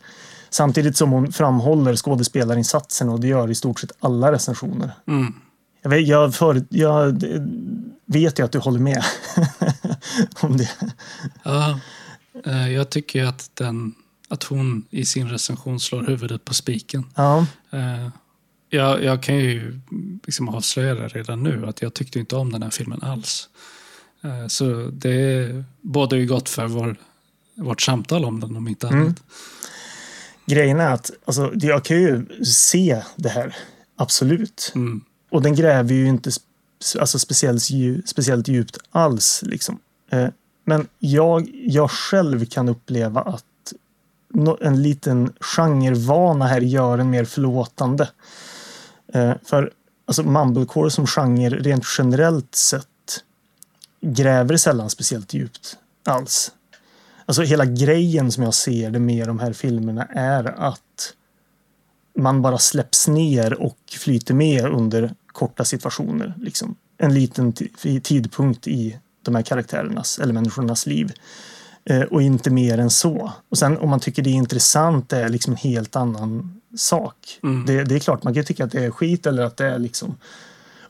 Samtidigt 0.49 0.97
som 0.97 1.11
hon 1.11 1.31
framhåller 1.31 1.95
skådespelarinsatsen 1.95 3.09
och 3.09 3.19
det 3.19 3.27
gör 3.27 3.51
i 3.51 3.55
stort 3.55 3.79
sett 3.79 3.91
alla 3.99 4.31
recensioner. 4.31 4.91
Mm. 5.07 5.33
Jag 5.81 5.89
vet, 5.89 6.07
jag, 6.07 6.35
för, 6.35 6.63
jag 6.69 7.23
vet 8.05 8.39
ju 8.39 8.45
att 8.45 8.51
du 8.51 8.59
håller 8.59 8.79
med 8.79 9.03
om 10.39 10.57
det. 10.57 10.69
Ja, 11.43 11.79
eh, 12.45 12.71
jag 12.71 12.89
tycker 12.89 13.23
att, 13.25 13.49
den, 13.53 13.95
att 14.29 14.43
hon 14.43 14.85
i 14.89 15.05
sin 15.05 15.29
recension 15.29 15.79
slår 15.79 16.03
huvudet 16.03 16.45
på 16.45 16.53
spiken. 16.53 17.03
Ja, 17.15 17.45
Eh, 17.71 18.09
Jag, 18.69 19.03
jag 19.03 19.23
kan 19.23 19.35
ju 19.35 19.79
liksom 20.25 20.49
avslöja 20.49 20.95
det 20.95 21.07
redan 21.07 21.43
nu 21.43 21.65
att 21.67 21.81
jag 21.81 21.93
tyckte 21.93 22.19
inte 22.19 22.35
om 22.35 22.51
den 22.51 22.63
här 22.63 22.69
filmen 22.69 23.03
alls. 23.03 23.49
Eh, 24.23 24.47
Så 24.47 24.89
det 24.93 25.63
bådar 25.81 26.17
ju 26.17 26.25
gott 26.25 26.49
för 26.49 26.67
vår, 26.67 26.95
vårt 27.55 27.81
samtal 27.81 28.25
om 28.25 28.39
den 28.39 28.55
om 28.55 28.67
inte 28.67 28.87
Mm. 28.87 29.01
annat. 29.01 29.23
grejen 30.45 30.79
är 30.79 30.89
att 30.93 31.11
alltså, 31.25 31.51
jag 31.55 31.85
kan 31.85 31.97
ju 32.01 32.43
se 32.43 33.01
det 33.15 33.29
här, 33.29 33.55
absolut. 33.95 34.71
Mm. 34.75 35.01
Och 35.31 35.41
den 35.41 35.55
gräver 35.55 35.93
ju 35.93 36.07
inte 36.07 36.31
alltså 36.99 37.19
speciellt, 37.19 37.61
speciellt 38.05 38.47
djupt 38.47 38.77
alls. 38.91 39.43
Liksom. 39.45 39.79
Eh, 40.09 40.27
men 40.63 40.87
jag, 40.99 41.49
jag 41.53 41.91
själv 41.91 42.45
kan 42.45 42.69
uppleva 42.69 43.21
att 43.21 43.43
en 44.61 44.81
liten 44.81 45.33
genrevana 45.39 46.45
här 46.45 46.61
gör 46.61 46.97
en 46.97 47.09
mer 47.09 47.25
förlåtande. 47.25 48.09
Eh, 49.13 49.33
för 49.43 49.71
alltså 50.05 50.23
mumblecore 50.23 50.91
som 50.91 51.07
genre 51.07 51.49
rent 51.49 51.85
generellt 51.97 52.55
sett 52.55 52.87
gräver 54.01 54.57
sällan 54.57 54.89
speciellt 54.89 55.33
djupt 55.33 55.77
alls. 56.05 56.51
Alltså 57.25 57.41
hela 57.41 57.65
grejen 57.65 58.31
som 58.31 58.43
jag 58.43 58.53
ser 58.53 58.89
det 58.89 58.99
med 58.99 59.27
de 59.27 59.39
här 59.39 59.53
filmerna 59.53 60.05
är 60.05 60.43
att 60.43 61.13
man 62.17 62.41
bara 62.41 62.57
släpps 62.57 63.07
ner 63.07 63.53
och 63.53 63.77
flyter 63.99 64.33
med 64.33 64.65
under 64.65 65.15
korta 65.35 65.65
situationer. 65.65 66.33
Liksom. 66.41 66.75
En 66.97 67.13
liten 67.13 67.53
ti- 67.53 67.99
tidpunkt 67.99 68.67
i 68.67 68.99
de 69.21 69.35
här 69.35 69.41
karaktärernas 69.41 70.19
eller 70.19 70.33
människornas 70.33 70.85
liv. 70.85 71.13
Eh, 71.85 72.01
och 72.01 72.21
inte 72.21 72.49
mer 72.49 72.77
än 72.77 72.89
så. 72.89 73.31
Och 73.49 73.57
sen 73.57 73.77
om 73.77 73.89
man 73.89 73.99
tycker 73.99 74.23
det 74.23 74.29
är 74.29 74.33
intressant 74.33 75.09
det 75.09 75.17
är 75.17 75.29
liksom 75.29 75.53
en 75.53 75.57
helt 75.57 75.95
annan 75.95 76.61
sak. 76.77 77.39
Mm. 77.43 77.65
Det, 77.65 77.83
det 77.83 77.95
är 77.95 77.99
klart, 77.99 78.23
man 78.23 78.33
kan 78.33 78.43
tycka 78.43 78.63
att 78.63 78.71
det 78.71 78.85
är 78.85 78.91
skit 78.91 79.25
eller 79.25 79.43
att 79.43 79.57
det 79.57 79.65
är 79.65 79.79
liksom 79.79 80.17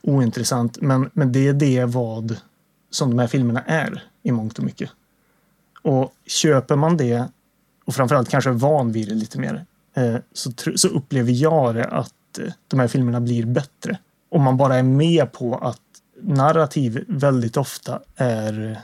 ointressant. 0.02 0.82
Men, 0.82 1.10
men 1.14 1.32
det 1.32 1.48
är 1.48 1.54
det 1.54 1.86
vad 1.86 2.38
som 2.90 3.10
de 3.10 3.20
här 3.20 3.28
filmerna 3.28 3.62
är 3.62 4.04
i 4.24 4.32
mångt 4.32 4.58
och 4.58 4.64
mycket. 4.64 4.90
Och 5.82 6.14
köper 6.26 6.76
man 6.76 6.98
det 6.98 7.28
och 7.86 7.96
framförallt 7.96 8.30
kanske 8.30 8.50
är 8.50 8.54
van 8.54 8.92
vid 8.92 9.08
det 9.08 9.16
lite 9.16 9.40
mer 9.40 9.66
eh, 9.96 10.16
så, 10.34 10.52
så 10.76 10.88
upplever 10.88 11.32
jag 11.32 11.76
det 11.76 11.86
att 11.86 12.38
eh, 12.40 12.54
de 12.68 12.80
här 12.80 12.88
filmerna 12.88 13.22
blir 13.22 13.46
bättre. 13.46 13.98
Om 14.36 14.44
man 14.44 14.58
bara 14.58 14.76
är 14.76 14.84
med 14.84 15.32
på 15.32 15.56
att 15.56 15.82
narrativ 16.22 17.06
väldigt 17.08 17.58
ofta 17.58 18.02
är 18.16 18.82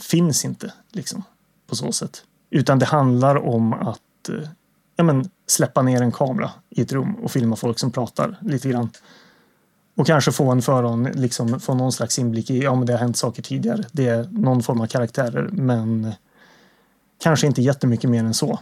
finns 0.00 0.44
inte 0.44 0.72
liksom 0.92 1.22
på 1.66 1.76
så 1.76 1.92
sätt. 1.92 2.22
Utan 2.50 2.78
det 2.78 2.86
handlar 2.86 3.36
om 3.36 3.72
att 3.72 4.28
eh, 4.28 4.48
ja, 4.96 5.04
men, 5.04 5.30
släppa 5.46 5.82
ner 5.82 6.02
en 6.02 6.12
kamera 6.12 6.50
i 6.70 6.82
ett 6.82 6.92
rum 6.92 7.14
och 7.14 7.30
filma 7.30 7.56
folk 7.56 7.78
som 7.78 7.90
pratar 7.90 8.38
lite 8.40 8.68
grann. 8.68 8.90
Och 9.96 10.06
kanske 10.06 10.32
få 10.32 10.50
en 10.50 10.62
föran, 10.62 11.04
liksom 11.04 11.60
få 11.60 11.74
någon 11.74 11.92
slags 11.92 12.18
inblick 12.18 12.50
i, 12.50 12.62
ja 12.62 12.74
men 12.74 12.86
det 12.86 12.92
har 12.92 13.00
hänt 13.00 13.16
saker 13.16 13.42
tidigare. 13.42 13.84
Det 13.92 14.08
är 14.08 14.28
någon 14.30 14.62
form 14.62 14.80
av 14.80 14.86
karaktärer 14.86 15.48
men 15.52 16.12
kanske 17.22 17.46
inte 17.46 17.62
jättemycket 17.62 18.10
mer 18.10 18.24
än 18.24 18.34
så. 18.34 18.58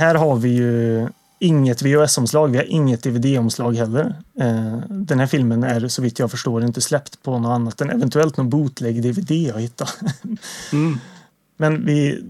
Här 0.00 0.14
har 0.14 0.36
vi 0.36 0.48
ju 0.48 1.08
inget 1.38 1.82
VHS-omslag, 1.82 2.48
vi 2.48 2.56
har 2.56 2.64
inget 2.64 3.02
DVD-omslag 3.02 3.76
heller. 3.76 4.14
Eh, 4.40 4.78
den 4.88 5.18
här 5.20 5.26
filmen 5.26 5.64
är 5.64 5.88
så 5.88 6.02
vitt 6.02 6.18
jag 6.18 6.30
förstår 6.30 6.64
inte 6.64 6.80
släppt 6.80 7.22
på 7.22 7.38
något 7.38 7.50
annat 7.50 7.80
än 7.80 7.90
eventuellt 7.90 8.36
någon 8.36 8.50
bootleg-DVD 8.50 9.30
jag 9.30 9.60
hittat. 9.60 9.98
Mm. 10.72 10.98
Men 11.56 11.86
vi 11.86 12.24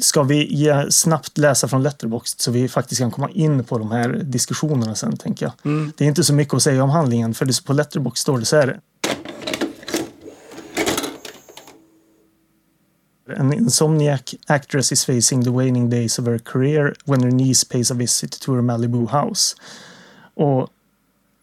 ska 0.00 0.22
vi 0.22 0.86
snabbt 0.90 1.38
läsa 1.38 1.68
från 1.68 1.82
Letterboxd 1.82 2.40
så 2.40 2.50
vi 2.50 2.68
faktiskt 2.68 3.00
kan 3.00 3.10
komma 3.10 3.30
in 3.30 3.64
på 3.64 3.78
de 3.78 3.90
här 3.90 4.08
diskussionerna 4.08 4.94
sen 4.94 5.16
tänker 5.16 5.46
jag. 5.46 5.52
Mm. 5.64 5.92
Det 5.96 6.04
är 6.04 6.08
inte 6.08 6.24
så 6.24 6.34
mycket 6.34 6.54
att 6.54 6.62
säga 6.62 6.82
om 6.82 6.90
handlingen 6.90 7.34
för 7.34 7.44
det 7.44 7.64
på 7.64 7.72
Letterboxd 7.72 8.22
står 8.22 8.38
det 8.38 8.44
så 8.44 8.56
här. 8.56 8.80
An 13.36 13.52
insomniac 13.52 14.34
actress 14.46 14.92
is 14.92 15.04
facing 15.04 15.44
the 15.44 15.50
waning 15.50 15.90
days 15.90 16.18
of 16.18 16.26
her 16.26 16.38
career 16.38 16.94
when 17.04 17.22
her 17.22 17.30
niece 17.30 17.64
pays 17.64 17.90
a 17.90 17.94
visit 17.94 18.40
to 18.40 18.54
her 18.54 18.62
Malibu 18.62 19.06
house. 19.06 19.56
Och 20.34 20.68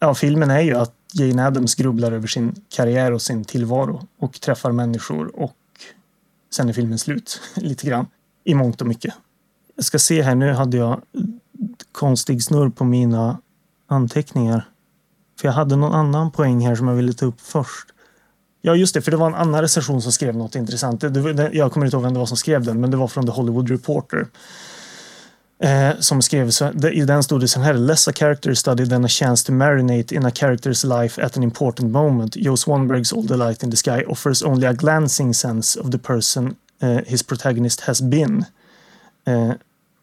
ja, 0.00 0.14
filmen 0.14 0.50
är 0.50 0.60
ju 0.60 0.74
att 0.74 0.94
Jane 1.12 1.46
Addams 1.46 1.74
grubblar 1.74 2.12
över 2.12 2.26
sin 2.26 2.54
karriär 2.68 3.12
och 3.12 3.22
sin 3.22 3.44
tillvaro 3.44 4.06
och 4.18 4.40
träffar 4.40 4.72
människor 4.72 5.40
och 5.40 5.56
sen 6.50 6.68
är 6.68 6.72
filmen 6.72 6.98
slut 6.98 7.40
lite 7.56 7.86
grann 7.86 8.06
i 8.44 8.54
mångt 8.54 8.80
och 8.80 8.86
mycket. 8.86 9.14
Jag 9.76 9.84
ska 9.84 9.98
se 9.98 10.22
här, 10.22 10.34
nu 10.34 10.52
hade 10.52 10.76
jag 10.76 11.02
konstig 11.92 12.42
snurr 12.42 12.68
på 12.68 12.84
mina 12.84 13.38
anteckningar. 13.86 14.68
För 15.40 15.48
jag 15.48 15.52
hade 15.52 15.76
någon 15.76 15.94
annan 15.94 16.30
poäng 16.30 16.66
här 16.66 16.74
som 16.74 16.88
jag 16.88 16.94
ville 16.94 17.12
ta 17.12 17.26
upp 17.26 17.40
först. 17.40 17.88
Ja, 18.62 18.74
just 18.74 18.94
det, 18.94 19.02
för 19.02 19.10
det 19.10 19.16
var 19.16 19.26
en 19.26 19.34
annan 19.34 19.60
recension 19.60 20.02
som 20.02 20.12
skrev 20.12 20.36
något 20.36 20.54
intressant. 20.54 21.00
Det, 21.00 21.32
det, 21.32 21.50
jag 21.52 21.72
kommer 21.72 21.86
inte 21.86 21.96
ihåg 21.96 22.02
vem 22.04 22.12
det 22.12 22.18
var 22.18 22.26
som 22.26 22.36
skrev 22.36 22.64
den, 22.64 22.80
men 22.80 22.90
det 22.90 22.96
var 22.96 23.08
från 23.08 23.26
The 23.26 23.32
Hollywood 23.32 23.70
Reporter. 23.70 24.26
Eh, 25.62 25.90
som 25.98 26.22
skrev 26.22 26.50
så, 26.50 26.70
det- 26.74 26.92
i 26.92 27.00
den 27.04 27.22
stod 27.22 27.40
det 27.40 27.48
så 27.48 27.60
här. 27.60 27.74
Less 27.74 28.08
a 28.08 28.12
character 28.12 28.54
study 28.54 28.86
than 28.88 29.04
a 29.04 29.08
chance 29.08 29.46
to 29.46 29.52
marinate 29.52 30.14
in 30.14 30.26
a 30.26 30.30
character's 30.30 31.00
life 31.02 31.22
at 31.24 31.36
an 31.36 31.42
important 31.42 31.92
moment. 31.92 32.36
Joe 32.36 32.56
Swanberg's 32.56 33.16
All 33.16 33.28
the 33.28 33.36
Light 33.36 33.62
in 33.62 33.70
the 33.70 33.76
Sky 33.76 34.04
offers 34.08 34.42
only 34.42 34.66
a 34.66 34.72
glancing 34.72 35.34
sense 35.34 35.80
of 35.80 35.90
the 35.90 35.98
person 35.98 36.54
eh, 36.82 36.98
his 37.06 37.22
protagonist 37.22 37.80
has 37.80 38.02
been. 38.02 38.44
Eh, 39.26 39.50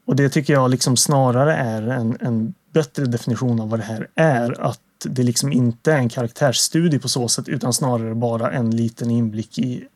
och 0.08 0.16
det 0.16 0.30
tycker 0.30 0.53
jag 0.53 0.72
liksom 0.72 0.97
snarare 0.97 1.56
är 1.56 1.82
en, 1.82 2.18
en 2.22 2.53
bättre 2.74 3.06
definition 3.06 3.60
av 3.60 3.70
vad 3.70 3.80
det 3.80 3.84
här 3.84 4.08
är. 4.16 4.62
Att 4.62 4.80
det 5.04 5.24
liksom 5.24 5.52
inte 5.52 5.93
är 5.93 5.98
en 5.98 6.10
karaktärsstudie 6.10 7.00
på 7.00 7.10
så 7.10 7.28
sätt 7.28 7.48
utan 7.48 7.74
snarare 7.74 8.16
bara 8.16 8.52
en 8.52 8.76
liten 8.76 9.12
inblick 9.12 9.60
i 9.60 9.88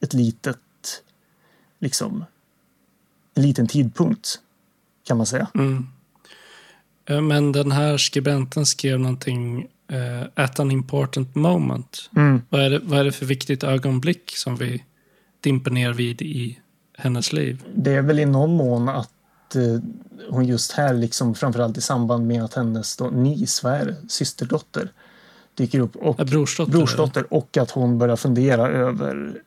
ett 0.00 0.14
litet, 0.14 0.58
liksom, 1.78 2.24
en 3.34 3.42
liten 3.42 3.66
tidpunkt 3.66 4.40
kan 5.06 5.16
man 5.16 5.26
säga. 5.26 5.48
Mm. 5.54 5.86
Eh, 7.06 7.20
Men 7.20 7.52
den 7.52 7.72
här 7.72 7.96
skribenten 7.96 8.66
skrev 8.66 9.00
någonting 9.00 9.68
eh, 9.88 10.44
at 10.44 10.60
an 10.60 10.70
important 10.70 11.34
moment. 11.34 12.10
Mm. 12.16 12.42
Vad 12.48 12.60
är, 12.60 12.70
det, 12.70 12.78
vad 12.78 13.00
är 13.00 13.04
det 13.04 13.12
för 13.12 13.26
viktigt 13.26 13.64
ögonblick 13.64 14.36
som 14.36 14.56
vi 14.56 14.84
dimper 15.40 15.70
ner 15.70 15.92
vid 15.92 16.22
i 16.22 16.58
hennes 16.98 17.32
liv? 17.32 17.64
Det 17.74 17.94
är 17.94 18.02
väl 18.02 18.18
i 18.18 18.26
någon 18.26 18.56
mån 18.56 18.88
att 18.88 19.10
eh, 19.56 19.78
hon 20.30 20.44
just 20.44 20.72
här, 20.72 20.94
liksom 20.94 21.34
framförallt 21.34 21.78
i 21.78 21.80
samband 21.80 22.26
med 22.26 22.44
att 22.44 22.54
hennes 22.54 22.96
då, 22.96 23.10
niece, 23.10 23.60
vad 23.66 23.72
är 23.80 23.84
det, 23.86 23.96
systerdotter 24.08 24.92
dyker 25.54 25.80
upp 25.80 25.96
och 25.96 26.16
Ja, 26.18 26.24
brorsdotter. 26.24 26.72
brorsdotter 26.72 27.32
och 27.34 27.56
att 27.56 27.70
hon 27.70 27.98
börjar 27.98 28.16
fundera 28.16 28.68
över 28.68 29.42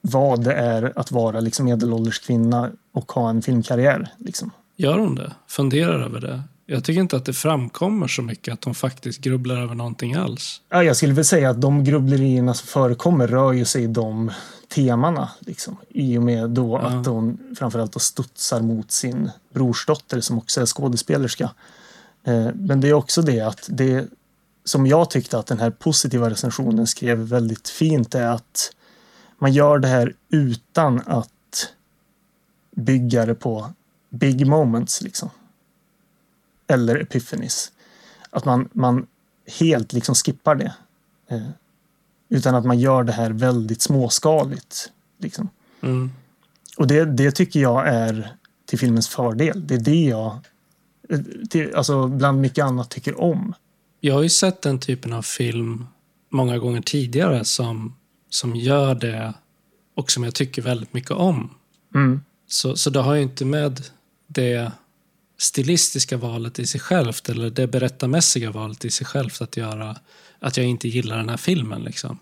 vad 0.00 0.44
det 0.44 0.52
är 0.52 0.92
att 0.96 1.10
vara 1.10 1.40
liksom 1.40 1.64
medelålders 1.64 2.18
kvinna 2.18 2.70
och 2.92 3.12
ha 3.12 3.30
en 3.30 3.42
filmkarriär. 3.42 4.08
Liksom. 4.18 4.50
Gör 4.76 4.98
hon 4.98 5.14
det? 5.14 5.32
Funderar 5.48 6.00
över 6.00 6.20
det? 6.20 6.42
Jag 6.66 6.84
tycker 6.84 7.00
inte 7.00 7.16
att 7.16 7.24
det 7.24 7.32
framkommer 7.32 8.08
så 8.08 8.22
mycket 8.22 8.54
att 8.54 8.64
hon 8.64 8.74
faktiskt 8.74 9.20
grubblar 9.20 9.56
över 9.56 9.74
någonting 9.74 10.14
alls. 10.14 10.60
Ja, 10.68 10.82
jag 10.84 10.96
skulle 10.96 11.12
väl 11.14 11.24
säga 11.24 11.50
att 11.50 11.60
de 11.60 11.84
grubblerierna 11.84 12.54
som 12.54 12.66
förekommer 12.66 13.26
rör 13.26 13.52
ju 13.52 13.64
sig 13.64 13.82
i 13.82 13.86
de 13.86 14.30
temana. 14.74 15.30
Liksom, 15.40 15.76
I 15.88 16.18
och 16.18 16.22
med 16.22 16.50
då 16.50 16.80
Ja. 16.82 16.88
att 16.88 17.06
hon 17.06 17.54
framförallt 17.58 17.92
då 17.92 17.98
studsar 17.98 18.60
mot 18.60 18.90
sin 18.90 19.30
brorsdotter 19.52 20.20
som 20.20 20.38
också 20.38 20.60
är 20.60 20.66
skådespelerska. 20.66 21.50
Eh, 22.24 22.48
men 22.54 22.80
det 22.80 22.88
är 22.88 22.92
också 22.92 23.22
det 23.22 23.40
att 23.40 23.66
det 23.68 24.08
som 24.64 24.86
jag 24.86 25.10
tyckte 25.10 25.38
att 25.38 25.46
den 25.46 25.58
här 25.60 25.70
positiva 25.70 26.30
recensionen 26.30 26.86
skrev 26.86 27.18
väldigt 27.18 27.68
fint 27.68 28.14
är 28.14 28.26
att 28.26 28.74
man 29.38 29.52
gör 29.52 29.78
det 29.78 29.88
här 29.88 30.14
utan 30.28 31.00
att 31.06 31.68
bygga 32.76 33.26
det 33.26 33.34
på 33.34 33.72
big 34.10 34.46
moments 34.46 35.02
liksom. 35.02 35.30
Eller 36.66 36.96
epiphanies. 36.96 37.72
Att 38.30 38.44
man, 38.44 38.68
man 38.72 39.06
helt 39.60 39.92
liksom 39.92 40.14
skippar 40.14 40.54
det. 40.54 40.74
Eh, 41.28 41.42
utan 42.32 42.54
att 42.54 42.64
man 42.64 42.80
gör 42.80 43.04
det 43.04 43.12
här 43.12 43.30
väldigt 43.30 43.82
småskaligt. 43.82 44.90
Liksom. 45.18 45.48
Mm. 45.80 46.12
Och 46.76 46.86
det, 46.86 47.04
det 47.04 47.30
tycker 47.30 47.60
jag 47.60 47.88
är 47.88 48.36
till 48.66 48.78
filmens 48.78 49.08
fördel. 49.08 49.66
Det 49.66 49.74
är 49.74 49.80
det 49.80 50.04
jag, 50.04 50.38
till, 51.50 51.74
alltså 51.74 52.06
bland 52.06 52.40
mycket 52.40 52.64
annat, 52.64 52.90
tycker 52.90 53.20
om. 53.20 53.54
Jag 54.00 54.14
har 54.14 54.22
ju 54.22 54.28
sett 54.28 54.62
den 54.62 54.80
typen 54.80 55.12
av 55.12 55.22
film 55.22 55.86
många 56.30 56.58
gånger 56.58 56.80
tidigare 56.80 57.44
som, 57.44 57.96
som 58.30 58.56
gör 58.56 58.94
det 58.94 59.34
och 59.96 60.10
som 60.10 60.24
jag 60.24 60.34
tycker 60.34 60.62
väldigt 60.62 60.92
mycket 60.94 61.10
om. 61.10 61.54
Mm. 61.94 62.20
Så, 62.46 62.76
så 62.76 62.90
det 62.90 63.00
har 63.00 63.14
ju 63.14 63.22
inte 63.22 63.44
med 63.44 63.80
det 64.26 64.72
stilistiska 65.38 66.16
valet 66.16 66.58
i 66.58 66.66
sig 66.66 66.80
självt 66.80 67.28
eller 67.28 67.50
det 67.50 67.66
berättarmässiga 67.66 68.50
valet 68.50 68.84
i 68.84 68.90
sig 68.90 69.06
självt 69.06 69.42
att 69.42 69.56
göra 69.56 69.96
att 70.42 70.56
jag 70.56 70.66
inte 70.66 70.88
gillar 70.88 71.16
den 71.16 71.28
här 71.28 71.36
filmen. 71.36 71.82
Liksom. 71.82 72.18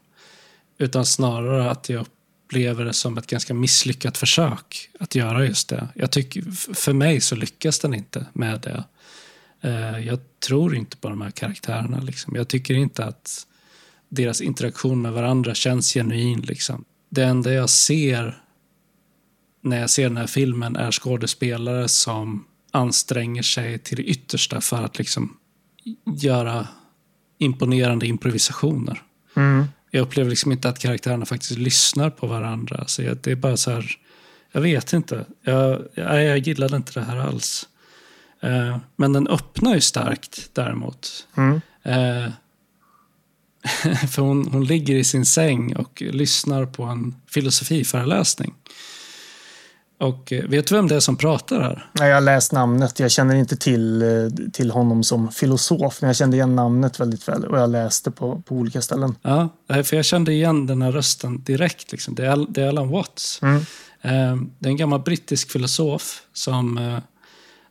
Utan 0.79 1.07
snarare 1.07 1.71
att 1.71 1.89
jag 1.89 2.01
upplever 2.01 2.85
det 2.85 2.93
som 2.93 3.19
ett 3.19 3.27
ganska 3.27 3.55
misslyckat 3.55 4.19
försök 4.19 4.91
att 5.01 5.15
göra 5.15 5.47
just 5.47 5.69
det. 5.69 5.89
Jag 5.95 6.11
tycker, 6.11 6.43
för 6.75 6.93
mig 6.93 7.21
så 7.21 7.37
lyckas 7.37 7.79
den 7.79 7.95
inte 7.95 8.27
med 8.33 8.61
det. 8.61 8.85
Eh, 9.61 9.99
jag 10.07 10.19
tror 10.47 10.77
inte 10.77 10.97
på 10.97 11.09
de 11.09 11.21
här 11.21 11.31
karaktärerna. 11.31 12.01
Liksom. 12.01 12.37
Jag 12.37 12.49
tycker 12.49 12.75
inte 12.75 13.05
att 13.05 13.47
deras 14.09 14.41
interaktion 14.41 15.03
med 15.03 15.13
varandra 15.13 15.55
känns 15.55 15.95
genuin. 15.95 16.41
Liksom. 16.41 16.85
Det 17.09 17.23
enda 17.23 17.53
jag 17.53 17.71
ser 17.71 18.43
när 19.63 19.81
jag 19.81 19.91
ser 19.91 20.09
den 20.09 20.17
här 20.17 20.27
filmen 20.27 20.77
är 20.77 20.91
skådespelare 20.91 21.89
som 21.89 22.45
anstränger 22.71 23.43
sig 23.43 23.79
till 23.79 23.97
det 23.97 24.03
yttersta 24.03 24.61
för 24.61 24.85
att 24.85 24.99
liksom 24.99 25.37
göra 26.17 26.69
imponerande 27.41 28.07
improvisationer. 28.07 29.03
Mm. 29.37 29.65
Jag 29.91 30.03
upplever 30.03 30.31
liksom 30.31 30.53
inte 30.53 30.69
att 30.69 30.79
karaktärerna 30.79 31.27
faktiskt 31.27 31.59
lyssnar 31.59 32.11
på 32.11 32.27
varandra. 32.27 32.85
Så 32.87 33.03
jag, 33.03 33.17
det 33.17 33.31
är 33.31 33.37
bara 33.37 33.57
så 33.57 33.71
här, 33.71 33.97
jag 34.53 34.61
vet 34.61 34.93
inte. 34.93 35.25
Jag, 35.43 35.83
jag, 35.95 36.25
jag 36.25 36.39
gillade 36.39 36.77
inte 36.77 37.01
det 37.01 37.07
här 37.07 37.17
alls. 37.17 37.69
Eh, 38.41 38.79
men 38.97 39.13
den 39.13 39.29
öppnar 39.29 39.75
ju 39.75 39.81
starkt 39.81 40.51
däremot. 40.53 41.27
Mm. 41.37 41.61
Eh, 41.83 42.33
för 44.11 44.23
hon, 44.23 44.49
hon 44.53 44.65
ligger 44.65 44.95
i 44.95 45.05
sin 45.05 45.27
säng 45.27 45.77
och 45.77 46.03
lyssnar 46.07 46.67
på 46.67 46.85
en 46.85 47.15
filosofiföreläsning. 47.27 48.55
Och 50.01 50.33
eh, 50.33 50.45
vet 50.45 50.67
du 50.67 50.75
vem 50.75 50.89
det 50.89 50.95
är 50.97 51.01
som 51.01 51.17
pratar 51.17 51.61
här? 51.61 51.87
Nej, 51.93 52.09
Jag 52.09 52.17
har 52.17 52.21
läst 52.21 52.53
namnet. 52.53 53.01
Jag 53.01 53.11
känner 53.11 53.35
inte 53.35 53.57
till, 53.57 54.03
eh, 54.03 54.09
till 54.53 54.71
honom 54.71 55.05
som 55.05 55.33
filosof, 55.33 55.99
men 56.01 56.09
jag 56.09 56.17
kände 56.17 56.37
igen 56.37 56.57
namnet 56.57 57.01
väldigt 57.01 57.29
väl 57.29 57.45
och 57.45 57.59
jag 57.59 57.71
läste 57.71 58.11
på, 58.11 58.43
på 58.47 58.55
olika 58.55 58.83
ställen. 58.83 59.15
Ja, 59.23 59.49
för 59.69 59.97
jag 59.97 60.05
kände 60.05 60.33
igen 60.33 60.67
den 60.67 60.83
här 60.83 60.93
rösten 60.93 61.43
direkt. 61.45 61.93
Liksom. 61.93 62.15
Det, 62.15 62.27
är, 62.27 62.47
det 62.49 62.63
är 62.63 62.69
Alan 62.69 62.89
Watts. 62.89 63.43
Mm. 63.43 63.57
Eh, 64.03 64.43
Det 64.59 64.69
är 64.69 64.71
en 64.71 64.77
gammal 64.77 65.01
brittisk 65.01 65.51
filosof 65.51 66.23
som, 66.33 67.01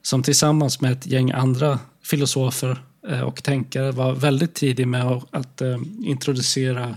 som 0.01 0.23
tillsammans 0.23 0.81
med 0.81 0.91
ett 0.91 1.05
gäng 1.07 1.31
andra 1.31 1.79
filosofer 2.03 2.83
och 3.25 3.43
tänkare 3.43 3.91
var 3.91 4.13
väldigt 4.13 4.53
tidig 4.55 4.87
med 4.87 5.05
att- 5.31 5.61
introducera 6.05 6.95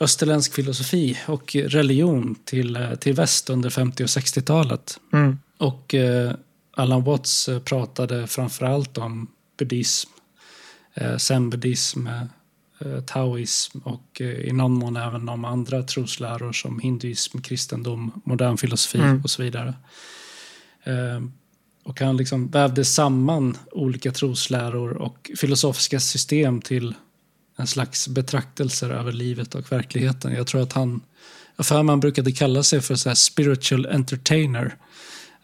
österländsk 0.00 0.54
filosofi 0.54 1.18
och 1.26 1.56
religion 1.56 2.34
till, 2.44 2.76
eh, 2.76 2.94
till 2.94 3.14
väst 3.14 3.50
under 3.50 3.70
50 3.70 4.04
och 4.04 4.08
60-talet. 4.08 5.00
Mm. 5.12 5.38
Och 5.58 5.94
eh, 5.94 6.32
Alan 6.76 7.04
Watts 7.04 7.48
eh, 7.48 7.58
pratade 7.58 8.26
framförallt 8.26 8.98
om 8.98 9.26
buddhism, 9.58 10.10
eh, 10.94 11.16
zen-buddhism, 11.16 12.06
eh, 12.06 13.00
taoism 13.06 13.78
och 13.78 14.20
eh, 14.20 14.26
i 14.26 14.52
någon 14.52 14.72
mån 14.72 14.96
även 14.96 15.28
om 15.28 15.44
andra 15.44 15.82
trosläror 15.82 16.52
som 16.52 16.80
hinduism, 16.80 17.40
kristendom, 17.40 18.22
modern 18.24 18.56
filosofi 18.56 18.98
Mm. 18.98 19.22
och 19.22 19.30
så 19.30 19.42
vidare. 19.42 19.74
Eh, 20.84 21.20
och 21.84 22.00
han 22.00 22.16
liksom 22.16 22.48
vävde 22.50 22.84
samman 22.84 23.56
olika 23.72 24.12
trosläror 24.12 24.90
och 24.92 25.30
filosofiska 25.36 26.00
system 26.00 26.60
till 26.60 26.94
en 27.60 27.66
slags 27.66 28.08
betraktelser 28.08 28.90
över 28.90 29.12
livet 29.12 29.54
och 29.54 29.72
verkligheten. 29.72 30.32
Jag 30.32 30.46
tror 30.46 30.62
att 30.62 30.72
han, 30.72 31.00
för 31.58 31.82
mig 31.82 31.92
han 31.92 32.00
brukade 32.00 32.32
kalla 32.32 32.62
sig 32.62 32.80
för 32.80 32.94
så 32.94 33.14
spiritual 33.14 33.86
entertainer. 33.86 34.76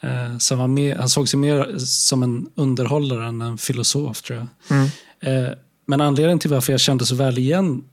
Eh, 0.01 0.39
som 0.39 0.59
var 0.59 0.69
med, 0.69 0.97
han 0.97 1.09
såg 1.09 1.29
sig 1.29 1.39
mer 1.39 1.79
som 1.79 2.23
en 2.23 2.51
underhållare 2.55 3.27
än 3.27 3.41
en 3.41 3.59
filosof 3.59 4.23
tror 4.23 4.39
jag. 4.39 4.79
Mm. 4.79 4.89
Eh, 5.21 5.53
men 5.87 6.01
anledningen 6.01 6.39
till 6.39 6.51
varför 6.51 6.73
jag 6.73 6.81
kände 6.81 7.07
så 7.07 7.15
väl 7.15 7.39
igen 7.39 7.85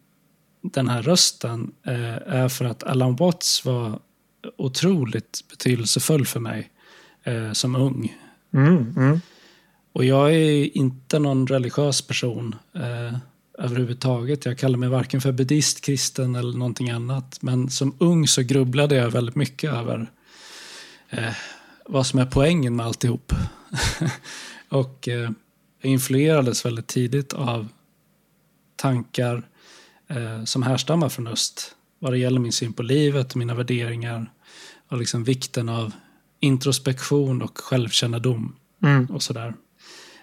den 0.62 0.88
här 0.88 1.02
rösten 1.02 1.72
eh, 1.86 2.34
är 2.34 2.50
för 2.50 2.66
att 2.66 2.84
Alan 2.84 3.16
Watts 3.16 3.66
var 3.66 4.00
otroligt 4.58 5.40
betydelsefull 5.50 6.26
för 6.26 6.40
mig 6.40 6.70
eh, 7.24 7.52
som 7.52 7.76
ung. 7.76 8.18
Mm. 8.54 8.94
Mm. 8.98 9.22
Och 9.94 10.06
jag 10.06 10.34
är 10.34 10.78
inte 10.78 11.20
någon 11.20 11.48
religiös 11.48 12.02
person 12.02 12.56
eh, 12.76 13.18
överhuvudtaget. 13.58 14.46
Jag 14.46 14.58
kallar 14.58 14.78
mig 14.78 14.90
varken 14.90 15.22
för 15.22 15.32
buddhist, 15.32 15.82
kristen 15.82 16.36
eller 16.36 16.58
någonting 16.58 16.90
annat. 16.90 17.38
Men 17.42 17.70
som 17.70 17.96
ung 18.00 18.28
så 18.28 18.42
grubblade 18.42 18.96
jag 18.96 19.12
väldigt 19.12 19.36
mycket 19.36 19.74
över 19.74 20.12
eh, 21.10 21.34
vad 21.86 22.06
som 22.06 22.20
är 22.20 22.26
poängen 22.26 22.76
med 22.76 22.86
alltihop. 22.86 23.34
och 24.70 25.08
eh, 25.08 25.32
jag 25.82 25.92
influerades 25.92 26.66
väldigt 26.66 26.88
tidigt 26.88 27.34
av 27.34 27.68
tankar 28.76 29.44
eh, 30.08 30.44
som 30.44 30.64
härstammar 30.64 31.10
från 31.10 31.28
öst. 31.28 31.76
Vad 32.00 32.14
det 32.14 32.18
gäller 32.18 32.40
min 32.40 32.52
syn 32.52 32.74
på 32.74 32.84
livet, 32.84 33.36
mina 33.36 33.56
värderingar 33.56 34.32
och 34.88 34.98
liksom 34.98 35.24
vikten 35.24 35.70
av 35.70 35.92
introspektion 36.40 37.42
och 37.42 37.58
självkännedom 37.58 38.56
Mm. 38.84 39.06
och 39.06 39.24
sådär. 39.24 39.54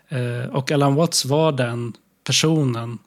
Eh, 0.08 0.54
och 0.54 0.72
Alan 0.72 0.94
Watts 0.94 1.24
var 1.24 1.52
den 1.52 1.92
personen 2.24 2.98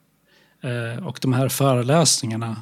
eh, 0.64 1.06
och 1.08 1.20
de 1.22 1.34
här 1.34 1.50
föreläsningarna 1.50 2.62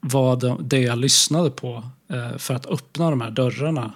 var 0.00 0.36
det, 0.36 0.56
det 0.60 0.80
jag 0.80 0.98
lyssnade 0.98 1.50
på 1.50 1.84
eh, 2.08 2.38
för 2.38 2.54
att 2.54 2.66
öppna 2.66 3.10
de 3.10 3.20
här 3.20 3.30
dörrarna 3.30 3.92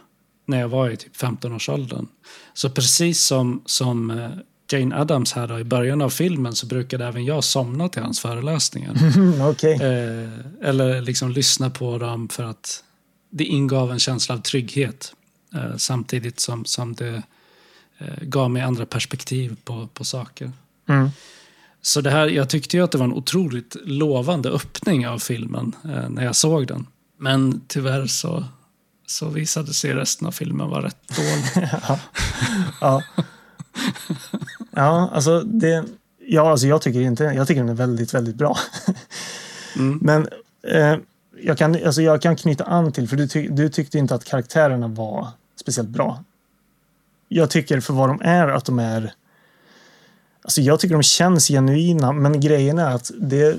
när 0.47 0.61
jag 0.61 0.69
var 0.69 0.91
i 0.91 0.97
typ 0.97 1.17
15-årsåldern. 1.17 2.07
Så 2.55 2.71
precis 2.71 3.21
som, 3.21 3.63
som 3.67 4.11
eh, 4.11 4.31
Jane 4.73 4.97
Addams 4.97 5.33
här 5.33 5.49
då, 5.49 5.61
i 5.61 5.65
början 5.65 6.03
av 6.03 6.11
filmen 6.11 6.55
så 6.55 6.67
brukade 6.67 7.07
även 7.07 7.25
jag 7.25 7.45
somna 7.45 7.89
till 7.89 8.03
hans 8.03 8.21
föreläsningar. 8.21 8.95
Okej. 9.51 9.75
Eh, 9.75 10.69
eller 10.69 11.01
liksom 11.01 11.31
lyssna 11.31 11.71
på 11.71 11.99
dem 11.99 12.29
för 12.29 12.45
att 12.45 12.85
det 13.31 13.45
ingav 13.45 13.93
en 13.93 13.99
känsla 13.99 14.35
av 14.35 14.39
trygghet. 14.39 15.13
Eh, 15.55 15.77
samtidigt 15.77 16.41
som, 16.41 16.65
som 16.65 16.95
det 16.95 17.23
eh, 17.99 18.23
gav 18.23 18.51
mig 18.51 18.63
andra 18.63 18.87
perspektiv 18.87 19.57
på, 19.65 19.89
på 19.95 20.05
saker. 20.05 20.53
Mm. 20.89 21.11
Så 21.87 22.01
det 22.01 22.11
här, 22.11 22.27
jag 22.27 22.49
tyckte 22.49 22.77
ju 22.77 22.85
att 22.85 22.93
det 22.93 22.99
var 22.99 23.05
en 23.05 23.13
otroligt 23.13 23.77
lovande 23.85 24.51
öppning 24.51 25.09
av 25.09 25.19
filmen 25.19 25.73
eh, 25.85 26.09
när 26.09 26.25
jag 26.25 26.37
såg 26.37 26.67
den. 26.67 26.87
Men 27.19 27.61
tyvärr 27.69 28.07
så, 28.07 28.45
så 29.07 29.29
visade 29.29 29.75
sig 29.75 29.95
resten 29.95 30.27
av 30.27 30.33
filmen 30.33 30.71
vara 30.71 30.87
rätt 30.87 30.97
dålig. 31.17 31.69
Ja. 32.81 33.03
ja, 34.71 35.11
alltså 35.13 35.41
det... 35.41 35.85
Ja, 36.27 36.51
alltså 36.51 36.67
jag 36.67 36.83
tycker 36.83 37.01
inte... 37.01 37.25
Jag 37.25 37.47
tycker 37.47 37.61
den 37.61 37.69
är 37.69 37.75
väldigt, 37.75 38.15
väldigt 38.15 38.37
bra. 38.37 38.57
Mm. 39.77 39.99
Men 40.03 40.29
eh, 40.69 40.97
jag, 41.43 41.59
kan, 41.59 41.85
alltså 41.85 42.03
jag 42.03 42.23
kan 42.23 42.37
knyta 42.37 42.65
an 42.65 42.93
till, 42.93 43.09
för 43.09 43.17
du, 43.17 43.29
ty, 43.29 43.49
du 43.49 43.69
tyckte 43.69 43.99
inte 43.99 44.15
att 44.15 44.25
karaktärerna 44.25 44.89
var 44.89 45.29
speciellt 45.61 45.89
bra. 45.89 46.25
Jag 47.29 47.51
tycker 47.51 47.81
för 47.81 47.93
vad 47.93 48.09
de 48.09 48.21
är 48.21 48.49
att 48.49 48.65
de 48.65 48.79
är... 48.79 49.13
Alltså 50.47 50.61
jag 50.61 50.81
tycker 50.81 50.95
de 50.95 51.03
känns 51.03 51.49
genuina, 51.49 52.13
men 52.13 52.41
grejen 52.41 52.79
är 52.79 52.95
att 52.95 53.11
det 53.21 53.57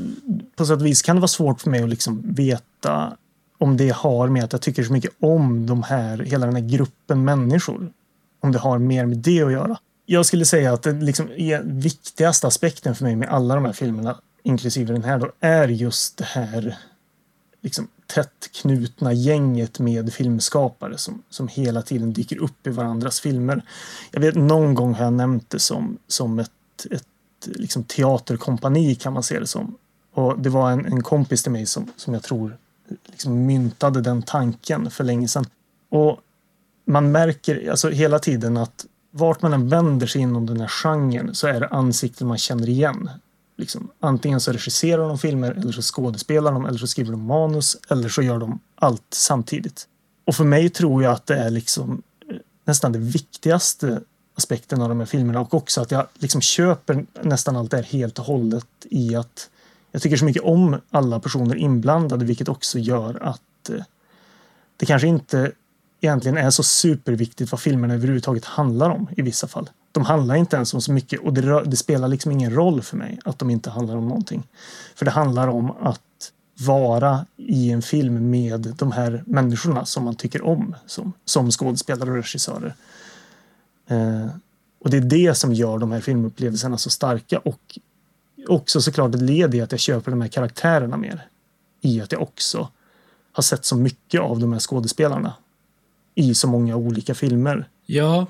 på 0.56 0.66
sätt 0.66 0.80
och 0.80 0.86
vis 0.86 1.02
kan 1.02 1.16
det 1.16 1.20
vara 1.20 1.28
svårt 1.28 1.62
för 1.62 1.70
mig 1.70 1.84
att 1.84 1.90
liksom 1.90 2.34
veta 2.34 3.18
om 3.58 3.78
det 3.78 3.90
har 3.90 4.28
med 4.28 4.44
att 4.44 4.52
jag 4.52 4.62
tycker 4.62 4.84
så 4.84 4.94
mycket 4.94 5.12
om 5.20 5.66
de 5.66 5.84
här, 5.84 6.18
hela 6.18 6.46
den 6.46 6.56
här 6.56 6.64
gruppen 6.64 7.26
människor. 7.26 7.92
Om 8.40 8.52
det 8.52 8.60
har 8.60 8.78
mer 8.78 9.06
med 9.06 9.18
det 9.18 9.42
att 9.42 9.52
göra. 9.52 9.78
Jag 10.06 10.26
skulle 10.26 10.46
säga 10.46 10.74
att 10.74 10.84
det 10.84 10.92
liksom 10.92 11.30
är 11.38 11.62
viktigaste 11.64 12.48
aspekten 12.48 12.96
för 12.96 13.04
mig 13.04 13.16
med 13.16 13.30
alla 13.30 13.56
de 13.56 13.66
här 13.66 13.74
filmerna, 13.74 14.18
inklusive 14.44 14.94
den 14.94 15.04
här 15.04 15.20
då, 15.20 15.32
är 15.40 15.68
just 15.68 16.18
det 16.18 16.26
här 16.26 16.78
liksom 17.62 17.88
tätt 18.08 18.50
knutna 18.62 19.14
gänget 19.14 19.80
med 19.80 20.14
filmskapare 20.14 20.98
som, 20.98 21.24
som 21.30 21.48
hela 21.48 21.82
tiden 21.82 22.14
dyker 22.14 22.38
upp 22.44 22.68
i 22.68 22.70
varandras 22.70 23.20
filmer. 23.20 23.62
Jag 24.12 24.22
vet 24.22 24.36
någon 24.36 24.74
gång 24.74 24.94
har 24.94 25.04
jag 25.04 25.14
nämnt 25.14 25.50
det 25.50 25.60
som, 25.60 25.98
som 26.08 26.40
ett, 26.40 26.52
ett 26.86 27.04
liksom 27.46 27.84
teaterkompani 27.84 28.96
kan 28.96 29.14
man 29.14 29.24
se 29.24 29.40
det 29.40 29.48
som. 29.48 29.78
Och 30.14 30.40
det 30.40 30.50
var 30.50 30.72
en, 30.72 30.86
en 30.86 31.04
kompis 31.04 31.44
till 31.44 31.52
mig 31.52 31.66
som, 31.66 31.92
som 31.96 32.14
jag 32.14 32.24
tror 32.24 32.58
liksom 33.06 33.46
myntade 33.46 34.02
den 34.02 34.22
tanken 34.22 34.92
för 34.92 35.04
länge 35.04 35.28
sedan. 35.28 35.46
Och 35.90 36.20
man 36.86 37.12
märker 37.12 37.72
alltså 37.72 37.90
hela 37.90 38.20
tiden 38.20 38.58
att 38.58 38.86
vart 39.12 39.42
man 39.42 39.54
än 39.54 39.70
vänder 39.70 40.08
sig 40.08 40.22
inom 40.22 40.46
den 40.46 40.60
här 40.60 40.68
genren 40.68 41.36
så 41.36 41.48
är 41.48 41.60
det 41.60 41.68
ansikten 41.68 42.28
man 42.28 42.38
känner 42.38 42.70
igen. 42.70 43.10
Liksom, 43.58 43.92
antingen 44.00 44.40
så 44.40 44.52
regisserar 44.52 45.08
de 45.08 45.18
filmer 45.18 45.52
eller 45.52 45.72
så 45.72 45.82
skådespelar 45.82 46.52
de 46.52 46.66
eller 46.66 46.80
så 46.80 46.88
skriver 46.88 47.12
de 47.12 47.22
manus 47.22 47.78
eller 47.90 48.10
så 48.10 48.22
gör 48.22 48.38
de 48.38 48.60
allt 48.76 49.06
samtidigt. 49.10 49.88
Och 50.26 50.36
för 50.36 50.44
mig 50.44 50.70
tror 50.70 51.04
jag 51.04 51.14
att 51.14 51.26
det 51.26 51.36
är 51.36 51.50
liksom 51.50 52.02
eh, 52.30 52.38
nästan 52.66 52.92
det 52.92 53.00
viktigaste 53.00 54.02
aspekten 54.38 54.82
av 54.82 54.90
de 54.90 55.00
här 55.00 55.06
filmerna 55.06 55.40
och 55.40 55.54
också 55.54 55.82
att 55.82 55.92
jag 55.92 56.08
liksom 56.14 56.42
köper 56.42 57.06
nästan 57.22 57.56
allt 57.56 57.72
det 57.72 57.78
här 57.78 57.84
helt 57.84 58.20
och 58.20 58.26
hållet 58.26 58.68
i 58.82 59.16
att 59.16 59.50
jag 59.92 60.02
tycker 60.02 60.18
så 60.18 60.26
mycket 60.26 60.44
om 60.44 60.82
alla 60.92 61.20
personer 61.20 61.56
inblandade 61.56 62.26
vilket 62.26 62.50
också 62.50 62.80
gör 62.80 63.24
att 63.24 63.70
eh, 63.70 63.84
det 64.78 64.86
kanske 64.86 65.08
inte 65.08 65.52
egentligen 66.02 66.38
är 66.38 66.50
så 66.50 66.64
superviktigt 66.64 67.52
vad 67.52 67.62
filmerna 67.62 67.94
överhuvudtaget 67.94 68.46
handlar 68.46 68.90
om 68.90 69.08
i 69.18 69.22
vissa 69.22 69.48
fall. 69.48 69.70
De 69.92 70.06
handlar 70.06 70.36
inte 70.36 70.56
ens 70.56 70.74
om 70.74 70.82
så 70.82 70.92
mycket 70.92 71.20
och 71.20 71.34
det, 71.34 71.64
det 71.64 71.78
spelar 71.78 72.08
liksom 72.08 72.32
ingen 72.32 72.54
roll 72.54 72.82
för 72.82 72.98
mig 72.98 73.20
att 73.26 73.40
de 73.40 73.50
inte 73.50 73.70
handlar 73.70 73.96
om 73.96 74.08
någonting. 74.08 74.44
För 74.96 75.06
det 75.06 75.12
handlar 75.12 75.48
om 75.48 75.72
att 75.72 76.02
vara 76.60 77.26
i 77.38 77.72
en 77.72 77.82
film 77.82 78.30
med 78.30 78.74
de 78.78 78.92
här 78.92 79.24
människorna 79.26 79.86
som 79.86 80.04
man 80.04 80.16
tycker 80.16 80.46
om 80.46 80.76
som, 80.86 81.14
som 81.26 81.52
skådespelare 81.52 82.10
och 82.10 82.16
regissörer. 82.16 82.76
Eh, 83.88 84.28
och 84.80 84.90
det 84.90 84.98
är 84.98 85.02
det 85.02 85.36
som 85.36 85.54
gör 85.54 85.78
de 85.78 85.92
här 85.92 86.02
filmupplevelserna 86.02 86.78
så 86.78 86.90
starka 86.90 87.40
och 87.40 87.80
också 88.48 88.82
såklart 88.82 89.16
ett 89.16 89.22
led 89.22 89.56
i 89.56 89.62
att 89.62 89.72
jag 89.72 89.80
köper 89.80 90.12
de 90.12 90.22
här 90.22 90.28
karaktärerna 90.28 90.98
mer. 90.98 91.28
I 91.82 92.02
att 92.02 92.12
jag 92.12 92.22
också 92.22 92.70
har 93.32 93.44
sett 93.44 93.66
så 93.66 93.76
mycket 93.76 94.22
av 94.22 94.40
de 94.40 94.54
här 94.54 94.60
skådespelarna 94.60 95.34
i 96.16 96.36
så 96.36 96.48
många 96.48 96.76
olika 96.76 97.16
filmer. 97.16 97.70
Ja, 97.86 98.28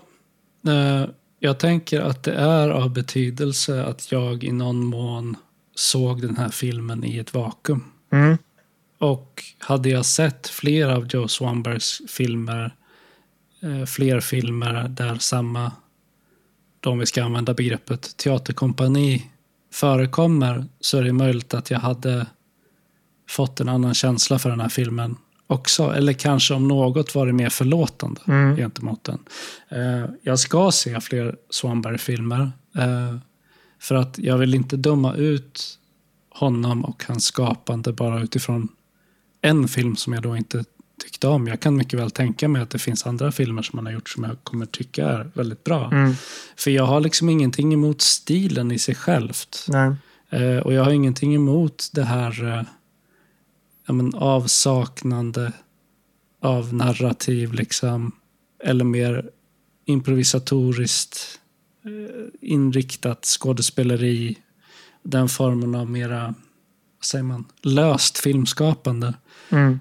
eh, 0.68 1.06
jag 1.40 1.60
tänker 1.60 2.02
att 2.02 2.24
det 2.24 2.34
är 2.34 2.70
av 2.70 2.94
betydelse 2.94 3.86
att 3.86 4.12
jag 4.12 4.44
i 4.44 4.52
någon 4.52 4.86
mån 4.86 5.36
såg 5.76 6.22
den 6.22 6.38
här 6.38 6.50
filmen 6.50 7.04
i 7.04 7.18
ett 7.18 7.34
vakuum. 7.34 7.84
Mm. 8.12 8.38
Och 9.00 9.44
hade 9.58 9.90
jag 9.90 10.06
sett 10.06 10.48
fler 10.48 10.88
av 10.88 11.08
Joe 11.10 11.28
Swanbergs 11.28 12.02
filmer, 12.08 12.76
fler 13.88 14.20
filmer 14.20 14.88
där 14.88 15.16
samma, 15.16 15.72
de 16.80 17.00
vi 17.00 17.06
ska 17.06 17.24
använda 17.24 17.54
begreppet 17.54 18.18
teaterkompani 18.18 19.32
förekommer 19.74 20.66
så 20.80 20.98
är 20.98 21.04
det 21.04 21.14
möjligt 21.14 21.54
att 21.54 21.72
jag 21.72 21.80
hade 21.80 22.26
fått 23.30 23.60
en 23.60 23.70
annan 23.70 23.94
känsla 23.94 24.40
för 24.40 24.50
den 24.50 24.60
här 24.60 24.70
filmen 24.70 25.16
också. 25.48 25.84
Eller 25.94 26.14
kanske 26.14 26.54
om 26.54 26.68
något 26.68 27.16
varit 27.16 27.36
mer 27.36 27.50
förlåtande 27.50 28.22
Mm. 28.28 28.56
gentemot 28.56 29.04
den. 29.04 29.20
Eh, 29.70 30.10
jag 30.22 30.40
ska 30.40 30.72
se 30.72 31.02
fler 31.02 31.36
Swanberg-filmer. 31.50 32.52
Eh, 32.76 33.18
för 33.80 33.96
att 33.96 34.20
jag 34.20 34.38
vill 34.38 34.56
inte 34.56 34.78
döma 34.78 35.16
ut 35.16 35.80
honom 36.30 36.86
och 36.86 37.04
hans 37.08 37.26
skapande 37.26 37.94
bara 37.94 38.22
utifrån 38.22 38.68
en 39.42 39.68
film 39.68 39.96
som 39.96 40.14
jag 40.14 40.24
då 40.24 40.38
inte 40.38 40.64
tyckte 41.03 41.28
om. 41.28 41.48
Jag 41.48 41.60
kan 41.60 41.78
mycket 41.78 41.99
väl 41.99 42.11
tänka 42.11 42.48
mig 42.48 42.61
att 42.61 42.69
det 42.69 42.80
finns 42.80 43.06
andra 43.06 43.32
filmer 43.32 43.61
som 43.61 43.80
han 43.80 43.86
har 43.86 43.94
gjort 43.94 44.10
som 44.10 44.24
jag 44.24 44.44
kommer 44.44 44.65
tycka 44.65 45.07
är 45.07 45.32
väldigt 45.34 45.64
bra. 45.64 45.91
Mm. 45.91 46.14
För 46.56 46.72
jag 46.72 46.84
har 46.84 46.99
liksom 46.99 47.30
ingenting 47.30 47.74
emot 47.74 48.02
stilen 48.02 48.72
i 48.72 48.80
sig 48.80 48.95
självt. 48.95 49.65
Nej. 49.69 49.95
Eh, 50.30 50.57
och 50.57 50.74
jag 50.74 50.84
har 50.84 50.91
ingenting 50.91 51.36
emot 51.36 51.90
det 51.94 52.03
här 52.03 52.45
eh, 52.45 52.64
ja, 53.88 53.94
men 53.94 54.15
avsaknande 54.15 55.52
av 56.41 56.74
narrativ 56.74 57.53
liksom. 57.53 58.11
Eller 58.64 58.84
mer 58.84 59.30
improvisatoriskt 59.86 61.40
eh, 61.86 62.26
inriktat 62.41 63.26
skådespeleri. 63.26 64.38
Den 65.03 65.30
formen 65.30 65.76
av 65.76 65.90
mera, 65.90 66.24
vad 66.98 67.06
säger 67.06 67.24
man, 67.24 67.45
löst 67.61 68.18
filmskapande. 68.18 69.14
Mm. 69.49 69.80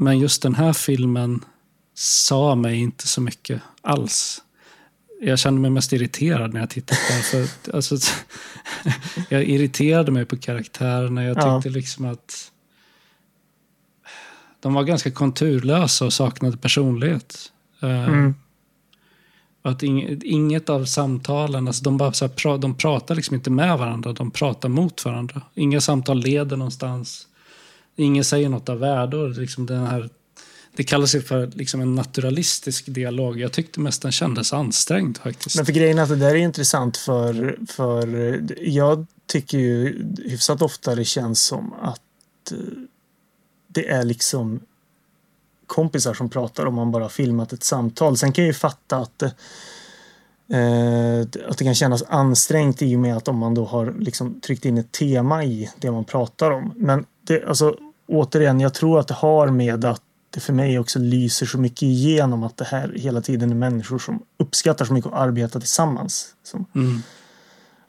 Men 0.00 0.18
just 0.18 0.42
den 0.42 0.54
här 0.54 0.72
filmen 0.72 1.44
sa 1.94 2.54
mig 2.54 2.76
inte 2.76 3.06
så 3.06 3.20
mycket 3.20 3.62
alls. 3.82 4.42
Jag 5.22 5.38
kände 5.38 5.60
mig 5.60 5.70
mest 5.70 5.92
irriterad 5.92 6.52
när 6.54 6.60
jag 6.60 6.70
tittade 6.70 7.00
på 7.08 7.12
den. 7.36 7.46
För, 7.46 7.74
alltså, 7.76 7.96
jag 9.28 9.44
irriterade 9.44 10.12
mig 10.12 10.24
på 10.24 10.36
karaktärerna. 10.36 11.24
Jag 11.24 11.36
Ja. 11.38 11.62
tyckte 11.62 11.78
liksom 11.78 12.04
att 12.04 12.52
de 14.60 14.74
var 14.74 14.84
ganska 14.84 15.10
konturlösa 15.10 16.04
och 16.04 16.12
saknade 16.12 16.56
personlighet. 16.56 17.52
Eh, 17.82 18.04
Mm. 18.08 18.34
att 19.62 19.82
ing, 19.82 20.20
inget 20.24 20.68
av 20.68 20.84
samtalen, 20.84 21.66
alltså 21.68 21.82
de, 21.84 21.96
bara 21.96 22.12
så 22.12 22.24
här, 22.26 22.58
de 22.58 22.74
pratar 22.74 23.14
liksom 23.14 23.34
inte 23.34 23.50
med 23.50 23.78
varandra, 23.78 24.12
de 24.12 24.30
pratar 24.30 24.68
mot 24.68 25.04
varandra. 25.04 25.42
Inga 25.54 25.80
samtal 25.80 26.18
leder 26.20 26.56
någonstans. 26.56 27.26
Ingen 28.00 28.24
säger 28.24 28.48
något 28.48 28.68
av 28.68 28.78
värde. 28.78 29.16
och 29.16 29.30
Liksom 29.30 29.66
den 29.66 29.86
här, 29.86 30.10
det 30.76 30.84
kallas 30.84 31.14
ju 31.14 31.22
för 31.22 31.46
liksom 31.46 31.80
en 31.80 31.94
naturalistisk 31.94 32.86
dialog. 32.86 33.40
Jag 33.40 33.52
tyckte 33.52 33.80
mest 33.80 34.02
den 34.02 34.12
kändes 34.12 34.52
ansträngd 34.52 35.18
faktiskt. 35.18 35.56
Men 35.56 35.66
för 35.66 35.72
grejen 35.72 35.98
är 35.98 36.02
att 36.02 36.08
det 36.08 36.16
där 36.16 36.34
är 36.34 36.36
intressant 36.36 36.96
för, 36.96 37.58
för 37.68 38.40
jag 38.60 39.06
tycker 39.26 39.58
ju 39.58 40.06
hyfsat 40.24 40.62
ofta 40.62 40.94
det 40.94 41.04
känns 41.04 41.42
som 41.42 41.72
att 41.72 42.52
eh, 42.52 42.58
det 43.66 43.88
är 43.88 44.04
liksom 44.04 44.60
kompisar 45.66 46.14
som 46.14 46.28
pratar 46.28 46.66
om 46.66 46.74
man 46.74 46.92
bara 46.92 47.04
har 47.04 47.08
filmat 47.08 47.52
ett 47.52 47.64
samtal. 47.64 48.16
Sen 48.16 48.32
kan 48.32 48.44
jag 48.44 48.46
ju 48.46 48.54
fatta 48.54 48.96
att 48.96 49.18
det, 49.18 49.34
att 51.48 51.58
det 51.58 51.64
kan 51.64 51.74
kännas 51.74 52.02
ansträngt 52.02 52.82
i 52.82 52.96
och 52.96 53.00
med 53.00 53.16
att 53.16 53.28
om 53.28 53.38
man 53.38 53.54
då 53.54 53.64
har 53.64 53.94
liksom 53.98 54.40
tryckt 54.40 54.64
in 54.64 54.78
ett 54.78 54.92
tema 54.92 55.44
i 55.44 55.70
det 55.78 55.90
man 55.90 56.04
pratar 56.04 56.50
om. 56.50 56.72
Men 56.76 57.06
det, 57.22 57.44
alltså, 57.44 57.76
återigen, 58.10 58.60
jag 58.60 58.74
tror 58.74 59.00
att 59.00 59.08
det 59.08 59.14
har 59.14 59.46
med 59.46 59.84
att 59.84 60.02
det 60.30 60.40
för 60.40 60.52
mig 60.52 60.78
också 60.78 60.98
lyser 60.98 61.46
så 61.46 61.58
mycket 61.58 61.82
igenom 61.82 62.42
att 62.42 62.56
det 62.56 62.64
här 62.64 62.92
hela 62.96 63.20
tiden 63.20 63.50
är 63.50 63.54
människor 63.54 63.98
som 63.98 64.22
uppskattar 64.38 64.84
så 64.84 64.92
mycket 64.92 65.12
att 65.12 65.18
arbeta 65.18 65.60
tillsammans. 65.60 66.34
Mm. 66.74 67.02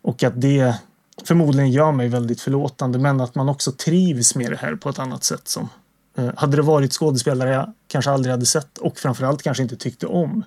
och 0.01 0.23
att 0.23 0.41
det 0.41 0.75
förmodligen 1.23 1.71
gör 1.71 1.91
mig 1.91 2.07
väldigt 2.07 2.41
förlåtande 2.41 2.99
men 2.99 3.21
att 3.21 3.35
man 3.35 3.49
också 3.49 3.71
trivs 3.71 4.35
med 4.35 4.51
det 4.51 4.57
här 4.57 4.75
på 4.75 4.89
ett 4.89 4.99
annat 4.99 5.23
sätt. 5.23 5.47
Som, 5.47 5.69
eh, 6.17 6.29
hade 6.35 6.55
det 6.55 6.61
varit 6.61 6.93
skådespelare 6.93 7.49
jag 7.49 7.73
kanske 7.87 8.11
aldrig 8.11 8.31
hade 8.31 8.45
sett 8.45 8.77
och 8.77 8.97
framförallt 8.97 9.43
kanske 9.43 9.63
inte 9.63 9.75
tyckte 9.75 10.07
om 10.07 10.43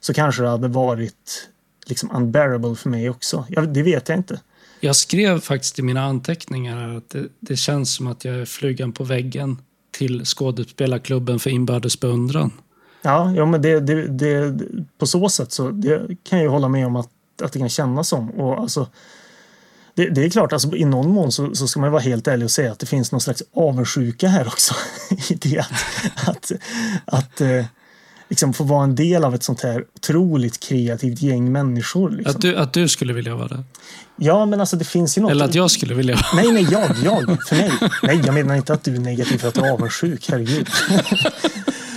så 0.00 0.14
kanske 0.14 0.42
det 0.42 0.48
hade 0.48 0.68
varit 0.68 1.48
liksom 1.86 2.10
unbearable 2.10 2.74
för 2.74 2.90
mig 2.90 3.10
också. 3.10 3.46
Jag, 3.48 3.68
det 3.68 3.82
vet 3.82 4.08
jag 4.08 4.18
inte. 4.18 4.40
Jag 4.84 4.96
skrev 4.96 5.40
faktiskt 5.40 5.78
i 5.78 5.82
mina 5.82 6.02
anteckningar 6.02 6.96
att 6.96 7.10
det, 7.10 7.28
det 7.40 7.56
känns 7.56 7.94
som 7.94 8.06
att 8.06 8.24
jag 8.24 8.34
är 8.34 8.44
flugan 8.44 8.92
på 8.92 9.04
väggen 9.04 9.58
till 9.90 10.24
skådespelarklubben 10.24 11.38
för 11.38 11.50
inbördes 11.50 12.00
beundran. 12.00 12.52
Ja, 13.02 13.32
ja 13.36 13.46
men 13.46 13.62
det, 13.62 13.80
det, 13.80 14.08
det, 14.08 14.58
på 14.98 15.06
så 15.06 15.28
sätt 15.28 15.52
så 15.52 15.70
det 15.70 16.06
kan 16.24 16.38
jag 16.38 16.42
ju 16.42 16.48
hålla 16.48 16.68
med 16.68 16.86
om 16.86 16.96
att, 16.96 17.08
att 17.42 17.52
det 17.52 17.58
kan 17.58 17.68
kännas 17.68 18.08
som. 18.08 18.30
Och 18.30 18.60
alltså, 18.60 18.88
det, 19.94 20.08
det 20.08 20.24
är 20.24 20.30
klart, 20.30 20.52
alltså, 20.52 20.76
i 20.76 20.84
någon 20.84 21.10
mån 21.10 21.32
så, 21.32 21.54
så 21.54 21.68
ska 21.68 21.80
man 21.80 21.92
vara 21.92 22.02
helt 22.02 22.28
ärlig 22.28 22.44
och 22.44 22.50
säga 22.50 22.72
att 22.72 22.78
det 22.78 22.86
finns 22.86 23.12
någon 23.12 23.20
slags 23.20 23.42
avundsjuka 23.54 24.28
här 24.28 24.46
också. 24.46 24.74
I 25.30 25.34
det 25.34 25.58
att, 25.58 25.72
att, 26.28 26.52
att 27.04 27.40
eh, 27.40 27.64
liksom 28.32 28.52
få 28.52 28.64
vara 28.64 28.84
en 28.84 28.94
del 28.94 29.24
av 29.24 29.34
ett 29.34 29.42
sånt 29.42 29.60
här 29.60 29.84
otroligt 29.94 30.60
kreativt 30.60 31.22
gäng 31.22 31.52
människor. 31.52 32.10
Liksom. 32.10 32.36
Att, 32.36 32.42
du, 32.42 32.56
att 32.56 32.72
du 32.72 32.88
skulle 32.88 33.12
vilja 33.12 33.34
vara 33.34 33.48
det. 33.48 33.64
Ja, 34.16 34.46
men 34.46 34.60
alltså 34.60 34.76
det 34.76 34.84
finns 34.84 35.18
ju 35.18 35.22
något... 35.22 35.30
Eller 35.30 35.44
att 35.44 35.54
jag 35.54 35.70
skulle 35.70 35.94
vilja 35.94 36.14
vara 36.14 36.42
Nej, 36.42 36.52
nej, 36.52 36.68
jag, 36.70 36.96
jag, 37.04 37.42
för 37.48 37.56
mig. 37.56 37.72
Nej, 38.02 38.22
jag 38.24 38.34
menar 38.34 38.54
inte 38.54 38.72
att 38.72 38.84
du 38.84 38.94
är 38.94 38.98
negativ 38.98 39.38
för 39.38 39.48
att 39.48 39.54
du 39.54 39.60
är 39.60 39.70
avundsjuk, 39.70 40.30
herregud. 40.30 40.68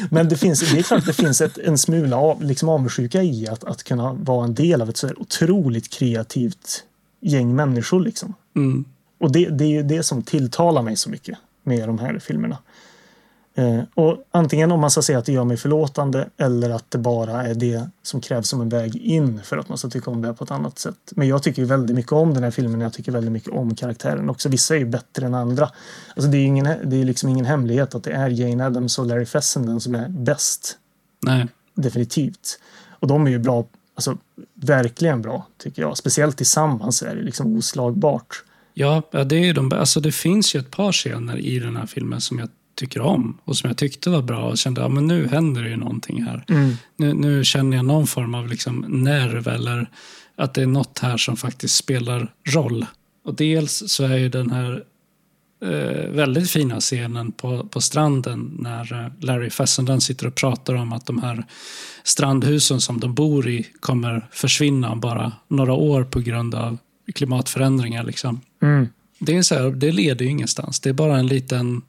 Men 0.09 0.29
det, 0.29 0.37
finns, 0.37 0.71
det 0.71 0.79
är 0.79 0.83
klart 0.83 0.99
att 0.99 1.05
det 1.05 1.13
finns 1.13 1.41
ett, 1.41 1.57
en 1.57 1.77
smula 1.77 2.17
av, 2.17 2.43
liksom 2.43 2.69
avundsjuka 2.69 3.23
i 3.23 3.47
att, 3.47 3.63
att 3.63 3.83
kunna 3.83 4.13
vara 4.13 4.45
en 4.45 4.53
del 4.53 4.81
av 4.81 4.89
ett 4.89 4.97
så 4.97 5.07
här 5.07 5.21
otroligt 5.21 5.93
kreativt 5.93 6.83
gäng 7.21 7.55
människor. 7.55 7.99
Liksom. 7.99 8.33
mm. 8.55 8.85
Och 9.19 9.31
det, 9.31 9.49
det 9.49 9.63
är 9.63 9.69
ju 9.69 9.83
det 9.83 10.03
som 10.03 10.23
tilltalar 10.23 10.81
mig 10.81 10.95
så 10.95 11.09
mycket 11.09 11.37
med 11.63 11.89
de 11.89 11.99
här 11.99 12.19
filmerna. 12.19 12.57
Eh, 13.57 13.79
och 13.93 14.27
antingen 14.31 14.71
om 14.71 14.79
man 14.79 14.91
ska 14.91 15.01
säga 15.01 15.17
att 15.17 15.25
det 15.25 15.31
gör 15.31 15.43
mig 15.43 15.57
förlåtande 15.57 16.29
eller 16.37 16.69
att 16.69 16.91
det 16.91 16.97
bara 16.97 17.47
är 17.47 17.55
det 17.55 17.89
som 18.03 18.21
krävs 18.21 18.47
som 18.47 18.61
en 18.61 18.69
väg 18.69 18.95
in 18.95 19.41
för 19.43 19.57
att 19.57 19.69
man 19.69 19.77
ska 19.77 19.89
tycka 19.89 20.11
om 20.11 20.21
det 20.21 20.33
på 20.33 20.43
ett 20.43 20.51
annat 20.51 20.79
sätt. 20.79 20.95
Men 21.11 21.27
jag 21.27 21.43
tycker 21.43 21.65
väldigt 21.65 21.95
mycket 21.95 22.11
om 22.11 22.33
den 22.33 22.43
här 22.43 22.51
filmen. 22.51 22.81
Jag 22.81 22.93
tycker 22.93 23.11
väldigt 23.11 23.31
mycket 23.31 23.49
om 23.49 23.75
karaktären 23.75 24.29
också. 24.29 24.49
Vissa 24.49 24.75
är 24.75 24.79
ju 24.79 24.85
bättre 24.85 25.25
än 25.25 25.33
andra. 25.33 25.71
Alltså 26.15 26.31
det 26.31 26.37
är 26.37 26.45
ingen, 26.45 26.89
det 26.89 27.01
är 27.01 27.05
liksom 27.05 27.29
ingen 27.29 27.45
hemlighet 27.45 27.95
att 27.95 28.03
det 28.03 28.11
är 28.11 28.29
Jane 28.29 28.65
Addams 28.65 28.99
och 28.99 29.05
Larry 29.05 29.25
Fessenden 29.25 29.81
som 29.81 29.95
är 29.95 30.09
bäst. 30.09 30.77
Nej. 31.21 31.47
Definitivt. 31.75 32.59
Och 32.99 33.07
de 33.07 33.27
är 33.27 33.31
ju 33.31 33.39
bra, 33.39 33.65
alltså 33.95 34.17
verkligen 34.53 35.21
bra 35.21 35.47
tycker 35.57 35.81
jag. 35.81 35.97
Speciellt 35.97 36.37
tillsammans 36.37 37.01
är 37.01 37.15
det 37.15 37.21
liksom 37.21 37.57
oslagbart. 37.57 38.43
Ja, 38.73 39.03
det, 39.25 39.35
är 39.35 39.53
de, 39.53 39.71
alltså 39.73 39.99
det 39.99 40.11
finns 40.11 40.55
ju 40.55 40.59
ett 40.59 40.71
par 40.71 40.91
scener 40.91 41.37
i 41.37 41.59
den 41.59 41.75
här 41.75 41.85
filmen 41.85 42.21
som 42.21 42.39
jag 42.39 42.49
tycker 42.75 43.01
om 43.01 43.37
och 43.43 43.57
som 43.57 43.67
jag 43.67 43.77
tyckte 43.77 44.09
var 44.09 44.21
bra 44.21 44.49
och 44.49 44.57
kände 44.57 44.81
att 44.81 44.85
ja, 44.85 44.93
men 44.95 45.07
nu 45.07 45.27
händer 45.27 45.63
det 45.63 45.69
ju 45.69 45.77
någonting 45.77 46.23
här. 46.23 46.45
Mm. 46.47 46.73
Nu, 46.97 47.13
nu 47.13 47.43
känner 47.43 47.77
jag 47.77 47.85
någon 47.85 48.07
form 48.07 48.35
av 48.35 48.47
liksom 48.47 48.85
nerv 48.87 49.47
eller 49.47 49.89
att 50.35 50.53
det 50.53 50.61
är 50.61 50.67
något 50.67 50.99
här 50.99 51.17
som 51.17 51.37
faktiskt 51.37 51.75
spelar 51.75 52.33
roll. 52.47 52.85
Och 53.25 53.35
dels 53.35 53.83
så 53.87 54.03
är 54.03 54.17
ju 54.17 54.29
den 54.29 54.51
här 54.51 54.83
eh, 55.61 56.09
väldigt 56.09 56.51
fina 56.51 56.79
scenen 56.79 57.31
på, 57.31 57.67
på 57.67 57.81
stranden 57.81 58.57
när 58.59 59.03
eh, 59.03 59.11
Larry 59.19 59.49
Fessenden 59.49 60.01
sitter 60.01 60.27
och 60.27 60.35
pratar 60.35 60.73
om 60.73 60.93
att 60.93 61.05
de 61.05 61.21
här 61.21 61.45
strandhusen 62.03 62.81
som 62.81 62.99
de 62.99 63.13
bor 63.13 63.49
i 63.49 63.67
kommer 63.79 64.27
försvinna 64.31 64.91
om 64.91 64.99
bara 64.99 65.31
några 65.47 65.73
år 65.73 66.03
på 66.03 66.19
grund 66.19 66.55
av 66.55 66.77
klimatförändringar. 67.13 68.03
Liksom. 68.03 68.41
Mm. 68.61 68.87
Det, 69.19 69.37
är 69.37 69.41
så 69.41 69.55
här, 69.55 69.71
det 69.71 69.91
leder 69.91 70.25
ju 70.25 70.31
ingenstans. 70.31 70.79
Det 70.79 70.89
är 70.89 70.93
bara 70.93 71.17
en 71.17 71.27
liten 71.27 71.81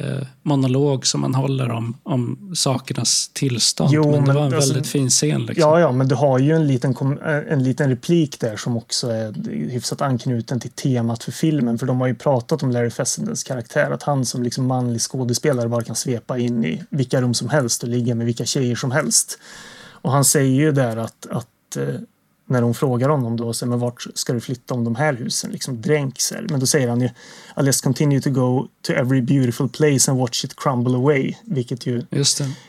eh, 0.00 0.26
monolog 0.42 1.06
som 1.06 1.20
man 1.20 1.34
håller 1.34 1.70
om, 1.70 1.96
om 2.02 2.52
sakernas 2.54 3.30
tillstånd. 3.32 3.90
Jo, 3.92 4.10
men 4.10 4.12
det 4.12 4.26
men 4.26 4.34
var 4.36 4.46
en 4.46 4.54
alltså- 4.54 4.72
väldigt 4.72 4.90
fin 4.90 5.10
scen. 5.10 5.46
Liksom. 5.46 5.70
Ja, 5.70 5.80
ja, 5.80 5.92
men 5.92 6.08
du 6.08 6.14
har 6.14 6.38
ju 6.38 6.52
en 6.56 6.66
liten, 6.66 7.18
eh, 7.24 7.52
en 7.52 7.62
liten 7.62 7.90
replik 7.90 8.40
där 8.40 8.56
som 8.56 8.76
också 8.76 9.10
är 9.10 9.34
hyfsat 9.70 10.00
anknuten 10.00 10.60
till 10.60 10.70
temat 10.70 11.24
för 11.24 11.32
filmen. 11.32 11.78
För 11.78 11.86
de 11.86 12.00
har 12.00 12.06
ju 12.06 12.14
pratat 12.14 12.62
om 12.62 12.70
Larry 12.70 12.90
Fessendens 12.90 13.44
karaktär, 13.44 13.90
att 13.90 14.02
han 14.02 14.24
som 14.26 14.42
liksom 14.42 14.66
manlig 14.66 15.00
skådespelare 15.00 15.68
bara 15.68 15.84
kan 15.84 15.96
svepa 15.96 16.38
in 16.38 16.64
i 16.64 16.82
vilka 16.90 17.20
rum 17.20 17.34
som 17.34 17.48
helst 17.48 17.82
och 17.82 17.88
ligga 17.88 18.14
med 18.14 18.26
vilka 18.26 18.44
tjejer 18.44 18.76
som 18.76 18.90
helst. 18.90 19.38
Och 20.02 20.12
han 20.12 20.24
säger 20.24 20.60
ju 20.60 20.72
där 20.72 20.96
att, 20.96 21.26
att 21.30 21.76
eh, 21.76 22.00
när 22.50 22.62
hon 22.62 22.74
frågar 22.74 23.08
honom 23.08 23.36
då, 23.36 23.52
så, 23.52 23.66
men 23.66 23.78
vart 23.78 24.06
ska 24.14 24.32
du 24.32 24.40
flytta 24.40 24.74
om 24.74 24.84
de 24.84 24.94
här 24.94 25.12
husen 25.12 25.50
liksom 25.50 25.80
dränks? 25.80 26.32
Men 26.48 26.60
då 26.60 26.66
säger 26.66 26.88
han 26.88 27.00
ju 27.00 27.08
I'll 27.56 27.66
just 27.66 27.84
continue 27.84 28.20
to 28.20 28.30
go 28.30 28.68
to 28.82 28.92
every 28.92 29.22
beautiful 29.22 29.68
place 29.68 30.10
and 30.10 30.20
watch 30.20 30.44
it 30.44 30.56
crumble 30.56 30.96
away. 30.96 31.34
Vilket 31.44 31.86
ju 31.86 32.02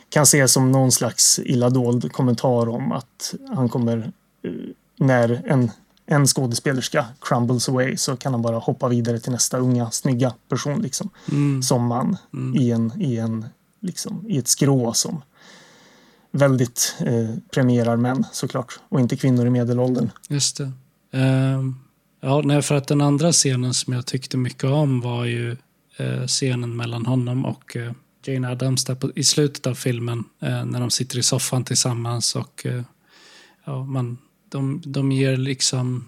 kan 0.08 0.22
ses 0.22 0.52
som 0.52 0.72
någon 0.72 0.92
slags 0.92 1.40
illa 1.44 1.70
dold 1.70 2.12
kommentar 2.12 2.68
om 2.68 2.92
att 2.92 3.34
han 3.54 3.68
kommer 3.68 4.12
eh, 4.42 4.50
när 4.98 5.42
en, 5.46 5.70
en 6.06 6.26
skådespelerska 6.26 7.06
crumbles 7.20 7.68
away 7.68 7.96
så 7.96 8.16
kan 8.16 8.32
han 8.32 8.42
bara 8.42 8.58
hoppa 8.58 8.88
vidare 8.88 9.20
till 9.20 9.32
nästa 9.32 9.58
unga 9.58 9.90
snygga 9.90 10.34
person 10.48 10.82
liksom. 10.82 11.10
Mm. 11.30 11.62
Som 11.62 11.86
man 11.86 12.16
i, 12.56 12.70
en, 12.70 12.92
i, 13.02 13.16
en, 13.16 13.46
liksom, 13.80 14.24
i 14.28 14.38
ett 14.38 14.48
skrå 14.48 14.92
som 14.92 15.22
väldigt 16.32 16.96
eh, 17.00 17.36
premierar 17.52 17.96
män 17.96 18.24
såklart 18.32 18.80
och 18.88 19.00
inte 19.00 19.16
kvinnor 19.16 19.46
i 19.46 19.50
medelåldern. 19.50 20.10
Just 20.28 20.56
det. 20.56 20.72
Ehm, 21.12 21.74
Ja, 22.24 22.62
för 22.62 22.74
att 22.74 22.88
den 22.88 23.00
andra 23.00 23.32
scenen 23.32 23.74
som 23.74 23.92
jag 23.92 24.06
tyckte 24.06 24.36
mycket 24.36 24.64
om 24.64 25.00
var 25.00 25.24
ju 25.24 25.56
eh, 25.96 26.26
scenen 26.26 26.76
mellan 26.76 27.06
honom 27.06 27.44
och 27.44 27.76
eh, 27.76 27.92
Jane 28.26 28.48
Addams 28.48 28.84
där 28.84 28.94
på, 28.94 29.10
i 29.14 29.24
slutet 29.24 29.66
av 29.66 29.74
filmen 29.74 30.24
eh, 30.40 30.64
när 30.64 30.80
de 30.80 30.90
sitter 30.90 31.18
i 31.18 31.22
soffan 31.22 31.64
tillsammans 31.64 32.36
och 32.36 32.66
ja, 33.64 33.84
man, 33.84 34.18
de, 34.48 34.82
de 34.84 35.12
ger 35.12 35.36
liksom 35.36 36.04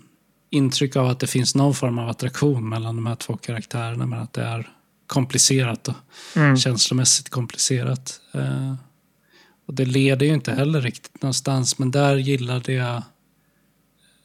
intryck 0.50 0.96
av 0.96 1.06
att 1.06 1.20
det 1.20 1.26
finns 1.26 1.54
någon 1.54 1.74
form 1.74 1.98
av 1.98 2.08
attraktion 2.08 2.68
mellan 2.68 2.96
de 2.96 3.06
här 3.06 3.14
två 3.16 3.36
karaktärerna 3.36 4.06
men 4.06 4.18
att 4.18 4.32
det 4.32 4.42
är 4.44 4.68
komplicerat 5.06 5.88
och 5.88 5.94
Mm. 6.36 6.56
känslomässigt 6.56 7.28
komplicerat. 7.28 8.20
Och 9.66 9.74
det 9.74 9.84
leder 9.84 10.26
ju 10.26 10.34
inte 10.34 10.52
heller 10.52 10.80
riktigt 10.80 11.22
någonstans 11.22 11.78
men 11.78 11.90
där 11.90 12.16
gillade 12.16 12.72
jag 12.72 13.02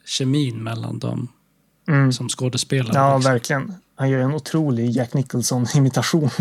kemin 0.06 0.62
mellan 0.62 0.98
dem 0.98 1.28
Mm. 1.88 2.12
som 2.12 2.28
skådespelare. 2.28 2.92
Ja, 2.94 3.16
liksom. 3.16 3.32
verkligen. 3.32 3.74
Han 3.96 4.10
gör 4.10 4.18
en 4.20 4.34
otrolig 4.34 4.90
Jack 4.90 5.14
Nicholson-imitation. 5.14 6.30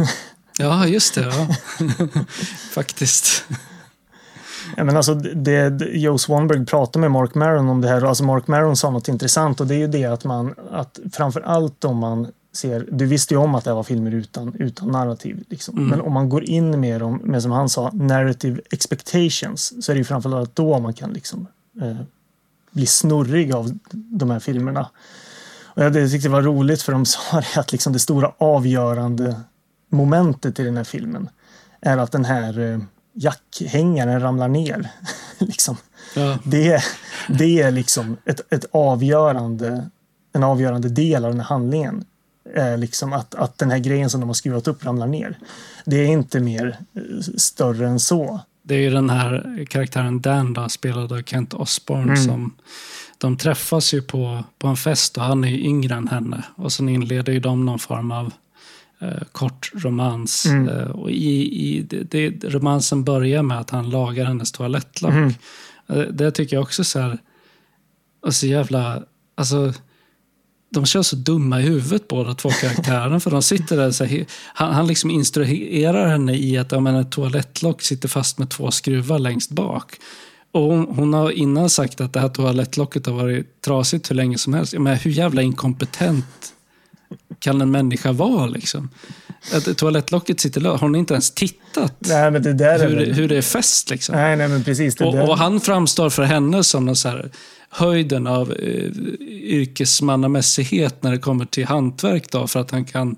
Ja, 0.61 0.87
just 0.87 1.15
det. 1.15 1.21
Ja. 1.21 1.47
Faktiskt. 2.73 3.43
Ja, 4.77 4.83
men 4.83 4.97
alltså, 4.97 5.13
det, 5.15 5.69
det, 5.69 5.85
Joe 5.85 6.17
Swanberg 6.17 6.65
pratade 6.65 6.99
med 7.01 7.11
Mark 7.11 7.35
Maron 7.35 7.69
om 7.69 7.81
det 7.81 7.87
här. 7.87 8.01
Alltså 8.01 8.23
Mark 8.23 8.47
Maron 8.47 8.75
sa 8.77 8.89
något 8.91 9.07
intressant 9.07 9.61
och 9.61 9.67
det 9.67 9.75
är 9.75 9.79
ju 9.79 9.87
det 9.87 10.05
att 10.05 10.23
man, 10.23 10.55
att 10.71 10.99
framför 11.13 11.41
allt 11.41 11.83
om 11.85 11.97
man 11.97 12.27
ser, 12.53 12.87
du 12.91 13.05
visste 13.05 13.33
ju 13.33 13.37
om 13.37 13.55
att 13.55 13.63
det 13.63 13.73
var 13.73 13.83
filmer 13.83 14.11
utan, 14.11 14.55
utan 14.59 14.87
narrativ. 14.87 15.43
Liksom. 15.49 15.77
Mm. 15.77 15.89
Men 15.89 16.01
om 16.01 16.13
man 16.13 16.29
går 16.29 16.43
in 16.43 16.79
med 16.79 17.01
dem, 17.01 17.21
med 17.23 17.41
som 17.41 17.51
han 17.51 17.69
sa, 17.69 17.91
narrative 17.93 18.61
expectations, 18.71 19.85
så 19.85 19.91
är 19.91 19.93
det 19.95 19.99
ju 19.99 20.05
framförallt 20.05 20.55
då 20.55 20.79
man 20.79 20.93
kan 20.93 21.13
liksom 21.13 21.47
eh, 21.81 21.97
bli 22.71 22.85
snurrig 22.85 23.53
av 23.53 23.77
de 23.91 24.29
här 24.29 24.39
filmerna. 24.39 24.89
Och 25.63 25.83
jag 25.83 25.93
tyckte 25.93 26.27
det 26.27 26.31
var 26.31 26.41
roligt 26.41 26.81
för 26.81 26.91
de 26.91 27.05
sa 27.05 27.19
det 27.53 27.59
att 27.59 27.71
liksom 27.71 27.93
det 27.93 27.99
stora 27.99 28.31
avgörande 28.37 29.41
momentet 29.89 30.59
i 30.59 30.63
den 30.63 30.77
här 30.77 30.83
filmen 30.83 31.29
är 31.81 31.97
att 31.97 32.11
den 32.11 32.25
här 32.25 32.59
eh, 32.59 32.79
jackhängaren 33.13 34.21
ramlar 34.21 34.47
ner. 34.47 34.91
liksom. 35.37 35.77
Ja. 36.15 36.37
det, 36.43 36.83
det 37.29 37.61
är 37.61 37.71
liksom 37.71 38.17
ett, 38.25 38.53
ett 38.53 38.65
avgörande, 38.71 39.89
en 40.33 40.43
avgörande 40.43 40.89
del 40.89 41.25
av 41.25 41.31
den 41.31 41.39
här 41.39 41.47
handlingen. 41.47 42.05
Är 42.53 42.77
liksom 42.77 43.13
att, 43.13 43.35
att 43.35 43.57
den 43.57 43.71
här 43.71 43.79
grejen 43.79 44.09
som 44.09 44.19
de 44.19 44.29
har 44.29 44.33
skruvat 44.33 44.67
upp 44.67 44.85
ramlar 44.85 45.07
ner. 45.07 45.37
Det 45.85 45.95
är 45.95 46.07
inte 46.07 46.39
mer 46.39 46.77
eh, 46.93 47.01
större 47.37 47.87
än 47.87 47.99
så. 47.99 48.39
Det 48.63 48.75
är 48.75 48.79
ju 48.79 48.89
den 48.89 49.09
här 49.09 49.65
karaktären 49.69 50.21
Dan 50.21 50.53
då, 50.53 50.69
spelad 50.69 51.11
av 51.11 51.21
Kent 51.23 51.53
Osborne 51.53 52.03
Mm. 52.03 52.23
som 52.23 52.55
de 53.17 53.37
träffas 53.37 53.93
ju 53.93 54.01
på, 54.01 54.43
på 54.59 54.67
en 54.67 54.77
fest 54.77 55.17
och 55.17 55.23
han 55.23 55.43
är 55.43 55.47
ju 55.49 55.59
yngre 55.59 55.95
än 55.95 56.07
henne. 56.07 56.43
Och 56.55 56.71
sen 56.71 56.89
inleder 56.89 57.33
ju 57.33 57.39
de 57.39 57.65
någon 57.65 57.79
form 57.79 58.11
av 58.11 58.33
eh, 58.99 59.23
kort 59.31 59.71
romans. 59.73 60.45
Mm. 60.45 60.69
Eh, 60.69 60.89
och 60.89 61.11
i, 61.11 61.65
i 61.67 61.81
det, 61.81 62.29
det, 62.29 62.49
romansen 62.49 63.03
börjar 63.03 63.43
med 63.43 63.59
att 63.59 63.69
han 63.69 63.89
lagar 63.89 64.25
hennes 64.25 64.51
toalettlock. 64.51 65.11
Mm. 65.11 65.33
Eh, 65.87 65.97
det 65.97 66.31
tycker 66.31 66.55
jag 66.55 66.63
också 66.63 66.83
så 66.83 66.99
här, 66.99 67.17
och 68.21 68.35
så 68.35 68.47
jävla, 68.47 69.03
alltså 69.35 69.73
de 70.69 70.85
känns 70.85 71.07
så 71.07 71.15
dumma 71.15 71.59
i 71.61 71.63
huvudet 71.63 72.07
båda 72.07 72.33
två 72.33 72.49
karaktärerna. 72.49 73.19
för 73.19 73.31
de 73.31 73.41
sitter 73.41 73.77
där 73.77 73.91
så 73.91 74.05
här, 74.05 74.25
han, 74.53 74.73
han 74.73 74.87
liksom 74.87 75.11
instruerar 75.11 76.07
henne 76.07 76.37
i 76.37 76.57
att 76.57 76.71
ja, 76.71 76.79
men 76.79 76.95
ett 76.95 77.11
toalettlock 77.11 77.81
sitter 77.81 78.07
fast 78.07 78.37
med 78.37 78.49
två 78.49 78.71
skruvar 78.71 79.19
längst 79.19 79.51
bak. 79.51 79.95
Och 80.51 80.61
hon, 80.61 80.87
hon 80.95 81.13
har 81.13 81.31
innan 81.31 81.69
sagt 81.69 82.01
att 82.01 82.13
det 82.13 82.19
här 82.19 82.29
toalettlocket 82.29 83.05
har 83.05 83.13
varit 83.13 83.61
trasigt 83.61 84.11
hur 84.11 84.15
länge 84.15 84.37
som 84.37 84.53
helst. 84.53 84.73
Menar, 84.73 84.97
hur 84.97 85.11
jävla 85.11 85.41
inkompetent 85.41 86.53
kan 87.39 87.61
en 87.61 87.71
människa 87.71 88.11
vara 88.11 88.45
liksom? 88.45 88.89
Att 89.53 89.77
toalettlocket 89.77 90.39
sitter 90.39 90.61
löst. 90.61 90.81
Har 90.81 90.87
hon 90.87 90.95
inte 90.95 91.13
ens 91.13 91.31
tittat 91.31 91.95
Nej, 91.99 92.31
men 92.31 92.43
det 92.43 92.53
där 92.53 92.79
är 92.79 92.89
hur, 92.89 92.95
väl... 92.95 93.13
hur 93.13 93.27
det 93.27 93.37
är 93.37 93.41
fäst 93.41 93.89
liksom? 93.89 94.15
Nej, 94.15 94.35
nej, 94.35 94.47
men 94.47 94.63
precis. 94.63 95.01
Och, 95.01 95.29
och 95.29 95.37
han 95.37 95.59
framstår 95.59 96.09
för 96.09 96.23
henne 96.23 96.63
som 96.63 96.85
någon 96.85 96.95
så 96.95 97.09
här 97.09 97.29
höjden 97.69 98.27
av 98.27 98.51
eh, 98.51 98.91
yrkesmannamässighet 99.29 101.03
när 101.03 101.11
det 101.11 101.17
kommer 101.17 101.45
till 101.45 101.65
hantverk. 101.65 102.31
Då, 102.31 102.47
för 102.47 102.59
att 102.59 102.71
han 102.71 102.85
kan 102.85 103.15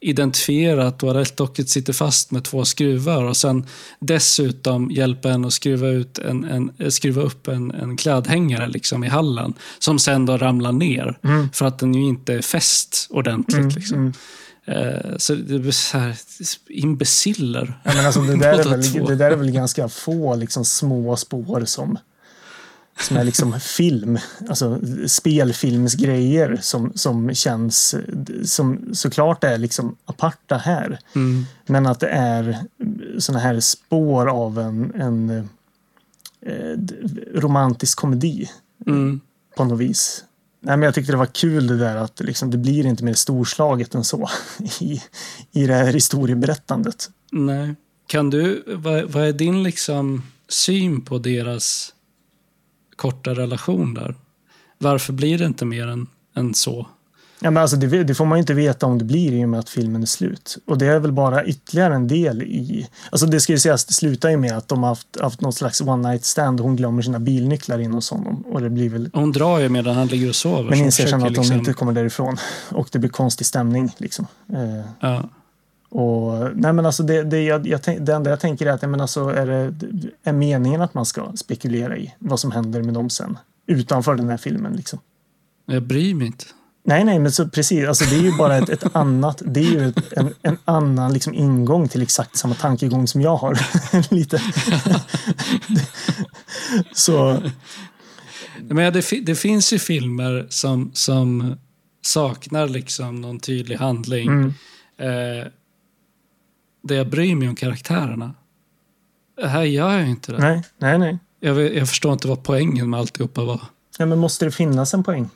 identifiera 0.00 0.86
att 0.86 0.98
toalettlocket 0.98 1.68
sitter 1.68 1.92
fast 1.92 2.30
med 2.30 2.44
två 2.44 2.64
skruvar 2.64 3.24
och 3.24 3.36
sen 3.36 3.66
dessutom 3.98 4.90
hjälpa 4.90 5.30
en 5.30 5.44
att 5.44 5.52
skruva, 5.52 5.88
ut 5.88 6.18
en, 6.18 6.44
en, 6.44 6.70
eh, 6.78 6.88
skruva 6.88 7.22
upp 7.22 7.48
en, 7.48 7.70
en 7.70 7.96
klädhängare 7.96 8.68
liksom 8.68 9.04
i 9.04 9.08
hallen. 9.08 9.54
Som 9.78 9.98
sen 9.98 10.26
då 10.26 10.36
ramlar 10.36 10.72
ner 10.72 11.18
för 11.52 11.66
att 11.66 11.78
den 11.78 11.94
ju 11.94 12.02
inte 12.02 12.34
är 12.34 12.42
fäst 12.42 13.06
ordentligt. 13.10 13.74
liksom. 13.74 13.98
mm. 13.98 14.12
Eh, 14.64 15.16
så 15.16 15.34
det 15.34 15.58
blir 15.58 15.72
så 15.72 15.98
här 15.98 16.16
imbeciller. 16.68 17.80
Ja, 17.84 17.94
men 17.94 18.06
alltså, 18.06 18.20
det, 18.20 18.36
där 18.36 18.58
är 18.58 18.64
väl, 18.64 19.06
det 19.06 19.16
där 19.16 19.30
är 19.30 19.36
väl 19.36 19.50
ganska 19.50 19.88
få 19.88 20.36
liksom, 20.36 20.64
små 20.64 21.16
spår 21.16 21.64
som, 21.66 21.98
som 23.00 23.16
är 23.16 23.24
liksom 23.24 23.60
film. 23.60 24.18
Alltså 24.48 24.80
spelfilmsgrejer 25.06 26.58
som, 26.62 26.92
som 26.94 27.34
känns 27.34 27.94
som 28.44 28.94
såklart 28.94 29.44
är 29.44 29.58
liksom 29.58 29.96
aparta 30.04 30.56
här. 30.56 30.98
Mm. 31.14 31.44
Men 31.66 31.86
att 31.86 32.00
det 32.00 32.08
är 32.08 32.58
såna 33.18 33.38
här 33.38 33.60
spår 33.60 34.26
av 34.26 34.58
en, 34.58 34.92
en 34.94 35.48
eh, 36.46 36.78
romantisk 37.34 37.98
komedi 37.98 38.50
Mm. 38.86 39.20
på 39.56 39.64
något 39.64 39.80
vis. 39.80 40.24
Nej, 40.60 40.76
men 40.76 40.82
jag 40.84 40.94
tyckte 40.94 41.12
det 41.12 41.18
var 41.18 41.26
kul 41.26 41.66
det 41.66 41.78
där 41.78 41.96
att 41.96 42.20
liksom, 42.20 42.50
det 42.50 42.58
blir 42.58 42.86
inte 42.86 43.04
mer 43.04 43.14
storslaget 43.14 43.94
än 43.94 44.04
så 44.04 44.28
i, 44.80 45.02
i 45.52 45.66
det 45.66 45.74
här 45.74 45.92
historieberättandet. 45.92 47.10
Nej. 47.32 47.74
Kan 48.06 48.30
du, 48.30 48.64
vad, 48.66 49.04
vad 49.04 49.24
är 49.24 49.32
din 49.32 49.62
liksom 49.62 50.22
syn 50.48 51.00
på 51.00 51.18
deras 51.18 51.94
korta 52.96 53.30
relation 53.34 53.94
där? 53.94 54.14
Varför 54.78 55.12
blir 55.12 55.38
det 55.38 55.44
inte 55.46 55.64
mer 55.64 55.86
än, 55.86 56.06
än 56.36 56.54
så? 56.54 56.86
Ja, 57.44 57.50
men 57.50 57.62
alltså 57.62 57.76
det, 57.76 58.04
det 58.04 58.14
får 58.14 58.24
man 58.24 58.38
ju 58.38 58.40
inte 58.40 58.54
veta 58.54 58.86
om 58.86 58.98
det 58.98 59.04
blir 59.04 59.32
i 59.32 59.44
och 59.44 59.48
med 59.48 59.60
att 59.60 59.68
filmen 59.70 60.02
är 60.02 60.06
slut. 60.06 60.58
Och 60.66 60.78
det 60.78 60.86
är 60.86 60.98
väl 60.98 61.12
bara 61.12 61.44
ytterligare 61.44 61.94
en 61.94 62.08
del 62.08 62.42
i... 62.42 62.88
Alltså 63.10 63.26
det 63.26 63.40
ska 63.40 63.52
ju 63.52 63.58
sägas, 63.58 63.84
det 63.84 63.92
slutar 63.92 64.30
ju 64.30 64.36
med 64.36 64.52
att 64.56 64.68
de 64.68 64.82
har 64.82 64.88
haft, 64.88 65.20
haft 65.20 65.40
något 65.40 65.54
slags 65.54 65.80
one 65.80 66.08
night 66.08 66.24
stand 66.24 66.60
och 66.60 66.66
hon 66.66 66.76
glömmer 66.76 67.02
sina 67.02 67.18
bilnycklar 67.18 67.78
in 67.78 67.92
hos 67.92 68.10
honom. 68.10 68.42
Och 68.46 68.60
det 68.60 68.70
blir 68.70 68.88
väl... 68.88 69.10
Hon 69.12 69.32
drar 69.32 69.58
ju 69.58 69.68
medan 69.68 69.94
han 69.94 70.06
ligger 70.06 70.28
och 70.28 70.34
sover. 70.34 70.70
Men 70.70 70.78
inser 70.78 71.06
sen 71.06 71.22
att 71.22 71.34
de 71.34 71.40
liksom- 71.40 71.58
inte 71.58 71.72
kommer 71.72 71.92
därifrån. 71.92 72.36
Och 72.70 72.88
det 72.92 72.98
blir 72.98 73.10
konstig 73.10 73.46
stämning 73.46 73.90
liksom. 73.98 74.26
Eh, 74.52 74.86
Ja. 75.00 75.28
Och, 75.92 76.56
nej 76.56 76.72
men 76.72 76.86
alltså 76.86 77.02
det, 77.02 77.22
det, 77.22 77.42
jag, 77.42 77.66
jag, 77.66 77.80
det 78.00 78.12
enda 78.12 78.30
jag 78.30 78.40
tänker 78.40 78.66
är 78.66 78.70
att, 78.70 78.82
men 78.82 79.00
alltså 79.00 79.28
är 79.28 79.46
det 79.46 80.08
är 80.24 80.32
meningen 80.32 80.82
att 80.82 80.94
man 80.94 81.06
ska 81.06 81.32
spekulera 81.34 81.96
i 81.96 82.14
vad 82.18 82.40
som 82.40 82.52
händer 82.52 82.82
med 82.82 82.94
dem 82.94 83.10
sen? 83.10 83.38
Utanför 83.66 84.14
den 84.14 84.28
här 84.28 84.36
filmen 84.36 84.72
liksom. 84.72 84.98
Jag 85.66 85.82
bryr 85.82 86.14
mig 86.14 86.26
inte. 86.26 86.44
Nej, 86.84 87.04
nej, 87.04 87.18
men 87.18 87.32
så 87.32 87.48
precis. 87.48 87.88
Alltså, 87.88 88.04
det 88.04 88.16
är 88.16 88.22
ju 88.22 88.36
bara 88.36 88.56
ett, 88.56 88.68
ett 88.68 88.96
annat. 88.96 89.42
Det 89.46 89.60
är 89.60 89.70
ju 89.70 89.88
ett, 89.88 90.12
en, 90.12 90.34
en 90.42 90.58
annan 90.64 91.12
liksom, 91.12 91.34
ingång 91.34 91.88
till 91.88 92.02
exakt 92.02 92.36
samma 92.36 92.54
tankegång 92.54 93.08
som 93.08 93.20
jag 93.20 93.36
har. 93.36 93.58
Lite. 94.14 94.42
så 96.92 97.42
Men 98.68 98.92
det, 98.92 99.10
det 99.22 99.34
finns 99.34 99.72
ju 99.72 99.78
filmer 99.78 100.46
som, 100.48 100.90
som 100.94 101.56
saknar 102.02 102.68
liksom 102.68 103.20
någon 103.20 103.40
tydlig 103.40 103.76
handling. 103.76 104.28
mm, 104.28 104.54
Eh, 105.02 105.46
där 106.82 106.94
jag 106.94 107.08
bryr 107.08 107.34
mig 107.34 107.48
om 107.48 107.54
karaktärerna. 107.56 108.34
Här 109.42 109.62
gör 109.62 109.98
jag 109.98 110.08
inte 110.08 110.32
det. 110.32 110.38
nej, 110.38 110.62
nej, 110.78 110.98
nej. 110.98 111.18
Jag, 111.40 111.76
jag 111.76 111.88
förstår 111.88 112.12
inte 112.12 112.28
vad 112.28 112.42
poängen 112.42 112.90
med 112.90 113.00
alltihopa 113.00 113.44
var. 113.44 113.60
Ja, 113.98 114.06
men 114.06 114.18
måste 114.18 114.44
det 114.44 114.50
finnas 114.50 114.94
en 114.94 115.04
poäng? 115.04 115.30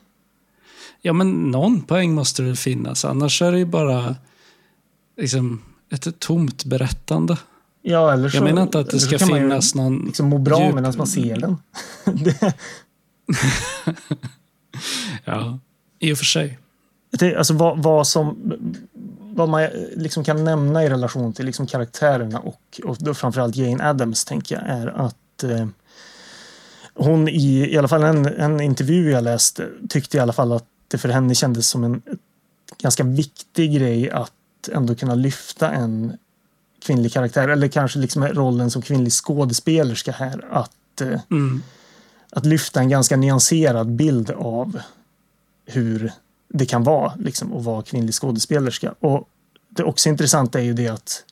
Ja, 1.03 1.13
men 1.13 1.31
någon 1.51 1.83
poäng 1.83 2.15
måste 2.15 2.43
det 2.43 2.57
finnas. 2.57 3.05
Annars 3.05 3.43
är 3.43 3.53
det 3.53 3.59
ju 3.59 3.65
bara 3.65 4.17
liksom, 5.17 5.63
ett 5.93 6.19
tomt 6.21 6.65
berättande. 6.65 7.39
Ja, 7.83 8.13
eller 8.13 8.29
så, 8.29 8.37
Jag 8.37 8.45
menar 8.45 8.63
inte 8.63 8.79
att 8.81 8.91
det 8.91 9.01
ska 9.01 9.19
kan 9.19 9.29
man 9.29 9.39
ju 9.39 9.45
finnas 9.45 9.75
någon... 9.75 10.05
Liksom 10.07 10.29
må 10.29 10.39
bra 10.39 10.59
djup- 10.61 10.75
medan 10.75 10.95
man 10.99 11.07
ser 11.07 11.37
den. 11.41 11.57
det, 12.25 12.55
Ja, 15.25 15.59
i 15.99 16.13
och 16.13 16.19
för 16.19 16.25
sig. 16.25 16.59
det, 17.11 17.37
alltså 17.37 17.55
vad, 17.55 17.83
vad 17.83 18.07
som 18.07 18.53
vad 19.37 19.49
man 19.49 19.67
liksom 19.97 20.25
kan 20.25 20.45
nämna 20.45 20.85
i 20.85 20.89
relation 20.89 21.33
till 21.33 21.47
liksom 21.47 21.67
karaktärerna 21.67 22.39
och, 22.39 22.81
och 22.85 22.97
då 23.01 23.15
framförallt 23.15 23.57
Jane 23.57 23.85
Addams 23.85 24.25
tänker 24.25 24.55
jag 24.55 24.65
är 24.65 24.87
att 24.87 25.45
eh, 25.45 25.67
hon 26.95 27.29
i, 27.29 27.73
i 27.73 27.79
alla 27.79 27.89
fall 27.89 28.05
en, 28.05 28.27
en 28.27 28.61
intervju 28.61 29.11
jag 29.11 29.25
läste 29.25 29.69
tyckte 29.89 30.17
i 30.17 30.21
alla 30.21 30.33
fall 30.33 30.53
att 30.53 30.65
det 30.89 30.99
för 30.99 31.09
henne 31.09 31.35
kändes 31.35 31.69
som 31.69 31.85
en 31.85 32.03
ganska 32.83 33.03
viktig 33.05 33.75
grej 33.75 34.11
att 34.11 34.33
ändå 34.73 34.95
kunna 34.95 35.15
lyfta 35.15 35.71
en 35.71 36.19
kvinnlig 36.87 37.13
karaktär 37.13 37.49
eller 37.49 37.69
kanske 37.69 37.99
liksom 37.99 38.29
rollen 38.29 38.71
som 38.71 38.83
kvinnlig 38.83 39.13
skådespelerska 39.13 40.13
här 40.13 40.45
att 40.51 41.01
eh, 41.01 41.21
Mm. 41.31 41.63
att 42.31 42.47
lyfta 42.47 42.81
en 42.81 42.89
ganska 42.89 43.17
nyanserad 43.17 43.91
bild 43.93 44.31
av 44.31 44.81
hur 45.67 46.13
det 46.49 46.67
kan 46.67 46.83
vara 46.83 47.13
liksom, 47.19 47.53
att 47.53 47.65
vara 47.65 47.83
kvinnlig 47.83 48.15
skådespelerska. 48.15 48.95
Och 49.01 49.29
det 49.69 49.85
också 49.85 50.09
intressanta 50.09 50.61
är 50.61 50.65
ju 50.65 50.75
det 50.75 50.89
att 50.89 51.25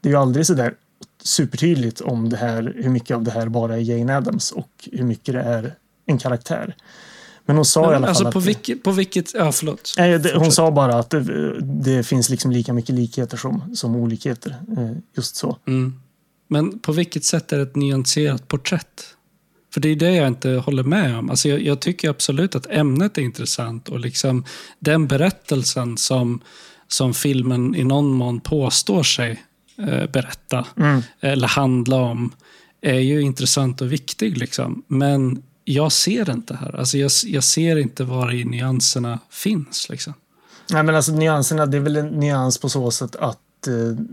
det 0.00 0.08
är 0.08 0.12
ju 0.12 0.18
aldrig 0.18 0.46
så 0.46 0.54
där 0.54 0.74
supertydligt 1.22 2.00
om 2.00 2.28
det 2.28 2.36
här, 2.36 2.74
hur 2.76 2.90
mycket 2.90 3.16
av 3.16 3.22
det 3.22 3.30
här 3.30 3.48
bara 3.48 3.76
är 3.76 3.80
Jane 3.80 4.16
Addams 4.16 4.52
och 4.52 4.88
hur 4.92 5.04
mycket 5.04 5.34
det 5.34 5.40
är 5.40 5.74
en 6.06 6.18
karaktär. 6.18 6.76
Men 7.44 7.56
hon 7.56 7.64
sa 7.64 7.92
i 7.92 7.96
alla 7.96 8.08
alltså 8.08 8.24
fall 8.24 8.32
på, 8.32 8.38
att... 8.38 8.44
vilket, 8.44 8.82
på 8.82 8.90
vilket... 8.90 9.34
Ja, 9.34 9.52
förlåt. 9.52 9.94
Nej, 9.98 10.18
det, 10.18 10.38
hon 10.38 10.52
sa 10.52 10.70
bara 10.70 10.98
att 10.98 11.10
det, 11.10 11.60
det 11.60 12.02
finns 12.02 12.30
liksom 12.30 12.50
lika 12.50 12.72
mycket 12.72 12.94
likheter 12.94 13.36
som, 13.36 13.76
som 13.76 13.96
olikheter. 13.96 14.56
Eh, 14.76 14.90
Just 15.16 15.36
så. 15.36 15.56
Mm. 15.66 16.00
Men 16.48 16.78
på 16.78 16.92
vilket 16.92 17.24
sätt 17.24 17.52
är 17.52 17.56
det 17.56 17.62
ett 17.62 17.76
nyanserat 17.76 18.48
porträtt? 18.48 19.04
För 19.70 19.80
det 19.80 19.88
är 19.88 19.96
det 19.96 20.14
jag 20.14 20.28
inte 20.28 20.50
håller 20.50 20.82
med 20.82 21.18
om. 21.18 21.30
Alltså 21.30 21.48
jag, 21.48 21.62
jag 21.62 21.80
tycker 21.80 22.10
absolut 22.10 22.54
att 22.54 22.66
ämnet 22.70 23.18
är 23.18 23.22
intressant 23.22 23.88
och 23.88 24.00
liksom 24.00 24.44
den 24.78 25.06
berättelsen 25.06 25.96
som, 25.96 26.40
som 26.88 27.14
filmen 27.14 27.74
i 27.74 27.84
någon 27.84 28.12
mån 28.12 28.40
påstår 28.40 29.02
sig 29.02 29.44
eh, 29.78 30.10
berätta 30.10 30.66
Mm. 30.76 31.02
eller 31.20 31.48
handla 31.48 31.96
om 31.96 32.32
är 32.80 33.00
ju 33.00 33.20
intressant 33.20 33.80
och 33.80 33.92
viktig. 33.92 34.38
Liksom. 34.38 34.82
Men 34.86 35.42
jag 35.64 35.92
ser 35.92 36.30
inte 36.30 36.54
här. 36.54 36.76
Alltså 36.76 36.98
jag, 36.98 37.10
jag 37.26 37.44
ser 37.44 37.76
inte 37.76 38.04
var 38.04 38.34
i 38.34 38.44
nyanserna 38.44 39.18
finns. 39.30 39.88
Liksom. 39.88 40.14
Nej, 40.70 40.82
men 40.82 40.94
alltså 40.94 41.12
nyanserna, 41.12 41.66
det 41.66 41.76
är 41.76 41.80
väl 41.80 41.96
en 41.96 42.08
nyans 42.08 42.58
på 42.58 42.68
så 42.68 42.90
sätt 42.90 43.16
att 43.16 43.66
eh, 43.66 44.04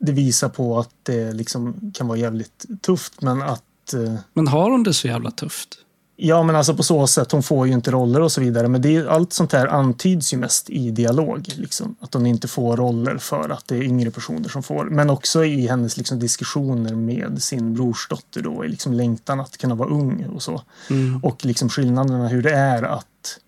det 0.00 0.12
visar 0.12 0.48
på 0.48 0.78
att 0.78 0.90
det 1.02 1.32
liksom 1.32 1.92
kan 1.94 2.08
vara 2.08 2.18
jävligt 2.18 2.66
tufft, 2.82 3.22
men 3.22 3.42
att 3.42 3.62
eh, 3.94 4.14
Men 4.34 4.48
har 4.48 4.70
hon 4.70 4.82
det 4.82 4.94
så 4.94 5.08
jävla 5.08 5.30
tufft? 5.30 5.78
Ja, 6.20 6.42
men 6.42 6.56
alltså 6.56 6.74
på 6.74 6.82
så 6.82 7.06
sätt. 7.06 7.32
Hon 7.32 7.42
får 7.42 7.66
ju 7.66 7.72
inte 7.72 7.90
roller 7.90 8.20
och 8.20 8.32
så 8.32 8.40
vidare. 8.40 8.68
Men 8.68 8.82
det 8.82 8.96
är, 8.96 9.06
allt 9.06 9.32
sånt 9.32 9.52
här 9.52 9.66
antyds 9.66 10.34
ju 10.34 10.36
mest 10.36 10.70
i 10.70 10.90
dialog. 10.90 11.48
Liksom. 11.56 11.96
Att 12.00 12.14
hon 12.14 12.26
inte 12.26 12.48
får 12.48 12.76
roller 12.76 13.18
för 13.18 13.48
att 13.48 13.68
det 13.68 13.76
är 13.76 13.82
yngre 13.82 14.10
personer 14.10 14.48
som 14.48 14.62
får. 14.62 14.84
Men 14.84 15.10
också 15.10 15.44
i 15.44 15.66
hennes 15.66 15.96
liksom, 15.96 16.18
diskussioner 16.18 16.94
med 16.94 17.42
sin 17.42 17.74
brorsdotter 17.74 18.42
då. 18.42 18.64
I 18.64 18.68
liksom 18.68 18.92
längtan 18.92 19.40
att 19.40 19.56
kunna 19.56 19.74
vara 19.74 19.88
ung 19.88 20.24
och 20.24 20.42
så. 20.42 20.62
Mm. 20.90 21.24
Och 21.24 21.44
liksom 21.44 21.68
skillnaderna 21.68 22.28
hur 22.28 22.42
det 22.42 22.54
är 22.54 22.82
att 22.82 23.38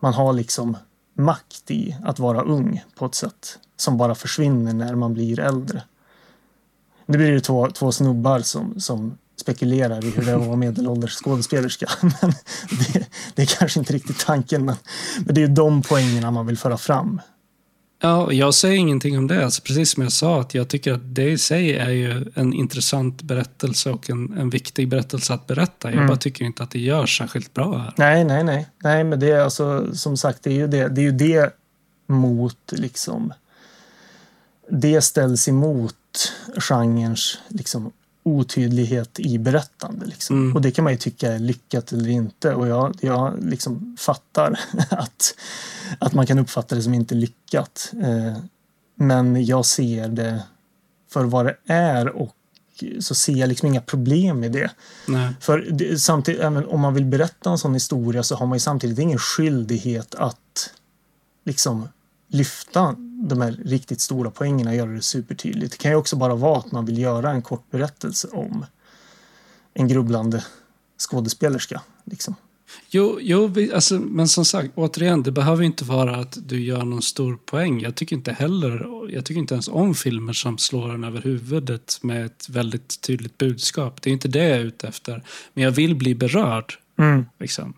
man 0.00 0.14
har 0.14 0.32
liksom 0.32 0.76
makt 1.14 1.70
i 1.70 1.96
att 2.04 2.18
vara 2.18 2.42
ung 2.42 2.84
på 2.94 3.06
ett 3.06 3.14
sätt 3.14 3.58
som 3.76 3.96
bara 3.96 4.14
försvinner 4.14 4.72
när 4.72 4.94
man 4.94 5.14
blir 5.14 5.40
äldre. 5.40 5.82
Nu 7.06 7.18
blir 7.18 7.32
det 7.32 7.40
två, 7.40 7.70
två 7.70 7.92
snubbar 7.92 8.40
som, 8.40 8.80
som 8.80 9.18
spekulerar 9.42 10.04
i 10.04 10.10
hur 10.10 10.24
det 10.24 10.30
är 10.30 10.36
att 10.36 10.46
vara 10.46 10.56
medelålders 10.56 11.14
skådespelerska. 11.14 11.86
Men 12.00 12.32
det, 12.70 13.06
det 13.34 13.42
är 13.42 13.46
kanske 13.46 13.78
inte 13.80 13.92
riktigt 13.92 14.18
tanken, 14.18 14.64
men, 14.64 14.76
men 15.26 15.34
det 15.34 15.40
är 15.42 15.48
ju 15.48 15.54
de 15.54 15.82
poängerna 15.82 16.30
man 16.30 16.46
vill 16.46 16.58
föra 16.58 16.78
fram. 16.78 17.20
Ja, 18.04 18.32
jag 18.32 18.54
säger 18.54 18.76
ingenting 18.76 19.18
om 19.18 19.26
det. 19.26 19.44
Alltså, 19.44 19.62
precis 19.62 19.90
som 19.90 20.02
jag 20.02 20.12
sa, 20.12 20.40
att 20.40 20.54
jag 20.54 20.68
tycker 20.68 20.92
att 20.92 21.14
det 21.14 21.30
i 21.30 21.38
sig 21.38 21.76
är 21.76 21.90
ju 21.90 22.32
en 22.34 22.52
intressant 22.52 23.22
berättelse 23.22 23.90
och 23.90 24.10
en, 24.10 24.38
en 24.38 24.50
viktig 24.50 24.88
berättelse 24.88 25.34
att 25.34 25.46
berätta. 25.46 25.88
Jag 25.88 25.94
Mm. 25.94 26.06
bara 26.06 26.16
tycker 26.16 26.44
inte 26.44 26.62
att 26.62 26.70
det 26.70 26.78
görs 26.78 27.18
särskilt 27.18 27.54
bra 27.54 27.78
här. 27.78 27.94
Nej, 27.96 28.24
nej, 28.24 28.44
nej. 28.44 28.66
Nej, 28.84 29.04
men 29.04 29.20
det 29.20 29.30
är 29.30 29.40
alltså 29.40 29.94
som 29.94 30.16
sagt, 30.16 30.42
det 30.42 30.50
är 30.50 30.54
ju 30.54 30.66
det, 30.66 30.88
det, 30.88 31.00
är 31.00 31.04
ju 31.04 31.12
det 31.12 31.50
mot 32.06 32.72
liksom. 32.72 33.32
Det 34.70 35.00
ställs 35.02 35.48
emot 35.48 36.32
genrens 36.56 37.38
liksom 37.48 37.92
otydlighet 38.22 39.20
i 39.20 39.38
berättande. 39.38 40.06
Liksom. 40.06 40.36
Mm. 40.36 40.56
Och 40.56 40.62
det 40.62 40.70
kan 40.70 40.84
man 40.84 40.92
ju 40.92 40.98
tycka 40.98 41.32
är 41.32 41.38
lyckat 41.38 41.92
eller 41.92 42.10
inte. 42.10 42.54
Och 42.54 42.68
jag, 42.68 42.96
jag 43.00 43.44
liksom 43.44 43.96
fattar 43.98 44.60
att, 44.90 45.34
att 45.98 46.14
man 46.14 46.26
kan 46.26 46.38
uppfatta 46.38 46.74
det 46.74 46.82
som 46.82 46.94
inte 46.94 47.14
lyckat. 47.14 47.92
Eh, 48.02 48.36
men 48.94 49.44
jag 49.44 49.66
ser 49.66 50.08
det 50.08 50.42
för 51.10 51.24
vad 51.24 51.46
det 51.46 51.56
är 51.66 52.08
och 52.08 52.36
så 53.00 53.14
ser 53.14 53.32
jag 53.32 53.48
liksom 53.48 53.68
inga 53.68 53.80
problem 53.80 54.40
med 54.40 54.52
det. 54.52 54.70
Nej. 55.08 55.34
För 55.40 55.58
det, 55.58 55.98
samtidigt, 55.98 56.40
även 56.40 56.66
om 56.66 56.80
man 56.80 56.94
vill 56.94 57.04
berätta 57.04 57.50
en 57.50 57.58
sån 57.58 57.74
historia 57.74 58.22
så 58.22 58.36
har 58.36 58.46
man 58.46 58.56
ju 58.56 58.60
samtidigt 58.60 58.98
ingen 58.98 59.18
skyldighet 59.18 60.14
att 60.14 60.70
liksom 61.44 61.88
lyfta 62.28 62.96
de 63.28 63.40
här 63.40 63.52
riktigt 63.64 64.00
stora 64.00 64.30
poängerna 64.30 64.74
göra 64.74 64.90
det 64.90 65.02
supertydligt. 65.02 65.72
Det 65.72 65.78
kan 65.78 65.90
ju 65.90 65.96
också 65.96 66.16
bara 66.16 66.34
vara 66.34 66.58
att 66.58 66.72
man 66.72 66.86
vill 66.86 66.98
göra 66.98 67.30
en 67.30 67.42
kort 67.42 67.70
berättelse 67.70 68.28
om 68.32 68.66
en 69.74 69.88
grubblande 69.88 70.44
skådespelerska. 70.98 71.82
Liksom. 72.04 72.34
Jo, 72.90 73.18
jo 73.20 73.54
alltså, 73.74 73.94
men 73.94 74.28
som 74.28 74.44
sagt, 74.44 74.72
återigen, 74.74 75.22
det 75.22 75.32
behöver 75.32 75.64
inte 75.64 75.84
vara 75.84 76.16
att 76.16 76.38
du 76.48 76.64
gör 76.64 76.84
någon 76.84 77.02
stor 77.02 77.36
poäng. 77.36 77.80
Jag 77.80 77.94
tycker 77.94 78.16
inte 78.16 78.32
heller, 78.32 78.86
jag 79.10 79.24
tycker 79.24 79.38
inte 79.40 79.54
ens 79.54 79.68
om 79.68 79.94
filmer 79.94 80.32
som 80.32 80.58
slår 80.58 80.94
en 80.94 81.04
över 81.04 81.20
huvudet 81.20 81.98
med 82.02 82.26
ett 82.26 82.48
väldigt 82.48 83.00
tydligt 83.00 83.38
budskap. 83.38 84.02
Det 84.02 84.10
är 84.10 84.12
inte 84.12 84.28
det 84.28 84.48
jag 84.48 84.58
är 84.58 84.64
ute 84.64 84.88
efter. 84.88 85.22
Men 85.54 85.64
jag 85.64 85.70
vill 85.70 85.96
bli 85.96 86.14
berörd. 86.14 86.74
Mm. 86.98 87.26
Liksom. 87.38 87.74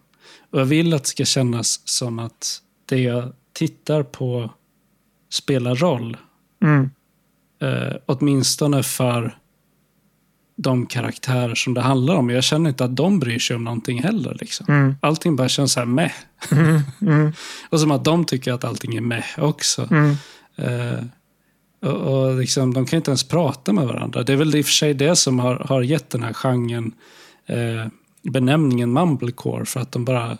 Och 0.50 0.60
jag 0.60 0.64
vill 0.64 0.94
att 0.94 1.02
det 1.02 1.08
ska 1.08 1.24
kännas 1.24 1.80
som 1.84 2.18
att 2.18 2.62
det 2.86 2.98
jag 2.98 3.32
tittar 3.52 4.02
på 4.02 4.50
spelar 5.34 5.74
roll. 5.74 6.16
Mm. 6.62 6.90
Eh, 7.62 7.96
åtminstone 8.06 8.82
för 8.82 9.38
de 10.56 10.86
karaktärer 10.86 11.54
som 11.54 11.74
det 11.74 11.80
handlar 11.80 12.14
om. 12.14 12.30
Jag 12.30 12.44
känner 12.44 12.70
inte 12.70 12.84
att 12.84 12.96
de 12.96 13.18
bryr 13.18 13.38
sig 13.38 13.56
om 13.56 13.64
någonting 13.64 14.02
heller. 14.02 14.36
Liksom. 14.40 14.66
Mm. 14.68 14.94
Allting 15.00 15.36
bara 15.36 15.48
känns 15.48 15.72
så 15.72 15.80
här 15.80 15.86
meh. 15.86 16.12
Mm. 16.50 16.80
Mm. 17.00 17.32
Och 17.70 17.80
som 17.80 17.90
att 17.90 18.04
de 18.04 18.24
tycker 18.24 18.52
att 18.52 18.64
allting 18.64 18.96
är 18.96 19.00
meh 19.00 19.38
också. 19.38 19.88
Mm. 19.90 20.16
Eh, 20.56 21.04
och, 21.90 21.96
och 21.96 22.38
liksom, 22.38 22.74
de 22.74 22.86
kan 22.86 22.96
inte 22.96 23.10
ens 23.10 23.28
prata 23.28 23.72
med 23.72 23.86
varandra. 23.86 24.22
Det 24.22 24.32
är 24.32 24.36
väl 24.36 24.56
i 24.56 24.60
och 24.60 24.66
för 24.66 24.72
sig 24.72 24.94
det 24.94 25.16
som 25.16 25.38
har, 25.38 25.56
har 25.56 25.82
gett 25.82 26.10
den 26.10 26.22
här 26.22 26.32
genren 26.32 26.92
eh, 27.46 27.86
benämningen 28.22 28.92
mumblecore. 28.92 29.64
För 29.64 29.80
att 29.80 29.92
de 29.92 30.04
bara 30.04 30.38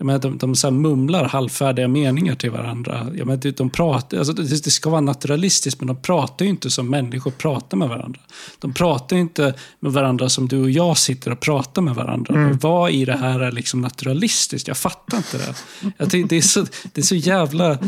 jag 0.00 0.06
menar, 0.06 0.18
de, 0.18 0.38
de 0.38 0.56
så 0.56 0.70
mumlar 0.70 1.24
halvfärdiga 1.24 1.88
meningar 1.88 2.34
till 2.34 2.50
varandra. 2.50 3.06
Jag 3.14 3.26
menar, 3.26 3.52
de- 3.52 3.70
pratar, 3.70 4.18
alltså 4.18 4.32
det, 4.32 4.64
det 4.64 4.70
ska 4.70 4.90
vara 4.90 5.00
naturalistiskt, 5.00 5.80
men 5.80 5.86
de 5.86 5.96
pratar 5.96 6.44
ju 6.44 6.50
inte 6.50 6.70
som 6.70 6.90
människor 6.90 7.30
pratar 7.30 7.76
med 7.76 7.88
varandra. 7.88 8.20
De 8.58 8.74
pratar 8.74 9.16
inte 9.16 9.54
med 9.80 9.92
varandra 9.92 10.28
som 10.28 10.48
du 10.48 10.62
och 10.62 10.70
jag 10.70 10.98
sitter 10.98 11.30
och 11.30 11.40
pratar 11.40 11.82
med 11.82 11.94
varandra. 11.94 12.34
Mm. 12.34 12.58
Vad 12.58 12.90
i 12.90 13.04
det 13.04 13.16
här 13.16 13.40
är 13.40 13.52
liksom 13.52 13.80
naturalistiskt? 13.80 14.68
Jag 14.68 14.76
fattar 14.76 15.16
inte 15.16 15.38
det. 15.38 15.54
Jag 15.98 16.10
tycker 16.10 16.28
det, 16.28 16.36
är 16.36 16.42
så, 16.42 16.66
det 16.92 17.00
är 17.00 17.04
så 17.04 17.14
jävla 17.14 17.78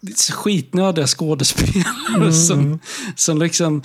det 0.00 0.12
är 0.12 0.16
så 0.16 0.32
skitnödiga 0.32 1.06
skådespelare 1.06 2.32
som, 2.32 2.78
som 3.16 3.38
liksom... 3.38 3.82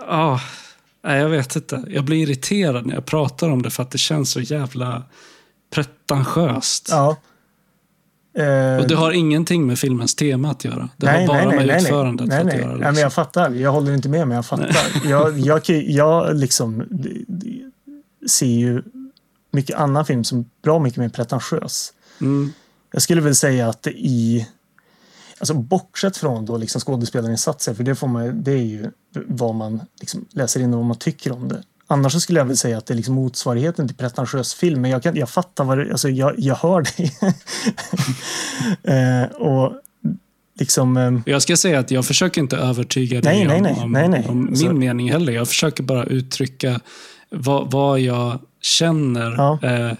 Ja, 0.00 0.40
jag 1.02 1.28
vet 1.28 1.56
inte. 1.56 1.84
Jag 1.88 2.04
blir 2.04 2.22
irriterad 2.22 2.86
när 2.86 2.94
jag 2.94 3.06
pratar 3.06 3.50
om 3.50 3.62
det 3.62 3.70
för 3.70 3.82
att 3.82 3.90
det 3.90 3.98
känns 3.98 4.30
så 4.30 4.40
jävla 4.40 5.02
pretentiöst. 5.70 6.88
Ja. 6.90 7.16
Eh, 8.42 8.76
Och 8.76 8.88
det 8.88 8.94
har 8.94 9.12
ingenting 9.12 9.66
med 9.66 9.78
filmens 9.78 10.14
tema 10.14 10.50
att 10.50 10.64
göra. 10.64 10.88
Det 10.96 11.06
har 11.06 11.26
bara 11.26 11.50
med 11.50 11.80
utförandet 11.80 12.28
nej, 12.28 12.38
att 12.40 12.46
nej. 12.46 12.56
göra. 12.58 12.66
Nej, 12.68 12.78
men 12.78 12.88
liksom. 12.88 13.02
jag 13.02 13.12
fattar. 13.12 13.50
Jag 13.50 13.72
håller 13.72 13.94
inte 13.94 14.08
med, 14.08 14.28
men 14.28 14.34
jag 14.36 14.46
fattar. 14.46 14.76
jag, 15.04 15.38
jag, 15.38 15.62
jag 15.70 16.36
liksom 16.36 16.84
ser 18.30 18.46
ju 18.46 18.82
mycket 19.50 19.76
annan 19.76 20.06
film 20.06 20.24
som 20.24 20.50
bra 20.62 20.78
mycket 20.78 20.98
mer 20.98 21.08
pretentiös. 21.08 21.92
Mm, 22.20 22.52
Jag 22.92 23.02
skulle 23.02 23.20
väl 23.20 23.34
säga 23.34 23.68
att 23.68 23.86
i 23.86 24.48
Alltså 25.38 25.54
bortsett 25.54 26.16
från 26.16 26.46
då 26.46 26.56
liksom 26.56 26.80
skådespelarinsatser, 26.80 27.74
för 27.74 27.84
det, 27.84 27.94
får 27.94 28.08
man, 28.08 28.42
det 28.42 28.52
är 28.52 28.62
ju 28.64 28.90
vad 29.14 29.54
man 29.54 29.80
liksom 30.00 30.26
läser 30.30 30.60
in 30.60 30.74
och 30.74 30.78
vad 30.78 30.86
man 30.86 30.98
tycker 30.98 31.32
om 31.32 31.48
det. 31.48 31.62
Annars 31.88 32.12
så 32.12 32.20
skulle 32.20 32.40
jag 32.40 32.44
väl 32.46 32.56
säga 32.56 32.78
att 32.78 32.86
det 32.86 32.94
är 32.94 32.96
liksom 32.96 33.14
motsvarigheten 33.14 33.88
till 33.88 33.96
pretentiös 33.96 34.54
film. 34.54 34.80
Men 34.82 34.90
jag, 34.90 35.02
kan, 35.02 35.16
jag 35.16 35.28
fattar 35.28 35.64
vad 35.64 35.78
det, 35.78 35.90
alltså 35.92 36.08
jag, 36.08 36.34
jag 36.38 36.54
hör 36.54 36.80
dig. 36.82 37.12
eh, 38.82 39.22
och 39.36 39.72
liksom... 40.58 40.96
Eh, 40.96 41.12
Jag 41.26 41.42
ska 41.42 41.56
säga 41.56 41.78
att 41.78 41.90
jag 41.90 42.04
försöker 42.06 42.40
inte 42.40 42.56
övertyga 42.56 43.20
Nej, 43.24 43.46
dig 43.46 43.46
nej, 43.46 43.60
nej, 43.60 43.82
om, 43.84 43.92
nej, 43.92 44.08
nej. 44.08 44.26
om 44.28 44.44
min 44.44 44.56
Så- 44.56 44.72
mening 44.72 45.12
heller. 45.12 45.32
Jag 45.32 45.48
försöker 45.48 45.82
bara 45.82 46.04
uttrycka 46.04 46.80
vad, 47.30 47.70
vad 47.70 48.00
jag 48.00 48.38
känner. 48.62 49.34
Ja. 49.36 49.58
Eh, 49.62 49.92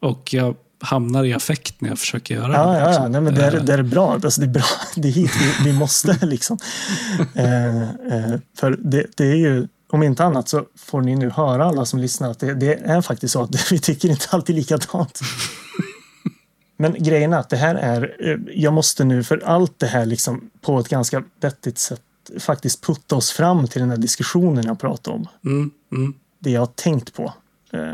och 0.00 0.34
jag 0.34 0.54
hamnar 0.80 1.24
i 1.24 1.34
affekt 1.34 1.80
när 1.80 1.88
jag 1.88 1.98
försöker 1.98 2.34
göra 2.34 2.52
Ja, 2.52 2.66
det. 2.66 2.78
ja, 2.78 2.80
ja. 2.80 2.86
liksom. 2.88 3.12
Nej, 3.12 3.20
men 3.20 3.34
det, 3.34 3.44
är, 3.44 3.56
Eh, 3.56 3.62
det 3.64 3.72
är 3.72 3.82
bra. 3.82 4.12
Alltså, 4.24 4.40
det 4.40 4.46
är 4.46 4.50
bra. 4.50 4.62
Det 4.96 5.08
är 5.08 5.12
hit 5.12 5.30
vi, 5.40 5.70
vi 5.70 5.78
måste 5.78 6.18
liksom. 6.26 6.58
Eh, 7.34 7.82
eh, 7.82 8.38
för 8.58 8.76
det, 8.78 9.06
det 9.16 9.24
är 9.30 9.34
ju, 9.36 9.68
om 9.90 10.02
inte 10.02 10.24
annat 10.24 10.48
så 10.48 10.66
får 10.74 11.00
ni 11.00 11.16
nu 11.16 11.30
höra 11.30 11.64
alla 11.64 11.84
som 11.84 11.98
lyssnar 11.98 12.30
att 12.30 12.38
det, 12.38 12.54
det 12.54 12.74
är 12.74 13.00
faktiskt 13.00 13.32
så 13.32 13.42
att 13.42 13.72
vi 13.72 13.78
tycker 13.78 14.08
inte 14.08 14.26
alltid 14.30 14.56
likadant. 14.56 15.20
Men 16.76 17.02
grejen 17.02 17.32
är 17.32 17.38
att 17.38 17.48
det 17.48 17.56
här 17.56 17.74
är, 17.74 18.16
eh, 18.30 18.38
jag 18.54 18.72
måste 18.72 19.04
nu 19.04 19.24
för 19.24 19.38
allt 19.44 19.78
det 19.78 19.86
här 19.86 20.06
liksom 20.06 20.50
på 20.60 20.78
ett 20.78 20.88
ganska 20.88 21.24
vettigt 21.40 21.78
sätt 21.78 22.02
faktiskt 22.38 22.82
putta 22.82 23.16
oss 23.16 23.30
fram 23.30 23.68
till 23.68 23.80
den 23.80 23.90
här 23.90 23.96
diskussionen 23.96 24.64
jag 24.66 24.78
pratade 24.78 25.16
om. 25.16 25.28
Mm, 25.44 25.70
mm. 25.92 26.14
det 26.38 26.50
jag 26.50 26.60
har 26.60 26.66
tänkt 26.66 27.14
på. 27.14 27.32
Eh, 27.72 27.92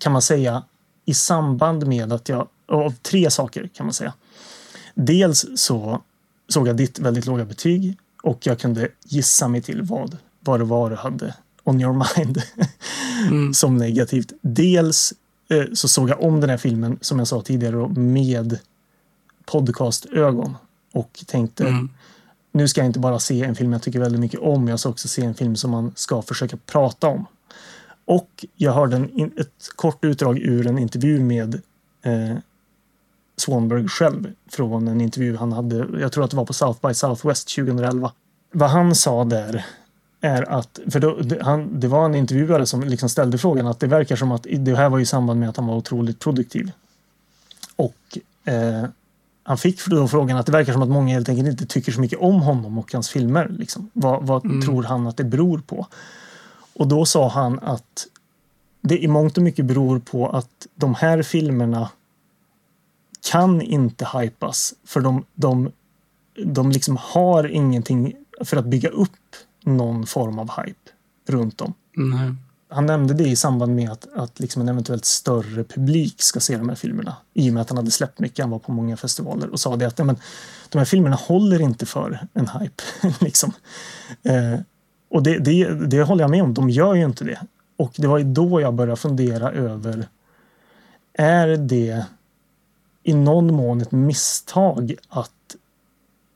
kan 0.00 0.12
man 0.12 0.22
säga 0.22 0.62
i 1.04 1.14
samband 1.14 1.86
med 1.86 2.12
att 2.12 2.28
jag, 2.28 2.48
av 2.66 2.94
tre 3.02 3.30
saker 3.30 3.70
kan 3.74 3.86
man 3.86 3.92
säga. 3.92 4.12
Dels 4.94 5.46
så 5.56 6.02
såg 6.48 6.68
jag 6.68 6.76
ditt 6.76 6.98
väldigt 6.98 7.26
låga 7.26 7.44
betyg 7.44 7.98
och 8.24 8.46
jag 8.46 8.58
kunde 8.58 8.88
gissa 9.04 9.48
mig 9.48 9.62
till 9.62 9.82
vad, 9.82 10.16
vad 10.40 10.60
det 10.60 10.64
var 10.64 10.90
du 10.90 10.96
hade 10.96 11.34
on 11.64 11.80
your 11.80 11.92
mind 12.16 12.42
som 13.54 13.76
negativt. 13.76 14.32
Dels 14.40 15.12
eh, 15.48 15.64
så 15.72 15.88
såg 15.88 16.10
jag 16.10 16.22
om 16.22 16.40
den 16.40 16.50
här 16.50 16.56
filmen, 16.56 16.98
som 17.00 17.18
jag 17.18 17.28
sa 17.28 17.42
tidigare, 17.42 17.76
då, 17.76 17.88
med 17.88 18.58
podcastögon 19.44 20.56
och 20.92 21.24
tänkte 21.26 21.64
Mm. 21.64 21.88
nu 22.52 22.68
ska 22.68 22.80
jag 22.80 22.86
inte 22.86 22.98
bara 22.98 23.18
se 23.18 23.42
en 23.42 23.54
film 23.54 23.72
jag 23.72 23.82
tycker 23.82 24.00
väldigt 24.00 24.20
mycket 24.20 24.40
om, 24.40 24.68
jag 24.68 24.80
ska 24.80 24.88
också 24.88 25.08
se 25.08 25.24
en 25.24 25.34
film 25.34 25.56
som 25.56 25.70
man 25.70 25.92
ska 25.96 26.22
försöka 26.22 26.56
prata 26.56 27.08
om. 27.08 27.26
Och 28.04 28.44
jag 28.56 28.72
hörde 28.72 28.96
en, 28.96 29.32
ett 29.36 29.68
kort 29.76 30.04
utdrag 30.04 30.38
ur 30.38 30.66
en 30.66 30.78
intervju 30.78 31.20
med 31.20 31.54
eh, 32.02 32.36
Swanberg 33.36 33.88
själv 33.88 34.32
från 34.50 34.88
en 34.88 35.00
intervju 35.00 35.36
han 35.36 35.52
hade, 35.52 36.00
jag 36.00 36.12
tror 36.12 36.24
att 36.24 36.30
det 36.30 36.36
var 36.36 36.44
på 36.44 36.52
South 36.52 36.86
by 36.88 36.94
Southwest 36.94 37.54
2011. 37.54 38.12
Vad 38.52 38.70
han 38.70 38.94
sa 38.94 39.24
där 39.24 39.64
är 40.20 40.42
att, 40.42 40.78
för 40.90 41.00
då, 41.00 41.16
det, 41.16 41.42
han, 41.42 41.80
det 41.80 41.88
var 41.88 42.04
en 42.04 42.14
intervjuare 42.14 42.66
som 42.66 42.82
liksom 42.82 43.08
ställde 43.08 43.38
frågan 43.38 43.66
att 43.66 43.80
det 43.80 43.86
verkar 43.86 44.16
som 44.16 44.32
att 44.32 44.46
det 44.58 44.76
här 44.76 44.88
var 44.88 44.98
i 44.98 45.06
samband 45.06 45.40
med 45.40 45.48
att 45.48 45.56
han 45.56 45.66
var 45.66 45.76
otroligt 45.76 46.20
produktiv. 46.20 46.72
Och 47.76 48.18
eh, 48.44 48.84
han 49.42 49.58
fick 49.58 49.86
då 49.86 50.08
frågan 50.08 50.36
att 50.36 50.46
det 50.46 50.52
verkar 50.52 50.72
som 50.72 50.82
att 50.82 50.88
många 50.88 51.14
helt 51.14 51.28
enkelt 51.28 51.48
inte 51.48 51.66
tycker 51.66 51.92
så 51.92 52.00
mycket 52.00 52.18
om 52.18 52.40
honom 52.40 52.78
och 52.78 52.92
hans 52.92 53.08
filmer. 53.08 53.48
Liksom. 53.58 53.90
Vad, 53.92 54.26
vad 54.26 54.42
tror 54.42 54.82
han 54.82 55.06
att 55.06 55.16
det 55.16 55.24
beror 55.24 55.58
på? 55.58 55.86
Och 56.74 56.88
då 56.88 57.04
sa 57.06 57.28
han 57.28 57.58
att 57.58 58.06
det 58.80 58.98
i 58.98 59.08
mångt 59.08 59.36
och 59.36 59.42
mycket 59.42 59.64
beror 59.64 59.98
på 59.98 60.28
att 60.28 60.66
de 60.74 60.94
här 60.94 61.22
filmerna 61.22 61.90
kan 63.30 63.62
inte 63.62 64.08
hypas 64.18 64.74
för 64.84 65.00
de, 65.00 65.24
de, 65.34 65.72
de 66.44 66.70
liksom 66.70 66.96
har 67.00 67.44
ingenting 67.48 68.14
för 68.40 68.56
att 68.56 68.64
bygga 68.64 68.88
upp 68.88 69.10
någon 69.64 70.06
form 70.06 70.38
av 70.38 70.50
hype 70.50 70.90
runt 71.28 71.58
dem. 71.58 71.74
Nej. 71.96 72.34
Han 72.68 72.86
nämnde 72.86 73.14
det 73.14 73.24
i 73.28 73.36
samband 73.36 73.74
med 73.74 73.90
att, 73.90 74.08
att 74.14 74.40
liksom 74.40 74.62
en 74.62 74.68
eventuellt 74.68 75.04
större 75.04 75.64
publik 75.64 76.22
ska 76.22 76.40
se 76.40 76.56
de 76.56 76.68
här 76.68 76.76
filmerna. 76.76 77.16
I 77.34 77.50
och 77.50 77.54
med 77.54 77.60
att 77.60 77.68
han 77.68 77.76
hade 77.76 77.90
släppt 77.90 78.18
mycket, 78.18 78.38
han 78.38 78.50
var 78.50 78.58
på 78.58 78.72
många 78.72 78.96
festivaler 78.96 79.50
och 79.50 79.60
sa 79.60 79.76
det 79.76 79.86
att 79.86 79.98
"Nej, 79.98 80.06
men, 80.06 80.16
de 80.68 80.78
här 80.78 80.84
filmerna 80.84 81.16
håller 81.16 81.60
inte 81.60 81.86
för 81.86 82.26
en 82.32 82.48
hype. 82.48 82.82
liksom. 83.24 83.52
eh, 84.22 84.60
och 85.10 85.22
det, 85.22 85.38
det, 85.38 85.86
det 85.86 86.02
håller 86.02 86.24
jag 86.24 86.30
med 86.30 86.42
om, 86.42 86.54
de 86.54 86.70
gör 86.70 86.94
ju 86.94 87.04
inte 87.04 87.24
det. 87.24 87.40
Och 87.76 87.92
det 87.96 88.06
var 88.06 88.18
ju 88.18 88.24
då 88.24 88.60
jag 88.60 88.74
började 88.74 88.96
fundera 88.96 89.50
över 89.52 90.08
är 91.12 91.48
det 91.48 92.04
i 93.04 93.14
någon 93.14 93.54
mån 93.54 93.80
ett 93.80 93.92
misstag 93.92 94.94
att 95.08 95.56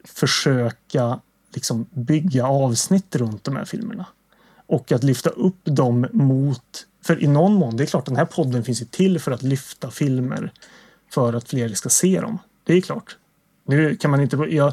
försöka 0.05 1.20
liksom 1.55 1.86
bygga 1.90 2.47
avsnitt 2.47 3.16
runt 3.16 3.45
de 3.45 3.57
här 3.57 3.65
filmerna? 3.65 4.07
och 4.69 4.93
att 4.93 5.05
lyfta 5.05 5.31
upp 5.31 5.61
dem 5.65 6.07
mot... 6.12 6.86
För 7.03 7.23
i 7.23 7.27
någon 7.27 7.55
mån, 7.55 7.77
det 7.77 7.85
är 7.85 7.86
klart 7.86 8.07
den 8.07 8.16
här 8.16 8.24
podden 8.24 8.65
finns 8.65 8.81
ju 8.81 8.86
till 8.86 9.20
för 9.20 9.32
att 9.32 9.43
lyfta 9.43 9.90
filmer 9.90 10.53
för 11.11 11.32
att 11.32 11.49
fler 11.49 11.69
ska 11.69 11.89
se 11.89 12.20
dem. 12.20 12.39
Det 12.65 12.74
är 12.74 12.81
klart. 12.81 13.16
Nu 13.65 13.97
kan 13.97 14.11
man 14.11 14.20
inte... 14.20 14.36
Jag 14.36 14.73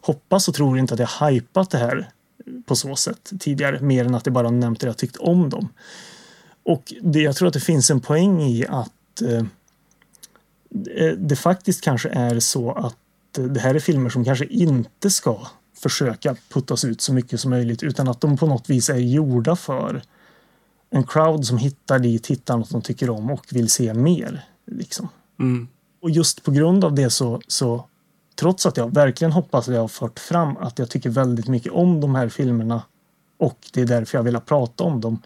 hoppas 0.00 0.48
och 0.48 0.54
tror 0.54 0.78
inte 0.78 0.94
att 0.94 1.00
jag 1.00 1.06
har 1.06 1.30
hypat 1.30 1.70
det 1.70 1.78
här 1.78 2.10
på 2.66 2.76
så 2.76 2.96
sätt 2.96 3.32
tidigare, 3.38 3.80
mer 3.80 4.04
än 4.04 4.14
att 4.14 4.26
jag 4.26 4.32
bara 4.32 4.50
nämnt 4.50 4.80
det 4.80 4.86
jag 4.86 4.96
tyckt 4.96 5.16
om 5.16 5.50
dem. 5.50 5.68
Och 6.62 6.94
det, 7.02 7.20
jag 7.20 7.36
tror 7.36 7.48
att 7.48 7.54
det 7.54 7.60
finns 7.60 7.90
en 7.90 8.00
poäng 8.00 8.42
i 8.42 8.66
att 8.68 9.22
eh, 9.22 9.44
det, 10.70 11.16
det 11.16 11.36
faktiskt 11.36 11.84
kanske 11.84 12.08
är 12.08 12.40
så 12.40 12.72
att 12.72 13.38
eh, 13.38 13.44
det 13.44 13.60
här 13.60 13.74
är 13.74 13.78
filmer 13.78 14.10
som 14.10 14.24
kanske 14.24 14.44
inte 14.44 15.10
ska 15.10 15.46
försöka 15.74 16.36
puttas 16.48 16.84
ut 16.84 17.00
så 17.00 17.12
mycket 17.12 17.40
som 17.40 17.50
möjligt 17.50 17.82
utan 17.82 18.08
att 18.08 18.20
de 18.20 18.36
på 18.36 18.46
något 18.46 18.70
vis 18.70 18.90
är 18.90 18.96
gjorda 18.96 19.56
för 19.56 20.02
en 20.90 21.04
crowd 21.04 21.46
som 21.46 21.58
hittar 21.58 21.98
dit, 21.98 22.26
hittar 22.26 22.56
något 22.56 22.70
de 22.70 22.82
tycker 22.82 23.10
om 23.10 23.30
och 23.30 23.46
vill 23.50 23.70
se 23.70 23.94
mer. 23.94 24.44
Liksom. 24.66 25.08
Mm. 25.38 25.68
Och 26.02 26.10
just 26.10 26.42
på 26.42 26.50
grund 26.50 26.84
av 26.84 26.94
det 26.94 27.10
så, 27.10 27.40
så 27.46 27.84
trots 28.34 28.66
att 28.66 28.76
jag 28.76 28.94
verkligen 28.94 29.32
hoppas 29.32 29.68
att 29.68 29.74
jag 29.74 29.80
har 29.80 29.88
fört 29.88 30.18
fram 30.18 30.56
att 30.56 30.78
jag 30.78 30.90
tycker 30.90 31.10
väldigt 31.10 31.48
mycket 31.48 31.72
om 31.72 32.00
de 32.00 32.14
här 32.14 32.28
filmerna 32.28 32.82
och 33.38 33.58
det 33.72 33.80
är 33.80 33.86
därför 33.86 34.18
jag 34.18 34.22
vill 34.22 34.40
prata 34.40 34.84
om 34.84 35.00
dem, 35.00 35.22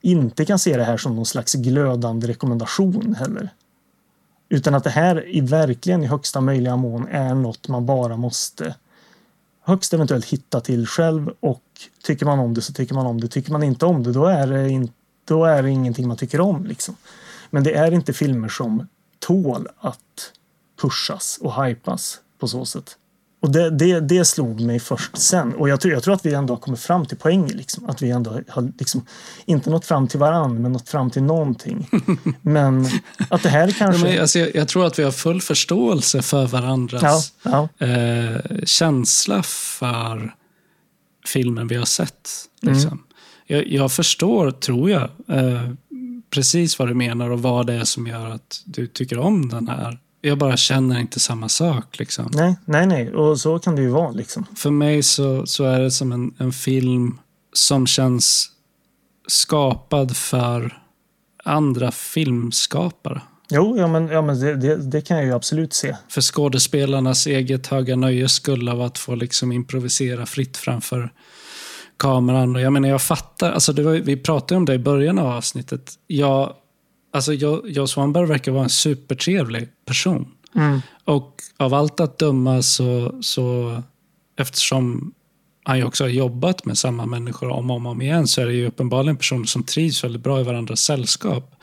inte 0.00 0.44
kan 0.44 0.58
se 0.58 0.76
det 0.76 0.84
här 0.84 0.96
som 0.96 1.16
någon 1.16 1.26
slags 1.26 1.54
glödande 1.54 2.26
rekommendation 2.26 3.14
heller. 3.18 3.50
Utan 4.52 4.74
att 4.74 4.84
det 4.84 4.90
här 4.90 5.36
i 5.36 5.40
verkligen 5.40 6.02
i 6.02 6.06
högsta 6.06 6.40
möjliga 6.40 6.76
mån 6.76 7.08
är 7.08 7.34
något 7.34 7.68
man 7.68 7.86
bara 7.86 8.16
måste 8.16 8.74
högst 9.60 9.94
eventuellt 9.94 10.24
hitta 10.24 10.60
till 10.60 10.86
själv 10.86 11.30
och 11.40 11.62
tycker 12.04 12.26
man 12.26 12.38
om 12.38 12.54
det 12.54 12.62
så 12.62 12.72
tycker 12.72 12.94
man 12.94 13.06
om 13.06 13.20
det. 13.20 13.28
Tycker 13.28 13.52
man 13.52 13.62
inte 13.62 13.86
om 13.86 14.02
det 14.02 14.12
då 14.12 14.26
är 14.26 14.46
det, 14.46 14.70
in, 14.70 14.90
då 15.24 15.44
är 15.44 15.62
det 15.62 15.70
ingenting 15.70 16.08
man 16.08 16.16
tycker 16.16 16.40
om. 16.40 16.64
Liksom. 16.64 16.96
Men 17.50 17.64
det 17.64 17.74
är 17.74 17.92
inte 17.92 18.12
filmer 18.12 18.48
som 18.48 18.88
tål 19.18 19.68
att 19.78 20.32
pushas 20.82 21.38
och 21.42 21.64
hypas 21.64 22.20
på 22.38 22.48
så 22.48 22.64
sätt. 22.64 22.96
Och 23.42 23.50
det, 23.50 23.70
det, 23.70 24.00
det 24.00 24.24
slog 24.24 24.60
mig 24.60 24.80
först 24.80 25.16
sen. 25.16 25.54
Och 25.54 25.68
jag 25.68 25.80
tror, 25.80 25.94
jag 25.94 26.02
tror 26.02 26.14
att 26.14 26.26
vi 26.26 26.34
ändå 26.34 26.54
har 26.54 26.58
kommit 26.58 26.80
fram 26.80 27.06
till 27.06 27.16
poäng. 27.16 27.46
Liksom. 27.46 27.90
Att 27.90 28.02
vi 28.02 28.10
ändå 28.10 28.40
har 28.48 28.72
liksom, 28.78 29.06
inte 29.44 29.70
nått 29.70 29.86
fram 29.86 30.08
till 30.08 30.18
varandra, 30.18 30.60
men 30.60 30.72
nått 30.72 30.88
fram 30.88 31.10
till 31.10 31.22
någonting. 31.22 31.88
men 32.42 32.86
att 33.30 33.42
det 33.42 33.48
här 33.48 33.68
Ja, 33.68 33.74
kanske... 33.78 34.04
men, 34.04 34.20
alltså, 34.20 34.38
jag, 34.38 34.54
jag 34.54 34.68
tror 34.68 34.86
att 34.86 34.98
vi 34.98 35.02
har 35.02 35.10
full 35.10 35.40
förståelse 35.40 36.22
för 36.22 36.40
ja, 36.40 36.46
varandras 36.46 37.32
ja, 37.42 37.68
eh, 37.78 38.36
känsla 38.64 39.42
för 39.42 40.34
filmen 41.26 41.68
vi 41.68 41.76
har 41.76 41.84
sett. 41.84 42.30
Liksom. 42.60 43.04
Jag, 43.46 43.66
jag 43.66 43.92
förstår, 43.92 44.50
tror 44.50 44.90
jag, 44.90 45.10
eh, 45.28 45.70
precis 46.30 46.78
vad 46.78 46.88
du 46.88 46.94
menar 46.94 47.30
och 47.30 47.42
vad 47.42 47.66
det 47.66 47.74
är 47.74 47.84
som 47.84 48.06
gör 48.06 48.30
att 48.30 48.62
du 48.64 48.86
tycker 48.86 49.18
om 49.18 49.48
den 49.48 49.68
här. 49.68 49.98
Jag 50.24 50.38
bara 50.38 50.56
känner 50.56 51.00
inte 51.00 51.20
samma 51.20 51.48
sak. 51.48 51.98
Liksom. 51.98 52.30
nej, 52.32 52.56
nej, 52.64 52.86
nej. 52.86 53.14
Och 53.14 53.40
så 53.40 53.58
kan 53.58 53.76
det 53.76 53.82
ju 53.82 53.88
vara. 53.88 54.10
Liksom. 54.10 54.46
För 54.56 54.70
mig 54.70 55.02
så, 55.02 55.46
så 55.46 55.64
är 55.64 55.80
det 55.80 55.90
som 55.90 56.12
en, 56.12 56.34
en 56.38 56.52
film 56.52 57.18
som 57.52 57.86
känns 57.86 58.48
skapad 59.28 60.16
för 60.16 60.82
andra 61.44 61.90
filmskapare. 61.90 63.20
Jo, 63.50 63.78
ja, 63.78 63.86
men, 63.86 64.08
ja, 64.08 64.22
men 64.22 64.40
det, 64.40 64.56
det, 64.56 64.76
det 64.76 65.00
kan 65.00 65.16
jag 65.16 65.26
ju 65.26 65.32
absolut 65.32 65.72
se. 65.72 65.96
För 66.08 66.20
skådespelarnas 66.20 67.26
eget 67.26 67.66
höga 67.66 67.96
nöjes 67.96 68.32
skull 68.32 68.68
av 68.68 68.82
att 68.82 68.98
få 68.98 69.14
liksom 69.14 69.52
improvisera 69.52 70.26
fritt 70.26 70.56
framför 70.56 71.12
kameran. 71.96 72.56
Och 72.56 72.62
jag 72.62 72.72
menar, 72.72 72.88
jag 72.88 73.02
fattar. 73.02 73.52
Alltså 73.52 73.72
var, 73.72 73.92
vi 73.92 74.16
pratade 74.16 74.56
om 74.56 74.64
det 74.64 74.74
i 74.74 74.78
början 74.78 75.18
av 75.18 75.26
avsnittet. 75.26 75.92
Jag, 76.06 76.52
alltså 77.12 77.34
jag 77.68 77.88
Svanberg 77.88 78.26
verkar 78.26 78.52
vara 78.52 78.64
en 78.64 78.70
supertrevlig 78.70 79.68
person. 79.86 80.28
Mm. 80.54 80.80
Och 81.04 81.42
av 81.56 81.74
allt 81.74 82.00
att 82.00 82.18
döma 82.18 82.62
så, 82.62 83.18
så 83.22 83.76
eftersom 84.36 85.14
han 85.64 85.78
ju 85.78 85.84
också 85.84 86.04
har 86.04 86.08
jobbat 86.08 86.64
med 86.64 86.78
samma 86.78 87.06
människor 87.06 87.48
om 87.48 87.70
och 87.70 87.76
om, 87.76 87.86
om 87.86 88.02
igen 88.02 88.26
så 88.26 88.40
är 88.40 88.46
det 88.46 88.52
ju 88.52 88.66
uppenbarligen 88.66 89.16
personer 89.16 89.44
som 89.44 89.62
trivs 89.62 90.04
väldigt 90.04 90.22
bra 90.22 90.40
i 90.40 90.44
varandras 90.44 90.80
sällskap. 90.80 91.54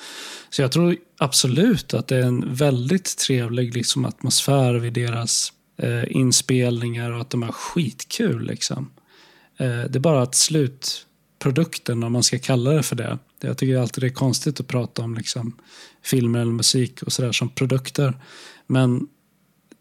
Så 0.49 0.61
jag 0.61 0.71
tror 0.71 0.97
absolut 1.17 1.93
att 1.93 2.07
det 2.07 2.17
är 2.17 2.23
en 2.23 2.53
väldigt 2.53 3.17
trevlig 3.17 3.75
liksom, 3.75 4.05
atmosfär 4.05 4.73
vid 4.73 4.93
deras 4.93 5.53
eh, 5.77 6.03
inspelningar 6.17 7.11
och 7.11 7.21
att 7.21 7.29
de 7.29 7.43
har 7.43 7.51
skitkul. 7.51 8.47
Liksom. 8.47 8.91
Eh, 9.57 9.67
det 9.67 9.95
är 9.95 9.99
bara 9.99 10.21
att 10.21 10.35
slutprodukten, 10.35 12.03
om 12.03 12.13
man 12.13 12.23
ska 12.23 12.39
kalla 12.39 12.71
det 12.71 12.83
för 12.83 12.95
det. 12.95 13.17
Jag 13.39 13.57
tycker 13.57 13.77
alltid 13.77 14.03
det 14.03 14.07
är 14.07 14.13
konstigt 14.13 14.59
att 14.59 14.67
prata 14.67 15.01
om 15.01 15.15
liksom, 15.15 15.55
filmer 16.03 16.39
eller 16.39 16.51
musik 16.51 17.03
och 17.03 17.13
sådär 17.13 17.31
som 17.31 17.49
produkter. 17.49 18.17
Men 18.67 19.07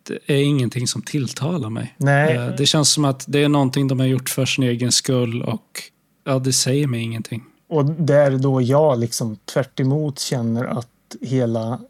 det 0.02 0.18
är 0.26 0.42
ingenting 0.42 0.86
som 0.86 1.02
tilltalar 1.02 1.70
mig. 1.70 1.94
Nej. 1.96 2.36
Eh, 2.36 2.48
Det 2.56 2.66
känns 2.66 2.90
som 2.90 3.04
att 3.04 3.24
det 3.28 3.42
är 3.42 3.48
någonting 3.48 3.88
de 3.88 4.00
har 4.00 4.06
gjort 4.06 4.28
för 4.28 4.46
sin 4.46 4.64
egen 4.64 4.92
skull 4.92 5.42
och 5.42 5.82
ja, 6.24 6.38
det 6.38 6.52
säger 6.52 6.86
mig 6.86 7.00
ingenting. 7.00 7.44
Och 7.68 7.84
där 7.84 8.38
då 8.38 8.62
jag 8.62 8.98
liksom 8.98 9.36
tvärt 9.36 9.80
emot 9.80 10.18
känner 10.18 10.64
att 10.64 10.88
hela 11.20 11.80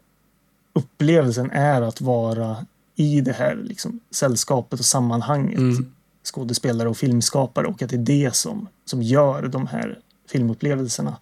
upplevelsen 0.73 1.51
är 1.51 1.81
att 1.81 2.01
vara 2.01 2.65
i 2.95 3.21
det 3.21 3.33
här 3.33 3.55
liksom, 3.63 3.99
sällskapet 4.11 4.79
och 4.79 4.85
sammanhanget. 4.85 5.57
Mm. 5.57 5.93
Skådespelare 6.23 6.89
och 6.89 6.97
filmskapare 6.97 7.67
och 7.67 7.81
att 7.81 7.89
det 7.89 7.95
är 7.95 8.23
det 8.25 8.35
som, 8.35 8.67
som 8.85 9.01
gör 9.01 9.47
de 9.47 9.67
här 9.67 9.99
filmupplevelserna. 10.31 11.17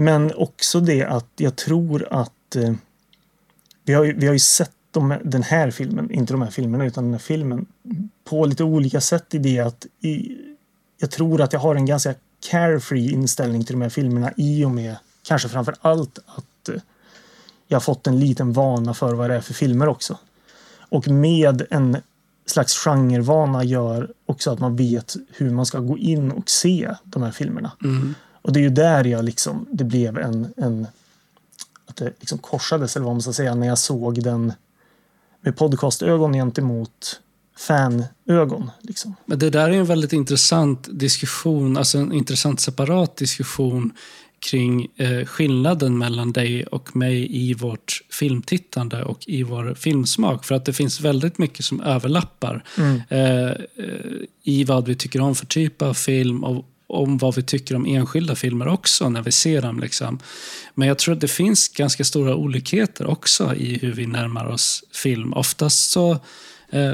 Men 0.00 0.32
också 0.34 0.80
det 0.80 1.04
att 1.04 1.26
jag 1.36 1.56
tror 1.56 2.06
att 2.10 2.56
eh, 2.56 2.72
vi, 3.84 3.92
har, 3.94 4.04
ju- 4.04 4.14
vi 4.18 4.26
har 4.26 4.32
ju 4.32 4.38
sett 4.38 4.70
de, 4.90 5.14
den 5.24 5.42
här 5.42 5.70
filmen, 5.70 6.10
inte 6.10 6.32
de 6.32 6.42
här 6.42 6.50
filmerna 6.50 6.84
utan 6.86 7.04
den 7.04 7.12
här 7.12 7.18
filmen 7.20 7.66
på 8.24 8.44
lite 8.46 8.64
olika 8.64 9.00
sätt 9.00 9.34
i 9.34 9.38
det 9.38 9.58
att 9.58 9.86
i, 10.00 10.36
jag 10.98 11.10
tror 11.10 11.40
att 11.40 11.52
jag 11.52 11.60
har 11.60 11.74
en 11.74 11.86
ganska 11.86 12.14
carefree 12.50 13.10
inställning 13.10 13.64
till 13.64 13.74
de 13.74 13.82
här 13.82 13.88
filmerna 13.88 14.32
i 14.36 14.64
och 14.64 14.70
med 14.70 14.96
kanske 15.22 15.48
framför 15.48 15.74
allt 15.80 16.18
att 16.26 16.68
eh, 16.68 16.80
jag 17.68 17.76
har 17.76 17.80
fått 17.80 18.06
en 18.06 18.20
liten 18.20 18.52
vana 18.52 18.94
för 18.94 19.14
vad 19.14 19.30
det 19.30 19.36
är 19.36 19.40
för 19.40 19.54
filmer 19.54 19.88
också. 19.88 20.18
Och 20.90 21.08
med 21.08 21.66
en 21.70 21.96
slags 22.46 22.84
genrevana 22.84 23.64
gör 23.64 24.12
också 24.26 24.50
att 24.50 24.58
man 24.60 24.76
vet 24.76 25.16
hur 25.32 25.50
man 25.50 25.66
ska 25.66 25.78
gå 25.78 25.98
in 25.98 26.30
och 26.32 26.50
se 26.50 26.94
de 27.04 27.22
här 27.22 27.30
filmerna. 27.30 27.72
Mm. 27.84 28.14
Och 28.48 28.54
det 28.54 28.60
är 28.60 28.62
ju 28.62 28.70
där 28.70 29.04
jag 29.04 29.24
liksom, 29.24 29.66
det 29.72 29.84
blev 29.84 30.18
en, 30.18 30.52
en 30.56 30.86
att 31.86 31.96
det 31.96 32.12
liksom 32.18 32.38
korsades, 32.38 32.96
eller 32.96 33.06
vad 33.06 33.14
man 33.14 33.22
ska 33.22 33.32
säga, 33.32 33.54
när 33.54 33.66
jag 33.66 33.78
såg 33.78 34.22
den 34.22 34.52
med 35.40 35.56
podcastögon 35.56 36.32
gentemot 36.32 37.20
fanögon. 37.58 38.70
Liksom. 38.80 39.14
Men 39.26 39.38
det 39.38 39.50
där 39.50 39.68
är 39.68 39.72
en 39.72 39.84
väldigt 39.84 40.12
intressant 40.12 40.88
diskussion, 40.90 41.76
alltså 41.76 41.98
en 41.98 42.12
intressant 42.12 42.60
separat 42.60 43.16
diskussion 43.16 43.92
kring 44.50 44.88
eh, 44.96 45.24
skillnaden 45.24 45.98
mellan 45.98 46.32
dig 46.32 46.66
och 46.66 46.96
mig 46.96 47.36
i 47.36 47.54
vårt 47.54 48.02
filmtittande 48.10 49.04
och 49.04 49.18
i 49.26 49.42
vår 49.42 49.74
filmsmak. 49.74 50.44
För 50.44 50.54
att 50.54 50.64
det 50.64 50.72
finns 50.72 51.00
väldigt 51.00 51.38
mycket 51.38 51.64
som 51.64 51.80
överlappar 51.80 52.64
Mm. 52.78 53.02
eh, 53.08 53.48
eh, 53.48 53.56
i 54.42 54.64
vad 54.64 54.86
vi 54.86 54.94
tycker 54.94 55.20
om 55.20 55.34
för 55.34 55.46
typ 55.46 55.82
av 55.82 55.94
film 55.94 56.44
och 56.44 56.64
om 56.88 57.18
vad 57.18 57.34
vi 57.34 57.42
tycker 57.42 57.76
om 57.76 57.86
enskilda 57.86 58.34
filmer 58.34 58.68
också 58.68 59.08
när 59.08 59.22
vi 59.22 59.32
ser 59.32 59.62
dem. 59.62 59.80
Liksom. 59.80 60.18
Men 60.74 60.88
jag 60.88 60.98
tror 60.98 61.14
att 61.14 61.20
det 61.20 61.28
finns 61.28 61.68
ganska 61.68 62.04
stora 62.04 62.34
olikheter 62.34 63.06
också 63.06 63.54
i 63.54 63.78
hur 63.78 63.92
vi 63.92 64.06
närmar 64.06 64.46
oss 64.46 64.84
film. 64.92 65.32
Oftast 65.32 65.90
så 65.90 66.12
eh, 66.70 66.92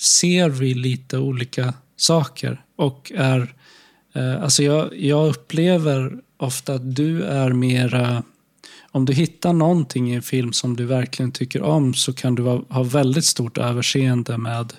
ser 0.00 0.48
vi 0.48 0.74
lite 0.74 1.18
olika 1.18 1.74
saker 1.96 2.64
och 2.76 3.12
är 3.14 3.54
Eh, 4.12 4.42
Alltså 4.42 4.62
jag, 4.62 4.98
jag 5.00 5.28
upplever 5.28 6.18
ofta 6.36 6.74
att 6.74 6.96
du 6.96 7.22
är 7.22 7.52
mera... 7.52 8.22
Om 8.92 9.04
du 9.04 9.12
hittar 9.12 9.52
någonting 9.52 10.10
i 10.10 10.14
en 10.14 10.22
film 10.22 10.52
som 10.52 10.76
du 10.76 10.84
verkligen 10.84 11.32
tycker 11.32 11.62
om 11.62 11.94
så 11.94 12.12
kan 12.12 12.34
du 12.34 12.42
ha, 12.42 12.64
ha 12.68 12.82
väldigt 12.82 13.24
stort 13.24 13.58
överseende 13.58 14.38
med, 14.38 14.72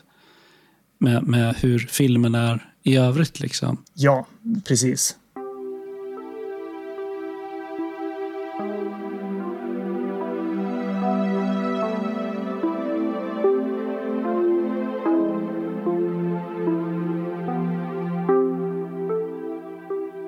med, 0.97 1.23
med 1.23 1.55
hur 1.55 1.79
filmen 1.79 2.35
är 2.35 2.70
i 2.83 2.97
övrigt. 2.97 3.39
Liksom. 3.39 3.83
Ja, 3.93 4.25
precis. 4.63 5.15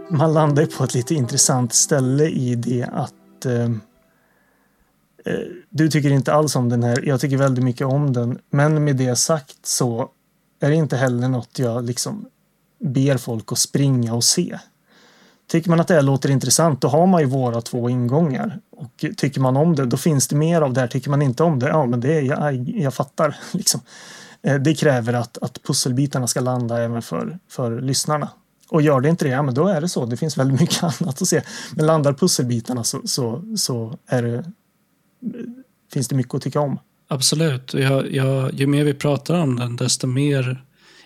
Man 0.09 0.34
landar 0.34 0.65
på 0.65 0.84
ett 0.84 0.93
lite 0.93 1.15
intressant 1.15 1.73
ställe 1.73 2.27
i 2.27 2.55
det 2.55 2.89
att 2.93 3.45
eh, 3.45 3.63
eh, 5.25 5.39
du 5.69 5.89
tycker 5.89 6.11
inte 6.11 6.34
alls 6.34 6.55
om 6.55 6.69
den 6.69 6.84
här. 6.84 7.03
Jag 7.05 7.21
tycker 7.21 7.38
väldigt 7.38 7.63
mycket 7.63 7.88
om 7.88 8.13
den. 8.13 8.39
Men 8.49 8.84
med 8.84 8.95
det 8.95 9.15
sagt 9.15 9.65
så 9.65 10.09
är 10.59 10.69
det 10.69 10.75
inte 10.75 10.97
heller 10.97 11.27
något 11.27 11.59
jag 11.59 11.84
liksom 11.84 12.25
ber 12.84 13.18
folk 13.18 13.51
att 13.51 13.57
springa 13.57 14.14
och 14.14 14.23
se. 14.23 14.60
Tycker 15.47 15.69
man 15.69 15.80
att 15.80 15.88
det 15.88 15.93
här 15.93 16.01
låter 16.01 16.31
intressant, 16.31 16.81
då 16.81 16.88
har 16.88 17.07
man 17.07 17.22
ju 17.22 17.27
våra 17.27 17.61
två 17.61 17.89
ingångar. 17.89 18.60
Och 18.72 19.05
tycker 19.18 19.41
man 19.41 19.57
om 19.57 19.76
det, 19.76 19.85
då 19.85 19.97
finns 19.97 20.27
det 20.27 20.35
mer 20.35 20.61
av 20.61 20.73
det 20.73 20.81
här. 20.81 20.88
Tycker 20.88 21.10
man 21.10 21.22
inte 21.22 21.43
om 21.43 21.60
det, 21.60 21.68
ja 21.68 21.85
men 21.85 21.99
det 21.99 22.18
är, 22.18 22.22
jag, 22.22 22.69
jag 22.69 22.93
fattar. 22.93 23.38
Liksom. 23.51 23.81
Eh, 24.41 24.55
det 24.55 24.76
kräver 24.76 25.14
att, 25.14 25.38
att 25.38 25.64
pusselbitarna 25.64 26.27
ska 26.27 26.39
landa 26.39 26.81
även 26.81 27.01
för, 27.01 27.39
för 27.49 27.81
lyssnarna. 27.81 28.30
Och 28.69 28.81
gör 28.81 29.01
det 29.01 29.10
inte 29.10 29.26
det, 29.26 29.31
ja 29.31 29.41
men 29.41 29.53
då 29.53 29.68
är 29.68 29.81
det 29.81 29.89
så. 29.89 30.05
Det 30.05 30.18
finns 30.18 30.38
väldigt 30.38 30.61
mycket 30.61 30.84
annat 31.01 31.22
att 31.22 31.27
se. 31.27 31.41
Men 31.76 31.85
landar 31.85 32.14
pusselbitarna 32.14 32.84
så, 32.84 33.01
så, 33.05 33.43
så 33.57 33.97
är 34.07 34.23
det, 34.23 34.51
finns 35.93 36.07
det 36.07 36.15
mycket 36.15 36.34
att 36.34 36.41
tycka 36.41 36.60
om. 36.60 36.80
Absolut. 37.07 37.73
Jag, 37.73 38.11
jag, 38.11 38.53
ju 38.53 38.68
mer 38.68 38.84
vi 38.84 38.93
pratar 38.93 39.39
om 39.39 39.55
den, 39.55 39.76
desto 39.76 40.07
mer 40.07 40.64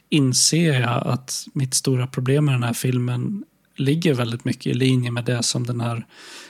inser 0.09 0.79
jag 0.79 1.07
att 1.07 1.47
mitt 1.53 1.73
stora 1.73 2.07
problem 2.07 2.45
med 2.45 2.53
den 2.53 2.63
här 2.63 2.73
filmen 2.73 3.43
ligger 3.75 4.13
väldigt 4.13 4.45
mycket 4.45 4.65
i 4.65 4.73
linje 4.73 5.11
med 5.11 5.25
det 5.25 5.43
som 5.43 5.67
den 5.67 5.81
här 5.81 6.05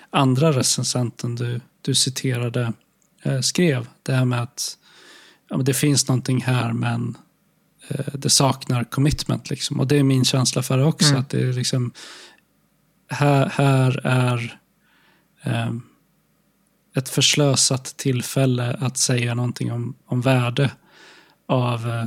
andra 0.10 0.52
recensenten 0.52 1.36
du, 1.36 1.62
du 1.82 1.96
citerade 1.96 2.74
eh, 3.24 3.40
skrev. 3.40 3.88
Det 4.04 4.14
här 4.14 4.26
med 4.26 4.42
att 4.42 4.78
ja, 5.50 5.58
det 5.58 5.74
finns 5.74 6.08
någonting 6.08 6.42
här 6.42 6.74
men 6.74 7.18
eh, 7.88 8.14
det 8.14 8.30
saknar 8.30 8.84
commitment. 8.84 9.50
Liksom. 9.50 9.80
Och 9.80 9.88
det 9.88 9.98
är 9.98 10.04
min 10.04 10.26
känsla 10.26 10.64
för 10.64 10.78
det 10.78 10.84
också. 10.84 11.10
Mm. 11.10 11.22
Att 11.22 11.30
det 11.30 11.42
är 11.42 11.54
liksom, 11.54 11.92
här, 13.10 13.50
här 13.50 14.02
är 14.04 14.60
eh, 15.44 15.74
ett 16.96 17.10
förslösat 17.10 17.98
tillfälle 17.98 18.78
att 18.80 18.98
säga 18.98 19.36
någonting 19.36 19.72
om, 19.72 19.96
om 20.06 20.22
värde 20.22 20.72
av 21.46 21.90
eh, 21.90 22.06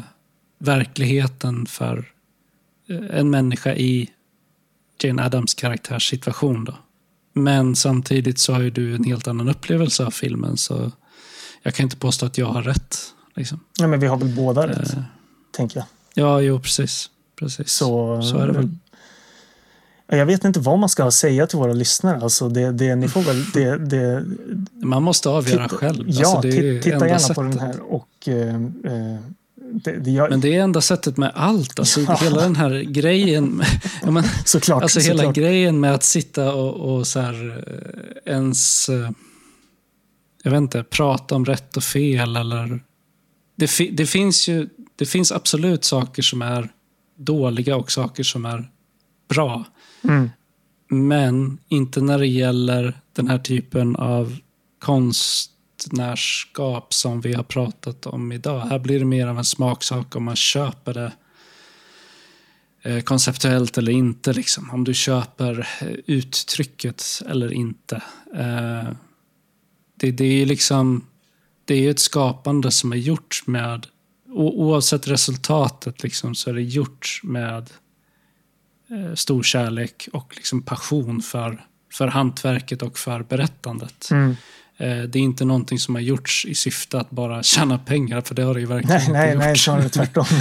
verkligheten 0.60 1.66
för 1.66 2.04
eh, 2.88 3.18
en 3.18 3.30
människa 3.30 3.74
i 3.74 4.10
Jane 5.02 5.22
Addams 5.24 5.54
karaktärs 5.54 6.08
situation. 6.10 6.64
Då. 6.64 6.74
Men 7.32 7.76
samtidigt 7.76 8.38
så 8.38 8.52
har 8.52 8.60
ju 8.60 8.70
du 8.70 8.94
en 8.94 9.04
helt 9.04 9.28
annan 9.28 9.48
upplevelse 9.48 10.04
av 10.06 10.10
filmen 10.10 10.56
så 10.56 10.92
jag 11.62 11.74
kan 11.74 11.84
inte 11.84 11.96
påstå 11.96 12.26
att 12.26 12.38
jag 12.38 12.46
har 12.46 12.62
rätt. 12.62 12.96
Liksom. 13.36 13.60
Ja, 13.78 13.86
men 13.86 14.00
vi 14.00 14.06
har 14.06 14.16
väl 14.16 14.36
båda 14.36 14.68
rätt, 14.68 14.92
Eh, 14.92 15.02
tänker 15.52 15.76
jag. 15.78 15.86
ja, 16.14 16.40
jo 16.40 16.60
precis. 16.60 17.10
precis. 17.38 17.72
Så, 17.72 18.22
så 18.22 18.38
är 18.38 18.46
det 18.46 18.52
väl. 18.52 18.70
Ja, 20.06 20.16
Jag 20.16 20.26
vet 20.26 20.44
inte 20.44 20.60
vad 20.60 20.78
man 20.78 20.88
ska 20.88 21.10
säga 21.10 21.46
till 21.46 21.58
våra 21.58 21.72
lyssnare. 21.72 22.20
Alltså 22.22 22.48
det, 22.48 22.72
det, 22.72 22.96
ni 22.96 23.08
får 23.08 23.20
väl, 23.22 23.44
det, 23.50 23.76
det, 23.78 24.24
Man 24.86 25.02
måste 25.02 25.28
avgöra 25.28 25.64
titta, 25.68 25.76
själv. 25.76 26.04
Ja, 26.08 26.18
Alltså, 26.36 26.48
ti- 26.48 26.82
titta 26.82 27.06
gärna 27.06 27.18
sättet. 27.18 27.34
på 27.36 27.42
den 27.42 27.58
här. 27.58 27.80
Och, 27.80 28.28
eh, 28.28 28.54
eh, 28.54 29.20
det, 29.72 29.92
det, 29.92 30.10
jag, 30.10 30.30
Men 30.30 30.40
det 30.40 30.56
är 30.56 30.62
enda 30.62 30.80
sättet 30.80 31.16
med 31.16 31.32
allt. 31.34 31.78
Alltså, 31.78 32.00
Ja. 32.00 32.18
Hela 32.22 32.42
den 32.42 32.56
här 32.56 32.80
grejen. 32.80 33.62
ja, 34.02 34.10
men, 34.10 34.24
såklart. 34.44 34.82
Alltså 34.82 35.00
hela 35.00 35.18
såklart. 35.18 35.36
grejen 35.36 35.80
med 35.80 35.94
att 35.94 36.04
sitta 36.04 36.54
och, 36.54 36.94
och 36.94 37.06
så 37.06 37.20
här, 37.20 37.64
eh, 37.66 38.32
ens, 38.34 38.88
eh, 38.88 39.10
jag 40.42 40.50
vet 40.50 40.58
inte, 40.58 40.82
prata 40.82 41.34
om 41.34 41.44
rätt 41.44 41.76
och 41.76 41.84
fel 41.84 42.36
eller... 42.36 42.80
Det, 43.56 43.66
fi, 43.66 43.90
det, 43.90 44.06
finns 44.06 44.48
ju, 44.48 44.68
det 44.96 45.06
finns 45.06 45.32
absolut 45.32 45.84
saker 45.84 46.22
som 46.22 46.42
är 46.42 46.68
dåliga 47.18 47.76
och 47.76 47.92
saker 47.92 48.22
som 48.22 48.44
är 48.44 48.70
bra. 49.28 49.64
Mm. 50.04 50.30
Men 50.88 51.58
inte 51.68 52.00
när 52.00 52.18
det 52.18 52.26
gäller 52.26 53.00
den 53.12 53.28
här 53.28 53.38
typen 53.38 53.96
av 53.96 54.38
konstnärskap 55.80 56.94
som 56.94 57.20
vi 57.20 57.34
har 57.34 57.42
pratat 57.42 58.06
om 58.06 58.32
idag. 58.32 58.60
Här 58.60 58.78
blir 58.78 58.98
det 58.98 59.04
mer 59.04 59.26
av 59.26 59.38
en 59.38 59.44
smaksak 59.44 60.16
om 60.16 60.24
man 60.24 60.36
köper 60.36 60.94
det 60.94 61.12
eh, 62.82 63.00
konceptuellt 63.00 63.78
eller 63.78 63.92
inte. 63.92 64.32
Liksom. 64.32 64.70
Om 64.70 64.84
du 64.84 64.94
köper 64.94 65.68
eh, 65.80 65.88
uttrycket 66.06 67.04
eller 67.28 67.52
inte. 67.52 68.02
Eh, 68.34 68.92
det, 69.94 70.10
det 70.10 70.42
är 70.42 70.46
liksom 70.46 71.06
det 71.64 71.86
är 71.86 71.90
ett 71.90 72.00
skapande 72.00 72.70
som 72.70 72.92
är 72.92 72.96
gjort 72.96 73.42
med 73.46 73.86
oavsett 74.28 75.08
resultatet 75.08 76.02
liksom, 76.02 76.34
så 76.34 76.50
är 76.50 76.54
det 76.54 76.62
gjort 76.62 77.20
med 77.22 77.70
stor 79.14 79.42
kärlek 79.42 80.08
och 80.12 80.32
liksom 80.36 80.62
passion 80.62 81.22
för, 81.22 81.66
för 81.92 82.06
hantverket 82.06 82.82
och 82.82 82.98
för 82.98 83.22
berättandet. 83.22 84.10
Mm. 84.10 84.36
Eh, 84.80 85.02
det 85.02 85.18
är 85.18 85.22
inte 85.22 85.44
någonting 85.44 85.78
som 85.78 85.94
har 85.94 86.02
gjorts 86.02 86.46
i 86.48 86.54
syfte 86.54 87.00
att 87.00 87.10
bara 87.10 87.42
tjäna 87.42 87.78
pengar, 87.78 88.20
för 88.20 88.34
det 88.34 88.42
har 88.42 88.54
det 88.54 88.60
ju 88.60 88.66
verkligen 88.66 88.96
Nej, 88.96 89.06
inte 89.06 89.18
nej, 89.18 89.30
gjort. 89.30 89.38
nej, 89.38 89.58
snarare 89.58 89.88
tvärtom. 89.88 90.24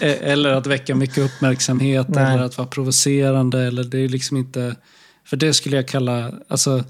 Eh, 0.00 0.30
Eller 0.30 0.50
att 0.50 0.66
väcka 0.66 0.94
mycket 0.94 1.18
uppmärksamhet 1.18 2.08
Nej. 2.08 2.34
eller 2.34 2.44
att 2.44 2.58
vara 2.58 2.68
provocerande. 2.68 3.62
Eller 3.62 3.84
det 3.84 3.98
är 3.98 4.08
liksom 4.08 4.36
inte... 4.36 4.76
För 5.24 5.36
det 5.36 5.54
skulle 5.54 5.76
jag 5.76 5.88
kalla... 5.88 6.32
Alltså, 6.48 6.84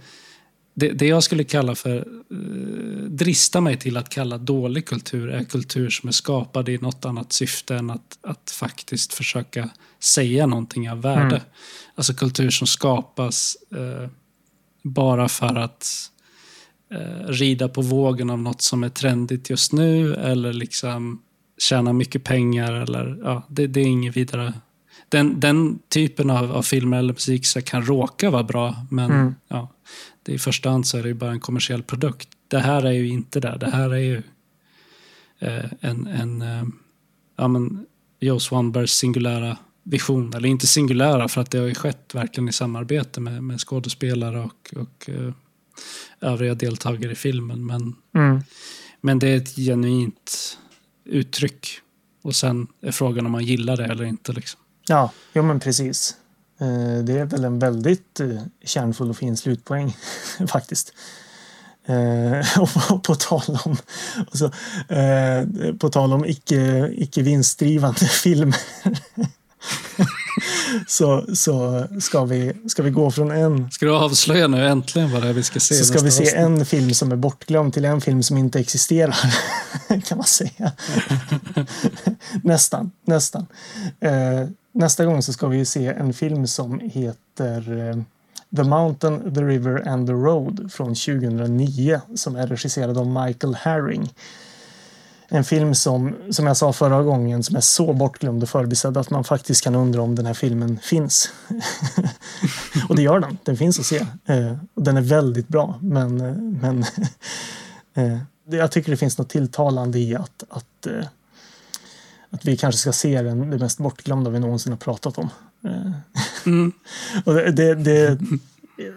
det, 0.74 0.89
det 0.89 1.06
jag 1.06 1.23
skulle 1.23 1.44
kalla 1.44 1.74
för... 1.74 1.97
Eh, 1.97 3.09
drista 3.09 3.60
mig 3.60 3.77
till 3.77 3.97
att 3.97 4.09
kalla 4.09 4.39
dålig 4.39 4.86
kultur 4.86 5.31
är 5.31 5.44
kultur 5.44 5.90
som 5.90 6.09
är 6.09 6.12
skapad 6.12 6.68
i 6.68 6.78
något 6.78 7.05
annat 7.05 7.32
syfte 7.32 7.77
än 7.77 7.90
att, 7.90 8.18
att 8.23 8.51
faktiskt 8.51 9.14
försöka 9.14 9.70
säga 10.01 10.47
någonting 10.47 10.90
av 10.90 11.02
värde. 11.02 11.36
Mm. 11.36 11.40
Alltså 11.94 12.14
kultur 12.14 12.51
som 12.51 12.66
skapas 12.66 13.56
eh, 13.77 14.09
bara 14.82 15.28
för 15.28 15.55
att 15.55 16.10
eh, 16.90 17.28
rida 17.28 17.68
på 17.68 17.82
vågen 17.82 18.30
av 18.30 18.38
något 18.38 18.62
som 18.62 18.84
är 18.84 18.88
trendigt 18.88 19.50
just 19.50 19.72
nu 19.72 20.14
eller 20.14 20.52
liksom 20.52 21.22
tjäna 21.58 21.92
mycket 21.92 22.24
pengar. 22.24 22.72
Eller, 22.72 23.18
ja, 23.22 23.42
det, 23.48 23.66
det 23.66 23.80
är 23.80 23.86
inget 23.86 24.16
vidare. 24.16 24.54
Den, 25.08 25.40
den 25.40 25.78
typen 25.88 26.30
av, 26.30 26.52
av 26.52 26.62
filmer 26.62 26.98
eller 26.98 27.12
musik 27.12 27.46
så 27.46 27.62
kan 27.62 27.82
råka 27.86 28.30
vara 28.30 28.42
bra, 28.42 28.76
men 28.90 29.10
Mm. 29.10 29.34
ja, 29.48 29.68
det 30.22 30.32
i 30.32 30.38
första 30.38 30.70
hand 30.70 30.86
så 30.86 30.98
är 30.98 31.02
det 31.02 31.14
bara 31.14 31.30
en 31.30 31.40
kommersiell 31.40 31.82
produkt. 31.82 32.28
Det 32.48 32.58
här 32.58 32.86
är 32.86 32.92
ju 32.92 33.08
inte 33.08 33.40
det. 33.40 33.56
Det 33.60 33.70
här 33.70 33.90
är 33.90 33.98
ju 33.98 34.22
eh, 35.38 35.64
en, 35.80 36.06
en 36.06 36.42
eh, 36.42 36.64
ja, 37.36 37.48
men 37.48 37.86
Joe 38.20 38.38
Swanbergs 38.40 38.92
singulära 38.92 39.58
vision. 39.82 40.34
Eller 40.34 40.48
inte 40.48 40.66
singulära, 40.66 41.28
för 41.28 41.40
att 41.40 41.50
det 41.50 41.58
har 41.58 41.66
ju 41.66 41.74
skett 41.74 42.14
verkligen 42.14 42.48
i 42.48 42.52
samarbete 42.52 43.20
med, 43.20 43.42
med 43.44 43.60
skådespelare 43.60 44.40
och, 44.40 44.74
och 44.76 45.10
eh, 45.10 45.32
övriga 46.20 46.55
deltagare 46.55 47.12
i 47.12 47.15
filmen. 47.15 47.66
Men, 47.66 47.94
Mm. 48.15 48.43
men 49.01 49.19
det 49.19 49.28
är 49.28 49.36
ett 49.36 49.57
genuint 49.57 50.59
uttryck. 51.05 51.69
Och 52.23 52.36
sen 52.36 52.66
är 52.82 52.93
frågan 52.93 53.27
om 53.27 53.32
man 53.32 53.44
gillar 53.44 53.77
det 53.77 53.85
eller 53.85 54.05
inte. 54.05 54.32
Liksom. 54.32 54.61
Ja, 54.89 55.12
jo 55.32 55.43
men 55.43 55.61
precis. 55.61 56.15
Eh, 56.61 57.05
Det 57.05 57.12
är 57.12 57.24
väl 57.24 57.44
en 57.44 57.59
väldigt 57.59 58.20
eh, 58.20 58.43
kärnfull 58.65 59.11
och 59.11 59.16
fin 59.16 59.36
slutpoäng 59.36 59.97
faktiskt. 60.48 60.93
Eh, 61.86 62.61
och 62.93 63.03
på, 63.05 63.15
tal 63.15 63.59
om, 63.65 63.77
och 64.31 64.39
så, 64.39 64.44
eh, 64.94 65.74
på 65.78 65.89
tal 65.89 66.12
om 66.12 66.24
icke, 66.24 66.90
icke 66.97 67.23
vinstdrivande 67.23 68.01
filmer 68.09 68.57
så, 70.86 71.24
så 71.34 71.86
ska, 72.00 72.24
vi, 72.24 72.52
ska 72.66 72.82
vi 72.82 72.90
gå 72.90 73.10
från 73.10 73.30
en 73.30 73.70
Ska 73.70 73.86
du 73.86 73.96
avslöja 73.96 74.48
nu 74.48 74.66
äntligen 74.66 75.12
vad 75.12 75.22
det 75.22 75.28
är 75.28 75.32
vi 75.32 75.42
ska 75.42 75.60
se? 75.60 75.74
så 75.74 75.84
ska 75.84 75.98
vi 76.02 76.10
se 76.10 76.22
avsnitt? 76.22 76.40
en 76.40 76.66
film 76.66 76.94
som 76.94 77.12
är 77.12 77.16
bortglömd 77.16 77.74
till 77.74 77.84
en 77.84 78.00
film 78.00 78.22
som 78.22 78.36
inte 78.36 78.60
existerar. 78.60 79.16
kan 80.08 80.18
man 80.18 80.26
säga. 80.26 80.72
nästan, 82.42 82.90
nästan. 83.04 83.46
Eh, 84.00 84.48
nästa 84.72 85.04
gång 85.04 85.22
så 85.22 85.32
ska 85.32 85.48
vi 85.48 85.64
se 85.64 85.86
en 85.86 86.12
film 86.12 86.46
som 86.46 86.80
heter 86.80 87.88
eh, 87.88 87.96
The 88.56 88.62
Mountain, 88.62 89.34
The 89.34 89.40
River 89.40 89.88
and 89.88 90.06
the 90.06 90.12
Road 90.12 90.72
från 90.72 90.88
2009 90.88 92.00
som 92.14 92.36
är 92.36 92.46
regisserad 92.46 92.98
av 92.98 93.06
Michael 93.06 93.54
Herring. 93.54 94.12
En 95.28 95.44
film 95.44 95.74
som, 95.74 96.15
som 96.31 96.47
jag 96.47 96.57
sa 96.57 96.73
förra 96.73 97.03
gången, 97.03 97.43
som 97.43 97.57
är 97.57 97.61
så 97.61 97.93
bortglömd 97.93 98.43
och 98.43 98.48
förbisedd 98.48 98.97
att 98.97 99.11
man 99.11 99.24
faktiskt 99.24 99.65
kan 99.65 99.74
undra 99.74 100.03
om 100.03 100.15
den 100.15 100.27
här 100.27 100.35
filmen 100.35 100.78
finns. 100.82 101.32
och 102.89 102.97
det 102.97 103.03
gör 103.03 103.20
den. 103.20 103.39
Den 103.44 103.57
finns 103.57 103.78
att 103.78 103.86
se. 103.86 104.07
Eh, 104.27 104.53
och 104.74 104.82
den 104.82 104.97
är 104.97 105.01
väldigt 105.01 105.48
bra. 105.48 105.78
Men, 105.82 106.20
eh, 106.20 106.36
men 106.36 106.85
eh, 107.94 108.19
jag 108.51 108.73
tycker 108.73 108.90
det 108.90 108.97
finns 108.97 109.19
något 109.19 109.28
tilltalande 109.28 109.98
i 109.98 110.16
att, 110.16 110.44
att, 110.48 110.86
eh, 110.86 111.07
att 112.31 112.44
vi 112.44 112.57
kanske 112.57 112.78
ska 112.78 112.93
se 112.93 113.23
den, 113.23 113.51
det 113.51 113.59
mest 113.59 113.78
bortglömda 113.78 114.31
vi 114.31 114.40
någonsin 114.40 114.73
har 114.73 114.78
pratat 114.78 115.19
om. 115.19 115.28
Eh, 115.65 115.93
Mm. 116.47 116.73
och 117.24 117.35
det, 117.35 117.53
det, 117.53 117.74
det, 117.74 118.19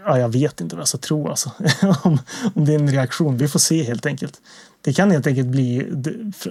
ja, 0.06 0.20
jag 0.20 0.30
vet 0.30 0.62
inte 0.62 0.76
vad 0.76 0.82
jag 0.82 0.88
ska 0.88 0.98
tro 0.98 1.28
alltså. 1.28 1.52
om, 2.04 2.18
om 2.54 2.66
det 2.66 2.74
är 2.74 2.80
en 2.80 2.92
reaktion. 2.92 3.38
Vi 3.38 3.48
får 3.48 3.60
se 3.60 3.84
helt 3.84 4.06
enkelt. 4.06 4.42
Det 4.82 4.94
kan 4.94 5.12
helt 5.12 5.28
enkelt 5.28 5.48
bli 5.48 5.94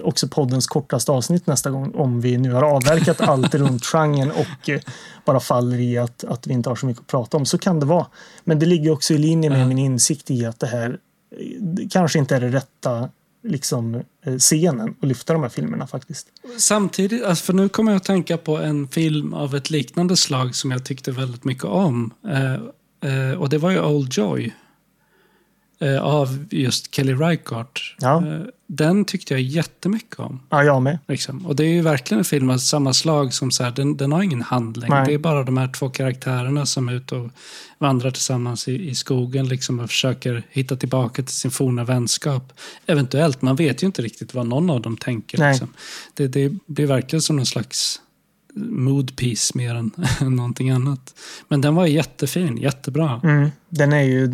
också 0.03 0.27
poddens 0.27 0.67
kortaste 0.67 1.11
avsnitt 1.11 1.47
nästa 1.47 1.69
gång 1.69 1.95
om 1.95 2.21
vi 2.21 2.37
nu 2.37 2.51
har 2.51 2.63
avverkat 2.63 3.21
allt 3.21 3.55
runt 3.55 3.85
genren 3.85 4.31
och 4.31 4.69
eh, 4.69 4.81
bara 5.25 5.39
faller 5.39 5.79
i 5.79 5.97
att, 5.97 6.23
att 6.23 6.47
vi 6.47 6.53
inte 6.53 6.69
har 6.69 6.75
så 6.75 6.85
mycket 6.85 7.01
att 7.01 7.07
prata 7.07 7.37
om. 7.37 7.45
Så 7.45 7.57
kan 7.57 7.79
det 7.79 7.85
vara. 7.85 8.07
Men 8.43 8.59
det 8.59 8.65
ligger 8.65 8.91
också 8.91 9.13
i 9.13 9.17
linje 9.17 9.49
med 9.49 9.67
min 9.67 9.77
insikt 9.77 10.31
i 10.31 10.45
att 10.45 10.59
det 10.59 10.67
här 10.67 10.99
eh, 11.31 11.87
kanske 11.89 12.19
inte 12.19 12.35
är 12.35 12.41
det 12.41 12.49
rätta 12.49 13.09
liksom, 13.43 13.95
eh, 14.25 14.35
scenen 14.37 14.95
att 15.01 15.07
lyfta 15.07 15.33
de 15.33 15.41
här 15.41 15.49
filmerna 15.49 15.87
faktiskt. 15.87 16.27
Samtidigt, 16.57 17.23
alltså 17.23 17.43
för 17.43 17.53
nu 17.53 17.69
kommer 17.69 17.91
jag 17.91 17.97
att 17.97 18.03
tänka 18.03 18.37
på 18.37 18.57
en 18.57 18.87
film 18.87 19.33
av 19.33 19.55
ett 19.55 19.69
liknande 19.69 20.17
slag 20.17 20.55
som 20.55 20.71
jag 20.71 20.85
tyckte 20.85 21.11
väldigt 21.11 21.43
mycket 21.43 21.63
om. 21.63 22.13
Eh, 22.27 22.53
eh, 23.11 23.39
och 23.39 23.49
det 23.49 23.57
var 23.57 23.71
ju 23.71 23.81
Old 23.81 24.13
Joy. 24.13 24.53
Eh, 25.81 26.01
av 26.01 26.45
just 26.51 26.95
Kelly 26.95 27.13
Reichardt. 27.13 27.79
Ja. 27.99 28.27
Eh, 28.27 28.41
den 28.67 29.05
tyckte 29.05 29.33
jag 29.33 29.41
jättemycket 29.41 30.19
om. 30.19 30.39
Ja, 30.49 30.63
jag 30.63 30.81
med. 30.81 30.99
Liksom. 31.07 31.45
Och 31.45 31.55
det 31.55 31.63
är 31.63 31.73
ju 31.73 31.81
verkligen 31.81 32.19
en 32.19 32.25
film 32.25 32.49
av 32.49 32.57
samma 32.57 32.93
slag 32.93 33.33
som 33.33 33.51
så 33.51 33.63
här, 33.63 33.71
den, 33.71 33.97
den 33.97 34.11
har 34.11 34.23
ingen 34.23 34.41
handling. 34.41 34.89
Nej. 34.89 35.05
Det 35.05 35.13
är 35.13 35.17
bara 35.17 35.43
de 35.43 35.57
här 35.57 35.67
två 35.67 35.89
karaktärerna 35.89 36.65
som 36.65 36.89
är 36.89 36.93
ute 36.93 37.15
och 37.15 37.29
vandrar 37.77 38.11
tillsammans 38.11 38.67
i, 38.67 38.89
i 38.89 38.95
skogen 38.95 39.47
liksom, 39.47 39.79
och 39.79 39.89
försöker 39.89 40.43
hitta 40.49 40.75
tillbaka 40.75 41.23
till 41.23 41.33
sin 41.33 41.51
forna 41.51 41.83
vänskap. 41.83 42.53
Eventuellt, 42.85 43.41
man 43.41 43.55
vet 43.55 43.83
ju 43.83 43.87
inte 43.87 44.01
riktigt 44.01 44.33
vad 44.33 44.47
någon 44.47 44.69
av 44.69 44.81
dem 44.81 44.97
tänker. 44.97 45.49
Liksom. 45.49 45.73
Det, 46.13 46.27
det 46.27 46.53
blir 46.65 46.87
verkligen 46.87 47.21
som 47.21 47.35
någon 47.35 47.45
slags 47.45 48.01
mood 48.55 49.15
piece 49.15 49.51
mer 49.57 49.75
än, 49.75 49.91
än 50.21 50.35
någonting 50.35 50.69
annat. 50.69 51.13
Men 51.47 51.61
den 51.61 51.75
var 51.75 51.85
jättefin, 51.85 52.57
jättebra. 52.57 53.21
Mm. 53.23 53.49
Den 53.69 53.93
är 53.93 54.01
ju 54.03 54.31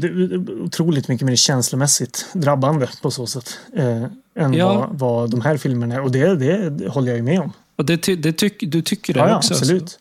otroligt 0.61 1.07
mycket 1.07 1.25
mer 1.25 1.35
känslomässigt 1.35 2.25
drabbande 2.33 2.87
på 3.01 3.11
så 3.11 3.27
sätt. 3.27 3.59
Eh, 3.75 4.03
än 4.35 4.53
Ja. 4.53 4.73
vad, 4.73 4.99
vad 4.99 5.31
de 5.31 5.41
här 5.41 5.57
filmerna 5.57 5.95
är. 5.95 6.01
Och 6.01 6.11
det, 6.11 6.35
det 6.35 6.87
håller 6.87 7.07
jag 7.07 7.17
ju 7.17 7.23
med 7.23 7.39
om. 7.39 7.51
Och 7.75 7.85
det, 7.85 7.97
ty, 7.97 8.15
det 8.15 8.33
tyck, 8.33 8.63
du 8.71 8.81
tycker 8.81 9.13
det 9.13 9.19
Ja, 9.19 9.29
ja 9.29 9.37
också? 9.37 9.53
absolut. 9.53 9.81
alltså? 9.81 9.97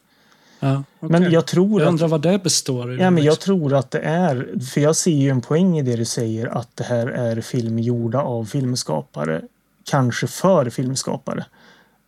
Ja, 0.60 0.84
okej. 1.00 1.20
Men 1.20 1.32
jag 1.32 1.46
tror 1.46 1.80
jag 1.80 1.86
att 1.86 1.92
undrar 1.92 2.08
vad 2.08 2.22
det 2.22 2.42
består 2.42 2.94
i. 2.94 2.96
Ja, 3.02 3.10
men 3.10 3.24
jag 3.24 3.32
liksom. 3.32 3.44
tror 3.44 3.74
att 3.74 3.90
det 3.90 3.98
är, 3.98 4.60
för 4.74 4.80
jag 4.80 4.96
ser 4.96 5.10
ju 5.10 5.28
en 5.30 5.40
poäng 5.40 5.78
i 5.78 5.82
det 5.82 5.96
du 5.96 6.04
säger, 6.04 6.46
att 6.46 6.68
det 6.76 6.84
här 6.84 7.06
är 7.06 7.40
film 7.40 7.78
gjorda 7.78 8.18
av 8.20 8.44
filmskapare, 8.44 9.42
kanske 9.84 10.26
för 10.26 10.70
filmskapare. 10.70 11.44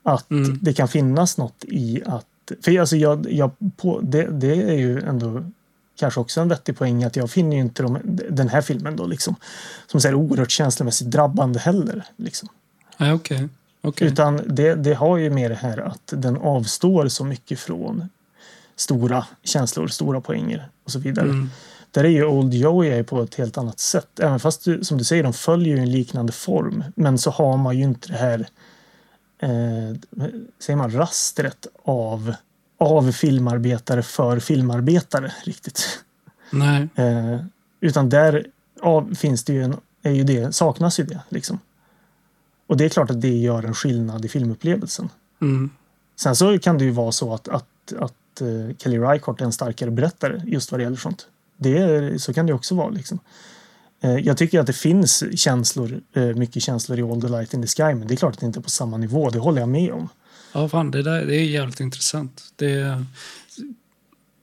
Att 0.07 0.31
Mm. 0.31 0.59
det 0.63 0.73
kan 0.73 0.89
finnas 0.89 1.39
något 1.39 1.65
i 1.65 2.03
att, 2.07 2.53
för 2.63 2.81
alltså 2.81 2.97
jag, 2.97 3.33
jag 3.33 3.51
på, 3.77 4.01
det, 4.03 4.27
det 4.27 4.63
är 4.63 4.77
ju 4.77 5.01
ändå 5.01 5.45
kanske 5.99 6.21
också 6.21 6.41
en 6.41 6.49
vettig 6.49 6.79
poäng 6.79 7.05
att 7.05 7.17
jag 7.17 7.31
finner 7.31 7.57
ju 7.57 7.63
inte 7.63 7.83
de, 7.83 7.99
den 8.31 8.49
här 8.49 8.61
filmen 8.61 8.97
då 8.97 9.07
liksom 9.07 9.37
som 9.87 10.01
så 10.01 10.09
här 10.09 10.15
oerhört 10.15 10.51
känslomässigt 10.51 11.11
drabbande 11.11 11.59
heller. 11.59 12.05
Liksom. 12.17 12.49
Ja, 12.97 13.13
okej. 13.13 13.49
Okej. 13.81 14.09
Utan 14.09 14.41
det, 14.47 14.75
det 14.75 14.95
har 14.95 15.17
ju 15.17 15.31
med 15.31 15.51
det 15.51 15.55
här 15.55 15.79
att 15.79 16.13
den 16.17 16.37
avstår 16.37 17.09
så 17.09 17.25
mycket 17.25 17.59
från 17.59 18.09
stora 18.77 19.27
känslor, 19.43 19.89
stora 19.89 20.21
poänger 20.21 20.69
och 20.85 20.91
så 20.91 20.99
vidare. 20.99 21.29
Mm. 21.29 21.51
Där 21.91 22.05
är 22.05 22.09
ju 22.09 22.25
Old 22.25 22.55
Joey 22.55 23.03
på 23.03 23.23
ett 23.23 23.35
helt 23.35 23.59
annat 23.59 23.79
sätt. 23.79 24.21
Även 24.21 24.41
fast 24.41 24.65
du, 24.65 24.85
som 24.85 24.99
du 24.99 25.05
säger, 25.05 25.23
de 25.23 25.33
följer 25.33 25.77
ju 25.77 25.83
en 25.83 25.91
liknande 25.91 26.33
form. 26.33 26.85
Men 26.97 27.19
så 27.19 27.31
har 27.31 27.57
man 27.57 27.79
ju 27.79 27.85
inte 27.85 28.09
det 28.09 28.19
här 28.19 28.49
eh, 29.39 29.97
säger 30.59 30.77
man 30.77 30.91
rastret 30.91 31.67
av, 31.83 32.35
av 32.79 33.13
filmarbetare 33.13 34.03
för 34.03 34.39
filmarbetare 34.39 35.33
riktigt. 35.45 36.05
Nej. 36.51 36.89
Eh, 36.95 37.41
utan 37.81 38.09
där 38.09 38.47
av, 38.81 39.15
finns 39.15 39.45
det 39.45 39.53
ju 39.53 39.63
en, 39.63 39.77
är 40.03 40.11
ju 40.11 40.25
det, 40.25 40.55
saknas 40.55 41.01
ju 41.01 41.05
det. 41.05 41.21
Liksom. 41.29 41.61
Och 42.67 42.77
det 42.77 42.85
är 42.85 42.89
klart 42.89 43.11
att 43.11 43.21
det 43.21 43.37
gör 43.37 43.63
en 43.63 43.75
skillnad 43.75 44.25
i 44.25 44.29
filmupplevelsen. 44.29 45.09
Mm. 45.41 45.71
Sen 46.17 46.37
så 46.37 46.59
kan 46.59 46.79
det 46.79 46.85
ju 46.85 46.91
vara 46.91 47.13
så 47.13 47.35
att, 47.35 47.49
att, 47.49 47.93
att 47.99 48.41
eh, 48.41 48.77
Kelly 48.79 48.99
Reichardt 48.99 49.41
är 49.41 49.45
en 49.45 49.53
starkare 49.53 49.91
berättare 49.91 50.43
just 50.47 50.71
vad 50.71 50.81
det 50.81 50.85
gäller 50.85 50.97
sånt. 50.97 51.27
Det 51.57 52.23
så 52.23 52.35
kan 52.35 52.47
det 52.47 52.53
också 52.53 52.75
vara. 52.75 52.89
Liksom. 52.89 53.19
Eh, 54.07 54.19
Jag 54.19 54.37
tycker 54.37 54.61
att 54.61 54.67
det 54.67 54.73
finns 54.73 55.25
känslor, 55.41 56.01
eh, 56.17 56.23
mycket 56.23 56.63
känslor 56.63 56.99
i 56.99 57.03
All 57.03 57.21
the 57.23 57.29
Light 57.29 57.55
in 57.55 57.63
the 57.63 57.69
Sky, 57.69 57.95
men 57.95 58.07
det 58.07 58.15
är 58.15 58.17
klart 58.17 58.35
att 58.35 58.41
det 58.41 58.47
inte 58.47 58.59
är 58.59 58.63
på 58.63 58.71
samma 58.71 58.97
nivå. 58.97 59.31
Det 59.31 59.39
håller 59.39 59.61
jag 59.61 59.69
med 59.69 59.93
om. 59.93 60.09
Ja, 60.53 60.69
fan, 60.69 60.91
det, 60.91 61.03
där, 61.03 61.27
det 61.27 61.37
är 61.37 61.45
jävligt 61.45 61.81
intressant. 61.81 62.43
Det, 62.57 63.05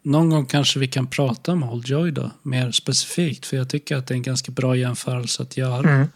någon 0.03 0.29
gång 0.29 0.45
kanske 0.45 0.79
vi 0.79 0.87
kan 0.87 1.07
prata 1.07 1.51
om 1.51 1.63
Old 1.63 1.87
Joy 1.87 2.11
då, 2.11 2.31
mer 2.41 2.71
specifikt. 2.71 3.45
För 3.45 3.57
jag 3.57 3.69
tycker 3.69 3.97
att 3.97 4.07
det 4.07 4.13
är 4.13 4.15
en 4.15 4.21
ganska 4.21 4.51
bra 4.51 4.75
jämförelse 4.75 5.43
att 5.43 5.57
göra 5.57 5.89
Mm, 5.89 6.07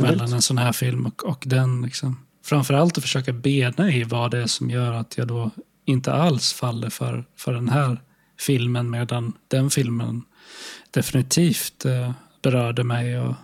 mellan 0.00 0.32
en 0.32 0.42
sån 0.42 0.58
här 0.58 0.72
film 0.72 1.06
och, 1.06 1.24
och 1.24 1.42
den. 1.46 1.82
Liksom. 1.82 2.20
Framförallt 2.44 2.98
att 2.98 3.04
försöka 3.04 3.32
bena 3.32 3.92
i 3.92 4.04
vad 4.04 4.30
det 4.30 4.38
är 4.38 4.46
som 4.46 4.70
gör 4.70 4.92
att 4.92 5.18
jag 5.18 5.28
då 5.28 5.50
inte 5.84 6.12
alls 6.12 6.52
faller 6.52 6.90
för, 6.90 7.24
för 7.36 7.52
den 7.52 7.68
här 7.68 8.00
filmen 8.40 8.90
medan 8.90 9.32
den 9.48 9.70
filmen 9.70 10.22
definitivt 10.90 11.84
eh, 11.84 12.12
berörde 12.42 12.84
mig. 12.84 13.18
Och, 13.20 13.34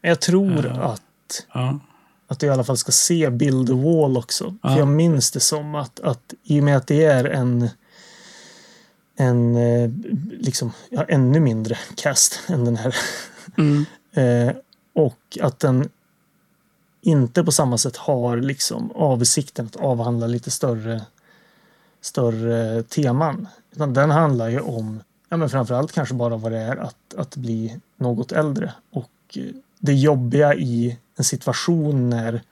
Jag 0.00 0.20
tror 0.20 0.66
Ja. 0.66 0.82
att, 0.82 1.46
ja. 1.54 1.78
att 2.26 2.42
jag 2.42 2.50
i 2.50 2.52
alla 2.52 2.64
fall 2.64 2.76
ska 2.76 2.92
se 2.92 3.30
Build 3.30 3.66
the 3.66 3.72
Wall 3.72 4.16
också. 4.16 4.54
Ja. 4.62 4.68
För 4.68 4.78
jag 4.78 4.88
minns 4.88 5.30
det 5.30 5.40
som 5.40 5.74
att, 5.74 6.00
att 6.00 6.34
i 6.42 6.60
och 6.60 6.64
med 6.64 6.76
att 6.76 6.86
det 6.86 7.04
är 7.04 7.24
en 7.24 7.68
en 9.20 9.56
eh, 9.56 9.90
liksom, 10.40 10.72
ja, 10.90 11.04
ännu 11.08 11.40
mindre 11.40 11.78
cast 11.96 12.40
än 12.48 12.64
den 12.64 12.76
här 12.76 12.94
Mm. 13.58 13.84
Eh, 14.12 14.52
och 14.94 15.38
att 15.40 15.58
den 15.60 15.88
inte 17.00 17.44
på 17.44 17.52
samma 17.52 17.78
sätt 17.78 17.96
har 17.96 18.36
liksom 18.36 18.90
avsikten 18.94 19.66
att 19.66 19.76
avhandla 19.76 20.26
lite 20.26 20.50
större, 20.50 21.02
större 22.00 22.82
teman. 22.82 23.48
Utan 23.72 23.94
den 23.94 24.10
handlar 24.10 24.48
ju 24.48 24.60
om, 24.60 25.00
ja 25.28 25.36
men 25.36 25.50
framförallt 25.50 25.92
kanske 25.92 26.14
bara 26.14 26.36
vad 26.36 26.52
det 26.52 26.58
är 26.58 26.76
att, 26.76 27.14
att 27.16 27.36
bli 27.36 27.80
något 27.96 28.32
äldre. 28.32 28.72
Och 28.90 29.10
eh, 29.36 29.42
det 29.78 29.94
jobbiga 29.94 30.54
i 30.54 30.98
en 31.16 31.24
situation 31.24 32.10
när 32.10 32.42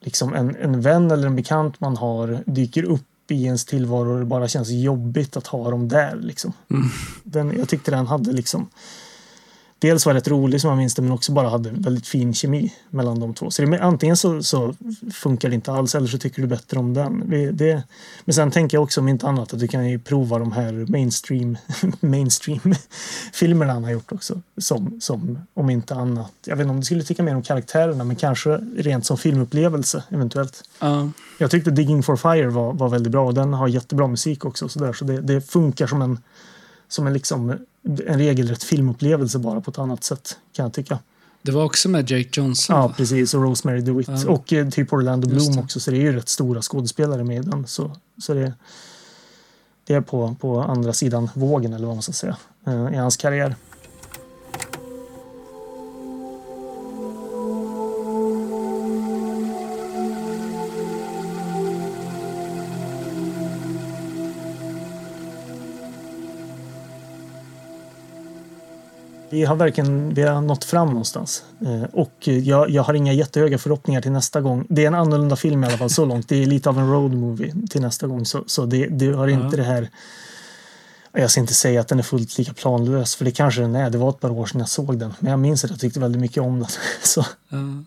liksom 0.00 0.34
en, 0.34 0.56
en 0.56 0.80
vän 0.80 1.10
eller 1.10 1.26
en 1.26 1.36
bekant 1.36 1.80
man 1.80 1.96
har 1.96 2.42
dyker 2.46 2.82
upp 2.82 3.30
i 3.30 3.44
ens 3.44 3.64
tillvaro 3.64 4.12
och 4.12 4.18
det 4.18 4.24
bara 4.24 4.48
känns 4.48 4.68
jobbigt 4.70 5.36
att 5.36 5.46
ha 5.46 5.70
dem 5.70 5.88
där. 5.88 6.16
Liksom. 6.16 6.52
Mm. 6.70 6.88
Den, 7.24 7.58
jag 7.58 7.68
tyckte 7.68 7.90
den 7.90 8.06
hade 8.06 8.32
liksom 8.32 8.68
dels 9.84 10.06
var 10.06 10.14
rätt 10.14 10.28
rolig 10.28 10.60
som 10.60 10.70
jag 10.70 10.76
minns 10.76 10.94
det, 10.94 11.02
men 11.02 11.12
också 11.12 11.32
bara 11.32 11.48
hade 11.48 11.70
väldigt 11.70 12.06
fin 12.06 12.34
kemi 12.34 12.72
mellan 12.90 13.20
de 13.20 13.34
två. 13.34 13.50
Så 13.50 13.62
det, 13.62 13.80
antingen 13.80 14.16
så, 14.16 14.42
så 14.42 14.74
funkar 15.12 15.48
det 15.48 15.54
inte 15.54 15.72
alls 15.72 15.94
eller 15.94 16.06
så 16.06 16.18
tycker 16.18 16.42
du 16.42 16.48
bättre 16.48 16.78
om 16.78 16.94
den. 16.94 17.30
Det, 17.30 17.50
det, 17.50 17.82
men 18.24 18.34
sen 18.34 18.50
tänker 18.50 18.76
jag 18.76 18.82
också 18.82 19.00
om 19.00 19.08
inte 19.08 19.26
annat 19.26 19.52
att 19.52 19.60
du 19.60 19.68
kan 19.68 19.90
ju 19.90 19.98
prova 19.98 20.38
de 20.38 20.52
här 20.52 20.72
mainstream, 20.72 21.58
mainstream 22.00 22.74
filmerna 23.32 23.72
han 23.72 23.84
har 23.84 23.90
gjort 23.90 24.12
också. 24.12 24.40
Som, 24.58 25.00
som 25.00 25.38
om 25.54 25.70
inte 25.70 25.94
annat. 25.94 26.32
Jag 26.46 26.56
vet 26.56 26.64
inte 26.64 26.70
om 26.70 26.80
du 26.80 26.86
skulle 26.86 27.02
tycka 27.02 27.22
mer 27.22 27.34
om 27.34 27.42
karaktärerna, 27.42 28.04
men 28.04 28.16
kanske 28.16 28.50
rent 28.76 29.06
som 29.06 29.18
filmupplevelse 29.18 30.04
eventuellt. 30.08 30.62
Ja. 30.80 31.10
Jag 31.38 31.50
tyckte 31.50 31.70
Digging 31.70 32.02
for 32.02 32.16
Fire 32.16 32.48
var, 32.48 32.72
var 32.72 32.88
väldigt 32.88 33.12
bra 33.12 33.26
och 33.26 33.34
den 33.34 33.52
har 33.52 33.68
jättebra 33.68 34.06
musik 34.06 34.44
också. 34.44 34.68
Så, 34.68 34.78
där, 34.78 34.92
så 34.92 35.04
det, 35.04 35.20
det 35.20 35.40
funkar 35.40 35.86
som 35.86 36.02
en, 36.02 36.18
som 36.88 37.06
en, 37.06 37.12
liksom, 37.12 37.58
en 37.84 38.18
regelrätt 38.18 38.62
filmupplevelse 38.62 39.38
bara 39.38 39.60
på 39.60 39.70
ett 39.70 39.78
annat 39.78 40.04
sätt 40.04 40.38
kan 40.52 40.62
jag 40.62 40.72
tycka. 40.72 40.98
Det 41.42 41.52
var 41.52 41.64
också 41.64 41.88
med 41.88 42.10
Jake 42.10 42.28
Johnson. 42.32 42.76
Ja, 42.76 42.92
precis. 42.96 43.34
Och 43.34 43.42
Rosemary 43.42 43.80
DeWitt. 43.80 44.08
Ja. 44.08 44.30
Och 44.30 44.52
eh, 44.52 44.68
typ 44.70 44.92
Orlando 44.92 45.28
Bloom 45.28 45.58
också. 45.58 45.80
Så 45.80 45.90
det 45.90 45.96
är 45.96 46.00
ju 46.00 46.12
rätt 46.12 46.28
stora 46.28 46.62
skådespelare 46.62 47.24
med 47.24 47.36
i 47.36 47.48
den. 47.48 47.66
Så, 47.66 47.96
så 48.22 48.34
det, 48.34 48.52
det 49.84 49.94
är 49.94 50.00
på, 50.00 50.36
på 50.40 50.60
andra 50.60 50.92
sidan 50.92 51.30
vågen 51.34 51.72
eller 51.72 51.86
vad 51.86 51.96
man 51.96 52.02
ska 52.02 52.12
säga. 52.12 52.36
eh, 52.66 52.94
I 52.94 52.96
hans 52.96 53.16
karriär. 53.16 53.56
Vi 69.34 69.44
har 69.44 69.56
verkligen 69.56 70.14
vi 70.14 70.22
har 70.22 70.40
nått 70.40 70.64
fram 70.64 70.88
någonstans. 70.88 71.44
Eh, 71.60 71.82
och 71.92 72.28
jag, 72.28 72.70
jag 72.70 72.82
har 72.82 72.94
inga 72.94 73.12
jättehöga 73.12 73.58
förhoppningar 73.58 74.00
till 74.00 74.12
nästa 74.12 74.40
gång. 74.40 74.66
Det 74.68 74.82
är 74.82 74.86
en 74.86 74.94
annorlunda 74.94 75.36
film 75.36 75.64
i 75.64 75.66
alla 75.66 75.76
fall 75.76 75.90
så 75.90 76.04
långt. 76.04 76.28
Det 76.28 76.42
är 76.42 76.46
lite 76.46 76.68
av 76.68 76.78
en 76.78 76.90
road 76.90 77.14
movie 77.14 77.54
till 77.70 77.80
nästa 77.80 78.06
gång. 78.06 78.24
Så, 78.24 78.44
så 78.46 78.66
det, 78.66 78.86
det 78.86 79.12
har 79.12 79.28
inte 79.28 79.56
det 79.56 79.62
här... 79.62 79.88
Jag 81.16 81.30
ska 81.30 81.40
inte 81.40 81.54
säga 81.54 81.80
att 81.80 81.88
den 81.88 81.98
är 81.98 82.02
fullt 82.02 82.38
lika 82.38 82.52
planlös, 82.52 83.14
för 83.16 83.24
det 83.24 83.30
kanske 83.30 83.60
den 83.60 83.74
är. 83.76 83.90
Det 83.90 83.98
var 83.98 84.10
ett 84.10 84.20
par 84.20 84.30
år 84.30 84.46
sedan 84.46 84.60
jag 84.60 84.68
såg 84.68 84.98
den. 84.98 85.14
Men 85.18 85.30
jag 85.30 85.38
minns 85.40 85.64
att 85.64 85.70
jag 85.70 85.80
tyckte 85.80 86.00
väldigt 86.00 86.20
mycket 86.20 86.42
om 86.42 86.60
den. 86.60 86.68
Så, 87.02 87.24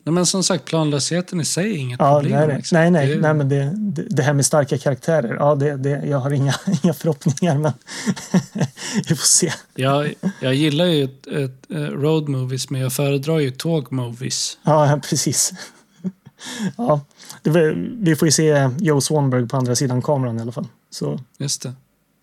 Ja. 0.03 0.11
Men 0.11 0.25
som 0.25 0.43
sagt, 0.43 0.65
planlösheten 0.65 1.41
i 1.41 1.45
sig 1.45 1.71
är 1.71 1.77
inget 1.77 1.99
ja, 1.99 2.19
problem. 2.21 2.47
nej, 2.47 2.57
liksom. 2.57 2.77
nej, 2.77 2.91
nej, 2.91 3.07
Det 3.07 3.13
är- 3.13 3.19
nej, 3.19 3.33
men 3.33 3.49
det, 3.49 3.71
det, 3.75 4.01
det 4.09 4.23
här 4.23 4.33
med 4.33 4.45
starka 4.45 4.77
karaktärer. 4.77 5.35
Ja, 5.35 5.55
det, 5.55 5.75
det, 5.77 5.89
jag 5.89 6.17
har 6.19 6.31
inga, 6.31 6.55
inga 6.83 6.93
förhoppningar, 6.93 7.57
men 7.57 7.71
vi 9.09 9.15
får 9.15 9.25
se. 9.25 9.53
Jag, 9.75 10.13
jag 10.41 10.55
gillar 10.55 10.85
ju 10.85 11.03
ett, 11.03 11.27
ett, 11.27 11.71
eh, 11.71 11.77
road 11.77 12.29
movies, 12.29 12.69
men 12.69 12.81
jag 12.81 12.93
föredrar 12.93 13.39
ju 13.39 13.51
tåg 13.51 13.91
movies. 13.91 14.57
Ja, 14.63 14.99
precis. 15.09 15.51
Ja, 16.77 17.01
var- 17.43 18.03
vi 18.03 18.15
får 18.15 18.27
ju 18.27 18.31
se 18.31 18.69
Joe 18.79 19.01
Swanberg 19.01 19.47
på 19.47 19.57
andra 19.57 19.75
sidan 19.75 20.01
kameran 20.01 20.37
i 20.37 20.41
alla 20.41 20.51
fall. 20.51 20.67
Så, 20.89 21.19
Just 21.37 21.61
det. 21.61 21.73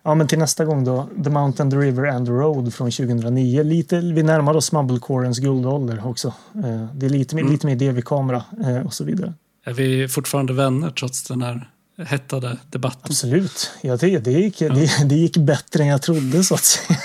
Ja, 0.05 0.15
men 0.15 0.27
till 0.27 0.39
nästa 0.39 0.65
gång 0.65 0.83
då, 0.83 1.09
The 1.23 1.29
Mountain, 1.29 1.71
The 1.71 1.77
River 1.77 2.03
and 2.05 2.27
the 2.27 2.31
Road 2.33 2.73
från 2.73 2.91
2009. 2.91 3.63
Lite, 3.63 3.99
vi 3.99 4.23
närmar 4.23 4.53
oss 4.55 4.71
Mumblecorens 4.71 5.39
guldålder 5.39 6.07
också. 6.07 6.27
Eh, 6.55 6.85
Det 6.93 7.05
är 7.05 7.09
lite, 7.09 7.35
Mm. 7.39 7.51
lite 7.51 7.67
mer 7.67 7.75
DV-kamera 7.75 8.43
eh, 8.65 8.85
och 8.85 8.93
så 8.93 9.03
vidare. 9.03 9.33
Är 9.65 9.73
vi 9.73 10.07
fortfarande 10.07 10.53
vänner 10.53 10.89
trots 10.89 11.23
den 11.23 11.41
här 11.41 11.69
hettade 11.97 12.57
debatten? 12.69 13.01
Absolut. 13.03 13.71
Ja, 13.81 13.97
det, 13.97 14.19
det, 14.19 14.31
gick, 14.31 14.59
det, 14.59 15.05
det 15.05 15.15
gick 15.15 15.37
bättre 15.37 15.83
än 15.83 15.89
jag 15.89 16.01
trodde 16.01 16.43
så 16.43 16.53
att 16.55 16.63
säga. 16.63 16.99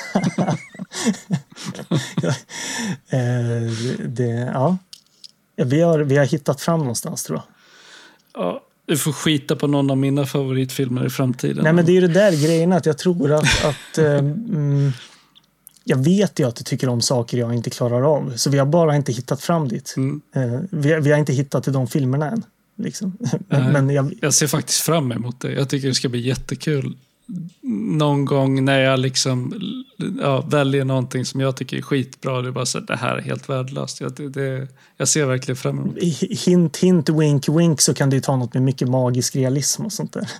Ja, 2.22 2.28
eh, 3.18 3.70
det, 4.08 4.50
ja. 4.54 4.76
Ja, 5.56 5.64
Vi, 5.64 5.80
har, 5.80 5.98
vi 5.98 6.16
har 6.16 6.24
hittat 6.24 6.60
fram 6.60 6.80
någonstans 6.80 7.22
tror 7.22 7.38
jag. 7.38 7.44
Ja, 8.44 8.62
du 8.90 8.98
får 8.98 9.12
skita 9.12 9.56
på 9.56 9.66
någon 9.66 9.90
av 9.90 9.98
mina 9.98 10.26
favoritfilmer 10.26 11.06
i 11.06 11.10
framtiden. 11.10 11.64
Nej, 11.64 11.72
men 11.72 11.86
det 11.86 11.92
är 11.92 11.94
ju 11.94 12.00
det 12.00 12.08
där 12.08 12.32
grejen 12.32 12.72
att 12.72 12.86
jag 12.86 12.98
tror 12.98 13.32
att, 13.32 13.64
att 13.64 13.98
mm, 13.98 14.92
jag 15.84 15.96
vet 16.04 16.40
ju 16.40 16.48
att 16.48 16.56
du 16.56 16.64
tycker 16.64 16.88
om 16.88 17.00
saker 17.00 17.38
jag 17.38 17.54
inte 17.54 17.70
klarar 17.70 18.02
av. 18.02 18.32
Så 18.36 18.50
vi 18.50 18.58
har 18.58 18.66
bara 18.66 18.96
inte 18.96 19.12
hittat 19.12 19.42
fram 19.42 19.68
dit. 19.68 19.94
Mm. 19.96 20.20
Eh, 20.34 20.60
vi, 20.70 21.00
vi 21.00 21.10
har 21.10 21.18
inte 21.18 21.32
hittat 21.32 21.64
till 21.64 21.72
de 21.72 21.86
filmerna 21.86 22.30
än. 22.30 22.44
Liksom. 22.76 23.16
Men, 23.48 23.72
men 23.72 23.90
jag, 23.90 24.14
Jag 24.20 24.34
ser 24.34 24.46
faktiskt 24.46 24.80
fram 24.80 25.12
emot 25.12 25.40
det. 25.40 25.52
Jag 25.52 25.68
tycker 25.68 25.88
det 25.88 25.94
ska 25.94 26.08
bli 26.08 26.20
jättekul. 26.20 26.96
Någon 27.62 28.24
gång 28.24 28.64
när 28.64 28.78
jag 28.78 29.00
liksom 29.00 29.54
ja, 30.20 30.40
väljer 30.40 30.84
någonting 30.84 31.24
som 31.24 31.40
jag 31.40 31.56
tycker 31.56 31.76
är 31.76 31.82
skitbra. 31.82 32.42
Det 32.42 32.48
är 32.48 32.52
bara 32.52 32.66
så 32.66 32.78
att 32.78 32.86
det 32.86 32.96
här 32.96 33.16
är 33.16 33.22
helt 33.22 33.48
värdelöst. 33.48 34.00
Jag, 34.00 34.12
det, 34.12 34.28
det, 34.28 34.68
jag 34.96 35.08
ser 35.08 35.26
verkligen 35.26 35.56
fram 35.56 35.78
emot 35.78 35.98
hint, 36.46 36.76
hint, 36.76 37.08
wink, 37.08 37.48
wink 37.48 37.80
så 37.80 37.94
kan 37.94 38.10
ju 38.10 38.20
ta 38.20 38.36
något 38.36 38.54
med 38.54 38.62
mycket 38.62 38.88
magisk 38.88 39.36
realism 39.36 39.84
och 39.84 39.92
sånt 39.92 40.12
där. 40.12 40.30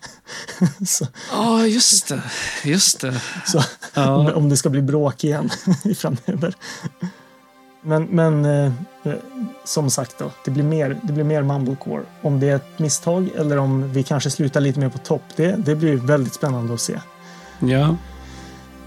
så, 0.86 1.06
Ja, 1.32 1.66
just 1.66 2.08
det. 2.08 2.22
Just 2.64 3.00
det. 3.00 3.20
så, 3.46 3.58
om, 3.58 3.64
Ja, 3.94 4.34
om 4.34 4.48
det 4.48 4.56
ska 4.56 4.68
bli 4.68 4.82
bråk 4.82 5.24
igen 5.24 5.50
framöver. 5.96 6.54
Men, 7.82 8.02
men 8.05 8.44
eh, 8.44 8.73
eh, 9.05 9.12
som 9.65 9.90
sagt 9.90 10.19
då, 10.19 10.31
det 10.44 10.51
blir, 10.51 10.65
mer, 10.65 10.98
det 11.02 11.12
blir 11.12 11.24
mer 11.24 11.43
mumblecore. 11.43 12.02
Om 12.23 12.40
det 12.40 12.48
är 12.48 12.57
ett 12.57 12.78
misstag 12.78 13.28
eller 13.39 13.57
om 13.59 13.93
vi 13.93 14.02
kanske 14.02 14.31
slutar 14.31 14.61
lite 14.61 14.81
mer 14.81 14.89
på 14.89 14.98
topp, 14.98 15.23
det, 15.36 15.55
det 15.59 15.74
blir 15.74 15.97
väldigt 15.97 16.35
spännande 16.35 16.74
att 16.74 16.81
se. 16.81 17.01
ja. 17.61 17.97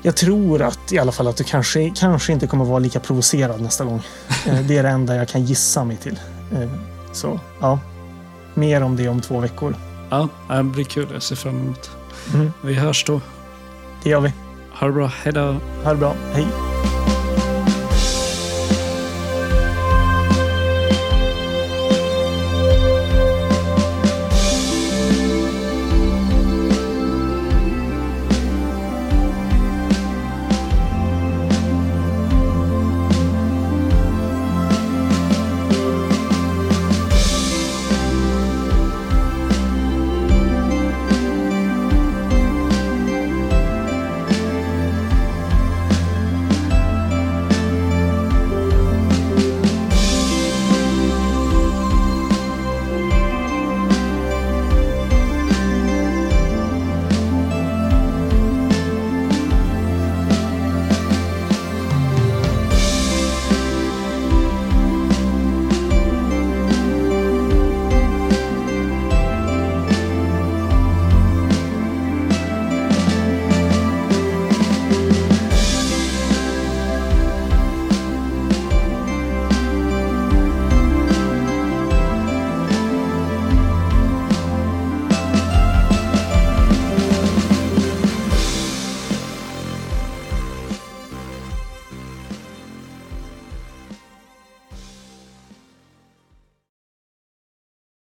Jag 0.05 0.15
tror 0.15 0.61
att 0.61 0.93
i 0.93 0.99
alla 0.99 1.11
fall 1.11 1.27
att 1.27 1.37
du 1.37 1.43
kanske, 1.43 1.89
kanske 1.95 2.33
inte 2.33 2.47
kommer 2.47 2.65
vara 2.65 2.79
lika 2.79 2.99
provocerad 2.99 3.61
nästa 3.61 3.85
gång. 3.85 4.01
Eh, 4.47 4.59
det 4.61 4.77
är 4.77 4.83
det 4.83 4.89
enda 4.89 5.15
jag 5.15 5.27
kan 5.27 5.43
gissa 5.45 5.83
mig 5.83 5.97
till. 5.97 6.19
Eh, 6.53 6.69
så 7.13 7.39
ja, 7.61 7.79
mer 8.53 8.83
om 8.83 8.95
det 8.95 9.09
om 9.09 9.21
två 9.21 9.39
veckor. 9.39 9.75
ja, 10.09 10.27
det 10.49 10.63
blir 10.63 10.83
kul. 10.83 11.07
Jag 11.13 11.23
ser 11.23 11.35
fram 11.35 11.59
emot. 11.59 11.89
Mm, 12.33 12.51
Vi 12.63 12.73
hörs 12.73 13.05
då. 13.05 13.21
det 14.03 14.09
gör 14.09 14.19
vi. 14.19 14.33
Ha 14.79 14.87
det 14.87 14.93
bra. 14.93 15.11
Hej 15.23 15.33
då. 15.33 15.55
Ha 15.83 15.91
det 15.91 15.97
bra. 15.99 16.15
Hej! 16.33 16.45